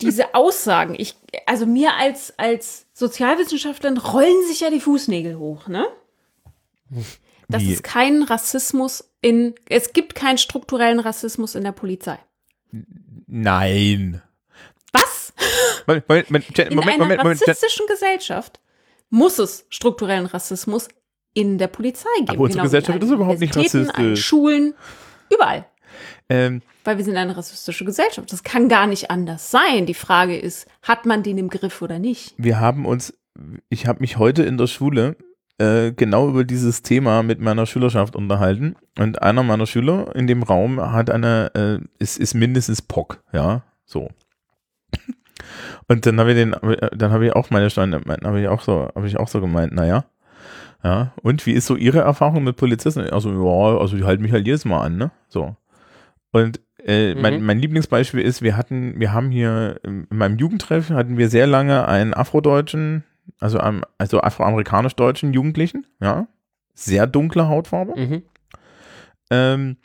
Diese 0.00 0.34
Aussagen, 0.34 0.94
ich, 0.96 1.16
also 1.44 1.66
mir 1.66 1.94
als, 1.94 2.38
als 2.38 2.86
Sozialwissenschaftlerin 2.92 3.98
rollen 3.98 4.46
sich 4.46 4.60
ja 4.60 4.70
die 4.70 4.78
Fußnägel 4.78 5.36
hoch, 5.38 5.66
ne? 5.66 5.88
Das 7.48 7.62
Wie? 7.62 7.72
ist 7.72 7.82
kein 7.82 8.22
Rassismus 8.22 9.10
in, 9.20 9.54
es 9.68 9.92
gibt 9.92 10.14
keinen 10.14 10.38
strukturellen 10.38 11.00
Rassismus 11.00 11.54
in 11.54 11.64
der 11.64 11.72
Polizei. 11.72 12.18
Nein. 13.26 14.22
Was? 14.92 15.32
Moment, 15.86 16.08
Moment, 16.08 16.30
Moment, 16.30 16.60
In 16.70 16.80
einer 16.80 17.24
rassistischen 17.24 17.86
Gesellschaft 17.86 18.60
muss 19.10 19.38
es 19.38 19.66
strukturellen 19.68 20.26
Rassismus 20.26 20.88
in 21.34 21.58
der 21.58 21.68
Polizei 21.68 22.08
geben. 22.18 22.30
Aber 22.30 22.40
unsere 22.40 22.58
Genau 22.58 22.64
Gesellschaft 22.64 23.02
ist 23.02 23.10
überhaupt 23.10 23.40
nicht 23.40 23.56
Universitäten, 23.56 23.90
An 23.90 24.04
rassistisch. 24.04 24.26
Schulen, 24.26 24.74
überall. 25.32 25.64
Ähm, 26.28 26.62
Weil 26.84 26.98
wir 26.98 27.04
sind 27.04 27.16
eine 27.16 27.36
rassistische 27.36 27.84
Gesellschaft. 27.84 28.32
Das 28.32 28.42
kann 28.42 28.68
gar 28.68 28.86
nicht 28.86 29.10
anders 29.10 29.50
sein. 29.50 29.86
Die 29.86 29.94
Frage 29.94 30.36
ist, 30.36 30.66
hat 30.82 31.06
man 31.06 31.22
den 31.22 31.38
im 31.38 31.48
Griff 31.48 31.82
oder 31.82 31.98
nicht? 31.98 32.34
wir 32.38 32.60
haben 32.60 32.86
uns, 32.86 33.14
ich 33.68 33.86
habe 33.86 34.00
mich 34.00 34.18
heute 34.18 34.42
in 34.42 34.56
der 34.58 34.66
Schule 34.66 35.16
äh, 35.58 35.92
genau 35.92 36.28
über 36.28 36.44
dieses 36.44 36.82
Thema 36.82 37.22
mit 37.22 37.40
meiner 37.40 37.66
Schülerschaft 37.66 38.16
unterhalten 38.16 38.76
und 38.98 39.22
einer 39.22 39.42
meiner 39.42 39.66
Schüler 39.66 40.14
in 40.16 40.26
dem 40.26 40.42
Raum 40.42 40.80
hat 40.80 41.10
eine, 41.10 41.50
äh, 41.54 41.84
ist, 41.98 42.18
ist 42.18 42.34
mindestens 42.34 42.82
POC, 42.82 43.22
ja, 43.32 43.62
so. 43.84 44.08
Und 45.88 46.06
dann 46.06 46.18
habe 46.20 46.30
ich 46.30 46.36
den, 46.36 46.54
dann 46.96 47.12
habe 47.12 47.26
ich 47.26 47.32
auch 47.32 47.50
meine 47.50 47.68
Steine, 47.68 48.00
habe 48.24 48.40
ich 48.40 48.48
auch 48.48 48.62
so, 48.62 48.88
habe 48.94 49.06
ich 49.06 49.18
auch 49.18 49.28
so 49.28 49.40
gemeint, 49.40 49.72
naja, 49.74 50.04
ja, 50.84 51.12
und 51.22 51.44
wie 51.46 51.52
ist 51.52 51.66
so 51.66 51.76
Ihre 51.76 52.00
Erfahrung 52.00 52.44
mit 52.44 52.56
Polizisten? 52.56 53.08
Also, 53.10 53.30
ja, 53.30 53.78
also 53.78 53.96
die 53.96 54.04
halten 54.04 54.22
mich 54.22 54.32
halt 54.32 54.46
jedes 54.46 54.64
Mal 54.64 54.82
an, 54.82 54.96
ne? 54.96 55.10
So. 55.28 55.56
Und 56.32 56.60
äh, 56.84 57.14
mein, 57.14 57.40
Mhm. 57.40 57.46
mein 57.46 57.58
Lieblingsbeispiel 57.60 58.20
ist, 58.20 58.42
wir 58.42 58.56
hatten, 58.56 58.98
wir 58.98 59.12
haben 59.12 59.30
hier 59.30 59.78
in 59.84 60.06
meinem 60.10 60.38
Jugendtreff 60.38 60.90
hatten 60.90 61.16
wir 61.18 61.28
sehr 61.28 61.46
lange 61.46 61.86
einen 61.86 62.14
afrodeutschen, 62.14 63.04
also, 63.38 63.60
also 63.98 64.20
afroamerikanisch-deutschen 64.20 65.32
Jugendlichen, 65.32 65.86
ja, 66.00 66.26
sehr 66.74 67.06
dunkle 67.06 67.48
Hautfarbe. 67.48 67.94
Mhm. 68.00 68.22
Ähm, 69.30 69.76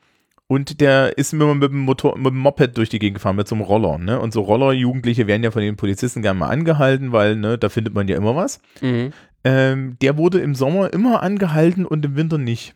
und 0.50 0.80
der 0.80 1.18
ist 1.18 1.34
immer 1.34 1.54
mit 1.54 1.72
dem, 1.72 1.80
Motor, 1.82 2.18
mit 2.18 2.28
dem 2.28 2.38
Moped 2.38 2.78
durch 2.78 2.88
die 2.90 3.00
Gegend 3.00 3.16
gefahren, 3.16 3.36
mit 3.36 3.50
so 3.50 3.56
einem 3.56 3.66
Roller, 3.66 3.98
ne? 3.98 4.20
Und 4.20 4.32
so 4.32 4.42
Roller-Jugendliche 4.42 5.28
werden 5.28 5.44
ja 5.44 5.52
von 5.52 5.62
den 5.62 5.76
Polizisten 5.76 6.22
gerne 6.22 6.40
mal 6.40 6.48
angehalten, 6.48 7.12
weil, 7.12 7.36
ne, 7.36 7.58
da 7.58 7.68
findet 7.68 7.94
man 7.94 8.08
ja 8.08 8.16
immer 8.16 8.36
was. 8.36 8.62
Mhm. 8.82 9.12
Ähm, 9.50 9.98
der 10.02 10.18
wurde 10.18 10.42
im 10.42 10.56
Sommer 10.56 10.92
immer 10.92 11.24
angehalten 11.24 11.86
und 11.86 12.04
im 12.04 12.18
Winter 12.18 12.38
nicht. 12.38 12.74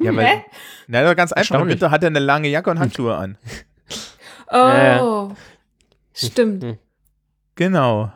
Ja, 0.00 0.14
weil, 0.16 0.26
Hä? 0.26 0.44
na, 0.88 1.14
ganz 1.14 1.32
einfach. 1.32 1.60
Im. 1.60 1.68
Winter 1.68 1.92
hat 1.92 2.02
er 2.02 2.08
eine 2.08 2.18
lange 2.18 2.48
Jacke 2.48 2.68
und 2.70 2.80
Handschuhe 2.80 3.14
an. 3.16 3.38
Oh, 4.48 4.56
Ja, 4.56 5.28
stimmt. 6.12 6.62
Mhm. 6.64 6.78
Genau. 7.54 8.12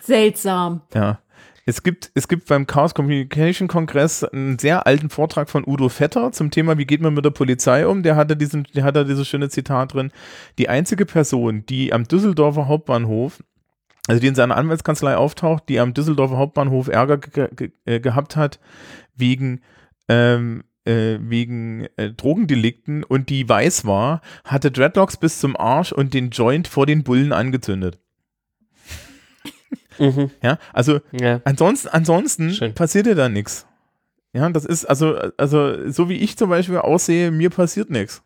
Seltsam. 0.00 0.82
Ja. 0.94 1.18
Es 1.66 1.82
gibt, 1.82 2.12
es 2.14 2.28
gibt 2.28 2.46
beim 2.46 2.66
Chaos 2.66 2.94
Communication 2.94 3.66
Kongress 3.66 4.22
einen 4.22 4.58
sehr 4.58 4.86
alten 4.86 5.10
Vortrag 5.10 5.50
von 5.50 5.64
Udo 5.66 5.88
Vetter 5.88 6.30
zum 6.30 6.50
Thema, 6.52 6.78
wie 6.78 6.84
geht 6.84 7.00
man 7.00 7.14
mit 7.14 7.24
der 7.24 7.30
Polizei 7.30 7.88
um. 7.88 8.02
Der 8.04 8.14
hatte 8.14 8.36
diesen, 8.36 8.68
der 8.74 8.84
hatte 8.84 9.04
dieses 9.04 9.26
schöne 9.26 9.48
Zitat 9.48 9.94
drin. 9.94 10.12
Die 10.58 10.68
einzige 10.68 11.06
Person, 11.06 11.66
die 11.66 11.92
am 11.92 12.04
Düsseldorfer 12.04 12.68
Hauptbahnhof, 12.68 13.42
also 14.06 14.20
die 14.20 14.26
in 14.26 14.34
seiner 14.34 14.56
Anwaltskanzlei 14.56 15.16
auftaucht, 15.16 15.68
die 15.68 15.80
am 15.80 15.94
Düsseldorfer 15.94 16.36
Hauptbahnhof 16.36 16.88
Ärger 16.88 17.18
ge 17.18 17.48
ge 17.54 17.70
äh, 17.84 18.00
gehabt 18.00 18.36
hat 18.36 18.60
wegen 19.16 19.60
ähm, 20.08 20.64
äh, 20.84 21.18
wegen 21.20 21.86
äh, 21.96 22.10
Drogendelikten 22.10 23.04
und 23.04 23.30
die 23.30 23.48
weiß 23.48 23.86
war, 23.86 24.20
hatte 24.44 24.70
Dreadlocks 24.70 25.16
bis 25.16 25.40
zum 25.40 25.56
Arsch 25.56 25.92
und 25.92 26.12
den 26.12 26.30
Joint 26.30 26.68
vor 26.68 26.86
den 26.86 27.04
Bullen 27.04 27.32
angezündet. 27.32 27.98
Mhm. 29.98 30.30
Ja, 30.42 30.58
also 30.72 31.00
Ja. 31.12 31.40
Ansonsten, 31.44 31.88
ansonsten 31.88 32.50
Schön. 32.50 32.74
passiert 32.74 33.06
dir 33.06 33.14
da 33.14 33.28
nichts. 33.28 33.66
Ja, 34.32 34.50
das 34.50 34.64
ist, 34.64 34.84
also, 34.86 35.16
also, 35.36 35.88
so 35.88 36.08
wie 36.08 36.16
ich 36.16 36.36
zum 36.36 36.50
Beispiel 36.50 36.78
aussehe, 36.78 37.30
mir 37.30 37.50
passiert 37.50 37.90
nichts. 37.90 38.23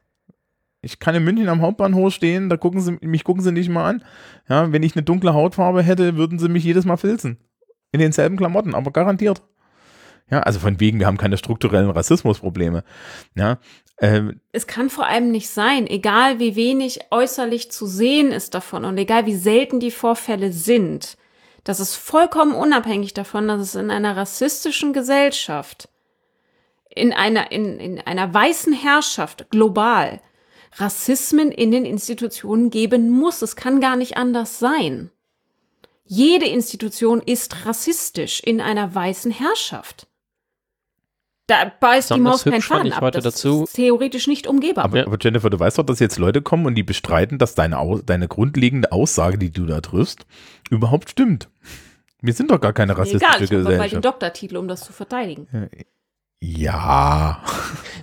Ich 0.89 1.01
kann 1.01 1.15
in 1.15 1.23
München 1.23 1.51
am 1.51 1.61
Hauptbahnhof 1.61 2.15
stehen, 2.15 2.49
da 2.49 2.57
gucken 2.57 2.81
sie, 2.81 2.97
mich 3.03 3.23
gucken 3.23 3.43
sie 3.43 3.53
nicht 3.53 3.69
mal 3.69 3.85
an. 3.85 4.05
Ja, 4.49 4.73
wenn 4.73 4.83
ich 4.83 4.97
eine 4.97 5.03
dunkle 5.03 5.35
Hautfarbe 5.35 5.83
hätte, 5.83 6.17
würden 6.17 6.39
sie 6.39 6.49
mich 6.49 6.65
jedes 6.65 6.87
Mal 6.87 6.97
filzen. 6.97 7.37
In 7.93 8.01
denselben 8.01 8.39
Klamotten, 8.39 8.75
aber 8.75 8.91
garantiert. 8.91 9.43
Ja, 10.31 10.41
also 10.41 10.59
von 10.61 10.81
wegen, 10.81 10.99
wir 10.99 11.07
haben 11.07 11.19
keine 11.19 11.37
strukturellen 11.37 11.91
Rassismusprobleme. 11.91 12.85
Ja, 13.35 13.59
ähm, 14.01 14.41
Es 14.53 14.67
kann 14.67 14.89
vor 14.89 15.07
allem 15.07 15.31
nicht 15.31 15.51
sein, 15.51 15.87
egal 15.87 16.39
wie 16.39 16.57
wenig 16.57 17.01
äußerlich 17.11 17.71
zu 17.71 17.87
sehen 17.87 18.33
ist 18.33 18.55
davon 18.55 18.87
und 18.87 18.97
egal 18.97 19.27
wie 19.27 19.37
selten 19.37 19.81
die 19.81 19.91
Vorfälle 19.91 20.53
sind. 20.53 21.19
Das 21.65 21.81
ist 21.81 21.97
vollkommen 21.97 22.55
unabhängig 22.55 23.13
davon, 23.13 23.47
dass 23.47 23.61
es 23.61 23.75
in 23.75 23.91
einer 23.91 24.17
rassistischen 24.17 24.95
Gesellschaft, 24.95 25.91
in 26.89 27.13
einer, 27.13 27.53
in, 27.53 27.79
in 27.79 28.01
einer 28.01 28.33
weißen 28.33 28.73
Herrschaft 28.73 29.51
global 29.51 30.21
Rassismen 30.77 31.51
in 31.51 31.71
den 31.71 31.85
Institutionen 31.85 32.71
geben 32.71 33.11
muss. 33.11 33.43
Es 33.43 33.57
kann 33.57 33.81
gar 33.81 33.97
nicht 33.97 34.17
anders 34.17 34.59
sein. 34.59 35.11
Jede 36.05 36.47
Institution 36.47 37.21
ist 37.21 37.67
rassistisch 37.67 38.41
in 38.41 38.61
einer 38.61 38.95
weißen 38.95 39.31
Herrschaft. 39.31 40.07
Da 41.47 41.73
beißt 41.81 42.11
die 42.11 42.21
Maus 42.21 42.45
keinen 42.45 42.61
Faden 42.61 42.89
ich 42.89 42.95
ab. 42.95 43.11
das 43.13 43.25
dazu- 43.25 43.65
ist 43.65 43.73
theoretisch 43.73 44.27
nicht 44.27 44.47
umgehbar. 44.47 44.85
aber, 44.85 45.07
aber 45.07 45.17
Jennifer, 45.19 45.49
du 45.49 45.59
weißt 45.59 45.79
doch, 45.79 45.85
dass 45.85 45.99
jetzt 45.99 46.19
Leute 46.19 46.43
kommen 46.43 46.67
und 46.67 46.75
die 46.75 46.83
bestreiten, 46.83 47.39
dass 47.39 47.55
deine, 47.55 48.03
deine 48.05 48.29
grundlegende 48.29 48.93
Aussage, 48.93 49.39
die 49.39 49.51
du 49.51 49.65
da 49.65 49.81
triffst, 49.81 50.27
überhaupt 50.69 51.09
stimmt. 51.11 51.49
Wir 52.21 52.35
sind 52.35 52.51
doch 52.51 52.61
gar 52.61 52.75
keine 52.75 52.99
rassistische 52.99 53.25
egal, 53.25 53.43
ich 53.43 53.51
habe 53.51 53.63
bald 53.63 53.69
den 53.69 53.77
Gesellschaft. 53.79 54.05
Doktortitel, 54.05 54.57
um 54.59 54.69
das 54.69 54.85
zu 54.85 54.93
verteidigen. 54.93 55.47
Ja. 56.41 57.43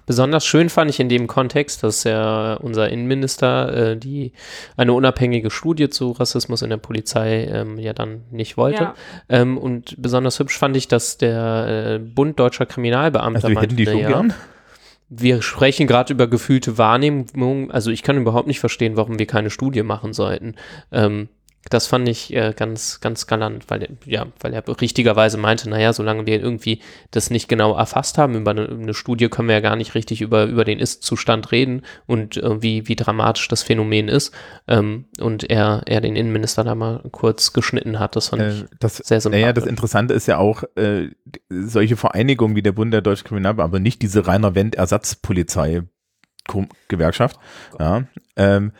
Besonders 0.05 0.45
schön 0.45 0.69
fand 0.69 0.89
ich 0.89 0.99
in 0.99 1.07
dem 1.07 1.25
Kontext, 1.27 1.83
dass 1.83 2.03
ja 2.03 2.55
unser 2.55 2.89
Innenminister 2.89 3.91
äh, 3.91 3.97
die 3.97 4.33
eine 4.75 4.93
unabhängige 4.93 5.49
Studie 5.49 5.89
zu 5.89 6.11
Rassismus 6.11 6.61
in 6.61 6.69
der 6.69 6.77
Polizei 6.77 7.45
ähm, 7.45 7.79
ja 7.79 7.93
dann 7.93 8.23
nicht 8.31 8.57
wollte. 8.57 8.83
Ja. 8.83 8.95
Ähm, 9.29 9.57
und 9.57 9.95
besonders 9.97 10.37
hübsch 10.39 10.57
fand 10.57 10.75
ich, 10.75 10.89
dass 10.89 11.17
der 11.17 11.95
äh, 11.95 11.99
Bund 11.99 12.37
deutscher 12.37 12.65
Kriminalbeamter 12.65 13.35
Also 13.35 13.47
die 13.47 13.53
meinte, 13.53 13.85
schon 13.85 13.99
ja, 13.99 14.25
wir 15.07 15.41
sprechen 15.41 15.87
gerade 15.87 16.13
über 16.13 16.27
gefühlte 16.27 16.77
Wahrnehmung. 16.77 17.71
Also 17.71 17.91
ich 17.91 18.03
kann 18.03 18.17
überhaupt 18.17 18.47
nicht 18.47 18.59
verstehen, 18.59 18.97
warum 18.97 19.17
wir 19.17 19.27
keine 19.27 19.49
Studie 19.49 19.83
machen 19.83 20.13
sollten. 20.13 20.55
Ähm, 20.91 21.29
das 21.69 21.87
fand 21.87 22.07
ich 22.07 22.33
äh, 22.33 22.53
ganz, 22.55 22.99
ganz 22.99 23.25
galant, 23.27 23.65
weil, 23.69 23.81
er- 23.83 23.89
ja, 24.05 24.27
weil 24.39 24.53
er 24.53 24.63
richtigerweise 24.81 25.37
meinte, 25.37 25.69
naja, 25.69 25.93
solange 25.93 26.25
wir 26.27 26.39
irgendwie 26.41 26.81
das 27.11 27.29
nicht 27.31 27.47
genau 27.47 27.75
erfasst 27.75 28.17
haben, 28.17 28.35
über 28.35 28.51
eine, 28.51 28.67
eine 28.69 28.93
Studie 28.93 29.29
können 29.29 29.47
wir 29.47 29.55
ja 29.55 29.61
gar 29.61 29.75
nicht 29.75 29.95
richtig 29.95 30.21
über, 30.21 30.45
über 30.45 30.63
den 30.63 30.79
Ist-Zustand 30.79 31.51
reden 31.51 31.81
und 32.05 32.37
äh, 32.37 32.61
wie, 32.61 32.87
wie 32.87 32.95
dramatisch 32.95 33.47
das 33.47 33.63
Phänomen 33.63 34.07
ist. 34.07 34.33
Ähm, 34.67 35.05
und 35.19 35.49
er, 35.49 35.81
er 35.87 36.01
den 36.01 36.15
Innenminister 36.15 36.63
da 36.63 36.75
mal 36.75 37.01
kurz 37.11 37.51
geschnitten 37.53 37.97
hat, 37.99 38.15
das 38.15 38.29
fand 38.29 38.43
ich 38.43 38.61
Äh, 38.61 38.65
das, 38.79 38.97
sehr 38.97 39.19
sympathisch. 39.21 39.41
naja, 39.41 39.53
das 39.53 39.65
Interessante 39.65 40.13
ist 40.13 40.27
ja 40.27 40.37
auch, 40.37 40.63
äh, 40.75 41.09
solche 41.49 41.97
Vereinigungen 41.97 42.55
wie 42.55 42.61
der 42.61 42.73
Bund 42.73 42.93
der 42.93 43.01
Deutschen 43.01 43.27
Kriminalbeamten, 43.27 43.71
aber 43.73 43.79
nicht 43.79 44.01
diese 44.01 44.27
Rainer 44.27 44.53
Wendt 44.55 44.75
Ersatzpolizei 44.75 45.81
Gewerkschaft, 46.87 47.39
ja, 47.79 48.03
ähm, 48.35 48.71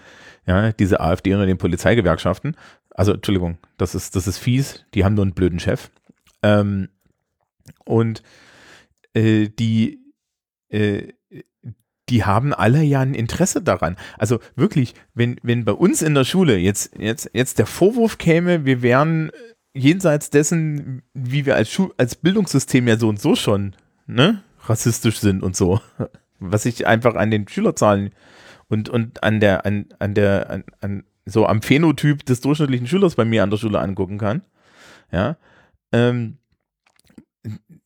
ja, 0.48 0.72
diese 0.72 1.00
AfD 1.00 1.34
unter 1.34 1.46
den 1.46 1.58
Polizeigewerkschaften, 1.58 2.56
Also, 2.92 3.14
Entschuldigung, 3.14 3.58
das 3.78 3.96
ist, 3.96 4.16
das 4.16 4.28
ist 4.28 4.38
fies. 4.38 4.86
Die 4.94 5.04
haben 5.04 5.16
nur 5.16 5.26
einen 5.26 5.34
blöden 5.34 5.60
Chef. 5.60 5.90
Ähm, 6.44 6.90
und 7.84 8.22
äh, 9.14 9.50
die, 9.50 10.00
äh, 10.70 11.14
die 12.10 12.24
haben 12.24 12.54
alle 12.54 12.84
ja 12.84 13.00
ein 13.00 13.16
Interesse 13.16 13.62
daran. 13.62 13.98
Also 14.18 14.40
wirklich, 14.56 14.94
wenn, 15.14 15.38
wenn 15.42 15.66
bei 15.66 15.72
uns 15.72 16.02
in 16.02 16.14
der 16.14 16.24
Schule 16.24 16.58
jetzt, 16.58 16.98
jetzt, 17.00 17.32
jetzt 17.34 17.58
der 17.58 17.66
Vorwurf 17.66 18.18
käme, 18.18 18.66
wir 18.66 18.82
wären 18.82 19.32
jenseits 19.74 20.30
dessen, 20.30 21.02
wie 21.14 21.46
wir 21.46 21.56
als, 21.56 21.72
Schu 21.72 21.90
als 21.98 22.16
Bildungssystem 22.16 22.88
ja 22.88 22.98
so 22.98 23.10
und 23.10 23.20
so 23.20 23.36
schon 23.36 23.76
ne, 24.06 24.44
rassistisch 24.62 25.20
sind 25.20 25.42
und 25.42 25.56
so, 25.56 25.82
was 26.40 26.66
ich 26.66 26.86
einfach 26.86 27.16
an 27.16 27.32
den 27.32 27.48
Schülerzahlen 27.48 28.12
und, 28.68 28.90
und 28.90 29.24
an 29.24 29.40
der, 29.40 29.66
an, 29.66 29.88
an 30.00 30.14
der, 30.14 30.50
an, 30.50 30.64
an 30.82 31.04
so 31.26 31.46
am 31.46 31.62
Phänotyp 31.62 32.26
des 32.26 32.42
durchschnittlichen 32.42 32.88
Schülers 32.88 33.16
bei 33.16 33.26
mir 33.26 33.44
an 33.44 33.50
der 33.50 33.58
Schule 33.58 33.80
angucken 33.80 34.18
kann. 34.18 34.44
Ja. 35.12 35.38
Ähm, 35.92 36.38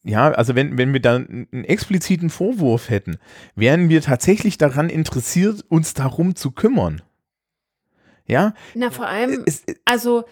ja, 0.04 0.32
also 0.32 0.56
wenn, 0.56 0.78
wenn 0.78 0.94
wir 0.94 1.02
da 1.02 1.16
einen 1.16 1.66
expliziten 1.66 2.30
Vorwurf 2.30 2.90
hätten, 2.90 3.18
wären 3.56 3.90
wir 3.90 4.02
tatsächlich 4.02 4.58
daran 4.58 4.90
interessiert, 4.90 5.66
uns 5.70 5.94
darum 5.94 6.36
zu 6.36 6.52
kümmern. 6.52 7.02
Ja. 8.26 8.54
Na, 8.76 8.92
vor 8.92 9.08
allem, 9.08 9.44
Es, 9.46 9.66
also 9.86 10.24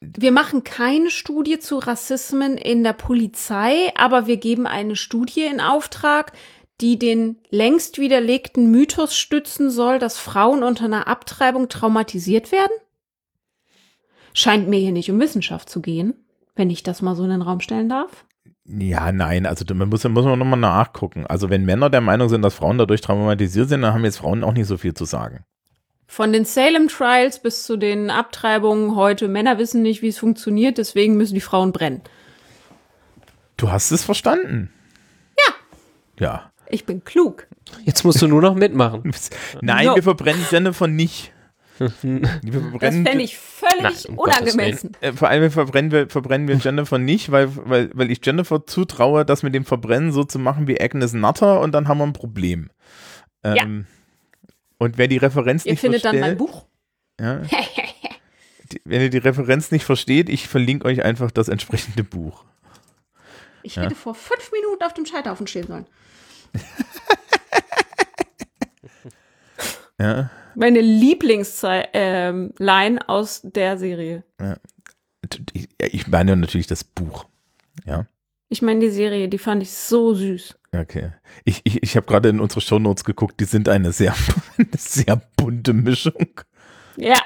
wir 0.00 0.32
machen 0.32 0.64
keine 0.64 1.10
Studie 1.10 1.58
zu 1.58 1.78
Rassismen 1.78 2.56
in 2.56 2.82
der 2.82 2.94
Polizei, 2.94 3.92
aber 3.96 4.26
wir 4.26 4.38
geben 4.38 4.66
eine 4.66 4.96
Studie 4.96 5.44
in 5.44 5.60
Auftrag, 5.60 6.32
die 6.80 6.98
den 6.98 7.36
längst 7.50 7.98
widerlegten 7.98 8.70
Mythos 8.70 9.16
stützen 9.16 9.70
soll, 9.70 9.98
dass 9.98 10.18
Frauen 10.18 10.62
unter 10.62 10.84
einer 10.86 11.08
Abtreibung 11.08 11.68
traumatisiert 11.68 12.52
werden? 12.52 12.72
Scheint 14.32 14.68
mir 14.68 14.78
hier 14.78 14.92
nicht 14.92 15.10
um 15.10 15.20
Wissenschaft 15.20 15.68
zu 15.68 15.80
gehen, 15.80 16.14
wenn 16.54 16.70
ich 16.70 16.82
das 16.82 17.02
mal 17.02 17.16
so 17.16 17.24
in 17.24 17.30
den 17.30 17.42
Raum 17.42 17.60
stellen 17.60 17.88
darf. 17.88 18.24
Ja, 18.64 19.10
nein, 19.10 19.46
also 19.46 19.64
da 19.64 19.74
muss, 19.74 20.04
muss 20.04 20.24
man 20.24 20.38
nochmal 20.38 20.58
nachgucken. 20.58 21.26
Also 21.26 21.50
wenn 21.50 21.64
Männer 21.64 21.90
der 21.90 22.00
Meinung 22.00 22.28
sind, 22.28 22.42
dass 22.42 22.54
Frauen 22.54 22.78
dadurch 22.78 23.00
traumatisiert 23.00 23.68
sind, 23.68 23.82
dann 23.82 23.94
haben 23.94 24.04
jetzt 24.04 24.18
Frauen 24.18 24.44
auch 24.44 24.52
nicht 24.52 24.66
so 24.66 24.76
viel 24.76 24.94
zu 24.94 25.04
sagen. 25.04 25.44
Von 26.06 26.32
den 26.32 26.44
Salem 26.44 26.88
Trials 26.88 27.40
bis 27.40 27.64
zu 27.64 27.76
den 27.76 28.10
Abtreibungen 28.10 28.96
heute, 28.96 29.28
Männer 29.28 29.58
wissen 29.58 29.82
nicht, 29.82 30.02
wie 30.02 30.08
es 30.08 30.18
funktioniert, 30.18 30.78
deswegen 30.78 31.16
müssen 31.16 31.34
die 31.34 31.40
Frauen 31.40 31.72
brennen. 31.72 32.02
Du 33.56 33.70
hast 33.70 33.90
es 33.90 34.04
verstanden. 34.04 34.70
Ja. 35.38 35.54
Ja. 36.18 36.49
Ich 36.70 36.84
bin 36.86 37.04
klug. 37.04 37.46
Jetzt 37.84 38.04
musst 38.04 38.20
du 38.22 38.26
nur 38.28 38.40
noch 38.42 38.54
mitmachen. 38.54 39.02
Nein, 39.60 39.86
No. 39.86 39.96
wir 39.96 40.02
verbrennen 40.02 40.44
Jennifer 40.50 40.86
nicht. 40.86 41.32
Wir 42.02 42.20
Das 42.20 42.60
verbrennen, 42.60 43.06
fände 43.06 43.24
ich 43.24 43.38
völlig 43.38 43.82
Nein, 43.82 43.94
um 44.08 44.18
unangemessen. 44.18 44.92
äh, 45.00 45.12
vor 45.14 45.28
allem 45.30 45.50
verbrennen 45.50 45.90
wir, 45.90 46.10
verbrennen 46.10 46.46
wir 46.46 46.56
Jennifer 46.56 46.98
nicht, 46.98 47.30
weil, 47.32 47.48
weil, 47.66 47.90
weil 47.94 48.10
ich 48.10 48.20
Jennifer 48.22 48.66
zutraue, 48.66 49.24
das 49.24 49.42
mit 49.42 49.54
dem 49.54 49.64
Verbrennen 49.64 50.12
so 50.12 50.22
zu 50.24 50.38
machen 50.38 50.66
wie 50.68 50.78
Agnes 50.78 51.14
Nutter 51.14 51.58
und 51.60 51.72
dann 51.72 51.88
haben 51.88 51.96
wir 51.96 52.04
ein 52.04 52.12
Problem. 52.12 52.68
Ähm, 53.42 53.86
Und 54.76 54.98
wer 54.98 55.08
die 55.08 55.16
Referenz 55.16 55.64
Ihr 55.64 55.72
nicht 55.72 55.80
findet 55.80 56.04
dann 56.04 56.18
versteht, 56.18 56.38
mein 56.38 56.46
Buch. 56.46 56.66
Ja, 57.18 57.36
die, 58.72 58.80
wenn 58.84 59.00
ihr 59.00 59.10
die 59.10 59.16
Referenz 59.18 59.70
nicht 59.70 59.84
versteht, 59.86 60.28
ich 60.28 60.48
verlinke 60.48 60.86
euch 60.86 61.02
einfach 61.02 61.30
das 61.30 61.48
entsprechende 61.48 62.04
Buch. 62.04 62.44
Ich 63.62 63.76
Ja. 63.76 63.84
hätte 63.84 63.94
vor 63.94 64.14
fünf 64.14 64.52
Minuten 64.52 64.82
auf 64.84 64.92
dem 64.92 65.06
Scheiterhaufen 65.06 65.46
stehen 65.46 65.66
sollen. 65.66 65.86
Ja. 70.00 70.30
Meine 70.54 70.80
Lieblingsline 70.80 71.88
ähm, 71.92 72.54
aus 73.06 73.42
der 73.44 73.78
Serie. 73.78 74.24
Ich, 75.52 75.68
ja, 75.80 75.86
ich 75.86 76.06
meine 76.08 76.36
natürlich 76.36 76.66
das 76.66 76.84
Buch. 76.84 77.26
Ja. 77.84 78.06
Ich 78.48 78.62
meine, 78.62 78.80
die 78.80 78.90
Serie, 78.90 79.28
die 79.28 79.38
fand 79.38 79.62
ich 79.62 79.70
so 79.70 80.14
süß. 80.14 80.56
Okay. 80.72 81.12
Ich, 81.44 81.60
ich, 81.64 81.82
ich 81.82 81.96
habe 81.96 82.06
gerade 82.06 82.30
in 82.30 82.40
unsere 82.40 82.60
Shownotes 82.60 83.04
geguckt, 83.04 83.38
die 83.40 83.44
sind 83.44 83.68
eine 83.68 83.92
sehr, 83.92 84.14
eine 84.56 84.68
sehr 84.76 85.20
bunte 85.36 85.72
Mischung. 85.72 86.40
Ja. 86.96 87.20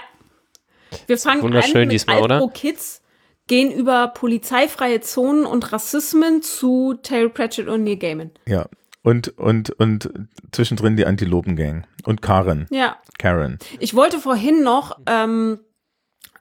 Wir 1.07 1.17
fangen 1.17 1.43
wunderschön 1.43 1.77
an 1.77 1.83
mit 1.83 1.93
diesmal, 1.93 2.23
oder? 2.23 2.47
Kids, 2.49 3.03
gehen 3.47 3.71
über 3.73 4.09
polizeifreie 4.09 5.01
Zonen 5.01 5.47
und 5.47 5.73
Rassismen 5.73 6.43
zu 6.43 6.95
Terry 7.03 7.29
Pratchett 7.29 7.69
und 7.69 7.85
Neil 7.85 7.97
Gaiman. 7.97 8.31
Ja. 8.47 8.67
Und, 9.05 9.29
und, 9.39 9.69
und 9.69 10.11
zwischendrin 10.51 10.97
die 10.97 11.05
Antilopengang. 11.05 11.87
Und 12.05 12.23
Karen. 12.23 12.67
Ja. 12.71 12.97
Karen. 13.19 13.59
Ich 13.79 13.95
wollte 13.95 14.19
vorhin 14.19 14.65
noch 14.65 14.99
ähm, 15.05 15.61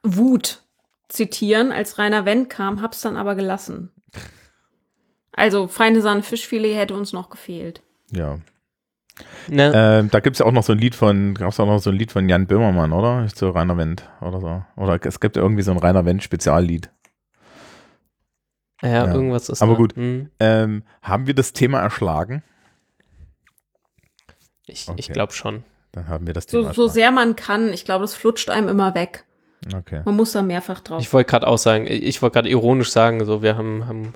Wut 0.02 0.64
zitieren, 1.10 1.74
als 1.74 1.98
Rainer 1.98 2.26
Wendt 2.26 2.50
kam, 2.50 2.82
hab's 2.82 3.02
dann 3.02 3.18
aber 3.18 3.36
gelassen. 3.36 3.92
Also, 5.34 5.68
feine 5.68 6.02
Sahne 6.02 6.24
Fischfilet 6.24 6.74
hätte 6.76 6.94
uns 6.96 7.12
noch 7.12 7.30
gefehlt. 7.30 7.82
Ja. 8.12 8.40
Ne? 9.50 9.72
Ähm, 9.76 10.10
da 10.10 10.22
gibt 10.22 10.36
es 10.36 10.40
ja 10.40 10.46
auch 10.46 10.54
noch 10.54 10.64
so 10.64 10.72
ein 10.72 10.80
Lied 10.80 10.96
von, 10.96 11.34
gab's 11.34 11.60
auch 11.60 11.66
noch 11.66 11.80
so 11.80 11.90
ein 11.90 11.98
Lied 11.98 12.14
von 12.14 12.30
Jan 12.30 12.48
Böhmermann, 12.48 12.94
oder? 12.94 13.28
Zu 13.28 13.50
Rainer 13.50 13.78
Wendt 13.78 14.10
oder 14.22 14.40
so. 14.40 14.64
Oder 14.78 15.06
es 15.06 15.20
gibt 15.20 15.36
ja 15.36 15.42
irgendwie 15.42 15.64
so 15.64 15.72
ein 15.72 15.78
Rainer 15.80 16.06
Wendt 16.06 16.24
Speziallied. 16.24 16.90
ja, 18.82 18.90
ja. 18.90 19.14
irgendwas 19.14 19.50
ist 19.50 19.62
Aber 19.62 19.74
da. 19.74 19.78
gut. 19.78 19.98
Hm. 19.98 20.30
Ähm, 20.40 20.84
haben 21.02 21.28
wir 21.28 21.34
das 21.34 21.52
Thema 21.52 21.82
erschlagen? 21.82 22.42
Ich, 24.66 24.88
Okay. 24.88 25.00
ich 25.00 25.10
glaube 25.12 25.34
schon. 25.34 25.64
Dann 25.92 26.08
haben 26.08 26.26
wir 26.26 26.34
das 26.34 26.46
So, 26.48 26.62
Thema 26.62 26.74
so 26.74 26.88
sehr 26.88 27.12
man 27.12 27.36
kann. 27.36 27.72
Ich 27.74 27.86
glaube, 27.86 28.04
das 28.04 28.16
flutscht 28.16 28.50
einem 28.50 28.68
immer 28.68 28.96
weg. 28.96 29.26
Okay. 29.76 30.02
Man 30.06 30.16
muss 30.16 30.32
da 30.34 30.42
mehrfach 30.42 30.80
drauf. 30.82 31.02
Ich 31.02 31.14
wollte 31.14 31.30
gerade 31.30 31.48
auch 31.48 31.58
sagen, 31.58 31.86
ich 31.88 32.22
wollte 32.22 32.34
gerade 32.36 32.50
ironisch 32.50 32.92
sagen, 32.92 33.24
so 33.26 33.42
wir 33.42 33.56
haben, 33.58 33.88
haben 33.88 34.14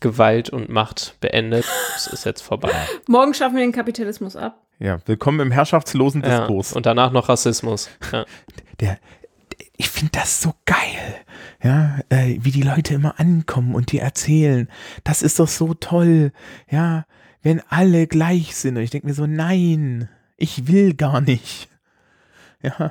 Gewalt 0.00 0.50
und 0.50 0.68
Macht 0.68 1.16
beendet. 1.20 1.64
Es 1.96 2.06
ist 2.06 2.24
jetzt 2.24 2.42
vorbei. 2.42 2.70
Morgen 3.08 3.34
schaffen 3.34 3.56
wir 3.56 3.62
den 3.64 3.72
Kapitalismus 3.72 4.36
ab. 4.36 4.62
Ja, 4.78 4.98
willkommen 5.06 5.40
im 5.40 5.50
herrschaftslosen 5.50 6.22
Ja, 6.22 6.40
Diskurs. 6.40 6.72
und 6.72 6.86
danach 6.86 7.10
noch 7.10 7.28
Rassismus. 7.28 7.88
Ja. 8.12 8.24
der, 8.80 8.98
ich 9.76 9.88
finde 9.88 10.12
das 10.12 10.40
so 10.40 10.54
geil, 10.66 11.16
ja, 11.62 11.98
äh, 12.10 12.36
wie 12.40 12.52
die 12.52 12.62
Leute 12.62 12.94
immer 12.94 13.18
ankommen 13.18 13.74
und 13.74 13.90
dir 13.90 14.02
erzählen, 14.02 14.68
das 15.02 15.22
ist 15.22 15.40
doch 15.40 15.48
so 15.48 15.74
toll, 15.74 16.32
ja, 16.70 17.06
wenn 17.42 17.62
alle 17.68 18.06
gleich 18.06 18.56
sind. 18.56 18.76
Und 18.76 18.82
ich 18.82 18.90
denke 18.90 19.06
mir 19.06 19.14
so, 19.14 19.26
nein, 19.26 20.08
ich 20.36 20.68
will 20.68 20.94
gar 20.94 21.20
nicht. 21.20 21.68
Ja, 22.60 22.90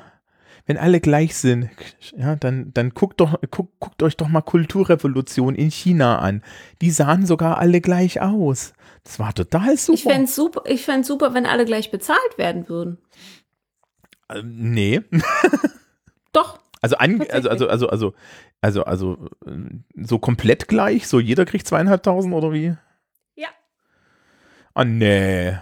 wenn 0.68 0.78
alle 0.78 1.00
gleich 1.00 1.34
sind, 1.34 1.68
ja, 2.16 2.36
dann, 2.36 2.72
dann 2.72 2.90
guckt 2.90 3.20
doch, 3.20 3.38
guckt, 3.50 3.72
guckt 3.80 4.02
euch 4.02 4.16
doch 4.16 4.28
mal 4.28 4.40
Kulturrevolution 4.40 5.54
in 5.54 5.70
China 5.70 6.18
an. 6.18 6.42
Die 6.80 6.90
sahen 6.90 7.26
sogar 7.26 7.58
alle 7.58 7.82
gleich 7.82 8.20
aus. 8.20 8.74
Das 9.02 9.18
war 9.18 9.34
total 9.34 9.78
super. 9.78 9.94
Ich 9.96 10.02
fände 10.04 10.24
es 10.24 10.34
super, 10.34 10.62
ich 10.66 10.86
super, 11.02 11.32
wenn 11.32 11.46
alle 11.46 11.64
gleich 11.64 11.90
bezahlt 11.90 12.36
werden 12.36 12.68
würden. 12.68 12.98
Ähm, 14.30 14.72
nee. 14.72 15.00
Doch. 16.32 16.58
Also, 16.82 16.96
an, 16.96 17.22
also, 17.30 17.48
also, 17.48 17.68
also, 17.68 17.88
also, 17.88 18.14
also, 18.60 18.84
also, 18.84 19.28
äh, 19.46 20.04
so 20.04 20.18
komplett 20.18 20.68
gleich, 20.68 21.08
so 21.08 21.18
jeder 21.18 21.46
kriegt 21.46 21.66
zweieinhalbtausend 21.66 22.34
oder 22.34 22.52
wie? 22.52 22.76
Ja. 24.74 24.82
Ah, 24.82 24.84
nee. 24.84 25.56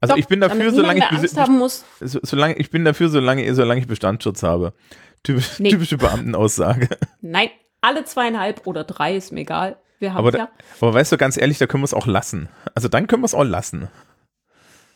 Also 0.00 0.14
Doch, 0.14 0.18
ich 0.18 0.26
bin 0.28 0.40
dafür, 0.40 0.72
solange 0.72 1.00
ich, 1.00 1.06
Angst 1.10 1.38
haben 1.38 1.58
muss. 1.58 1.84
so, 2.00 2.20
solange 2.22 2.54
ich 2.56 2.70
bin 2.70 2.84
dafür, 2.84 3.08
solange, 3.08 3.54
solange 3.54 3.80
ich 3.80 3.86
Bestandsschutz 3.86 4.42
habe. 4.42 4.74
Typisch, 5.22 5.58
Nee. 5.58 5.70
Typische 5.70 5.96
Beamtenaussage. 5.96 6.88
Nein, 7.20 7.48
alle 7.80 8.04
zweieinhalb 8.04 8.66
oder 8.66 8.84
drei 8.84 9.16
ist 9.16 9.32
mir 9.32 9.40
egal. 9.40 9.76
Wir 9.98 10.12
haben 10.12 10.18
Aber, 10.18 10.36
ja. 10.36 10.46
da, 10.46 10.50
aber 10.80 10.94
weißt 10.94 11.12
du, 11.12 11.16
ganz 11.16 11.36
ehrlich, 11.38 11.58
da 11.58 11.66
können 11.66 11.82
wir 11.82 11.86
es 11.86 11.94
auch 11.94 12.06
lassen. 12.06 12.48
Also 12.74 12.88
dann 12.88 13.06
können 13.06 13.22
wir 13.22 13.26
es 13.26 13.34
auch 13.34 13.44
lassen. 13.44 13.88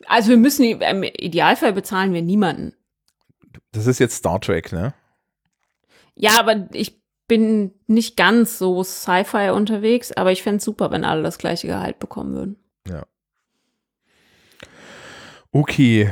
Also 0.06 0.30
wir 0.30 0.36
müssen 0.36 0.64
im 0.64 1.02
Idealfall 1.02 1.72
bezahlen 1.72 2.12
wir 2.12 2.22
niemanden. 2.22 2.74
Das 3.72 3.86
ist 3.86 3.98
jetzt 3.98 4.16
Star 4.16 4.40
Trek, 4.40 4.72
ne? 4.72 4.92
Ja, 6.14 6.38
aber 6.38 6.68
ich 6.72 7.00
bin 7.28 7.72
nicht 7.86 8.16
ganz 8.16 8.58
so 8.58 8.82
Sci-Fi 8.82 9.50
unterwegs, 9.50 10.12
aber 10.12 10.32
ich 10.32 10.42
fände 10.42 10.58
es 10.58 10.64
super, 10.64 10.90
wenn 10.90 11.04
alle 11.04 11.22
das 11.22 11.38
gleiche 11.38 11.68
Gehalt 11.68 11.98
bekommen 11.98 12.34
würden. 12.34 12.56
Okay, 15.52 16.10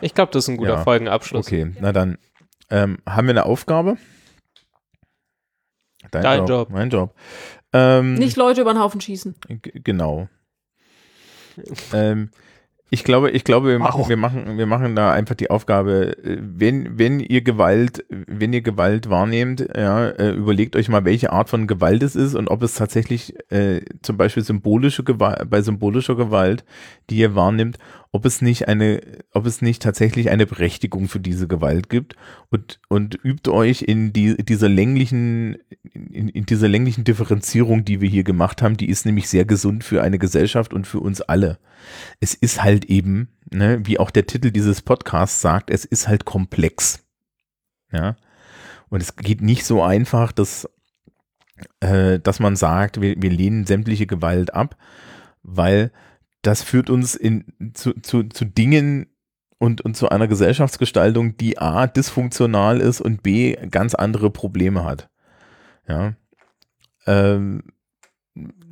Ich 0.00 0.14
glaube, 0.14 0.32
das 0.32 0.44
ist 0.44 0.48
ein 0.48 0.56
guter 0.58 0.74
Ja, 0.74 0.82
Folgenabschluss. 0.84 1.46
okay, 1.46 1.72
na 1.80 1.92
dann 1.92 2.18
ähm, 2.70 2.98
haben 3.08 3.26
wir 3.26 3.32
eine 3.32 3.46
Aufgabe. 3.46 3.96
Dein 6.10 6.46
Job. 6.46 6.70
Mein 6.70 6.90
Job. 6.90 7.14
Ähm, 7.72 8.14
Nicht 8.14 8.36
Leute 8.36 8.60
über 8.60 8.72
den 8.74 8.80
Haufen 8.80 9.00
schießen. 9.00 9.34
Genau. 9.62 10.28
ähm, 11.92 12.30
ich 12.90 13.02
glaube, 13.02 13.30
ich 13.30 13.44
glaube, 13.44 13.68
wir 13.68 13.78
machen, 13.78 14.08
wir 14.08 14.16
machen, 14.16 14.58
wir 14.58 14.66
machen 14.66 14.94
da 14.94 15.12
einfach 15.12 15.34
die 15.34 15.50
Aufgabe, 15.50 16.16
wenn, 16.22 16.98
wenn 16.98 17.18
ihr 17.18 17.42
Gewalt, 17.42 18.04
wenn 18.08 18.52
ihr 18.52 18.60
Gewalt 18.60 19.10
wahrnehmt, 19.10 19.66
ja, 19.74 20.10
äh, 20.10 20.30
überlegt 20.30 20.76
euch 20.76 20.88
mal, 20.88 21.04
welche 21.04 21.32
Art 21.32 21.48
von 21.48 21.66
Gewalt 21.66 22.02
es 22.02 22.14
ist 22.14 22.34
und 22.34 22.48
ob 22.48 22.62
es 22.62 22.74
tatsächlich 22.74 23.34
äh, 23.50 23.80
zum 24.02 24.16
Beispiel 24.16 24.44
symbolische 24.44 25.02
Gewalt, 25.02 25.48
bei 25.50 25.62
symbolischer 25.62 26.14
Gewalt, 26.14 26.64
die 27.10 27.16
ihr 27.16 27.34
wahrnimmt, 27.34 27.78
ob 28.12 28.26
es 28.26 28.40
nicht 28.42 28.68
eine, 28.68 29.00
ob 29.32 29.44
es 29.44 29.60
nicht 29.60 29.82
tatsächlich 29.82 30.30
eine 30.30 30.46
Berechtigung 30.46 31.08
für 31.08 31.18
diese 31.18 31.48
Gewalt 31.48 31.88
gibt. 31.88 32.14
Und, 32.48 32.78
und 32.88 33.18
übt 33.24 33.50
euch 33.50 33.82
in 33.82 34.12
die, 34.12 34.36
dieser 34.36 34.68
länglichen, 34.68 35.56
in, 35.92 36.28
in 36.28 36.46
dieser 36.46 36.68
länglichen 36.68 37.02
Differenzierung, 37.02 37.84
die 37.84 38.00
wir 38.00 38.08
hier 38.08 38.22
gemacht 38.22 38.62
haben, 38.62 38.76
die 38.76 38.88
ist 38.88 39.04
nämlich 39.04 39.28
sehr 39.28 39.44
gesund 39.44 39.82
für 39.82 40.00
eine 40.00 40.20
Gesellschaft 40.20 40.72
und 40.72 40.86
für 40.86 41.00
uns 41.00 41.22
alle. 41.22 41.58
Es 42.20 42.34
ist 42.34 42.62
halt 42.62 42.86
eben, 42.86 43.28
ne, 43.50 43.80
wie 43.84 43.98
auch 43.98 44.10
der 44.10 44.26
Titel 44.26 44.50
dieses 44.50 44.82
Podcasts 44.82 45.40
sagt, 45.40 45.70
es 45.70 45.84
ist 45.84 46.08
halt 46.08 46.24
komplex. 46.24 47.04
Ja. 47.92 48.16
Und 48.88 49.02
es 49.02 49.16
geht 49.16 49.42
nicht 49.42 49.64
so 49.64 49.82
einfach, 49.82 50.32
dass, 50.32 50.68
äh, 51.80 52.18
dass 52.20 52.40
man 52.40 52.56
sagt, 52.56 53.00
wir, 53.00 53.20
wir 53.20 53.30
lehnen 53.30 53.66
sämtliche 53.66 54.06
Gewalt 54.06 54.54
ab, 54.54 54.76
weil 55.42 55.92
das 56.42 56.62
führt 56.62 56.90
uns 56.90 57.14
in, 57.14 57.44
zu, 57.74 57.92
zu, 58.00 58.24
zu 58.24 58.44
Dingen 58.44 59.06
und, 59.58 59.80
und 59.80 59.96
zu 59.96 60.08
einer 60.10 60.28
Gesellschaftsgestaltung, 60.28 61.36
die 61.36 61.58
A, 61.58 61.86
dysfunktional 61.86 62.80
ist 62.80 63.00
und 63.00 63.22
B, 63.22 63.56
ganz 63.70 63.94
andere 63.94 64.30
Probleme 64.30 64.84
hat. 64.84 65.08
Ja. 65.88 66.14
Ähm, 67.06 67.62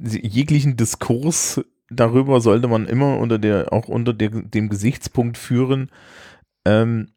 jeglichen 0.02 0.76
Diskurs 0.76 1.62
darüber 1.92 2.40
sollte 2.40 2.68
man 2.68 2.86
immer 2.86 3.18
unter 3.18 3.38
der, 3.38 3.72
auch 3.72 3.88
unter 3.88 4.12
der, 4.12 4.30
dem 4.30 4.68
Gesichtspunkt 4.68 5.38
führen, 5.38 5.90
ähm, 6.64 7.08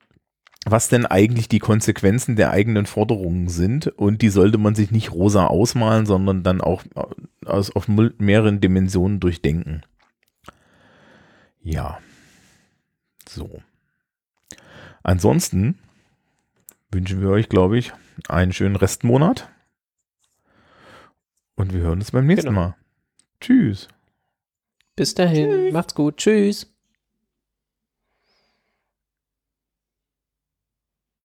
was 0.66 0.90
denn 0.90 1.06
eigentlich 1.06 1.48
die 1.48 1.60
Konsequenzen 1.60 2.36
der 2.36 2.52
eigenen 2.52 2.86
Forderungen 2.86 3.48
sind. 3.50 3.88
Und 3.88 4.22
die 4.22 4.30
sollte 4.30 4.58
man 4.58 4.74
sich 4.76 4.92
nicht 4.92 5.12
rosa 5.12 5.48
ausmalen, 5.48 6.06
sondern 6.06 6.44
dann 6.44 6.62
auch 6.62 6.84
aus, 7.46 7.76
auf 7.76 7.88
mehreren 7.88 8.62
Dimensionen 8.62 9.20
durchdenken. 9.20 9.84
Ja. 11.62 12.00
So. 13.30 13.62
Ansonsten 15.04 15.78
wünschen 16.92 17.22
wir 17.22 17.30
euch, 17.30 17.50
glaube 17.50 17.78
ich, 17.78 17.94
einen 18.28 18.54
schönen 18.54 18.76
Restmonat. 18.76 19.50
Und 21.56 21.74
wir 21.74 21.82
hören 21.82 22.00
uns 22.00 22.12
beim 22.12 22.26
nächsten 22.26 22.50
Genau. 22.50 22.60
Mal. 22.60 22.76
Tschüss. 23.40 23.88
Bis 24.96 25.14
dahin, 25.14 25.72
macht's 25.74 25.94
gut, 25.96 26.18
tschüss. 26.18 26.75